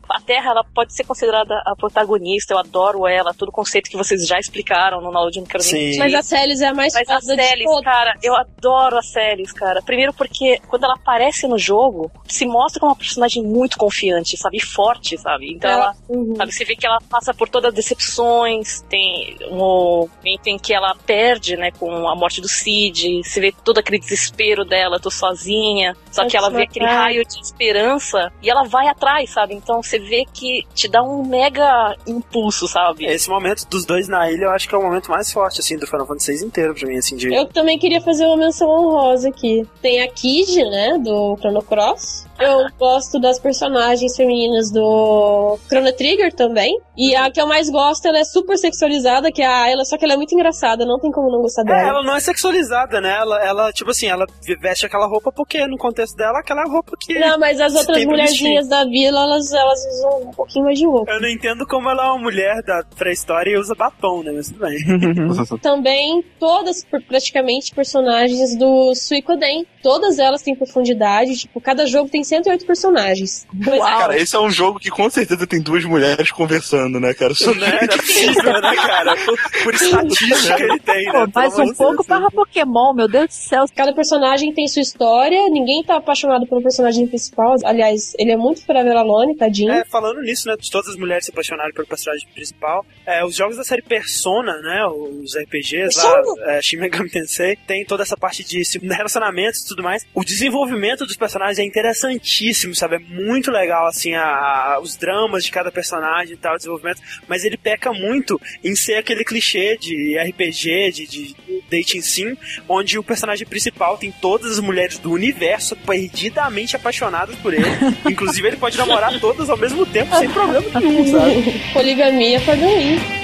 A 0.10 0.22
Terra, 0.22 0.52
ela 0.52 0.64
pode 0.64 0.94
ser 0.94 1.04
considerada 1.04 1.62
a 1.66 1.76
protagonista, 1.76 2.54
eu 2.54 2.58
adoro 2.58 3.08
ela, 3.08 3.34
todo 3.34 3.50
o 3.50 3.52
conceito 3.52 3.90
que 3.90 3.98
vocês 3.98 4.26
já 4.28 4.40
explicaram 4.40 5.02
no 5.02 5.12
download, 5.12 5.40
não 5.40 5.46
quero 5.46 5.64
nem. 5.72 5.98
Mas 5.98 6.14
a 6.14 6.22
Celis 6.22 6.62
é 6.62 6.68
a 6.68 6.74
mais 6.74 6.94
Mas 6.94 7.10
a 7.10 7.22
Celis, 7.22 7.82
cara, 7.84 8.16
eu 8.22 8.36
adoro 8.36 8.98
a 8.98 9.02
Celis, 9.02 9.52
cara. 9.52 9.82
Primeiro 9.82 10.14
porque 10.14 10.60
quando 10.68 10.84
ela 10.84 10.96
aparece 10.96 11.48
no 11.48 11.58
jogo, 11.58 12.12
se 12.28 12.46
mostra 12.46 12.80
como 12.80 12.92
uma 12.92 12.98
personagem 13.14 13.44
muito 13.44 13.78
confiante, 13.78 14.36
sabe? 14.38 14.58
E 14.58 14.66
forte, 14.66 15.18
sabe? 15.18 15.54
Então 15.54 15.70
ela, 15.70 15.94
Uhum. 16.10 16.36
sabe, 16.36 16.52
você 16.52 16.66
vê 16.66 16.76
que 16.76 16.86
ela 16.86 17.00
passa 17.10 17.34
por 17.34 17.48
todas 17.48 17.70
as 17.70 17.76
decepções, 17.76 18.82
tem 18.90 19.38
um 19.50 19.58
momento 19.58 20.48
em 20.48 20.58
que 20.58 20.74
ela 20.74 20.96
perde, 21.06 21.56
né, 21.56 21.72
com 21.72 22.08
a 22.08 22.16
morte 22.16 22.42
do 22.42 22.48
Cid, 22.48 23.24
você 23.24 23.40
vê 23.40 23.54
todo 23.64 23.78
aquele 23.78 24.00
desespero 24.00 24.66
dela, 24.66 25.00
tô 25.00 25.10
sozinha, 25.12 25.96
só 26.14 26.28
que 26.28 26.38
ela 26.38 26.50
vê 26.50 26.64
aquele 26.64 26.86
raio 26.86 27.26
de 27.26 27.40
esperança 27.42 28.32
e 28.42 28.50
ela 28.50 28.64
vai 28.64 28.88
atrás, 28.88 29.30
sabe? 29.32 29.54
Então 29.54 29.82
você 29.82 29.98
vê 30.00 30.26
que 30.32 30.64
te 30.74 30.88
dá 30.88 31.02
um 31.02 31.26
mega 31.26 31.96
impulso, 32.08 32.68
sabe? 32.68 33.06
Esse 33.06 33.30
momento 33.30 33.66
dos 33.68 33.86
dois 33.86 34.08
na 34.08 34.30
ilha, 34.32 34.46
eu 34.46 34.52
acho 34.52 34.68
que 34.70 34.76
é 34.76 34.78
o 34.78 34.82
momento 34.84 35.10
mais 35.10 35.32
forte, 35.32 35.60
assim, 35.60 35.78
do 35.78 35.88
Final 35.88 36.06
Fantasy 36.06 36.38
VI 36.38 36.46
inteiro 36.46 36.76
pra 36.76 36.88
mim, 36.88 36.98
assim, 36.98 37.16
de... 37.16 37.34
Eu 37.34 37.46
também 37.48 37.78
queria 37.80 38.02
fazer 38.02 38.26
uma 38.26 38.38
menção 38.38 38.68
honrosa 38.70 39.30
aqui. 39.30 39.68
Tem 39.82 40.02
a 40.02 40.08
Kid, 40.08 40.64
né, 40.70 40.98
do 41.00 41.36
Chrono 41.40 41.62
Cross. 41.64 42.24
Eu 42.40 42.66
gosto 42.78 43.20
das 43.20 43.40
personagens 43.40 44.16
femininas 44.16 44.72
do 44.72 45.58
Chrono 45.70 45.94
Trigger 45.94 46.34
também. 46.34 46.78
E 46.98 47.16
a 47.16 47.32
que 47.32 47.40
eu 47.40 47.48
mais 47.48 47.70
gosto, 47.70 48.08
ela 48.08 48.18
é 48.20 48.24
super 48.24 48.58
sexualizada, 48.58 49.32
que 49.32 49.42
é 49.42 49.46
a 49.46 49.64
Ayla, 49.64 49.86
só 49.86 49.98
que 49.98 50.04
ela 50.04 50.14
é 50.14 50.18
muito 50.18 50.34
engraçada, 50.34 50.86
não 50.86 51.00
tem 51.00 51.12
como 51.12 51.32
não 51.32 51.42
gostar 51.42 51.62
É, 51.62 51.66
dela. 51.66 51.80
ela 51.90 52.04
não 52.04 52.16
é 52.16 52.20
sexualizada, 52.20 53.00
né? 53.00 53.16
Ela, 53.18 53.44
ela, 53.46 53.72
tipo 53.72 53.92
assim, 53.92 54.08
ela 54.08 54.26
veste 54.60 54.86
aquela 54.86 55.06
roupa 55.08 55.32
porque, 55.32 55.66
no 55.68 55.78
contexto 55.78 56.03
dela, 56.12 56.40
aquela 56.40 56.64
roupa 56.64 56.94
que... 57.00 57.18
Não, 57.20 57.38
mas 57.40 57.62
as 57.62 57.76
outras 57.76 58.04
mulherzinhas 58.04 58.68
da 58.68 58.84
vila, 58.84 59.22
elas, 59.22 59.52
elas 59.54 59.80
usam 59.94 60.30
um 60.30 60.32
pouquinho 60.32 60.66
mais 60.66 60.78
de 60.80 60.86
roupa. 60.88 61.12
Eu 61.12 61.22
não 61.22 61.30
entendo 61.30 61.66
como 61.68 61.90
ela 61.90 62.08
é 62.08 62.10
uma 62.10 62.20
mulher 62.20 62.62
da 62.64 62.84
pré-história 62.98 63.52
e 63.52 63.58
usa 63.58 63.76
batom, 63.76 64.24
né? 64.24 64.32
Mas 64.36 64.48
tudo 64.48 64.60
bem. 64.60 64.78
Também 65.62 66.24
todas 66.40 66.84
pr- 66.84 67.02
praticamente 67.08 67.74
personagens 67.74 68.58
do 68.58 68.94
Suicoden. 68.96 69.66
Todas 69.84 70.18
elas 70.18 70.42
têm 70.42 70.56
profundidade, 70.56 71.38
tipo, 71.38 71.60
cada 71.60 71.86
jogo 71.86 72.10
tem 72.10 72.24
108 72.24 72.66
personagens. 72.66 73.46
Mas- 73.54 73.80
Cara, 73.80 74.18
esse 74.18 74.36
é 74.36 74.40
um 74.40 74.50
jogo 74.50 74.80
que 74.80 74.90
com 74.90 75.10
certeza 75.10 75.46
tem 75.46 75.62
duas 75.62 75.84
mulheres 75.86 76.32
conversando, 76.32 77.00
né, 77.00 77.14
cara? 77.14 77.34
Isso 77.34 77.54
Não 77.54 77.66
era 77.68 77.88
possível, 77.88 78.44
né, 78.62 78.76
cara? 78.76 79.16
Por, 79.26 79.38
por 79.64 79.74
estatística 79.74 80.64
ele 80.64 80.80
tem, 80.80 81.04
né? 81.06 81.26
Pô, 81.34 81.42
Pelo 81.42 81.64
um 81.70 81.74
pouco 81.74 82.04
para 82.06 82.32
Pokémon, 82.32 82.94
meu 82.94 83.08
Deus 83.10 83.28
do 83.28 83.34
céu. 83.34 83.66
Cada 83.76 83.94
personagem 83.94 84.54
tem 84.54 84.68
sua 84.68 84.82
história, 84.82 85.50
ninguém 85.50 85.84
tá 85.84 85.93
apaixonado 85.98 86.46
pelo 86.48 86.62
personagem 86.62 87.08
principal. 87.08 87.56
Aliás, 87.64 88.14
ele 88.18 88.32
é 88.32 88.38
muito 88.38 88.66
Forever 88.66 88.96
Alone, 88.98 89.36
tadinho. 89.36 89.72
É, 89.72 89.86
falando 89.86 90.22
nisso, 90.22 90.48
né, 90.48 90.56
todas 90.72 90.90
as 90.90 90.96
mulheres 90.96 91.26
se 91.26 91.32
apaixonarem 91.32 91.74
pelo 91.74 91.88
personagem 91.88 92.28
principal, 92.34 92.86
é, 93.06 93.24
os 93.26 93.36
jogos 93.36 93.58
da 93.58 93.64
série 93.64 93.82
Persona, 93.82 94.54
né, 94.62 94.86
os 94.86 95.36
RPGs 95.36 95.98
lá, 95.98 96.22
é, 96.54 96.62
Shin 96.62 96.78
Megami 96.78 97.10
Tensei, 97.10 97.56
tem 97.68 97.86
toda 97.86 98.04
essa 98.04 98.16
parte 98.18 98.44
de 98.44 98.62
relacionamentos 98.88 99.62
e 99.62 99.68
tudo 99.68 99.84
mais. 99.84 100.06
O 100.14 100.24
desenvolvimento 100.24 101.06
dos 101.06 101.16
personagens 101.18 101.60
é 101.60 101.64
interessantíssimo, 101.64 102.76
sabe? 102.76 102.96
É 102.96 103.00
muito 103.00 103.52
legal, 103.52 103.88
assim, 103.88 104.14
a, 104.14 104.24
a- 104.24 104.80
os 104.82 104.96
dramas 104.96 105.44
de 105.44 105.52
cada 105.52 105.72
personagem 105.72 106.34
e 106.34 106.38
tal, 106.38 106.54
o 106.54 106.58
desenvolvimento, 106.58 107.02
mas 107.28 107.44
ele 107.46 107.58
peca 107.58 107.92
muito 107.94 108.40
em 108.64 108.76
ser 108.76 108.96
aquele 108.96 109.24
clichê 109.24 109.78
de 109.78 110.18
RPG, 110.18 110.92
de, 110.92 111.08
de 111.08 111.36
dating 111.70 112.02
sim, 112.02 112.38
onde 112.68 112.98
o 112.98 113.04
personagem 113.04 113.48
principal 113.48 113.98
tem 113.98 114.12
todas 114.12 114.52
as 114.54 114.60
mulheres 114.60 114.98
do 114.98 115.12
universo 115.12 115.76
perdidamente 115.86 116.76
apaixonadas 116.76 117.36
por 117.38 117.54
ele. 117.54 117.66
Inclusive, 118.10 118.48
ele 118.48 118.58
pode 118.58 118.78
namorar 118.78 119.20
todas 119.20 119.50
ao 119.50 119.58
mesmo 119.58 119.86
tempo, 119.86 120.16
sem 120.18 120.30
problema 120.30 120.80
nenhum, 120.80 121.12
sabe? 121.12 121.62
Poligamia 121.74 122.40
for 122.42 122.56
the 122.58 123.23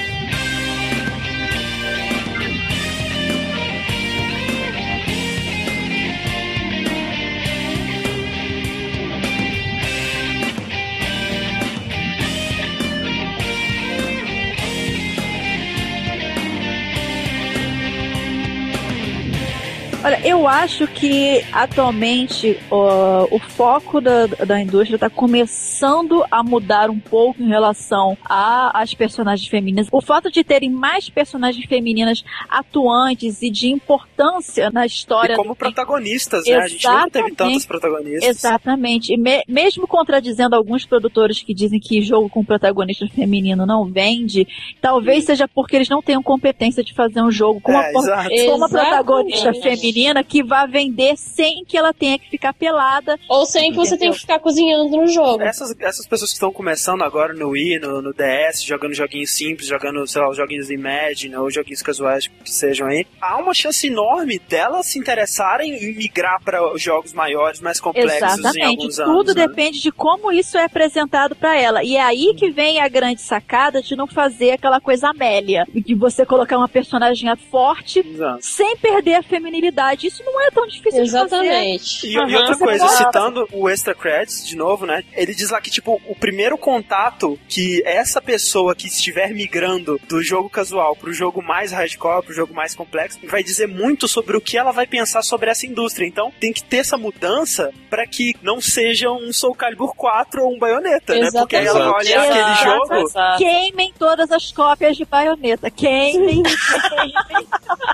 eu 20.40 20.48
acho 20.48 20.88
que 20.88 21.44
atualmente 21.52 22.58
ó, 22.72 23.28
o 23.30 23.40
foco 23.40 24.00
da, 24.00 24.26
da 24.28 24.62
indústria 24.62 24.96
está 24.96 25.10
começando 25.10 26.24
a 26.32 26.42
mudar 26.44 26.90
um 26.90 27.00
pouco 27.00 27.42
em 27.44 27.48
relação 27.48 28.18
a- 28.24 28.82
às 28.82 28.94
personagens 28.94 29.48
femininas. 29.50 29.88
O 29.92 30.02
fato 30.02 30.32
de 30.32 30.44
terem 30.44 30.70
mais 30.70 31.10
personagens 31.10 31.66
femininas 31.66 32.24
atuantes 32.50 33.42
e 33.42 33.50
de 33.50 33.68
importância 33.70 34.70
na 34.72 34.86
história. 34.86 35.34
E 35.34 35.36
como 35.36 35.50
do- 35.50 35.56
protagonistas, 35.56 36.46
né? 36.46 36.56
A 36.56 36.68
gente 36.68 36.88
nunca 36.88 36.98
teve 37.10 37.10
Exatamente. 37.28 37.36
tantas 37.36 37.66
protagonistas. 37.66 38.30
Exatamente. 38.30 39.14
E 39.14 39.18
me- 39.18 39.44
mesmo 39.48 39.88
contradizendo 39.88 40.56
alguns 40.56 40.86
produtores 40.86 41.42
que 41.42 41.54
dizem 41.54 41.80
que 41.80 42.02
jogo 42.02 42.30
com 42.30 42.44
protagonista 42.46 43.06
feminino 43.08 43.66
não 43.66 43.86
vende, 43.86 44.48
talvez 44.82 45.26
seja 45.26 45.48
porque 45.48 45.76
eles 45.76 45.90
não 45.90 46.02
tenham 46.02 46.24
competência 46.24 46.84
de 46.84 46.94
fazer 46.94 47.22
um 47.22 47.32
jogo 47.32 47.60
com, 47.60 47.72
É, 47.74 47.92
uma, 47.92 48.00
exato. 48.00 48.56
uma 48.56 48.70
protagonista 48.70 49.54
feminina 49.54 50.24
que 50.30 50.44
vá 50.44 50.66
vender 50.66 51.18
sem 51.18 51.66
que 51.66 51.76
ela 51.78 51.94
tenha 51.94 52.20
que 52.20 52.30
ficar 52.30 52.54
pelada. 52.54 53.18
Ou 53.28 53.46
sem 53.46 53.72
que 53.72 53.78
você 53.78 53.98
tenha 53.98 54.12
que 54.14 54.20
ficar 54.20 54.40
cozinhando 54.40 54.96
no 54.96 55.08
jogo. 55.08 55.42
Essas, 55.42 55.76
essas 55.80 56.06
pessoas 56.08 56.30
que 56.30 56.36
estão 56.36 56.52
começando 56.54 57.02
agora 57.02 57.34
no 57.34 57.50
Wii, 57.50 57.80
no, 57.80 58.02
no 58.02 58.14
DS, 58.14 58.64
jogando 58.64 58.94
joguinhos 58.94 59.32
simples, 59.32 59.68
jogando, 59.68 60.06
sei 60.08 60.22
lá, 60.22 60.30
os 60.30 60.38
joguinhos 60.38 60.68
de 60.68 60.76
Imagine 60.76 61.36
ou 61.36 61.50
joguinhos 61.50 61.82
casuais 61.82 62.28
que 62.28 62.52
sejam 62.52 62.88
aí, 62.88 63.06
há 63.20 63.38
uma 63.38 63.54
chance 63.54 63.88
enorme 63.88 64.40
delas 64.40 64.86
se 64.86 65.00
interessarem 65.00 65.74
em 65.74 65.96
migrar 65.96 66.42
para 66.44 66.60
jogos 66.78 67.12
maiores, 67.14 67.60
mais 67.60 67.80
complexos 67.80 68.22
em 68.22 68.40
Exatamente. 68.40 68.66
alguns 68.66 68.96
Tudo 68.96 69.10
anos. 69.12 69.36
né? 69.36 69.48
depende 69.48 69.82
de 69.82 69.92
como 69.92 70.32
isso 70.32 70.58
é 70.58 70.66
apresentado 70.66 71.36
pra 71.36 71.58
ela. 71.60 71.84
E 71.84 71.96
é 71.96 72.02
aí 72.02 72.36
que 72.38 72.52
vem 72.52 72.80
a 72.80 72.88
grande 72.88 73.22
sacada 73.22 73.82
de 73.82 73.96
não 73.96 74.06
fazer 74.08 74.52
aquela 74.52 74.80
coisa 74.80 75.10
Amélia, 75.10 75.66
de 75.74 75.96
você 75.96 76.26
colocar 76.26 76.58
uma 76.58 76.68
personagem 76.70 77.30
forte 77.50 78.00
Exato. 78.00 78.40
sem 78.42 78.78
perder 78.78 79.16
a 79.16 79.24
feminilidade. 79.24 80.08
Isso 80.08 80.19
não 80.24 80.42
é 80.42 80.50
tão 80.52 80.66
difícil 80.68 81.04
de 81.04 81.12
fazer. 81.12 81.36
Exatamente. 81.36 82.08
E, 82.08 82.14
e 82.14 82.36
outra 82.36 82.58
coisa, 82.58 82.88
citando 82.90 83.48
o 83.52 83.70
Extra 83.70 83.96
Credits 83.96 84.46
de 84.46 84.56
novo, 84.56 84.86
né? 84.86 85.04
Ele 85.14 85.34
diz 85.34 85.50
lá 85.50 85.62
que, 85.62 85.70
tipo, 85.70 86.02
o 86.08 86.16
primeiro 86.16 86.58
contato 86.58 87.40
que 87.48 87.82
essa 87.86 88.22
pessoa 88.22 88.76
que 88.76 88.88
estiver 88.88 89.34
migrando 89.34 90.00
do 90.08 90.22
jogo 90.22 90.50
casual 90.50 90.96
pro 90.96 91.14
jogo 91.14 91.42
mais 91.42 91.72
hardcore, 91.72 92.26
pro 92.26 92.34
jogo 92.34 92.54
mais 92.54 92.76
complexo, 92.76 93.20
vai 93.24 93.44
dizer 93.44 93.68
muito 93.68 94.08
sobre 94.08 94.36
o 94.36 94.42
que 94.42 94.58
ela 94.58 94.72
vai 94.72 94.88
pensar 94.88 95.22
sobre 95.22 95.50
essa 95.50 95.66
indústria. 95.66 96.06
Então, 96.06 96.32
tem 96.40 96.52
que 96.52 96.64
ter 96.64 96.78
essa 96.78 96.98
mudança 96.98 97.72
para 97.90 98.06
que 98.06 98.36
não 98.42 98.60
seja 98.62 99.10
um 99.12 99.32
Soul 99.32 99.56
Calibur 99.56 99.96
4 99.96 100.44
ou 100.44 100.56
um 100.56 100.60
Bayonetta, 100.60 101.16
né? 101.16 101.30
Porque 101.32 101.56
aí 101.56 101.66
ela 101.66 101.92
vai 101.92 102.02
Exatamente. 102.02 102.34
olhar 102.34 102.56
aquele 102.56 102.72
jogo. 102.72 102.94
Exato. 103.08 103.38
Queimem 103.38 103.94
todas 103.98 104.32
as 104.32 104.52
cópias 104.52 104.98
de 104.98 105.06
baioneta. 105.06 105.70
Queimem. 105.72 106.44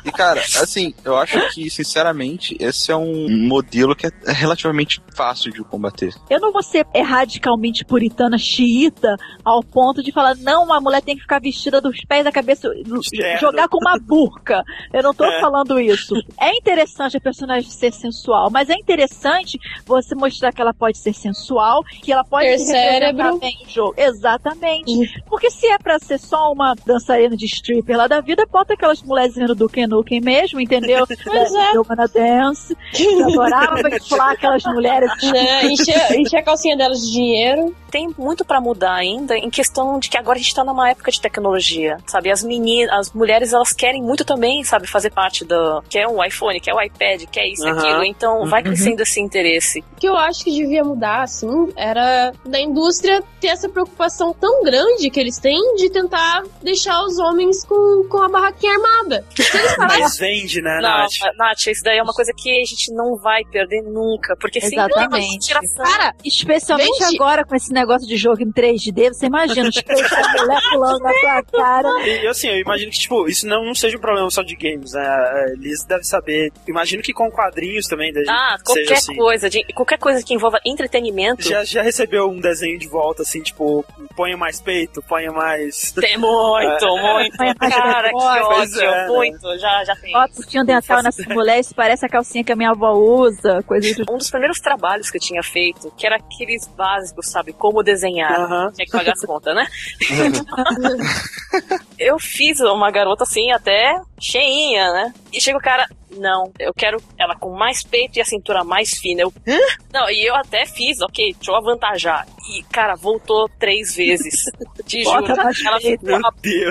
E 0.03 0.11
Cara, 0.11 0.39
assim, 0.39 0.93
eu 1.03 1.17
acho 1.17 1.49
que, 1.53 1.69
sinceramente, 1.69 2.14
esse 2.59 2.91
é 2.91 2.95
um 2.95 3.27
modelo 3.47 3.95
que 3.95 4.07
é 4.07 4.11
relativamente 4.31 5.01
fácil 5.15 5.51
de 5.51 5.63
combater. 5.63 6.13
Eu 6.29 6.39
não 6.39 6.51
vou 6.51 6.63
ser 6.63 6.85
é, 6.93 7.01
radicalmente 7.01 7.83
puritana, 7.85 8.37
xiita, 8.37 9.15
ao 9.43 9.61
ponto 9.63 10.01
de 10.03 10.11
falar, 10.11 10.35
não, 10.37 10.63
uma 10.63 10.79
mulher 10.79 11.01
tem 11.01 11.15
que 11.15 11.21
ficar 11.21 11.39
vestida 11.39 11.79
dos 11.81 11.97
pés 12.07 12.25
à 12.25 12.31
cabeça, 12.31 12.69
Certo. 13.03 13.41
jogar 13.41 13.67
com 13.67 13.77
uma 13.77 13.97
burca. 14.01 14.63
Eu 14.93 15.03
não 15.03 15.13
tô 15.13 15.23
É. 15.25 15.39
falando 15.41 15.79
isso. 15.79 16.15
É 16.39 16.55
interessante 16.55 17.17
a 17.17 17.21
personagem 17.21 17.69
ser 17.69 17.91
sensual, 17.93 18.49
mas 18.51 18.69
é 18.69 18.73
interessante 18.75 19.57
você 19.85 20.15
mostrar 20.15 20.51
que 20.51 20.61
ela 20.61 20.73
pode 20.73 20.97
ser 20.97 21.13
sensual, 21.13 21.83
que 22.01 22.11
ela 22.11 22.23
pode 22.23 22.45
Ter 22.45 22.59
se 22.59 22.71
representar 22.73 22.99
cérebro. 23.23 23.39
bem 23.39 23.57
no 23.63 23.69
jogo. 23.69 23.93
Exatamente. 23.97 25.23
Porque 25.27 25.49
se 25.49 25.67
é 25.67 25.77
pra 25.77 25.99
ser 25.99 26.19
só 26.19 26.51
uma 26.51 26.75
dançarina 26.85 27.35
de 27.35 27.45
stripper 27.45 27.97
lá 27.97 28.07
da 28.07 28.21
vida, 28.21 28.45
bota 28.51 28.73
aquelas 28.73 29.01
mulherzinhas 29.01 29.49
do 29.49 29.55
Duke 29.55 29.85
Nukem 29.87 30.21
mesmo, 30.21 30.59
entendeu? 30.59 31.05
Pois 31.25 31.53
é. 31.53 31.71
Eu 32.13 32.23
na 32.23 32.43
dance. 32.51 32.77
Eu 32.99 33.27
adorava 33.27 33.89
inflar 33.95 34.31
aquelas 34.31 34.63
mulheres. 34.63 35.09
Né? 35.23 35.65
Encher, 35.65 36.19
encher 36.19 36.37
a 36.37 36.43
calcinha 36.43 36.77
delas 36.77 36.99
de 36.99 37.11
dinheiro. 37.11 37.75
Tem 37.89 38.13
muito 38.17 38.43
pra 38.43 38.59
mudar 38.59 38.95
ainda 38.95 39.37
em 39.37 39.49
questão 39.49 39.99
de 39.99 40.09
que 40.09 40.17
agora 40.17 40.37
a 40.37 40.41
gente 40.41 40.53
tá 40.53 40.63
numa 40.63 40.89
época 40.89 41.11
de 41.11 41.21
tecnologia, 41.21 41.97
sabe? 42.05 42.29
As 42.29 42.43
meninas, 42.43 42.91
as 42.91 43.13
mulheres, 43.13 43.53
elas 43.53 43.71
querem 43.71 44.01
muito 44.01 44.25
também, 44.25 44.63
sabe, 44.63 44.85
fazer 44.85 45.11
parte 45.11 45.45
do. 45.45 45.81
Quer 45.89 46.07
um 46.07 46.21
iPhone, 46.23 46.59
quer 46.59 46.73
o 46.73 46.81
iPad, 46.81 47.23
quer 47.31 47.47
isso, 47.47 47.65
Aham. 47.65 47.79
aquilo. 47.79 48.03
Então 48.03 48.45
vai 48.47 48.61
crescendo 48.61 49.01
esse 49.01 49.21
interesse. 49.21 49.79
O 49.93 49.99
que 49.99 50.07
eu 50.07 50.17
acho 50.17 50.43
que 50.43 50.51
devia 50.51 50.83
mudar, 50.83 51.23
assim, 51.23 51.71
era 51.77 52.33
da 52.45 52.59
indústria 52.59 53.23
ter 53.39 53.47
essa 53.47 53.69
preocupação 53.69 54.33
tão 54.33 54.63
grande 54.63 55.09
que 55.09 55.19
eles 55.19 55.37
têm 55.37 55.75
de 55.75 55.89
tentar 55.89 56.43
deixar 56.61 57.01
os 57.03 57.17
homens 57.17 57.63
com, 57.65 58.07
com 58.09 58.17
a 58.17 58.27
barraquinha 58.27 58.73
armada. 58.73 59.25
Mas 59.79 60.17
vende, 60.17 60.61
né, 60.61 60.79
Não, 60.81 60.89
Nath? 60.89 61.11
Nath, 61.37 61.67
isso 61.67 61.83
daí 61.83 61.94
é 61.97 62.01
uma 62.03 62.13
coisa 62.13 62.31
que 62.35 62.49
a 62.51 62.63
gente 62.65 62.93
não 62.93 63.15
vai 63.17 63.43
perder 63.45 63.81
nunca, 63.83 64.35
porque 64.39 64.59
sempre 64.61 64.75
tem 64.75 64.83
uma 65.07 65.17
Exatamente. 65.17 65.37
inspiração. 65.37 65.85
Cara, 65.85 66.13
Especialmente 66.23 66.99
Vende. 66.99 67.15
agora 67.15 67.45
com 67.45 67.55
esse 67.55 67.71
negócio 67.71 68.07
de 68.07 68.17
jogo 68.17 68.41
em 68.41 68.51
3D, 68.51 69.09
você 69.13 69.25
imagina 69.27 69.69
os 69.69 69.81
peitos 69.81 70.09
da 70.09 70.41
mulher 70.43 70.59
pulando 70.71 70.99
na 70.99 71.11
tua 71.11 71.43
cara. 71.43 71.89
E 72.05 72.27
assim, 72.27 72.47
eu 72.47 72.59
imagino 72.59 72.91
que, 72.91 72.97
tipo, 72.99 73.27
isso 73.27 73.47
não, 73.47 73.63
não 73.65 73.75
seja 73.75 73.97
um 73.97 73.99
problema 74.01 74.29
só 74.31 74.41
de 74.41 74.55
games, 74.55 74.93
né? 74.93 75.01
A 75.05 75.45
Liz 75.57 75.83
deve 75.85 76.03
saber. 76.03 76.51
Imagino 76.67 77.01
que 77.03 77.13
com 77.13 77.29
quadrinhos 77.29 77.87
também 77.87 78.11
deve 78.13 78.29
Ah, 78.29 78.55
seja 78.57 78.63
qualquer 78.65 78.93
assim. 78.97 79.15
coisa, 79.15 79.49
de, 79.49 79.63
qualquer 79.73 79.97
coisa 79.97 80.23
que 80.23 80.33
envolva 80.33 80.59
entretenimento. 80.65 81.41
Já, 81.47 81.63
já 81.63 81.81
recebeu 81.81 82.29
um 82.29 82.39
desenho 82.39 82.77
de 82.79 82.87
volta, 82.87 83.21
assim, 83.23 83.41
tipo, 83.41 83.83
ponha 84.15 84.37
mais 84.37 84.59
peito, 84.61 85.01
ponha 85.03 85.31
mais. 85.31 85.91
Tem 85.93 86.17
muito, 86.17 86.87
muito. 86.97 87.37
Vai 87.37 87.53
mais 87.59 87.75
Cara, 87.75 88.09
que 88.09 88.15
ódio. 88.15 88.81
é, 88.81 88.91
né? 89.01 89.07
muito, 89.07 89.57
já, 89.59 89.83
já 89.83 89.95
tem. 89.95 90.15
Ó, 90.15 90.25
o 90.25 90.43
fio 90.49 90.63
dental 90.63 91.03
nessas 91.03 91.25
mulheres 91.27 91.71
parece 91.85 92.03
a 92.03 92.09
calcinha 92.09 92.43
que 92.43 92.51
a 92.51 92.55
minha 92.55 92.71
avó 92.71 92.93
usa, 92.93 93.61
coisa 93.61 94.03
do 94.03 94.11
Um 94.11 94.17
dos 94.17 94.31
primeiros 94.31 94.59
trabalhos 94.59 95.11
que 95.11 95.17
eu 95.17 95.21
tinha 95.21 95.43
feito, 95.43 95.91
que 95.95 96.07
era 96.07 96.15
aqueles 96.15 96.67
básicos, 96.67 97.29
sabe? 97.29 97.53
Como 97.53 97.83
desenhar. 97.83 98.39
Aham. 98.39 98.71
Tinha 98.71 98.85
que 98.87 98.91
pagar 98.91 99.13
as 99.13 99.21
contas, 99.21 99.55
né? 99.55 99.67
eu 101.99 102.17
fiz 102.17 102.59
uma 102.61 102.89
garota 102.89 103.23
assim, 103.23 103.51
até 103.51 104.01
cheinha, 104.19 104.91
né? 104.93 105.13
E 105.31 105.39
chega 105.39 105.59
o 105.59 105.61
cara, 105.61 105.87
não, 106.15 106.51
eu 106.59 106.73
quero 106.73 107.01
ela 107.17 107.35
com 107.35 107.55
mais 107.55 107.83
peito 107.83 108.17
e 108.17 108.21
a 108.21 108.25
cintura 108.25 108.63
mais 108.63 108.91
fina. 108.91 109.21
Eu, 109.21 109.33
Hã? 109.47 109.57
Não, 109.93 110.09
e 110.09 110.25
eu 110.27 110.35
até 110.35 110.65
fiz, 110.65 111.01
ok, 111.01 111.33
deixa 111.33 111.51
eu 111.51 111.55
avantajar. 111.55 112.25
E, 112.51 112.63
cara, 112.71 112.95
voltou 112.95 113.49
três 113.59 113.95
vezes. 113.95 114.43
Te 114.85 115.03
juro. 115.03 115.25
Ela 115.27 115.79
ficou 115.79 116.15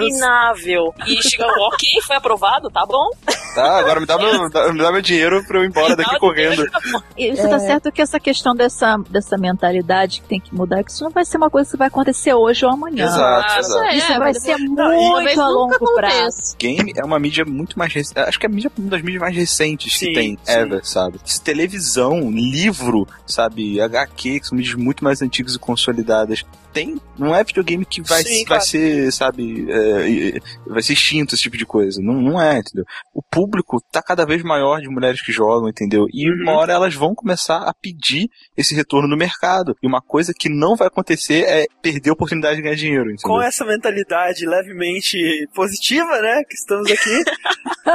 abominável. 0.04 0.94
E 1.06 1.22
chegou, 1.22 1.48
ok, 1.68 1.88
foi 2.06 2.16
aprovado, 2.16 2.70
tá 2.70 2.84
bom? 2.86 3.10
Tá, 3.54 3.78
agora 3.78 4.00
me 4.00 4.06
dá 4.06 4.18
meu, 4.18 4.42
me 4.72 4.78
dá 4.82 4.90
meu 4.92 5.00
dinheiro 5.02 5.44
pra 5.46 5.58
eu 5.58 5.64
ir 5.64 5.68
embora 5.68 5.94
daqui 5.96 6.18
correndo. 6.18 6.64
E 7.16 7.34
você 7.34 7.48
tá 7.48 7.58
certo 7.60 7.92
que 7.92 8.02
essa 8.02 8.18
questão 8.18 8.54
dessa, 8.54 8.96
dessa 9.08 9.36
mentalidade 9.38 10.20
que 10.22 10.28
tem 10.28 10.40
que 10.40 10.52
mudar, 10.54 10.82
que 10.82 10.90
isso 10.90 11.04
não 11.04 11.10
vai 11.10 11.24
ser 11.24 11.36
uma 11.36 11.48
coisa 11.50 11.70
que 11.70 11.76
vai 11.76 11.86
acontecer 11.88 12.34
hoje 12.34 12.64
ou 12.64 12.72
amanhã. 12.72 13.04
Exato, 13.06 13.52
Ah, 13.52 13.58
exato. 13.58 13.84
é, 13.84 13.96
Isso 13.96 14.08
vai 14.08 14.18
mas 14.18 14.42
ser 14.42 14.56
depois- 14.56 14.70
Não, 14.70 15.10
muito 15.12 15.40
a 15.40 15.48
longo 15.48 15.94
prazo. 15.94 16.56
Game 16.58 16.92
é 16.96 17.04
uma 17.04 17.18
mídia 17.18 17.44
muito 17.44 17.78
mais 17.78 17.92
recente. 17.92 18.18
Acho 18.18 18.38
que 18.40 18.46
é 18.46 18.48
a 18.48 18.52
mídia, 18.52 18.70
uma 18.76 18.90
das 18.90 19.02
mídias 19.02 19.20
mais 19.20 19.33
recentes 19.34 19.98
Sim, 19.98 20.06
que 20.06 20.12
tem, 20.14 20.38
sim. 20.42 20.52
ever, 20.52 20.84
sabe? 20.84 21.18
Televisão, 21.42 22.30
livro, 22.30 23.06
sabe? 23.26 23.80
HQ, 23.80 24.40
que 24.40 24.46
são 24.46 24.56
mídias 24.56 24.74
muito 24.74 25.04
mais 25.04 25.20
antigas 25.22 25.54
e 25.54 25.58
consolidadas. 25.58 26.44
Tem, 26.74 27.00
não 27.16 27.34
é 27.34 27.44
videogame 27.44 27.86
que 27.86 28.02
vai, 28.02 28.22
Sim, 28.24 28.44
vai 28.46 28.60
ser, 28.60 29.12
sabe, 29.12 29.64
é, 29.70 30.38
vai 30.66 30.82
ser 30.82 30.92
extinto 30.94 31.34
esse 31.34 31.44
tipo 31.44 31.56
de 31.56 31.64
coisa. 31.64 32.02
Não, 32.02 32.14
não 32.14 32.42
é, 32.42 32.58
entendeu? 32.58 32.84
O 33.14 33.22
público 33.22 33.80
tá 33.92 34.02
cada 34.02 34.26
vez 34.26 34.42
maior 34.42 34.80
de 34.80 34.88
mulheres 34.88 35.22
que 35.22 35.30
jogam, 35.30 35.68
entendeu? 35.68 36.06
E 36.12 36.28
Uhum. 36.28 36.42
uma 36.42 36.52
hora 36.58 36.72
elas 36.72 36.94
vão 36.94 37.14
começar 37.14 37.58
a 37.58 37.72
pedir 37.72 38.28
esse 38.56 38.74
retorno 38.74 39.06
no 39.08 39.16
mercado. 39.16 39.76
E 39.80 39.86
uma 39.86 40.02
coisa 40.02 40.32
que 40.36 40.48
não 40.48 40.74
vai 40.74 40.88
acontecer 40.88 41.44
é 41.44 41.66
perder 41.80 42.10
a 42.10 42.14
oportunidade 42.14 42.56
de 42.56 42.62
ganhar 42.62 42.74
dinheiro, 42.74 43.04
entendeu? 43.04 43.22
Com 43.22 43.40
essa 43.40 43.64
mentalidade 43.64 44.44
levemente 44.44 45.16
positiva, 45.54 46.20
né, 46.20 46.42
que 46.48 46.54
estamos 46.54 46.90
aqui, 46.90 47.24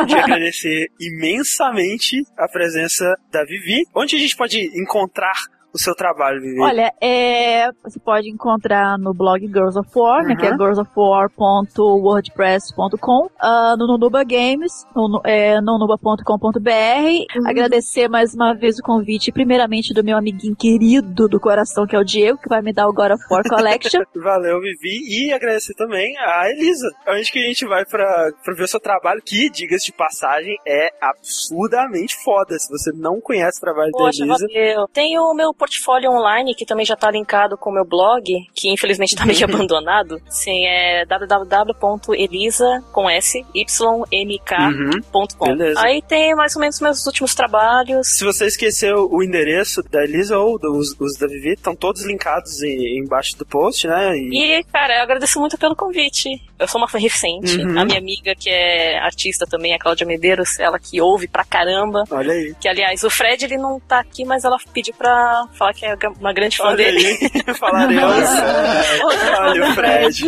queria 0.07 0.23
agradecer 0.23 0.87
imensamente 0.99 2.23
a 2.37 2.47
presença 2.47 3.05
da 3.31 3.43
Vivi. 3.43 3.83
Onde 3.93 4.15
a 4.15 4.19
gente 4.19 4.37
pode 4.37 4.59
encontrar 4.79 5.33
o 5.73 5.77
seu 5.77 5.93
trabalho, 5.95 6.41
Vivi? 6.41 6.59
Olha, 6.61 6.91
é, 7.01 7.69
você 7.83 7.99
pode 7.99 8.29
encontrar 8.29 8.97
no 8.97 9.13
blog 9.13 9.45
Girls 9.47 9.77
of 9.77 9.89
War, 9.95 10.23
né, 10.25 10.35
que 10.35 10.45
é 10.45 10.51
Uhum. 10.51 10.57
girlsofwar.wordpress.com, 10.57 13.29
ah, 13.39 13.75
no 13.77 13.87
Nunuba 13.87 14.23
Games, 14.23 14.85
no, 14.95 15.21
é, 15.25 15.59
nonuba.com.br. 15.61 16.19
Agradecer 17.45 18.07
mais 18.09 18.33
uma 18.33 18.53
vez 18.53 18.77
o 18.79 18.83
convite, 18.83 19.31
primeiramente 19.31 19.93
do 19.93 20.03
meu 20.03 20.17
amiguinho 20.17 20.55
querido 20.55 21.27
do 21.27 21.39
coração, 21.39 21.85
que 21.85 21.95
é 21.95 21.99
o 21.99 22.03
Diego, 22.03 22.37
que 22.39 22.49
vai 22.49 22.61
me 22.61 22.73
dar 22.73 22.87
o 22.87 22.93
God 22.93 23.11
of 23.11 23.23
War 23.31 23.43
Collection. 23.47 24.01
Valeu, 24.15 24.59
Vivi. 24.59 25.27
E 25.27 25.33
agradecer 25.33 25.73
também 25.75 26.15
a 26.17 26.49
Elisa. 26.49 26.87
Onde 27.07 27.31
que 27.31 27.39
a 27.39 27.47
gente 27.47 27.65
vai 27.65 27.85
pra, 27.85 28.31
pra 28.43 28.53
ver 28.53 28.63
o 28.63 28.67
seu 28.67 28.79
trabalho, 28.79 29.21
que, 29.25 29.49
diga-se 29.49 29.87
de 29.87 29.93
passagem, 29.93 30.55
é 30.67 30.89
absurdamente 31.01 32.15
foda. 32.23 32.57
Se 32.57 32.69
você 32.69 32.91
não 32.95 33.19
conhece 33.21 33.57
o 33.59 33.61
trabalho 33.61 33.91
Poxa, 33.91 34.19
da 34.19 34.25
Elisa. 34.25 34.47
valeu. 34.51 34.87
Tem 34.93 35.17
o 35.19 35.33
meu 35.33 35.53
portfólio 35.59 36.09
online, 36.11 36.55
que 36.55 36.65
também 36.65 36.85
já 36.85 36.95
tá 36.95 37.11
linkado 37.11 37.57
com 37.57 37.69
o 37.69 37.73
meu 37.73 37.85
blog, 37.85 38.23
que 38.55 38.71
infelizmente 38.71 39.15
tá 39.15 39.25
meio 39.25 39.43
abandonado. 39.45 40.19
Sim, 40.29 40.65
é 40.65 41.05
www.elisa, 41.05 42.83
com 42.91 43.09
S, 43.09 43.45
ymk.com. 43.53 45.49
Uhum. 45.49 45.73
Aí 45.77 46.01
tem 46.01 46.33
mais 46.35 46.55
ou 46.55 46.61
menos 46.61 46.79
meus 46.79 47.05
últimos 47.05 47.35
trabalhos. 47.35 48.07
Se 48.07 48.23
você 48.23 48.45
esqueceu 48.47 49.07
o 49.11 49.21
endereço 49.23 49.81
da 49.83 50.03
Elisa 50.03 50.37
ou 50.37 50.57
dos 50.57 50.95
os 50.99 51.17
da 51.17 51.27
Vivi, 51.27 51.53
estão 51.53 51.75
todos 51.75 52.03
linkados 52.05 52.61
em- 52.63 52.99
embaixo 52.99 53.37
do 53.37 53.45
post, 53.45 53.87
né? 53.87 54.15
E, 54.17 54.59
E, 54.59 54.63
cara, 54.65 54.97
eu 54.97 55.03
agradeço 55.03 55.39
muito 55.39 55.57
pelo 55.57 55.75
convite. 55.75 56.29
Eu 56.57 56.67
sou 56.67 56.79
uma 56.81 56.87
fã 56.87 56.97
recente. 56.97 57.57
Uhum. 57.57 57.79
A 57.79 57.85
minha 57.85 57.97
amiga, 57.99 58.33
que 58.35 58.49
é 58.49 58.97
artista 58.99 59.45
também, 59.45 59.73
a 59.73 59.79
Cláudia 59.79 60.05
Medeiros, 60.05 60.59
ela 60.59 60.77
que 60.79 60.99
ouve 61.01 61.27
pra 61.27 61.43
caramba. 61.45 62.03
olha 62.11 62.33
aí. 62.33 62.55
Que, 62.59 62.67
aliás, 62.67 63.03
o 63.03 63.09
Fred, 63.09 63.45
ele 63.45 63.57
não 63.57 63.79
tá 63.79 63.99
aqui, 63.99 64.25
mas 64.25 64.43
ela 64.43 64.57
pediu 64.73 64.93
pra 64.93 65.45
falar 65.53 65.73
que 65.73 65.85
é 65.85 65.95
uma 66.19 66.33
grande 66.33 66.57
fã 66.57 66.65
Olha 66.65 66.77
dele. 66.77 67.05
aí. 67.07 67.53
Falaremos. 67.55 68.29
Olha 69.39 69.69
o 69.69 69.73
Fred. 69.73 70.23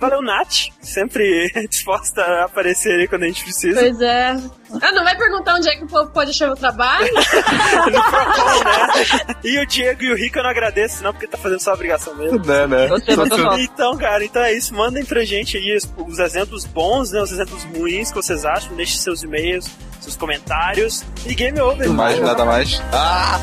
Valeu, 0.00 0.22
Nath. 0.22 0.68
Sempre 0.80 1.50
disposta 1.70 2.22
a 2.22 2.44
aparecer 2.44 3.00
aí 3.00 3.08
quando 3.08 3.22
a 3.24 3.26
gente 3.26 3.44
precisa. 3.44 3.80
Pois 3.80 4.00
é. 4.00 4.36
Ah, 4.80 4.92
não 4.92 5.04
vai 5.04 5.16
perguntar 5.16 5.54
onde 5.56 5.68
é 5.68 5.76
que 5.76 5.84
o 5.84 5.86
povo 5.86 6.10
pode 6.10 6.30
achar 6.30 6.46
meu 6.46 6.56
trabalho? 6.56 7.12
no 7.14 8.02
Procon, 8.02 8.64
né? 8.64 9.36
E 9.44 9.58
o 9.58 9.66
Diego 9.66 10.02
e 10.02 10.12
o 10.12 10.16
Rico 10.16 10.38
eu 10.38 10.42
não 10.42 10.50
agradeço, 10.50 11.02
não, 11.04 11.12
porque 11.12 11.26
tá 11.26 11.36
fazendo 11.36 11.60
sua 11.60 11.74
obrigação 11.74 12.14
mesmo. 12.14 12.38
Né, 12.44 12.66
né? 12.66 12.88
Só. 12.88 13.58
Então, 13.58 13.96
cara, 13.98 14.24
então 14.24 14.42
é 14.42 14.52
isso. 14.54 14.74
Mandem 14.74 15.04
pra 15.04 15.24
gente 15.24 15.58
aí 15.58 15.76
os, 15.76 15.92
os 16.08 16.18
exemplos 16.18 16.64
bons, 16.64 17.12
né? 17.12 17.20
Os 17.20 17.30
exemplos 17.32 17.64
ruins 17.64 18.08
que 18.10 18.16
vocês 18.16 18.44
acham. 18.44 18.74
Deixem 18.74 18.96
seus 18.98 19.22
e-mails, 19.22 19.70
seus 20.00 20.16
comentários. 20.16 21.04
E 21.26 21.34
game 21.34 21.60
over. 21.60 21.88
Mais, 21.90 22.18
nada 22.18 22.44
mais. 22.44 22.82
Ah! 22.92 23.38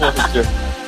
Wasn't. 0.00 0.87